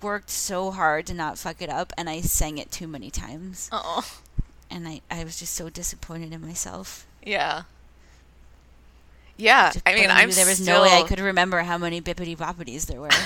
worked 0.02 0.32
so 0.32 0.72
hard 0.72 1.06
to 1.08 1.14
not 1.14 1.38
fuck 1.38 1.62
it 1.62 1.70
up 1.70 1.94
and 1.98 2.10
I 2.10 2.22
sang 2.22 2.58
it 2.58 2.72
too 2.72 2.88
many 2.88 3.12
times. 3.12 3.70
Oh, 3.72 4.04
And 4.72 4.88
I, 4.88 5.02
I 5.12 5.24
was 5.24 5.38
just 5.40 5.54
so 5.54 5.70
disappointed 5.70 6.34
in 6.34 6.42
myself. 6.42 7.06
yeah. 7.24 7.64
Yeah, 9.38 9.72
I 9.86 9.96
mean, 9.96 10.10
I'm 10.10 10.30
there 10.32 10.46
was 10.46 10.58
still, 10.58 10.78
no 10.78 10.82
way 10.84 10.94
I 10.94 11.04
could 11.04 11.20
remember 11.20 11.62
how 11.62 11.78
many 11.78 12.02
bippity 12.02 12.38
boppities 12.38 12.86
there 12.86 13.02
were. 13.02 13.10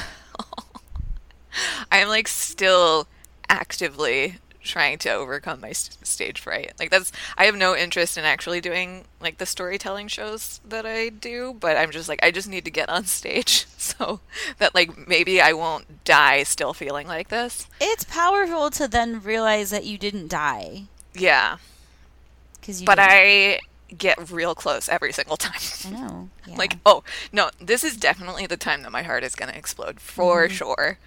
I'm 1.91 2.07
like 2.07 2.27
still 2.27 3.07
actively 3.49 4.37
trying 4.61 4.97
to 4.99 5.09
overcome 5.11 5.61
my 5.61 5.71
st- 5.71 6.05
stage 6.05 6.39
fright. 6.39 6.73
Like 6.79 6.91
that's 6.91 7.11
I 7.37 7.45
have 7.45 7.55
no 7.55 7.75
interest 7.75 8.17
in 8.17 8.23
actually 8.25 8.61
doing 8.61 9.05
like 9.19 9.37
the 9.37 9.45
storytelling 9.45 10.07
shows 10.07 10.59
that 10.67 10.85
I 10.85 11.09
do, 11.09 11.55
but 11.59 11.77
I'm 11.77 11.91
just 11.91 12.07
like 12.09 12.19
I 12.23 12.31
just 12.31 12.47
need 12.47 12.65
to 12.65 12.71
get 12.71 12.89
on 12.89 13.05
stage 13.05 13.65
so 13.77 14.19
that 14.59 14.75
like 14.75 15.07
maybe 15.07 15.41
I 15.41 15.53
won't 15.53 16.03
die 16.05 16.43
still 16.43 16.73
feeling 16.73 17.07
like 17.07 17.29
this. 17.29 17.67
it's 17.79 18.03
powerful 18.03 18.69
to 18.71 18.87
then 18.87 19.21
realize 19.21 19.69
that 19.71 19.85
you 19.85 19.97
didn't 19.97 20.27
die 20.27 20.83
Yeah, 21.13 21.57
because 22.59 22.81
you. 22.81 22.85
but 22.85 22.95
didn't. 22.95 23.09
I 23.11 23.59
get 23.97 24.31
real 24.31 24.53
close 24.55 24.87
every 24.89 25.11
single 25.13 25.37
time. 25.37 25.59
I 25.85 25.89
know. 25.89 26.29
Yeah. 26.47 26.55
Like, 26.55 26.77
oh, 26.85 27.03
no, 27.31 27.49
this 27.61 27.83
is 27.83 27.95
definitely 27.95 28.47
the 28.47 28.57
time 28.57 28.81
that 28.83 28.91
my 28.91 29.03
heart 29.03 29.23
is 29.23 29.35
going 29.35 29.51
to 29.51 29.57
explode 29.57 29.99
for 29.99 30.45
Mm-hmm. 30.45 30.53
sure. 30.53 30.97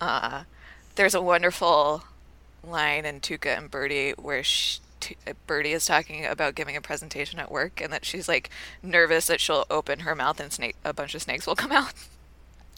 Uh, 0.00 0.42
there's 0.96 1.14
a 1.14 1.22
wonderful 1.22 2.02
line 2.64 3.04
in 3.04 3.20
Tuca 3.20 3.56
and 3.56 3.70
Birdie 3.70 4.12
where 4.12 4.42
she, 4.42 4.80
T- 5.00 5.16
Birdie 5.46 5.72
is 5.72 5.84
talking 5.86 6.24
about 6.26 6.54
giving 6.54 6.76
a 6.76 6.80
presentation 6.80 7.38
at 7.40 7.50
work 7.50 7.80
and 7.80 7.92
that 7.92 8.04
she's 8.04 8.28
like 8.28 8.50
nervous 8.82 9.26
that 9.26 9.40
she'll 9.40 9.64
open 9.70 10.00
her 10.00 10.14
mouth 10.14 10.38
and 10.40 10.52
snake 10.52 10.76
a 10.84 10.92
bunch 10.92 11.14
of 11.14 11.22
snakes 11.22 11.46
will 11.46 11.56
come 11.56 11.72
out. 11.72 11.92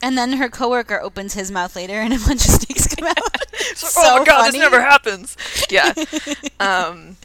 and 0.03 0.17
then 0.19 0.35
her 0.35 0.49
coworker 0.49 1.01
opens 1.01 1.35
his 1.35 1.51
mouth 1.51 1.75
later, 1.77 1.95
and 2.01 2.13
a 2.13 2.19
bunch 2.19 2.45
of 2.47 2.53
snakes 2.53 2.87
come 2.95 3.07
out. 3.17 3.47
So, 3.75 3.87
So 3.89 4.01
oh 4.03 4.19
my 4.21 4.25
god, 4.25 4.39
funny. 4.47 4.53
this 4.53 4.61
never 4.61 4.81
happens. 4.83 5.37
Yeah. 5.71 5.93
um 6.61 7.17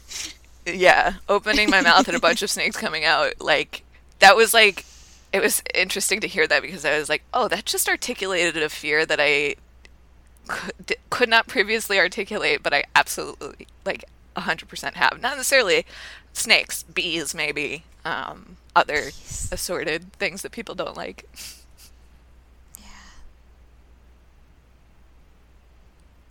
yeah, 0.66 1.14
opening 1.28 1.70
my 1.70 1.80
mouth 1.80 2.06
and 2.08 2.16
a 2.16 2.20
bunch 2.20 2.42
of 2.42 2.50
snakes 2.56 2.76
coming 2.76 3.04
out 3.04 3.40
like 3.40 3.82
that 4.20 4.36
was 4.36 4.52
like 4.54 4.84
it 5.32 5.40
was 5.40 5.62
interesting 5.74 6.20
to 6.20 6.26
hear 6.28 6.46
that 6.46 6.62
because 6.62 6.84
I 6.84 6.98
was 6.98 7.08
like, 7.08 7.22
"Oh, 7.32 7.48
that 7.48 7.64
just 7.66 7.88
articulated 7.88 8.62
a 8.62 8.68
fear 8.68 9.06
that 9.06 9.20
I 9.20 9.56
could, 10.48 10.96
could 11.10 11.28
not 11.28 11.46
previously 11.48 11.98
articulate, 11.98 12.62
but 12.62 12.74
I 12.74 12.84
absolutely 12.96 13.66
like 13.84 14.04
100% 14.36 14.94
have. 14.94 15.20
Not 15.20 15.36
necessarily 15.36 15.86
snakes, 16.32 16.82
bees 16.84 17.34
maybe, 17.34 17.84
um 18.04 18.56
other 18.76 19.10
assorted 19.52 20.12
things 20.14 20.42
that 20.42 20.52
people 20.52 20.74
don't 20.74 20.96
like. 20.96 21.28
Yeah. 22.78 22.84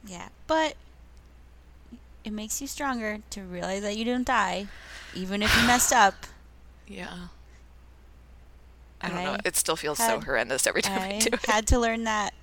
Yeah, 0.06 0.30
but 0.47 0.76
it 2.23 2.31
makes 2.31 2.61
you 2.61 2.67
stronger 2.67 3.19
to 3.31 3.41
realize 3.41 3.81
that 3.81 3.97
you 3.97 4.05
didn't 4.05 4.27
die, 4.27 4.67
even 5.13 5.41
if 5.41 5.55
you 5.59 5.67
messed 5.67 5.93
up. 5.93 6.15
Yeah. 6.87 7.27
I 8.99 9.09
don't 9.09 9.23
know. 9.23 9.37
It 9.45 9.55
still 9.55 9.75
feels 9.75 9.99
so 9.99 10.19
horrendous 10.19 10.65
every 10.65 10.81
time 10.81 10.99
I, 10.99 11.15
I 11.15 11.19
do 11.19 11.29
it. 11.33 11.45
had 11.45 11.67
to 11.67 11.79
learn 11.79 12.05
that. 12.05 12.33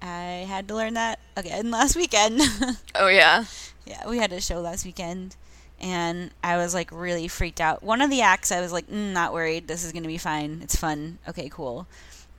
I 0.00 0.46
had 0.48 0.68
to 0.68 0.74
learn 0.76 0.94
that 0.94 1.18
again 1.36 1.70
last 1.72 1.96
weekend. 1.96 2.40
Oh 2.94 3.08
yeah. 3.08 3.44
yeah, 3.84 4.08
we 4.08 4.18
had 4.18 4.32
a 4.32 4.40
show 4.40 4.60
last 4.60 4.86
weekend, 4.86 5.34
and 5.80 6.30
I 6.42 6.56
was 6.56 6.72
like 6.72 6.90
really 6.92 7.26
freaked 7.28 7.60
out. 7.60 7.82
One 7.82 8.00
of 8.00 8.08
the 8.08 8.22
acts, 8.22 8.52
I 8.52 8.60
was 8.60 8.72
like, 8.72 8.86
mm, 8.88 9.12
not 9.12 9.32
worried. 9.34 9.66
This 9.68 9.84
is 9.84 9.92
gonna 9.92 10.06
be 10.06 10.18
fine. 10.18 10.60
It's 10.62 10.76
fun. 10.76 11.18
Okay, 11.28 11.48
cool. 11.48 11.86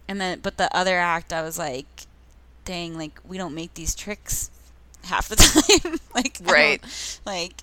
And 0.08 0.22
then, 0.22 0.40
but 0.40 0.58
the 0.58 0.74
other 0.76 0.98
act, 0.98 1.34
I 1.34 1.42
was 1.42 1.58
like, 1.60 1.86
dang, 2.66 2.98
like 2.98 3.20
we 3.28 3.38
don't 3.38 3.54
make 3.54 3.74
these 3.74 3.94
tricks 3.94 4.50
half 5.08 5.28
the 5.30 5.36
time. 5.84 6.00
like, 6.16 6.38
Right. 6.44 7.20
like, 7.26 7.54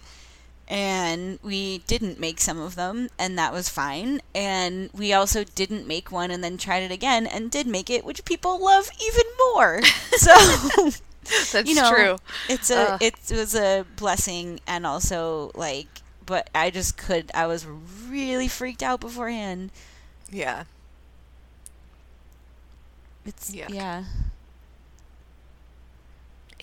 and 0.66 1.39
we 1.43 1.79
didn't 1.87 2.19
make 2.19 2.41
some 2.41 2.59
of 2.59 2.75
them, 2.75 3.11
and 3.19 3.39
that 3.39 3.53
was 3.53 3.69
fine. 3.69 4.21
And 4.35 4.91
we 4.95 5.12
also 5.12 5.45
didn't 5.45 5.87
make 5.87 6.11
one, 6.11 6.31
and 6.31 6.43
then 6.43 6.57
tried 6.57 6.83
it 6.83 6.91
again, 6.91 7.27
and 7.27 7.51
did 7.51 7.66
make 7.66 7.91
it, 7.91 8.05
which 8.05 8.25
people 8.25 8.62
love 8.62 8.91
even 9.05 9.25
more. 9.53 9.81
So. 10.16 10.91
That's 11.53 11.69
you 11.69 11.75
know, 11.75 11.91
true. 11.91 12.16
It's 12.49 12.71
a 12.71 12.93
Ugh. 12.93 13.03
it 13.03 13.15
was 13.31 13.55
a 13.55 13.87
blessing 13.97 14.61
and 14.66 14.87
also 14.87 15.51
like 15.55 16.03
but 16.27 16.51
I 16.55 16.71
just 16.71 16.97
could 16.99 17.31
I 17.35 17.47
was 17.47 17.66
really 17.66 18.47
freaked 18.49 18.83
out 18.83 19.01
beforehand. 19.01 19.71
Yeah. 20.31 20.65
It's 23.25 23.51
Yuck. 23.51 23.71
yeah. 23.71 24.05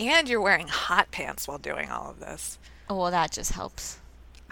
And 0.01 0.27
you're 0.27 0.41
wearing 0.41 0.67
hot 0.67 1.11
pants 1.11 1.47
while 1.47 1.57
doing 1.59 1.89
all 1.89 2.09
of 2.09 2.19
this. 2.19 2.57
Oh 2.89 2.97
well 2.97 3.11
that 3.11 3.31
just 3.31 3.53
helps. 3.53 3.99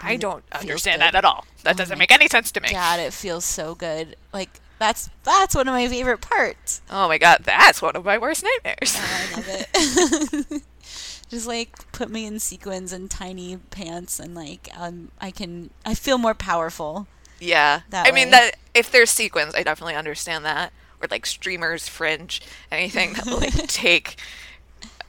I 0.00 0.16
don't 0.16 0.44
understand 0.52 1.00
good. 1.00 1.06
that 1.08 1.14
at 1.14 1.24
all. 1.24 1.44
That 1.64 1.76
Oh 1.76 1.76
doesn't 1.76 1.98
make 1.98 2.10
any 2.12 2.28
sense 2.28 2.50
to 2.52 2.60
me. 2.60 2.70
God, 2.70 3.00
it 3.00 3.12
feels 3.12 3.44
so 3.44 3.74
good. 3.74 4.16
Like 4.32 4.60
that's 4.78 5.10
that's 5.24 5.54
one 5.54 5.68
of 5.68 5.74
my 5.74 5.88
favorite 5.88 6.20
parts. 6.22 6.80
Oh 6.90 7.08
my 7.08 7.18
god, 7.18 7.40
that's 7.44 7.82
one 7.82 7.96
of 7.96 8.04
my 8.04 8.16
worst 8.18 8.44
nightmares. 8.44 8.94
Oh, 8.96 9.04
I 9.04 9.36
love 9.36 9.46
it. 9.48 10.62
just 11.28 11.46
like 11.46 11.90
put 11.92 12.10
me 12.10 12.26
in 12.26 12.38
sequins 12.38 12.92
and 12.92 13.10
tiny 13.10 13.56
pants 13.70 14.18
and 14.18 14.34
like 14.34 14.68
um 14.76 15.10
I 15.20 15.30
can 15.30 15.70
I 15.84 15.94
feel 15.94 16.18
more 16.18 16.34
powerful. 16.34 17.08
yeah. 17.40 17.82
I 17.92 18.10
mean 18.12 18.30
that 18.30 18.52
if 18.74 18.90
there's 18.90 19.10
sequins, 19.10 19.54
I 19.54 19.62
definitely 19.62 19.94
understand 19.96 20.44
that. 20.44 20.72
Or 21.02 21.08
like 21.10 21.24
streamers, 21.26 21.88
fringe, 21.88 22.42
anything 22.70 23.14
that 23.14 23.26
will 23.26 23.38
like 23.38 23.54
take 23.68 24.16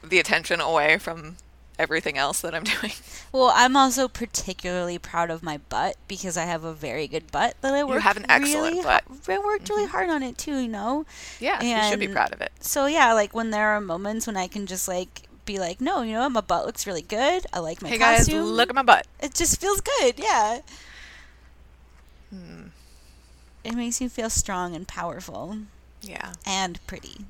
the 0.02 0.18
attention 0.18 0.60
away 0.60 0.98
from 0.98 1.36
everything 1.78 2.16
else 2.18 2.40
that 2.42 2.54
I'm 2.54 2.64
doing. 2.80 2.92
Well, 3.32 3.50
I'm 3.54 3.76
also 3.76 4.06
particularly 4.08 4.98
proud 4.98 5.30
of 5.30 5.42
my 5.42 5.58
butt 5.68 5.96
because 6.06 6.36
I 6.36 6.44
have 6.44 6.64
a 6.64 6.72
very 6.74 7.06
good 7.08 7.32
butt 7.32 7.56
that 7.62 7.72
I 7.74 7.82
worked 7.82 7.94
You 7.94 8.00
have 8.00 8.16
an 8.18 8.26
excellent 8.28 8.72
really 8.74 8.82
butt. 8.82 9.04
har- 9.04 9.34
I 9.34 9.38
worked 9.38 9.68
really 9.68 9.86
hard 9.86 10.10
on 10.10 10.22
it 10.22 10.36
too, 10.38 10.58
you 10.58 10.68
know. 10.68 11.06
Yeah, 11.40 11.62
you 11.62 11.90
should 11.90 11.98
be 12.00 12.08
proud 12.08 12.32
of 12.32 12.40
it. 12.40 12.52
So 12.60 12.86
yeah, 12.86 13.12
like 13.14 13.34
when 13.34 13.50
there 13.50 13.68
are 13.68 13.80
moments 13.80 14.26
when 14.26 14.36
I 14.36 14.46
can 14.48 14.66
just 14.66 14.86
like 14.86 15.22
be 15.44 15.58
like, 15.58 15.80
no, 15.80 16.02
you 16.02 16.12
know 16.12 16.20
what, 16.20 16.32
my 16.32 16.40
butt 16.40 16.66
looks 16.66 16.86
really 16.86 17.02
good. 17.02 17.46
I 17.52 17.58
like 17.58 17.82
my 17.82 17.88
Hey 17.88 17.98
guys, 17.98 18.18
costume. 18.18 18.44
look 18.44 18.68
at 18.68 18.74
my 18.76 18.82
butt. 18.82 19.06
It 19.20 19.34
just 19.34 19.60
feels 19.60 19.80
good, 19.80 20.18
yeah. 20.18 20.60
Hmm. 22.30 22.66
It 23.64 23.74
makes 23.74 24.00
you 24.00 24.08
feel 24.08 24.30
strong 24.30 24.74
and 24.76 24.86
powerful 24.86 25.56
Yeah, 26.00 26.32
and 26.46 26.84
pretty. 26.86 27.26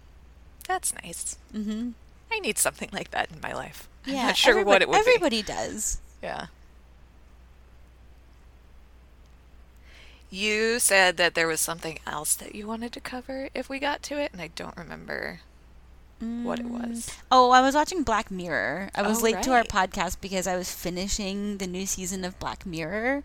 that's 0.66 0.94
nice. 1.02 1.36
Mm-hmm. 1.54 1.90
I 2.32 2.38
need 2.40 2.58
something 2.58 2.88
like 2.92 3.10
that 3.12 3.30
in 3.30 3.40
my 3.40 3.52
life. 3.52 3.88
I'm 4.06 4.14
Yeah, 4.14 4.26
not 4.26 4.36
sure 4.36 4.64
what 4.64 4.82
it 4.82 4.88
would 4.88 4.98
Everybody 4.98 5.42
does. 5.42 6.00
Yeah. 6.22 6.46
You 10.30 10.78
said 10.78 11.18
that 11.18 11.34
there 11.34 11.46
was 11.46 11.60
something 11.60 11.98
else 12.06 12.34
that 12.36 12.54
you 12.54 12.66
wanted 12.66 12.92
to 12.92 13.00
cover 13.00 13.50
if 13.54 13.68
we 13.68 13.78
got 13.78 14.02
to 14.04 14.18
it, 14.18 14.32
and 14.32 14.40
I 14.40 14.48
don't 14.48 14.76
remember 14.76 15.40
what 16.20 16.58
it 16.60 16.66
was. 16.66 17.10
Oh, 17.30 17.50
I 17.50 17.60
was 17.60 17.74
watching 17.74 18.02
Black 18.02 18.30
Mirror. 18.30 18.90
I 18.94 19.02
was 19.02 19.20
Oh, 19.20 19.24
late 19.24 19.42
to 19.42 19.52
our 19.52 19.64
podcast 19.64 20.20
because 20.20 20.46
I 20.46 20.56
was 20.56 20.72
finishing 20.72 21.58
the 21.58 21.66
new 21.66 21.84
season 21.84 22.24
of 22.24 22.38
Black 22.38 22.64
Mirror. 22.64 23.24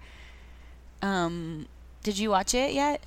Um, 1.01 1.67
did 2.03 2.17
you 2.17 2.29
watch 2.31 2.53
it 2.53 2.73
yet? 2.73 3.01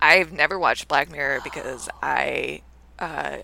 I've 0.00 0.32
never 0.32 0.58
watched 0.58 0.86
Black 0.86 1.10
Mirror 1.10 1.40
because 1.42 1.88
I, 2.02 2.60
uh, 2.98 3.38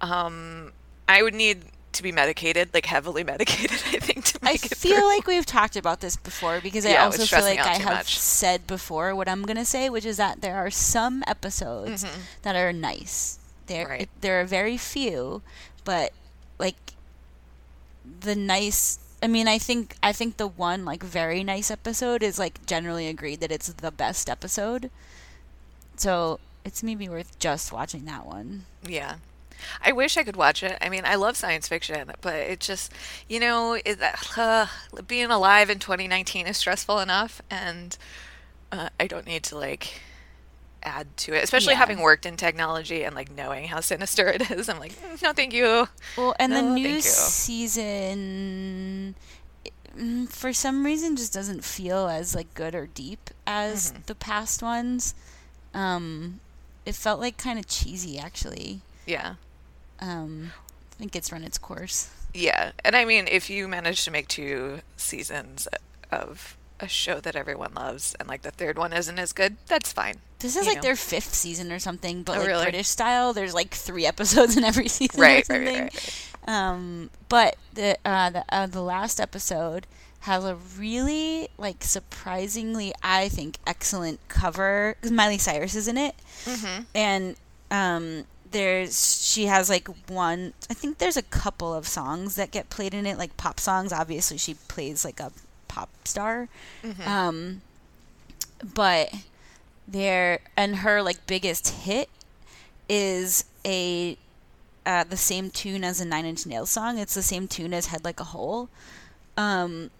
um, 0.00 0.72
I 1.08 1.22
would 1.22 1.34
need 1.34 1.64
to 1.92 2.02
be 2.02 2.12
medicated, 2.12 2.72
like 2.72 2.86
heavily 2.86 3.24
medicated. 3.34 3.72
I 3.92 3.98
think 3.98 4.24
to 4.26 4.38
I 4.42 4.52
it 4.52 4.60
feel 4.76 4.96
through. 4.96 5.08
like 5.08 5.26
we've 5.26 5.46
talked 5.46 5.76
about 5.76 6.00
this 6.00 6.16
before 6.16 6.60
because 6.60 6.86
I 6.86 6.90
Yeah, 6.90 7.02
it 7.02 7.06
also 7.06 7.24
feel 7.26 7.44
like 7.44 7.58
I 7.58 7.74
have 7.78 7.98
much. 7.98 8.18
said 8.18 8.66
before 8.66 9.14
what 9.14 9.28
I'm 9.28 9.42
gonna 9.42 9.64
say, 9.64 9.90
which 9.90 10.04
is 10.04 10.16
that 10.18 10.40
there 10.40 10.56
are 10.56 10.70
some 10.70 11.24
episodes 11.26 12.04
Mhm. 12.04 12.08
that 12.42 12.56
are 12.56 12.72
nice. 12.72 13.38
There, 13.66 13.86
Right. 13.88 14.08
there 14.20 14.40
are 14.40 14.44
very 14.44 14.76
few, 14.76 15.42
but 15.84 16.12
like 16.58 16.76
the 18.20 18.34
nice. 18.36 18.98
I 19.22 19.26
mean, 19.26 19.48
I 19.48 19.58
think 19.58 19.96
I 20.02 20.12
think 20.12 20.36
the 20.38 20.46
one 20.48 20.84
like 20.84 21.02
very 21.02 21.44
nice 21.44 21.70
episode 21.70 22.22
is 22.22 22.38
like 22.38 22.64
generally 22.66 23.06
agreed 23.08 23.40
that 23.40 23.52
it's 23.52 23.68
the 23.68 23.90
best 23.90 24.30
episode. 24.30 24.90
So 25.96 26.40
it's 26.64 26.82
maybe 26.82 27.08
worth 27.08 27.38
just 27.38 27.72
watching 27.72 28.04
that 28.06 28.26
one. 28.26 28.64
Yeah. 28.86 29.16
I 29.84 29.92
wish 29.92 30.16
I 30.16 30.22
could 30.22 30.36
watch 30.36 30.62
it. 30.62 30.76
I 30.80 30.88
mean, 30.88 31.02
I 31.04 31.16
love 31.16 31.36
science 31.36 31.68
fiction, 31.68 32.12
but 32.20 32.34
it 32.34 32.60
just, 32.60 32.92
you 33.28 33.40
know, 33.40 33.74
it, 33.84 33.98
uh, 34.36 34.66
being 35.06 35.30
alive 35.30 35.70
in 35.70 35.78
2019 35.78 36.46
is 36.46 36.56
stressful 36.56 36.98
enough, 37.00 37.42
and 37.50 37.96
uh, 38.72 38.88
I 38.98 39.06
don't 39.06 39.26
need 39.26 39.42
to 39.44 39.58
like 39.58 40.00
add 40.82 41.14
to 41.18 41.34
it, 41.34 41.44
especially 41.44 41.74
Yeah. 41.74 41.78
having 41.80 42.00
worked 42.00 42.24
in 42.24 42.36
technology 42.36 43.02
and 43.04 43.14
like 43.14 43.30
knowing 43.30 43.68
how 43.68 43.80
sinister 43.80 44.28
it 44.28 44.50
is. 44.50 44.68
I'm 44.68 44.78
like, 44.78 44.92
"Mm, 44.92 45.22
no, 45.22 45.32
thank 45.32 45.52
you. 45.52 45.88
Well, 46.16 46.34
and 46.38 46.52
the 46.52 46.62
new 46.62 47.00
season, 47.02 49.14
mm, 49.96 50.28
for 50.28 50.52
some 50.52 50.84
reason, 50.84 51.16
just 51.16 51.32
doesn't 51.32 51.64
feel 51.64 52.08
as 52.08 52.34
like 52.34 52.52
good 52.54 52.74
or 52.74 52.86
deep 52.86 53.30
as 53.46 53.90
Mm-hmm. 53.92 54.02
the 54.06 54.14
past 54.14 54.62
ones. 54.62 55.14
Um, 55.74 56.40
it 56.86 56.94
felt 56.94 57.20
like 57.20 57.36
kind 57.36 57.58
of 57.58 57.66
cheesy, 57.66 58.18
actually. 58.18 58.80
Yeah. 59.06 59.34
Um, 60.00 60.52
I 60.92 60.96
think 60.98 61.16
it's 61.16 61.32
run 61.32 61.44
its 61.44 61.58
course. 61.58 62.10
Yeah, 62.34 62.72
and 62.84 62.94
I 62.94 63.04
mean, 63.04 63.26
if 63.28 63.50
you 63.50 63.66
manage 63.68 64.04
to 64.04 64.10
make 64.10 64.28
two 64.28 64.80
seasons 64.96 65.66
of 66.10 66.56
a 66.78 66.88
show 66.88 67.20
that 67.20 67.36
everyone 67.36 67.74
loves, 67.74 68.14
and 68.18 68.28
like 68.28 68.42
the 68.42 68.50
third 68.50 68.78
one 68.78 68.92
isn't 68.92 69.18
as 69.18 69.32
good, 69.32 69.56
that's 69.66 69.92
fine. 69.92 70.16
This 70.38 70.56
is 70.56 70.62
You 70.64 70.68
like 70.70 70.76
know. 70.76 70.82
their 70.82 70.96
fifth 70.96 71.34
season 71.34 71.70
or 71.72 71.78
something, 71.78 72.22
but 72.22 72.36
Oh, 72.36 72.38
like 72.40 72.48
really? 72.48 72.62
British 72.64 72.88
style. 72.88 73.32
There's 73.34 73.52
like 73.52 73.74
three 73.74 74.06
episodes 74.06 74.56
in 74.56 74.64
every 74.64 74.88
season 74.98 75.20
Right, 75.20 75.46
right, 75.48 75.60
right, 75.66 75.80
right. 75.80 76.26
Um, 76.48 77.10
but 77.28 77.56
the 77.74 77.98
uh, 78.04 78.30
the 78.30 78.44
uh, 78.48 78.66
the 78.66 78.80
last 78.82 79.20
episode 79.20 79.86
has 80.20 80.44
a 80.44 80.54
really 80.78 81.48
like 81.58 81.82
surprisingly, 81.84 82.92
I 83.02 83.28
think, 83.28 83.56
excellent 83.66 84.20
cover 84.28 84.94
because 84.98 85.10
Miley 85.12 85.38
Cyrus 85.38 85.74
is 85.74 85.88
in 85.88 85.98
it, 85.98 86.14
Mm-hmm. 86.44 86.82
and 86.94 87.36
um, 87.70 88.24
there's 88.50 89.22
she 89.24 89.46
has 89.46 89.68
like 89.68 89.88
one. 90.08 90.52
I 90.68 90.74
think 90.74 90.98
there's 90.98 91.16
a 91.16 91.22
couple 91.22 91.72
of 91.74 91.86
songs 91.86 92.34
that 92.36 92.50
get 92.50 92.70
played 92.70 92.94
in 92.94 93.06
it, 93.06 93.18
like 93.18 93.36
pop 93.36 93.60
songs. 93.60 93.92
Obviously, 93.92 94.38
she 94.38 94.54
plays 94.68 95.04
like 95.04 95.20
a 95.20 95.32
pop 95.68 95.88
star, 96.04 96.48
Mm-hmm. 96.82 97.08
um, 97.08 97.62
but 98.74 99.12
there 99.86 100.40
and 100.56 100.76
her 100.76 101.02
like 101.02 101.26
biggest 101.26 101.68
hit 101.84 102.08
is 102.88 103.44
a 103.64 104.16
uh, 104.86 105.04
the 105.04 105.16
same 105.16 105.50
tune 105.50 105.84
as 105.84 106.00
a 106.00 106.04
Nine 106.04 106.24
Inch 106.24 106.46
Nails 106.46 106.70
song. 106.70 106.98
It's 106.98 107.14
the 107.14 107.22
same 107.22 107.46
tune 107.48 107.72
as 107.74 107.86
Head 107.86 108.04
Like 108.04 108.18
a 108.20 108.24
Hole. 108.24 108.68
Um, 109.36 109.90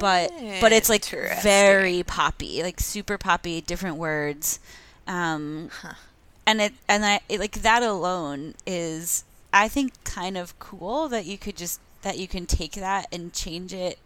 but 0.00 0.30
but 0.60 0.72
it's 0.72 0.88
like 0.88 1.04
very 1.42 2.02
poppy, 2.02 2.62
like 2.62 2.80
super 2.80 3.16
poppy, 3.16 3.60
different 3.60 3.96
words. 3.96 4.58
Um, 5.06 5.70
and 6.52 6.60
it 6.60 6.74
and 6.86 7.04
I 7.04 7.20
it, 7.30 7.40
like 7.40 7.62
that 7.62 7.82
alone 7.82 8.54
is 8.66 9.24
I 9.52 9.68
think 9.68 10.04
kind 10.04 10.36
of 10.36 10.58
cool 10.58 11.08
that 11.08 11.24
you 11.24 11.38
could 11.38 11.56
just 11.56 11.80
that 12.02 12.18
you 12.18 12.28
can 12.28 12.44
take 12.44 12.72
that 12.72 13.06
and 13.10 13.32
change 13.32 13.72
it 13.72 13.98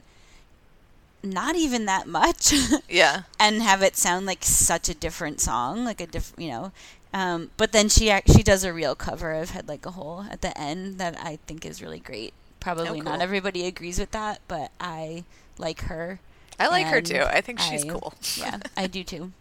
not 1.22 1.56
even 1.56 1.86
that 1.86 2.06
much 2.06 2.54
yeah, 2.88 3.22
and 3.40 3.60
have 3.62 3.82
it 3.82 3.96
sound 3.96 4.26
like 4.26 4.44
such 4.44 4.88
a 4.88 4.94
different 4.94 5.40
song, 5.40 5.84
like 5.84 6.00
a 6.00 6.06
different, 6.06 6.40
you 6.40 6.50
know. 6.50 6.72
Um, 7.12 7.50
but 7.56 7.72
then 7.72 7.88
she 7.88 8.16
she 8.26 8.44
does 8.44 8.62
a 8.62 8.72
real 8.72 8.94
cover 8.94 9.32
of 9.32 9.50
"Head 9.50 9.66
Like 9.66 9.84
a 9.86 9.90
Hole" 9.90 10.26
at 10.30 10.40
the 10.40 10.56
end 10.56 10.98
that 10.98 11.18
I 11.20 11.40
think 11.46 11.66
is 11.66 11.82
really 11.82 11.98
great. 11.98 12.32
Probably 12.60 13.00
Oh, 13.00 13.02
not 13.02 13.20
everybody 13.20 13.66
agrees 13.66 13.98
with 13.98 14.12
that, 14.12 14.40
but 14.46 14.70
I 14.80 15.24
like 15.58 15.82
her. 15.82 16.20
I 16.60 16.68
like 16.68 16.86
her 16.86 17.00
too. 17.00 17.22
I 17.22 17.40
think 17.40 17.58
she's 17.58 17.84
I- 17.84 17.88
cool. 17.88 18.14
Yeah, 18.36 18.58
I 18.76 18.86
do 18.86 19.02
too. 19.02 19.32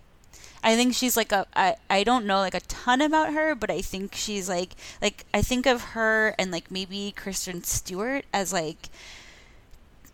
I 0.66 0.76
think 0.76 0.94
she's 0.96 1.16
like 1.16 1.32
a 1.32 1.46
I, 1.56 1.76
I 1.90 2.04
don't 2.04 2.26
know 2.26 2.40
like 2.40 2.56
a 2.56 2.60
ton 2.62 3.00
about 3.02 3.32
her, 3.34 3.56
but 3.56 3.70
I 3.70 3.82
think 3.82 4.16
she's 4.16 4.50
like 4.50 4.72
like 5.02 5.26
I 5.34 5.42
think 5.42 5.66
of 5.66 5.82
her 5.94 6.36
and 6.40 6.52
like 6.52 6.70
maybe 6.72 7.14
Kristen 7.16 7.64
Stewart 7.64 8.26
as 8.34 8.52
like 8.52 8.90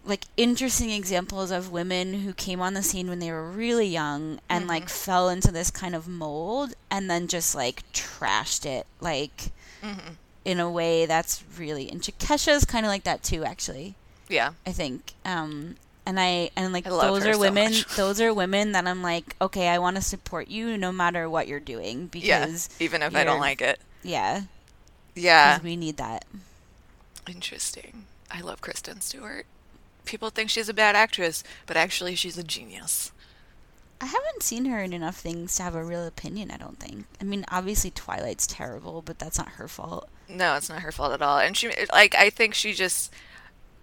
like 0.04 0.26
interesting 0.36 0.90
examples 0.90 1.52
of 1.52 1.72
women 1.72 2.22
who 2.22 2.34
came 2.34 2.60
on 2.60 2.74
the 2.74 2.82
scene 2.84 3.08
when 3.08 3.20
they 3.20 3.32
were 3.32 3.50
really 3.50 3.86
young 3.88 4.40
and 4.50 4.68
like 4.68 4.90
fell 4.90 5.30
into 5.30 5.52
this 5.52 5.70
kind 5.70 5.94
of 5.96 6.08
mold 6.08 6.74
and 6.90 7.10
then 7.10 7.28
just 7.28 7.56
like 7.56 7.84
trashed 7.94 8.66
it 8.66 8.86
like 9.00 9.52
Mm-hmm. 9.84 10.14
in 10.46 10.60
a 10.60 10.70
way 10.70 11.08
that's 11.08 11.44
really 11.58 11.90
and 11.90 12.02
Kesha's 12.02 12.66
kind 12.66 12.86
of 12.86 12.92
like 12.92 13.04
that 13.04 13.24
too 13.24 13.44
actually 13.44 13.96
Yeah, 14.30 14.52
I 14.66 14.72
think. 14.72 15.14
Um, 15.26 15.76
and 16.06 16.20
I 16.20 16.50
and 16.56 16.74
like 16.74 16.88
I 16.88 16.90
love 16.90 17.02
those 17.14 17.26
are 17.26 17.34
so 17.34 17.40
women. 17.40 17.72
much. 17.72 17.86
those 17.96 18.20
are 18.22 18.34
women 18.34 18.72
that 18.74 18.88
I'm 18.88 19.02
like, 19.02 19.36
okay, 19.42 19.68
I 19.68 19.78
want 19.80 19.96
to 19.98 20.02
support 20.02 20.48
you 20.48 20.78
no 20.78 20.92
matter 20.92 21.30
what 21.30 21.48
you're 21.48 21.60
doing 21.60 22.10
yeah. 22.14 22.46
because 22.46 22.70
Even 22.80 23.02
if 23.02 23.16
I 23.16 23.24
don't 23.24 23.40
like 23.40 23.62
it. 23.62 23.80
yeah, 24.04 24.42
yeah 25.16 25.60
we 25.62 25.76
need 25.76 25.98
that. 25.98 26.26
interesting. 27.28 28.06
I 28.30 28.42
love 28.42 28.62
Kristen 28.62 29.02
Stewart. 29.02 29.46
People 30.06 30.30
think 30.30 30.50
she's 30.50 30.70
a 30.70 30.74
bad 30.74 30.96
actress, 30.96 31.44
but 31.66 31.78
actually 31.78 32.16
she's 32.16 32.38
a 32.38 32.44
genius. 32.44 33.12
I 34.00 34.06
haven't 34.06 34.42
seen 34.42 34.66
her 34.66 34.80
in 34.82 34.94
enough 34.94 35.18
things 35.18 35.56
to 35.58 35.64
have 35.64 35.76
a 35.76 35.84
real 35.84 36.08
opinion. 36.08 36.50
I 36.50 36.58
don't 36.58 36.80
think. 36.80 37.06
I 37.20 37.24
mean, 37.24 37.46
obviously 37.52 37.92
Twilight's 37.92 38.48
terrible, 38.48 39.04
but 39.04 39.20
that's 39.20 39.38
not 39.38 39.50
her 39.50 39.68
fault. 39.68 40.10
No, 40.28 40.56
it's 40.56 40.70
not 40.70 40.82
her 40.82 40.92
fault 40.92 41.14
at 41.14 41.22
all. 41.22 41.38
And 41.38 41.56
she 41.56 41.72
like 41.94 42.16
I 42.16 42.30
think 42.32 42.56
she 42.56 42.74
just 42.74 43.14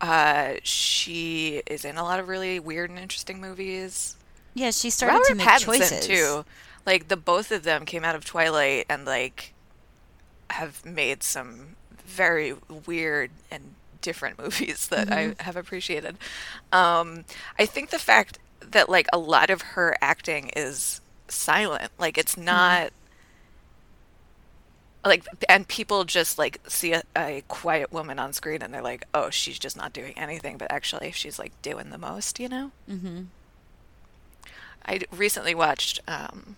uh 0.01 0.55
she 0.63 1.63
is 1.67 1.85
in 1.85 1.97
a 1.97 2.03
lot 2.03 2.21
of 2.21 2.29
really 2.29 2.61
weird 2.61 2.91
and 2.91 2.99
interesting 2.99 3.41
movies. 3.41 4.17
Yeah, 4.55 4.71
she 4.71 4.91
started 4.91 5.15
Robert 5.15 5.29
to 5.29 5.35
make 5.35 5.47
Pattinson 5.47 5.65
choices 5.65 6.07
too. 6.07 6.45
Like 6.87 7.09
the 7.09 7.17
both 7.17 7.53
of 7.53 7.65
them 7.65 7.85
came 7.85 8.05
out 8.05 8.15
of 8.15 8.25
Twilight 8.25 8.87
and 8.89 9.05
like 9.05 9.53
have 10.51 10.85
made 10.85 11.23
some 11.23 11.77
very 12.07 12.55
weird 12.87 13.31
and 13.51 13.75
different 14.01 14.39
movies 14.43 14.89
that 14.89 15.13
I 15.13 15.35
have 15.41 15.57
appreciated. 15.57 16.17
Um 16.73 17.25
I 17.59 17.67
think 17.67 17.91
the 17.91 17.99
fact 17.99 18.39
that 18.61 18.89
like 18.89 19.07
a 19.13 19.19
lot 19.19 19.51
of 19.51 19.63
her 19.63 19.97
acting 20.01 20.51
is 20.57 21.01
silent, 21.29 21.91
like 21.99 22.17
it's 22.19 22.37
not 22.37 22.93
like 25.05 25.25
and 25.49 25.67
people 25.69 26.05
just 26.05 26.39
like 26.39 26.61
see 26.69 26.93
a, 26.93 27.03
a 27.17 27.43
quiet 27.49 27.93
woman 27.93 28.19
on 28.19 28.33
screen 28.33 28.63
and 28.63 28.75
they're 28.75 28.83
like 28.83 29.05
oh 29.15 29.31
she's 29.31 29.59
just 29.59 29.77
not 29.77 29.93
doing 29.93 30.13
anything 30.17 30.57
but 30.59 30.71
actually 30.71 31.11
she's 31.13 31.39
like 31.39 31.53
doing 31.63 31.91
the 31.91 31.99
most 31.99 32.39
you 32.41 32.49
know 32.49 32.71
Mm-hmm. 32.91 33.23
i 34.87 35.01
recently 35.13 35.55
watched 35.55 36.01
um 36.09 36.57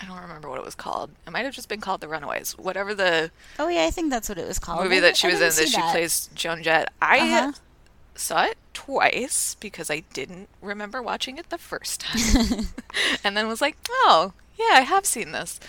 i 0.00 0.06
don't 0.06 0.20
remember 0.20 0.48
what 0.48 0.58
it 0.58 0.64
was 0.64 0.74
called 0.74 1.10
it 1.26 1.30
might 1.30 1.44
have 1.44 1.54
just 1.54 1.68
been 1.68 1.80
called 1.80 2.00
the 2.00 2.08
runaways 2.08 2.52
whatever 2.58 2.94
the 2.94 3.30
Oh 3.58 3.68
yeah, 3.68 3.84
I 3.84 3.90
think 3.90 4.10
that's 4.10 4.28
what 4.28 4.38
it 4.38 4.46
was 4.48 4.58
called. 4.58 4.82
movie 4.82 4.96
I 4.96 5.00
that 5.00 5.16
she 5.16 5.28
I 5.28 5.30
was 5.32 5.40
in 5.40 5.48
didn't 5.48 5.72
that 5.72 5.86
she 5.86 5.90
plays 5.92 6.30
joan 6.34 6.62
jett 6.62 6.92
i 7.00 7.18
Uh-huh. 7.20 7.52
saw 8.16 8.44
it 8.46 8.56
twice 8.72 9.56
because 9.60 9.90
i 9.90 10.00
didn't 10.12 10.48
remember 10.60 11.00
watching 11.02 11.36
it 11.38 11.50
the 11.50 11.58
first 11.58 12.00
time 12.00 12.66
and 13.24 13.36
then 13.36 13.46
was 13.48 13.60
like 13.60 13.76
oh 13.90 14.32
yeah 14.58 14.70
i 14.78 14.80
have 14.80 15.04
seen 15.06 15.32
this 15.32 15.60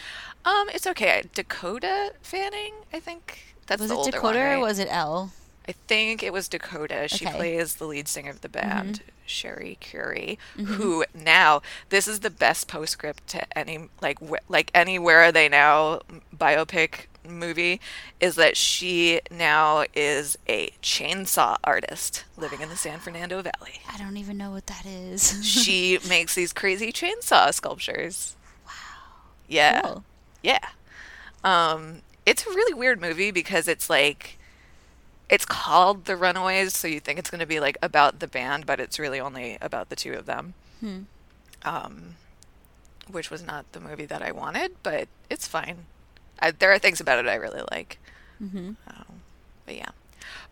um 0.46 0.70
it's 0.74 0.88
okay 0.88 1.24
dakota 1.34 2.14
fanning 2.22 2.74
i 2.94 3.00
think 3.00 3.56
that's 3.68 3.82
was 3.82 3.90
the 3.90 3.96
it 3.96 3.98
older 3.98 4.12
Dakota 4.12 4.38
one, 4.40 4.48
right? 4.48 4.56
or 4.56 4.60
was 4.60 4.78
it 4.80 4.88
L? 4.92 5.32
I 5.68 5.72
think 5.88 6.22
it 6.22 6.32
was 6.32 6.48
Dakota. 6.48 7.08
She 7.08 7.26
Okay. 7.26 7.32
Mm-hmm. 7.32 7.36
plays 7.38 7.76
the 7.78 7.86
lead 7.88 8.08
singer 8.08 8.30
of 8.30 8.42
the 8.42 8.50
band, 8.50 9.02
Cherie 9.26 9.80
Currie, 9.82 10.38
who 10.56 11.04
now 11.16 11.64
this 11.90 12.08
is 12.08 12.20
the 12.20 12.30
best 12.30 12.68
postscript 12.68 13.26
to 13.30 13.58
any 13.58 13.90
like 14.00 14.20
wh- 14.20 14.48
like 14.48 14.70
any 14.76 15.00
Where 15.00 15.22
Are 15.24 15.32
They 15.32 15.50
Now 15.50 16.02
biopic 16.38 17.08
movie 17.28 17.82
is 18.20 18.36
that 18.36 18.56
she 18.56 19.22
now 19.32 19.86
is 19.96 20.38
a 20.48 20.70
chainsaw 20.84 21.58
artist 21.64 22.26
living 22.38 22.62
in 22.62 22.70
the 22.70 22.78
San 22.78 23.00
Fernando 23.00 23.42
Valley. 23.42 23.82
I 23.92 23.98
don't 23.98 24.18
even 24.18 24.38
know 24.38 24.52
what 24.52 24.68
that 24.68 24.86
is. 24.86 25.44
She 25.44 25.98
makes 26.08 26.36
these 26.36 26.54
crazy 26.54 26.94
chainsaw 26.94 27.52
sculptures. 27.52 28.36
Wow. 28.68 28.72
Yeah. 29.48 29.82
Cool. 29.82 30.04
Yeah. 30.46 30.70
Um, 31.44 32.02
it's 32.26 32.46
a 32.46 32.50
really 32.50 32.74
weird 32.74 33.02
movie 33.02 33.32
because 33.32 33.68
it's 33.68 33.90
like 33.90 34.38
it's 35.28 35.46
called 35.46 36.06
The 36.06 36.16
Runaways, 36.16 36.76
so 36.76 36.88
you 36.88 37.00
think 37.00 37.18
it's 37.18 37.32
going 37.32 37.40
to 37.40 37.48
be 37.48 37.60
like 37.60 37.78
about 37.82 38.20
the 38.20 38.28
band, 38.28 38.68
but 38.68 38.80
it's 38.80 39.00
really 39.00 39.20
only 39.20 39.58
about 39.60 39.90
the 39.90 39.96
two 39.96 40.14
of 40.14 40.28
them. 40.28 40.54
Hmm. 40.80 41.00
Um, 41.64 42.16
which 43.10 43.32
was 43.32 43.44
not 43.44 43.72
the 43.72 43.80
movie 43.80 44.06
that 44.06 44.22
I 44.22 44.32
wanted, 44.32 44.76
but 44.84 45.08
it's 45.32 45.48
fine. 45.48 45.86
I, 46.40 46.52
there 46.52 46.72
are 46.72 46.80
things 46.80 47.00
about 47.00 47.18
it 47.18 47.28
I 47.28 47.36
really 47.36 47.64
like. 47.72 47.98
Mm-hmm. 48.42 48.74
Um, 48.88 49.06
but 49.66 49.76
yeah. 49.76 49.90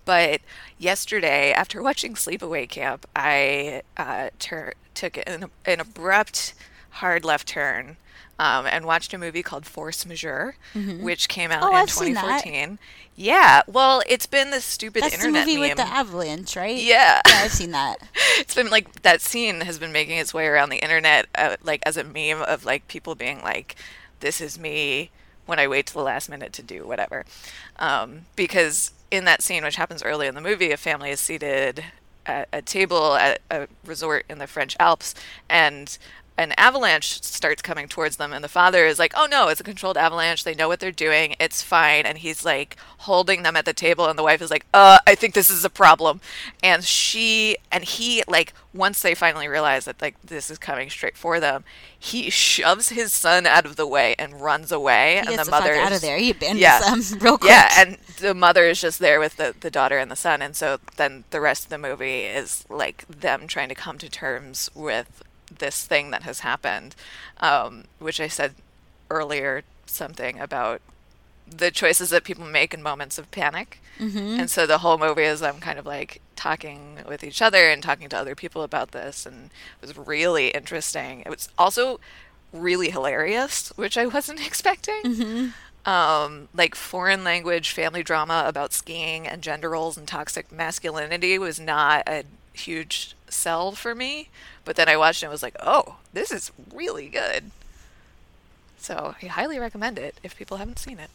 But 0.06 0.41
yesterday, 0.80 1.52
after 1.52 1.84
watching 1.84 2.15
Sleepaway 2.15 2.68
Camp, 2.68 3.07
I 3.15 3.84
uh, 3.95 4.30
tur- 4.40 4.74
took 4.95 5.18
an, 5.18 5.49
an 5.65 5.80
abrupt, 5.80 6.56
hard 6.94 7.26
left 7.26 7.48
turn 7.48 7.98
um, 8.40 8.65
and 8.65 8.86
watched 8.86 9.14
a 9.14 9.18
movie 9.18 9.44
called 9.44 9.65
Force 9.65 10.06
Majeure, 10.06 10.56
which 10.74 11.30
came 11.30 11.52
out 11.52 11.64
Oh, 11.64 11.70
in 11.70 11.76
I've 11.76 11.90
seen 11.90 12.14
that. 12.15 12.44
2014. 12.44 12.80
Yeah, 13.15 13.61
well, 13.68 14.02
it's 14.10 14.26
been 14.26 14.49
this 14.49 14.65
stupid 14.65 15.03
That's 15.03 15.22
the 15.22 15.30
movie 15.32 15.53
meme. 15.57 15.70
with 15.70 15.78
the 15.78 15.84
avalanche, 15.84 16.56
right? 16.56 16.76
yeah. 16.76 17.22
Yeah, 17.28 17.41
I've 17.44 17.52
seen 17.52 17.72
that. 17.72 17.98
it's 18.40 18.56
been 18.56 18.70
like 18.72 19.03
that 19.03 19.22
scene 19.22 19.61
has 19.61 19.78
been 19.78 19.91
making 19.91 20.18
its 20.18 20.34
way 20.34 20.48
around 20.48 20.70
the 20.70 20.78
internet 20.84 21.28
uh, 21.36 21.57
like 21.64 21.84
as 21.86 21.95
a 21.95 22.03
meme 22.03 22.41
of 22.41 22.65
like 22.65 22.88
people 22.88 23.14
being 23.14 23.41
like 23.44 23.76
this 24.20 24.40
is 24.41 24.57
me 24.57 25.11
when 25.45 25.60
i 25.60 25.68
wait 25.68 25.86
to 25.86 25.94
the 25.94 26.02
last 26.02 26.30
minute 26.30 26.53
to 26.53 26.64
do 26.64 26.88
whatever 26.88 27.26
um, 27.78 28.22
because 28.36 28.91
in 29.11 29.26
that 29.26 29.41
scene 29.44 29.64
which 29.64 29.76
happens 29.76 30.02
early 30.02 30.26
in 30.26 30.34
the 30.34 30.41
movie 30.41 30.72
a 30.72 30.78
family 30.78 31.11
is 31.11 31.20
seated 31.20 31.84
at 32.26 32.48
a 32.53 32.61
table 32.61 33.15
at 33.15 33.41
a 33.52 33.68
resort 33.86 34.26
in 34.30 34.38
the 34.40 34.48
french 34.48 34.76
alps 34.80 35.14
and 35.49 35.98
an 36.38 36.51
avalanche 36.57 37.22
starts 37.22 37.61
coming 37.61 37.88
towards 37.88 38.18
them 38.18 38.34
and 38.34 38.43
the 38.43 38.49
father 38.49 38.85
is 38.85 38.97
like 38.97 39.14
oh 39.15 39.27
no 39.30 39.49
it's 39.49 39.61
a 39.61 39.64
controlled 39.64 39.97
avalanche 39.97 40.43
they 40.43 40.55
know 40.55 40.68
what 40.68 40.80
they're 40.80 40.91
doing 40.91 41.35
it's 41.39 41.61
fine 41.61 42.05
and 42.05 42.18
he's 42.19 42.43
like 42.43 42.76
holding 42.99 43.43
them 43.43 43.55
at 43.55 43.65
the 43.65 43.73
table 43.73 44.07
and 44.07 44.18
the 44.18 44.23
wife 44.23 44.41
is 44.41 44.49
like 44.49 44.65
uh 44.73 44.97
i 45.05 45.14
think 45.14 45.34
this 45.35 45.49
is 45.49 45.64
a 45.64 45.69
problem 45.69 46.19
and 46.64 46.84
she 46.84 47.55
and 47.72 47.84
he 47.84 48.23
like 48.27 48.53
once 48.73 49.01
they 49.03 49.14
finally 49.14 49.47
realize 49.47 49.85
that 49.85 50.01
like 50.01 50.19
this 50.23 50.49
is 50.49 50.57
coming 50.57 50.89
straight 50.89 51.15
for 51.15 51.39
them 51.39 51.64
he 51.99 52.30
shoves 52.31 52.89
his 52.89 53.14
son 53.14 53.45
out 53.45 53.65
of 53.65 53.76
the 53.76 53.85
way 53.88 54.15
and 54.18 54.41
runs 54.41 54.72
away 54.72 55.22
He 55.26 55.30
and 55.30 55.39
the 55.39 55.43
the 55.45 55.51
mother 55.51 55.73
out 55.76 55.93
of 55.93 56.01
there. 56.01 56.18
He 56.18 56.31
abandons 56.31 56.60
Yeah. 56.60 56.80
them 56.81 57.01
real 57.19 57.38
quick. 57.38 57.49
yeah, 57.51 57.69
and 57.77 57.97
the 58.19 58.34
mother 58.34 58.65
is 58.65 58.81
just 58.81 58.99
there 58.99 59.19
with 59.22 59.38
the, 59.38 59.55
the 59.61 59.72
daughter 59.72 59.97
and 59.99 60.11
the 60.11 60.15
son, 60.18 60.41
and 60.41 60.53
so 60.53 60.80
then 60.97 61.23
the 61.30 61.39
rest 61.39 61.64
of 61.65 61.69
the 61.69 61.77
movie 61.77 62.22
is 62.23 62.65
like 62.69 63.05
them 63.07 63.47
trying 63.47 63.69
to 63.69 63.76
come 63.76 63.97
to 63.99 64.10
terms 64.10 64.69
with 64.76 65.23
this 65.60 65.86
thing 65.86 66.12
that 66.12 66.24
has 66.24 66.40
happened, 66.42 66.96
um, 67.40 67.86
which 68.00 68.20
I 68.20 68.28
said 68.28 68.56
earlier 69.10 69.64
something 69.86 70.40
about 70.40 70.82
the 71.48 71.70
choices 71.72 72.10
that 72.10 72.24
people 72.24 72.46
make 72.46 72.74
in 72.74 72.82
moments 72.82 73.18
of 73.18 73.30
panic. 73.32 73.80
Mhm. 74.00 74.40
And 74.40 74.50
so 74.50 74.66
the 74.66 74.80
whole 74.80 74.98
movie 74.98 75.24
is 75.24 75.42
them 75.42 75.60
kind 75.60 75.78
of 75.78 75.86
like 75.86 76.22
talking 76.36 77.00
with 77.08 77.24
each 77.24 77.42
other 77.42 77.70
and 77.70 77.84
talking 77.84 78.10
to 78.10 78.18
other 78.18 78.34
people 78.36 78.64
about 78.64 78.92
this, 78.92 79.26
and 79.26 79.52
it 79.82 79.88
was 79.88 79.98
really 79.98 80.50
interesting. 80.50 81.22
It 81.22 81.30
was 81.30 81.50
also 81.58 82.00
really 82.52 82.90
hilarious, 82.92 83.70
which 83.76 83.98
I 83.98 84.06
wasn't 84.06 84.40
expecting 84.46 85.02
Mhm. 85.04 85.54
um, 85.86 86.48
like 86.54 86.76
foreign 86.76 87.24
language 87.26 87.72
family 87.72 88.04
drama 88.04 88.46
about 88.48 88.72
skiing 88.74 89.28
and 89.28 89.42
gender 89.42 89.70
roles 89.70 89.98
and 89.98 90.08
toxic 90.08 90.50
masculinity 90.52 91.38
was 91.38 91.60
not 91.60 92.04
a 92.08 92.24
huge 92.54 93.16
sell 93.34 93.73
for 93.73 93.93
me. 93.95 94.30
But 94.65 94.76
then 94.76 94.88
I 94.88 94.97
watched 94.97 95.23
it 95.23 95.26
and 95.26 95.31
was 95.31 95.43
like, 95.43 95.55
oh, 95.60 95.97
this 96.14 96.31
is 96.31 96.51
really 96.73 97.10
good. 97.10 97.51
So 98.77 99.15
I 99.22 99.26
highly 99.27 99.60
recommend 99.60 99.97
it 99.97 100.19
if 100.23 100.38
people 100.38 100.57
haven't 100.57 100.80
seen 100.80 100.99
it. 100.99 101.10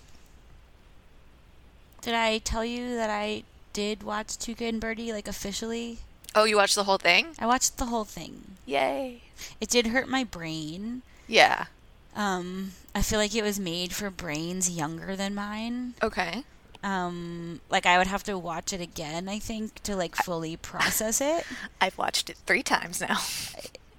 Did 2.01 2.15
I 2.15 2.39
tell 2.39 2.65
you 2.65 2.95
that 2.97 3.11
I 3.11 3.43
did 3.73 4.03
watch 4.03 4.29
Tuca 4.29 4.69
and 4.69 4.81
Birdie 4.81 5.13
like 5.13 5.29
officially? 5.29 5.99
Oh, 6.35 6.45
you 6.45 6.57
watched 6.57 6.75
the 6.75 6.85
whole 6.85 6.99
thing? 6.99 7.29
I 7.39 7.47
watched 7.47 7.79
the 7.79 7.87
whole 7.87 8.05
thing. 8.05 8.57
Yay. 8.67 9.23
It 9.61 9.69
did 9.69 9.89
hurt 9.89 10.09
my 10.09 10.25
brain. 10.25 11.03
Yeah. 11.27 11.67
Um, 12.15 12.73
I 12.95 13.03
feel 13.03 13.19
like 13.19 13.35
it 13.35 13.43
was 13.43 13.61
made 13.61 13.93
for 13.93 14.11
brains 14.11 14.71
younger 14.71 15.17
than 15.17 15.35
mine. 15.35 15.95
Okay. 16.03 16.45
Um, 16.83 17.61
like 17.71 17.87
I 17.87 17.99
would 17.99 18.07
have 18.07 18.23
to 18.25 18.39
watch 18.39 18.73
it 18.73 18.81
again, 18.81 19.29
I 19.29 19.39
think, 19.39 19.83
to 19.83 19.97
like 19.97 20.15
fully 20.15 20.57
process 20.57 21.21
it. 21.21 21.45
I've 21.81 21.99
watched 21.99 22.31
it 22.31 22.37
three 22.47 22.63
times 22.63 23.01
now. 23.01 23.19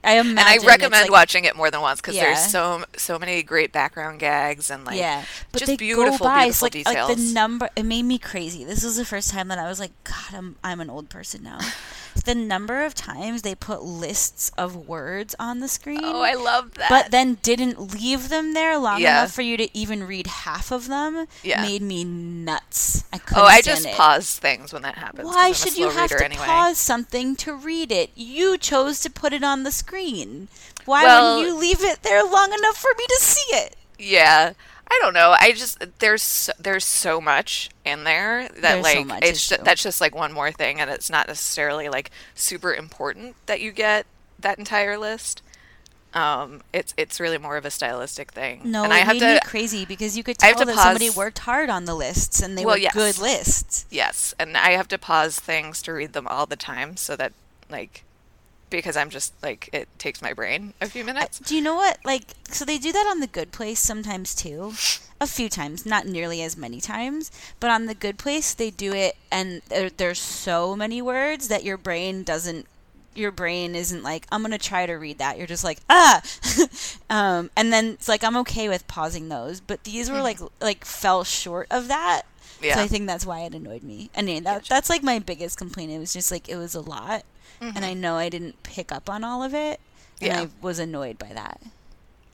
I 0.02 0.14
imagine 0.14 0.38
and 0.38 0.40
I 0.40 0.66
recommend 0.66 1.04
like- 1.04 1.12
watching 1.12 1.44
it 1.44 1.58
more 1.58 1.70
than 1.70 1.82
once 1.82 2.00
because 2.00 2.16
Yeah. 2.16 2.24
there's 2.24 2.46
so 2.50 2.86
so 2.96 3.20
many 3.20 3.44
great 3.44 3.74
background 3.74 4.20
gags 4.20 4.72
and 4.72 4.86
like 4.86 4.98
yeah, 4.98 5.26
but 5.52 5.60
just 5.60 5.78
beautiful, 5.78 6.26
by. 6.26 6.46
beautiful 6.46 6.70
so, 6.70 6.78
like, 6.78 6.86
like 6.86 7.18
the 7.18 7.34
number, 7.34 7.70
it 7.76 7.84
made 7.84 8.04
me 8.04 8.18
crazy. 8.18 8.64
This 8.64 8.84
was 8.84 8.96
the 8.96 9.04
first 9.04 9.30
time 9.30 9.50
that 9.50 9.60
I 9.60 9.68
was 9.68 9.78
like, 9.80 9.92
God, 10.06 10.34
I'm 10.34 10.56
I'm 10.64 10.80
an 10.80 10.90
old 10.90 11.10
person 11.10 11.44
now. 11.44 11.60
the 12.24 12.36
number 12.36 12.84
of 12.84 12.94
times 12.96 13.42
they 13.42 13.56
put 13.56 13.84
lists 13.84 14.52
of 14.58 14.76
words 14.88 15.36
on 15.40 15.60
the 15.60 15.68
screen. 15.68 16.00
oh, 16.04 16.22
I 16.22 16.34
love 16.34 16.74
that. 16.76 16.90
but 16.90 17.12
then 17.12 17.36
didn't 17.42 17.94
leave 17.94 18.30
them 18.30 18.54
there 18.54 18.78
long 18.78 19.02
Yeah. 19.02 19.20
enough 19.22 19.32
for 19.34 19.42
you 19.42 19.58
to 19.58 19.78
even 19.78 20.04
read 20.06 20.28
half 20.28 20.72
of 20.72 20.88
them. 20.88 21.26
Yeah. 21.44 21.62
made 21.62 21.82
me 21.82 22.04
nuts. 22.04 23.04
I 23.14 23.18
oh, 23.18 23.20
couldn't 23.26 23.44
oh, 23.44 23.46
I 23.48 23.62
just 23.62 23.86
it. 23.86 23.94
pause 23.96 24.38
things 24.40 24.74
when 24.74 24.82
that 24.84 24.96
happens. 24.96 25.26
Why 25.28 25.52
should 25.52 25.78
you 25.78 25.90
have 25.90 26.10
to 26.10 26.24
anyway. 26.26 26.46
pause 26.46 26.78
something 26.78 27.36
to 27.38 27.54
read 27.54 27.92
it? 27.92 28.12
You 28.16 28.58
chose 28.58 29.00
to 29.02 29.10
put 29.10 29.34
it 29.34 29.44
on 29.44 29.64
the 29.64 29.72
screen. 29.72 30.48
Why 30.86 31.04
Well- 31.04 31.38
wouldn't 31.38 31.54
you 31.54 31.60
leave 31.60 31.84
it 31.84 32.04
there 32.04 32.24
long 32.24 32.54
enough 32.54 32.78
for 32.78 32.92
me 32.98 33.06
to 33.08 33.18
see 33.20 33.56
it? 33.56 33.76
Yeah. 33.98 34.54
I 34.92 35.00
don't 35.02 35.14
know. 35.14 35.36
I 35.40 35.52
just 35.52 35.84
there's 36.00 36.22
so, 36.24 36.52
there's 36.60 36.84
so 36.86 37.22
much 37.22 37.70
in 37.86 38.04
there 38.06 38.48
that 38.50 38.62
There's 38.62 38.88
so 38.88 38.98
like 39.00 39.06
much, 39.08 39.20
it's 39.24 39.30
it's 39.32 39.50
ju- 39.50 39.56
true. 39.56 39.64
that's 39.64 39.84
just 39.84 40.02
like 40.02 40.16
one 40.16 40.34
more 40.34 40.52
thing, 40.52 40.80
and 40.82 40.90
it's 40.90 41.10
not 41.10 41.28
necessarily 41.28 41.90
like 41.90 42.12
super 42.36 42.74
important 42.74 43.36
that 43.46 43.62
you 43.62 43.72
get 43.72 44.06
that 44.40 44.58
entire 44.58 44.98
list. 44.98 45.42
Um, 46.12 46.62
it's 46.74 46.96
it's 46.98 47.20
really 47.20 47.38
more 47.38 47.56
of 47.56 47.66
a 47.66 47.70
stylistic 47.72 48.32
thing. 48.32 48.62
No, 48.64 48.84
and 48.84 48.92
I 48.92 48.98
have 49.00 49.20
to 49.20 49.40
crazy 49.46 49.86
because 49.86 50.18
you 50.18 50.24
could 50.24 50.38
I 50.42 50.48
have 50.48 50.56
tell 50.58 50.66
to 50.66 50.72
that 50.74 50.82
somebody 50.84 51.12
worked 51.12 51.38
hard 51.40 51.70
on 51.70 51.86
the 51.86 51.94
lists 51.94 52.42
and 52.42 52.58
they 52.58 52.66
Well, 52.66 52.76
were 52.76 52.80
yes. 52.80 52.94
good 52.96 53.20
lists. 53.20 53.86
yes, 53.92 54.34
and 54.40 54.58
I 54.58 54.72
have 54.72 54.88
to 54.88 54.98
pause 54.98 55.40
things 55.40 55.84
to 55.84 55.94
read 55.94 56.14
them 56.14 56.26
all 56.28 56.48
the 56.48 56.56
time 56.56 56.98
so 56.98 57.16
that 57.16 57.34
like 57.70 58.04
because 58.70 58.98
I'm 58.98 59.10
just 59.10 59.34
like 59.42 59.70
it 59.74 59.88
takes 59.98 60.22
my 60.22 60.34
brain 60.34 60.74
a 60.82 60.88
few 60.88 61.04
minutes. 61.04 61.40
Do 61.40 61.56
you 61.56 61.62
know 61.62 61.76
what? 61.76 62.00
Like, 62.04 62.24
so 62.50 62.66
they 62.66 62.78
do 62.78 62.92
that 62.92 63.08
on 63.10 63.20
The 63.20 63.28
Good 63.28 63.52
Place 63.52 63.80
sometimes 63.80 64.36
too. 64.36 64.74
A 65.22 65.28
few 65.28 65.50
times, 65.50 65.86
not 65.86 66.06
nearly 66.06 66.42
as 66.42 66.56
many 66.56 66.80
times, 66.80 67.30
but 67.60 67.70
on 67.70 67.88
The 67.88 67.96
Good 67.96 68.18
Place 68.18 68.54
they 68.54 68.70
do 68.70 68.94
it, 68.94 69.18
and 69.32 69.62
there, 69.68 69.90
there's 69.90 70.20
so 70.20 70.76
many 70.76 71.02
words 71.02 71.48
that 71.50 71.64
your 71.64 71.78
brain 71.78 72.24
doesn't. 72.24 72.66
Your 73.16 73.32
brain 73.32 73.76
isn't 73.76 74.02
like 74.04 74.26
I'm 74.32 74.42
gonna 74.42 74.58
try 74.58 74.86
to 74.86 74.94
read 74.94 75.18
that. 75.18 75.38
You're 75.38 75.48
just 75.48 75.64
like 75.64 75.80
ah, 75.90 76.22
um, 77.10 77.50
and 77.58 77.74
then 77.74 77.88
it's 77.88 78.08
like 78.08 78.24
I'm 78.24 78.38
okay 78.38 78.70
with 78.70 78.88
pausing 78.88 79.28
those, 79.28 79.60
but 79.60 79.84
these 79.84 80.10
were 80.10 80.22
like 80.22 80.40
like 80.62 80.86
fell 80.86 81.24
short 81.24 81.68
of 81.70 81.90
that. 81.90 82.24
Yeah. 82.62 82.76
So 82.76 82.82
I 82.82 82.88
think 82.88 83.08
that's 83.08 83.26
why 83.26 83.42
it 83.42 83.54
annoyed 83.54 83.84
me. 83.84 84.10
I 84.16 84.22
mean, 84.22 84.44
that, 84.44 84.66
that's 84.66 84.90
like 84.90 85.04
my 85.04 85.20
biggest 85.20 85.58
complaint. 85.58 85.92
It 85.92 86.00
was 86.00 86.14
just 86.14 86.32
like 86.32 86.50
it 86.50 86.58
was 86.58 86.76
a 86.76 86.82
lot, 86.82 87.24
and 87.62 87.84
I 87.86 87.94
know 87.94 88.16
I 88.16 88.30
didn't 88.30 88.62
pick 88.64 88.92
up 88.92 89.10
on 89.10 89.24
all 89.24 89.44
of 89.44 89.54
it, 89.54 89.80
and 90.22 90.28
Yeah. 90.28 90.42
I 90.42 90.50
was 90.62 90.80
annoyed 90.80 91.18
by 91.18 91.34
that. 91.34 91.62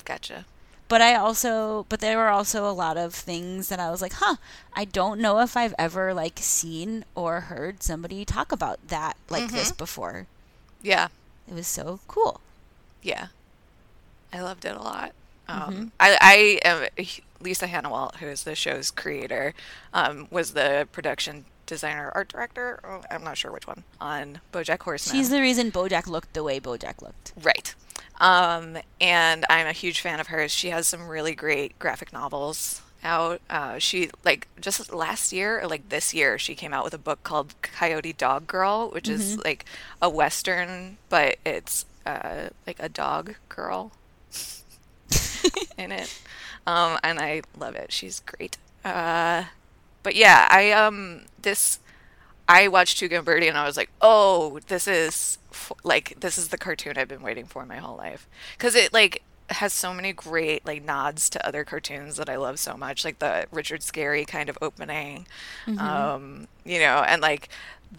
Gotcha. 0.04 0.46
But 0.88 1.02
I 1.02 1.16
also, 1.16 1.86
but 1.90 2.00
there 2.00 2.18
were 2.18 2.30
also 2.30 2.70
a 2.70 2.72
lot 2.72 2.96
of 2.96 3.14
things 3.16 3.70
that 3.70 3.80
I 3.80 3.90
was 3.90 4.02
like, 4.04 4.14
huh, 4.14 4.36
I 4.74 4.86
don't 4.86 5.20
know 5.20 5.40
if 5.40 5.58
I've 5.58 5.74
ever 5.80 6.14
like 6.14 6.38
seen 6.40 7.06
or 7.16 7.42
heard 7.42 7.82
somebody 7.82 8.24
talk 8.24 8.52
about 8.52 8.88
that 8.90 9.18
like 9.30 9.50
this 9.52 9.72
before. 9.72 10.28
Yeah. 10.84 11.08
It 11.48 11.56
was 11.56 11.68
so 11.68 12.00
cool. 12.08 12.40
Yeah, 13.02 13.28
I 14.34 14.42
loved 14.42 14.66
it 14.66 14.76
a 14.76 14.82
lot. 14.82 15.14
Um, 15.48 15.60
Mm-hmm. 15.74 15.86
I, 16.00 16.18
I 16.22 16.60
am 16.68 16.88
Lisa 17.40 17.68
Hanawalt, 17.68 18.16
who 18.18 18.26
is 18.28 18.44
the 18.44 18.56
show's 18.56 18.90
creator, 18.92 19.54
um, 19.94 20.28
was 20.32 20.54
the 20.54 20.88
production 20.92 21.46
designer, 21.66 22.12
art 22.16 22.30
director. 22.30 22.80
Oh, 22.84 23.02
I'm 23.10 23.24
not 23.24 23.38
sure 23.38 23.52
which 23.52 23.68
one 23.68 23.84
on 24.00 24.40
BoJack 24.54 24.82
Horseman. 24.82 25.16
She's 25.16 25.30
the 25.30 25.42
reason 25.42 25.72
BoJack 25.72 26.08
looked 26.08 26.34
the 26.34 26.44
way 26.44 26.60
BoJack 26.60 27.02
looked. 27.02 27.34
right. 27.42 27.74
Um, 28.20 28.78
and 29.02 29.46
I'm 29.50 29.68
a 29.68 29.74
huge 29.74 30.00
fan 30.00 30.20
of 30.22 30.28
hers. 30.28 30.52
She 30.52 30.70
has 30.70 30.88
some 30.88 31.08
really 31.08 31.36
great 31.36 31.78
graphic 31.80 32.14
novels 32.14 32.82
out. 33.04 33.42
Uh, 33.50 33.78
she 33.78 34.10
like 34.24 34.48
just 34.60 34.94
last 34.94 35.34
year 35.34 35.60
or 35.62 35.68
like 35.68 35.90
this 35.90 36.14
year, 36.14 36.38
she 36.40 36.56
came 36.56 36.74
out 36.74 36.84
with 36.86 36.94
a 36.94 36.98
book 36.98 37.24
called 37.24 37.54
Coyote 37.62 38.14
Dog 38.14 38.48
Girl, 38.48 38.90
which 38.90 39.10
is 39.10 39.38
like 39.44 39.66
a 40.02 40.10
western, 40.10 40.98
but 41.10 41.38
it's 41.46 41.86
uh, 42.06 42.50
like 42.66 42.78
a 42.80 42.88
dog 42.88 43.36
girl 43.50 43.92
in 45.78 45.92
it. 45.92 46.22
Um, 46.66 46.98
and 47.04 47.20
I 47.20 47.42
love 47.58 47.76
it. 47.76 47.92
She's 47.92 48.22
great. 48.22 48.58
Uh, 48.84 49.44
but 50.04 50.16
yeah, 50.16 50.48
I 50.50 50.72
um 50.72 51.26
this 51.46 51.80
I 52.48 52.68
watched 52.68 53.00
Tuca 53.02 53.16
and 53.18 53.26
Birdie 53.26 53.48
and 53.48 53.58
I 53.58 53.66
was 53.66 53.76
like, 53.78 53.90
oh, 54.02 54.60
this 54.68 54.88
is 54.88 55.40
f- 55.52 55.72
like 55.84 56.20
this 56.20 56.38
is 56.38 56.50
the 56.50 56.58
cartoon 56.60 56.98
I've 56.98 57.08
been 57.08 57.24
waiting 57.24 57.46
for 57.46 57.66
my 57.66 57.78
whole 57.78 57.96
life 57.98 58.28
because 58.58 58.76
it 58.76 58.94
like 58.94 59.24
has 59.50 59.74
so 59.74 59.94
many 59.94 60.12
great 60.14 60.66
like 60.66 60.84
nods 60.84 61.30
to 61.30 61.48
other 61.48 61.64
cartoons 61.64 62.18
that 62.18 62.30
I 62.30 62.36
love 62.36 62.60
so 62.60 62.76
much, 62.78 63.04
like 63.06 63.18
the 63.20 63.46
Richard 63.52 63.82
Scarry 63.82 64.28
kind 64.28 64.50
of 64.50 64.58
opening, 64.62 65.26
um, 65.80 66.48
you 66.66 66.80
know, 66.80 67.04
and 67.08 67.22
like 67.22 67.50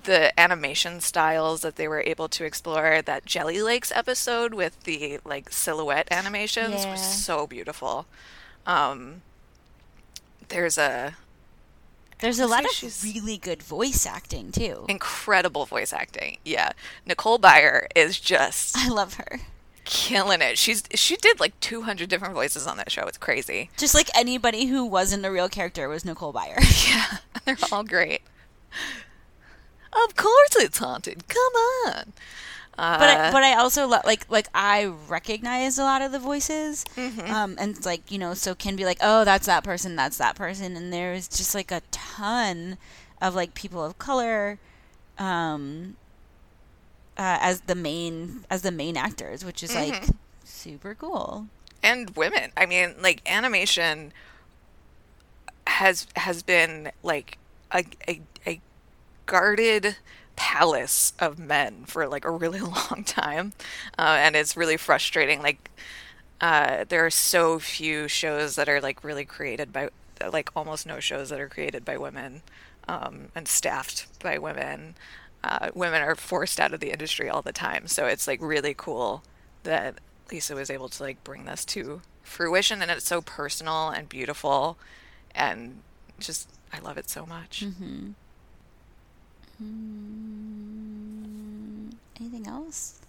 the 0.05 0.39
animation 0.39 1.01
styles 1.01 1.63
that 1.63 1.77
they 1.77 1.89
were 1.89 2.01
able 2.07 2.29
to 2.29 2.45
explore. 2.45 3.01
That 3.03 3.25
Jelly 3.27 3.63
Lakes 3.63 3.91
episode 3.95 4.55
with 4.55 4.83
the 4.85 5.19
like 5.25 5.51
silhouette 5.51 6.07
animations 6.13 6.85
Yeah. 6.85 6.93
was 6.93 7.01
so 7.25 7.47
beautiful. 7.49 8.07
Um, 8.67 9.23
there's 10.49 10.79
a 10.79 11.15
There's 12.21 12.39
a 12.41 12.47
lot 12.47 12.65
of 12.65 13.05
really 13.05 13.37
good 13.37 13.63
voice 13.63 14.07
acting 14.07 14.51
too. 14.53 14.87
incredible 14.89 15.67
voice 15.67 15.93
acting. 15.93 16.39
Yeah, 16.45 16.73
Nicole 17.05 17.39
Byer 17.39 17.87
is 17.95 18.19
just 18.19 18.77
I 18.77 18.89
love 18.89 19.15
her. 19.15 19.41
killing 19.85 20.41
it. 20.41 20.57
She's 20.59 20.83
she 20.95 21.17
did 21.17 21.39
like 21.41 21.59
200 21.61 22.09
different 22.09 22.35
voices 22.35 22.67
on 22.67 22.77
that 22.79 22.91
show. 22.91 23.07
It's 23.07 23.19
crazy. 23.19 23.71
Just 23.77 23.95
like 23.95 24.09
anybody 24.17 24.67
who 24.67 24.85
wasn't 24.85 25.27
a 25.27 25.31
real 25.31 25.49
character 25.49 25.89
was 25.89 26.05
Nicole 26.05 26.33
Byer. 26.33 26.57
Yeah, 26.89 27.19
they're 27.45 27.57
all 27.71 27.85
great. 27.85 28.23
Of 29.93 30.17
course 30.17 30.57
it's 30.57 30.79
haunted. 30.79 31.29
Come 31.29 31.53
on. 31.87 32.13
Uh, 32.79 32.99
but 32.99 33.09
I, 33.09 33.33
but 33.33 33.43
I 33.43 33.55
also 33.55 33.87
lo- 33.87 34.01
like 34.05 34.31
like 34.31 34.49
I 34.55 34.85
recognize 35.09 35.79
a 35.79 35.83
lot 35.83 36.03
of 36.03 36.13
the 36.13 36.19
voices, 36.19 36.85
um, 37.25 37.57
and 37.59 37.83
like 37.87 38.11
you 38.13 38.19
know, 38.19 38.35
so 38.35 38.55
can 38.55 38.77
be 38.77 38.85
like, 38.85 38.99
oh, 39.01 39.25
that's 39.25 39.47
that 39.47 39.65
person, 39.65 39.97
that's 39.97 40.19
that 40.19 40.37
person, 40.37 40.77
and 40.77 40.93
there's 40.93 41.27
just 41.27 41.55
like 41.55 41.71
a 41.73 41.81
ton 41.91 42.77
of 43.23 43.35
like 43.35 43.55
people 43.55 43.83
of 43.83 43.99
color, 43.99 44.59
um, 45.19 45.97
uh, 47.17 47.39
as 47.41 47.63
the 47.63 47.75
main 47.75 48.45
as 48.51 48.61
the 48.61 48.71
main 48.73 48.97
actors, 48.99 49.43
which 49.45 49.63
is 49.63 49.75
like 49.75 50.05
Super 50.45 50.95
cool. 50.95 51.47
and 51.83 52.11
women. 52.11 52.53
I 52.59 52.67
mean, 52.67 52.95
like 53.01 53.23
animation 53.27 54.13
has 55.67 56.07
has 56.17 56.43
been 56.43 56.91
like 57.03 57.39
a 57.73 57.85
a, 58.07 58.21
a 58.47 58.61
guarded 59.25 59.97
palace 60.37 61.13
of 61.19 61.39
men 61.39 61.85
for 61.87 62.07
like 62.07 62.25
a 62.25 62.31
really 62.31 62.61
long 62.91 63.05
time, 63.05 63.53
uh, 63.99 64.17
and 64.21 64.37
it's 64.37 64.57
really 64.57 64.77
frustrating. 64.77 65.43
Like, 65.43 65.71
uh, 66.41 66.85
there 66.89 67.05
are 67.05 67.11
so 67.11 67.59
few 67.59 68.09
shows 68.09 68.57
that 68.57 68.69
are 68.69 68.81
like 68.81 69.03
really 69.03 69.25
created 69.25 69.73
by 69.73 69.91
like 70.33 70.51
almost 70.57 70.87
no 70.87 71.01
shows 71.01 71.29
that 71.29 71.41
are 71.41 71.49
created 71.49 71.85
by 71.85 71.97
women 71.97 72.43
um, 72.89 73.29
and 73.35 73.49
staffed 73.49 74.07
by 74.23 74.39
women. 74.39 74.95
Uh, 75.45 75.71
women 75.75 76.03
are 76.03 76.15
forced 76.15 76.59
out 76.59 76.73
of 76.73 76.81
the 76.81 76.91
industry 76.91 77.29
all 77.29 77.43
the 77.43 77.53
time, 77.53 77.87
so 77.87 78.07
it's 78.07 78.27
like 78.27 78.41
really 78.43 78.75
cool 78.75 79.23
that 79.63 79.97
Lisa 80.31 80.55
was 80.55 80.71
able 80.71 80.89
to 80.89 81.03
like 81.03 81.23
bring 81.25 81.45
this 81.45 81.65
to 81.65 82.01
fruition, 82.23 82.83
and 82.83 82.91
it's 82.91 83.07
so 83.07 83.21
personal 83.21 83.91
and 83.91 84.09
beautiful, 84.09 84.77
and 85.35 85.81
just 86.19 86.49
I 86.73 86.81
love 86.81 86.99
it 86.99 87.09
so 87.09 87.25
much. 87.27 87.65
Mm-hmm. 87.65 88.11
Mm, 89.63 91.17
anything 92.21 92.47
else? 92.47 93.01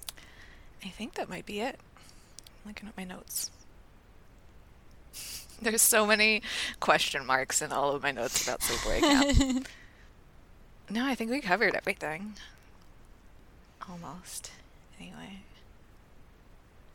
I 0.84 0.90
think 0.90 1.16
that 1.16 1.30
might 1.30 1.46
be 1.46 1.60
it. 1.60 1.80
I'm 2.64 2.70
looking 2.72 2.88
at 2.88 2.96
my 2.96 3.04
notes. 3.04 3.52
There's 5.62 5.82
so 5.82 6.06
many 6.06 6.42
question 6.80 7.26
marks 7.26 7.62
in 7.62 7.72
all 7.72 7.92
of 7.96 8.04
my 8.04 8.12
notes 8.12 8.44
about 8.44 8.62
sleepaway 8.62 9.00
camp. 9.00 9.68
no, 10.90 11.06
I 11.06 11.16
think 11.16 11.32
we 11.32 11.42
covered 11.42 11.76
everything. 11.76 12.36
Almost. 13.90 14.52
Anyway. 15.00 15.42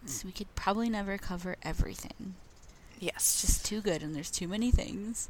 So 0.07 0.27
we 0.27 0.33
could 0.33 0.53
probably 0.55 0.89
never 0.91 1.17
cover 1.19 1.57
everything. 1.63 2.35
Yes. 2.99 3.15
It's 3.17 3.41
just 3.43 3.65
too 3.65 3.81
good 3.81 4.03
and 4.03 4.15
there's 4.15 4.31
too 4.31 4.49
many 4.49 4.71
things. 4.71 5.29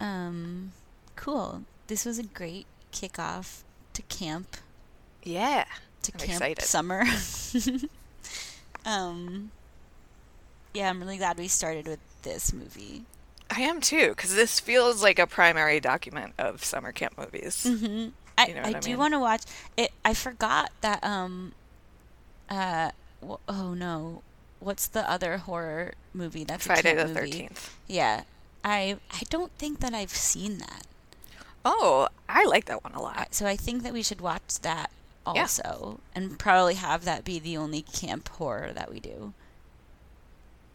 Um 0.00 0.72
cool. 1.16 1.62
This 1.86 2.04
was 2.04 2.18
a 2.18 2.24
great 2.24 2.66
kickoff 2.92 3.62
to 3.94 4.02
camp 4.02 4.56
yeah. 5.22 5.64
to 6.02 6.12
I'm 6.14 6.18
camp 6.20 6.42
excited. 6.42 6.62
summer. 6.64 7.04
um 8.86 9.50
yeah, 10.74 10.90
I'm 10.90 11.00
really 11.00 11.16
glad 11.16 11.38
we 11.38 11.48
started 11.48 11.86
with 11.88 11.98
this 12.22 12.52
movie. 12.52 13.04
I 13.50 13.62
am 13.62 13.80
too, 13.80 14.10
because 14.10 14.34
this 14.34 14.60
feels 14.60 15.02
like 15.02 15.18
a 15.18 15.26
primary 15.26 15.80
document 15.80 16.34
of 16.38 16.62
summer 16.62 16.92
camp 16.92 17.16
movies. 17.16 17.64
Mm-hmm. 17.66 18.10
I, 18.36 18.46
You 18.46 18.54
know 18.54 18.60
I 18.62 18.68
I 18.68 18.72
do 18.74 18.90
mean? 18.90 18.98
want 18.98 19.14
to 19.14 19.18
watch 19.18 19.42
it. 19.76 19.90
I 20.04 20.14
forgot 20.14 20.70
that. 20.82 21.02
Um. 21.02 21.52
Uh. 22.48 22.90
wh- 23.26 23.40
Oh 23.48 23.74
no. 23.74 24.22
What's 24.60 24.86
the 24.86 25.08
other 25.10 25.38
horror 25.38 25.94
movie? 26.12 26.44
That's 26.44 26.66
Friday 26.66 26.94
the. 26.94 27.04
13th. 27.04 27.70
Yeah. 27.86 28.24
I 28.64 28.98
I 29.10 29.22
don't 29.30 29.52
think 29.58 29.80
that 29.80 29.94
I've 29.94 30.10
seen 30.10 30.58
that. 30.58 30.84
Oh, 31.64 32.08
I 32.28 32.44
like 32.44 32.64
that 32.66 32.82
one 32.84 32.94
a 32.94 33.02
lot. 33.02 33.34
So 33.34 33.46
I 33.46 33.56
think 33.56 33.82
that 33.82 33.92
we 33.92 34.02
should 34.02 34.20
watch 34.20 34.60
that 34.62 34.90
Yeah. 35.26 35.42
also, 35.42 36.00
and 36.14 36.38
probably 36.38 36.74
have 36.74 37.04
that 37.04 37.24
be 37.24 37.38
the 37.38 37.56
only 37.56 37.82
camp 37.82 38.28
horror 38.28 38.72
that 38.72 38.90
we 38.90 39.00
do. 39.00 39.34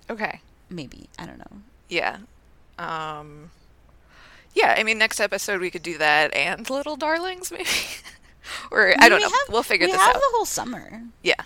Okay. 0.09 0.41
Maybe 0.69 1.09
I 1.17 1.25
don't 1.25 1.39
know. 1.39 1.61
Yeah. 1.89 2.17
Um 2.77 3.51
Yeah, 4.53 4.75
I 4.77 4.83
mean 4.83 4.97
next 4.97 5.19
episode 5.19 5.61
we 5.61 5.71
could 5.71 5.83
do 5.83 5.97
that 5.97 6.33
and 6.35 6.69
Little 6.69 6.95
Darlings 6.97 7.51
maybe. 7.55 7.69
or 8.71 8.93
I 8.99 9.09
don't 9.09 9.19
We 9.19 9.23
know. 9.25 9.29
have- 9.29 9.49
we'll 9.49 9.63
figure 9.63 9.87
we 9.87 9.91
this 9.93 10.01
have 10.01 10.15
out. 10.15 10.21
the 10.21 10.29
whole 10.35 10.45
summer. 10.45 11.03
Yeah. 11.21 11.41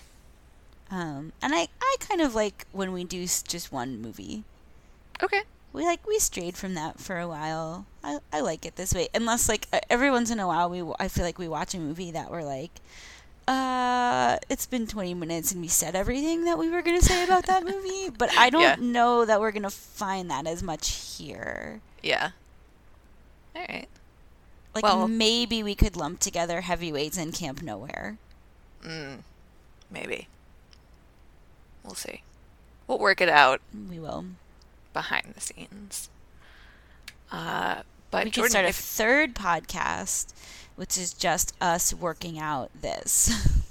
Um, 0.89 1.34
and 1.41 1.53
I 1.53 1.68
I 1.81 1.95
kind 1.99 2.22
of 2.22 2.34
like 2.34 2.65
when 2.72 2.91
we 2.93 3.03
do 3.03 3.22
just 3.22 3.72
one 3.72 4.01
movie. 4.01 4.43
Okay. 5.22 5.43
We 5.78 5.86
like 5.86 6.06
we 6.08 6.18
strayed 6.20 6.58
from 6.58 6.74
that 6.74 6.99
for 6.99 7.20
a 7.20 7.28
while. 7.28 7.86
I 8.04 8.20
I 8.34 8.41
like 8.41 8.66
it 8.66 8.76
this 8.76 8.94
way, 8.94 9.08
unless 9.14 9.48
like 9.48 9.68
every 9.90 10.10
once 10.12 10.30
in 10.32 10.40
a 10.40 10.48
while 10.48 10.70
we 10.70 10.84
I 10.99 11.08
feel 11.08 11.24
like 11.24 11.38
we 11.40 11.48
watch 11.48 11.74
a 11.74 11.80
movie 11.80 12.12
that 12.12 12.32
we're 12.32 12.44
like, 12.44 12.72
uh, 13.48 14.38
it's 14.49 14.66
been 14.66 14.88
twenty 14.88 15.14
minutes 15.14 15.52
and 15.52 15.62
we 15.62 15.68
said 15.68 15.95
everything 15.95 16.44
that 16.45 16.58
we 16.58 16.70
were 16.70 16.82
gonna 16.82 17.02
say 17.02 17.24
about 17.24 17.45
that 17.45 17.64
movie, 17.72 18.10
but 18.10 18.30
I 18.38 18.49
don't 18.49 18.62
Yeah. 18.62 18.76
know 18.80 19.24
that 19.26 19.40
we're 19.40 19.52
gonna 19.52 19.70
find 19.70 20.30
that 20.32 20.48
as 20.48 20.64
much 20.64 20.90
here. 21.18 21.80
Yeah. 22.04 22.32
All 23.56 23.66
right. 23.70 23.88
Like 24.76 24.84
Well- 24.84 25.08
maybe 25.08 25.64
we 25.64 25.76
could 25.76 25.95
lump 25.95 26.20
together 26.20 26.62
heavyweights 26.62 27.18
and 27.18 27.34
Camp 27.34 27.62
Nowhere. 27.62 28.18
Mm. 28.84 29.20
Maybe. 29.90 30.28
We'll 31.84 31.95
see. 31.95 32.22
We'll 32.88 32.99
work 32.99 33.22
it 33.22 33.30
out 33.30 33.62
We 33.90 33.99
will. 33.99 34.26
Behind 34.99 35.26
the 35.36 35.41
scenes. 35.41 36.10
Uh 37.32 37.82
but 38.11 38.24
we 38.26 38.32
could 38.32 38.36
Jordan, 38.36 38.52
start 38.52 38.65
a 38.65 38.69
if- 38.69 38.76
third 38.76 39.36
podcast, 39.36 40.34
which 40.76 40.98
is 40.98 41.14
just 41.14 41.53
us 41.61 41.94
working 41.94 42.40
out 42.40 42.69
this. 42.82 43.30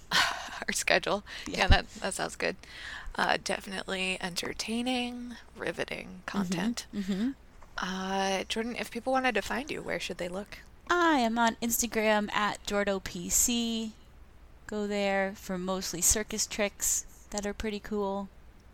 our 0.12 0.72
schedule. 0.72 1.24
Yeah, 1.46 1.58
Yeah. 1.58 1.66
that 1.68 1.84
that 2.02 2.14
sounds 2.14 2.36
good. 2.36 2.56
Uh, 3.18 3.38
definitely 3.42 4.18
entertaining, 4.20 5.36
riveting 5.56 6.20
content. 6.26 6.84
mm-hmm. 6.94 7.30
Uh, 7.78 8.44
Jordan, 8.44 8.76
if 8.76 8.90
people 8.90 9.10
wanted 9.12 9.34
to 9.36 9.40
find 9.42 9.70
you, 9.70 9.80
where 9.80 9.98
should 9.98 10.18
they 10.18 10.28
look? 10.28 10.58
I 10.90 11.18
am 11.20 11.38
on 11.38 11.56
Instagram 11.62 12.30
at 12.32 12.62
JordoPC. 12.66 13.92
Go 14.66 14.86
there 14.86 15.32
for 15.34 15.56
mostly 15.56 16.02
circus 16.02 16.46
tricks 16.46 17.06
that 17.30 17.46
are 17.46 17.54
pretty 17.54 17.80
cool. 17.80 18.28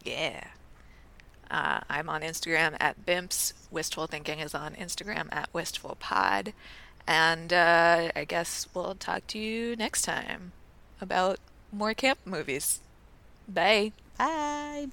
Yeah. 0.04 0.48
Uh, 1.52 1.80
I'm 1.90 2.08
on 2.08 2.22
Instagram 2.22 2.76
at 2.80 3.04
Bimps. 3.04 3.52
Wistful 3.70 4.06
Thinking 4.06 4.40
is 4.40 4.54
on 4.54 4.74
Instagram 4.74 5.28
at 5.30 5.52
Wistful 5.52 5.98
Pod. 6.00 6.54
And 7.06 7.52
uh, 7.52 8.10
I 8.16 8.24
guess 8.24 8.68
we'll 8.72 8.94
talk 8.94 9.26
to 9.28 9.38
you 9.38 9.76
next 9.76 10.02
time 10.02 10.52
about 11.00 11.38
more 11.70 11.92
camp 11.94 12.20
movies. 12.24 12.80
Bye. 13.46 13.92
Bye. 14.16 14.88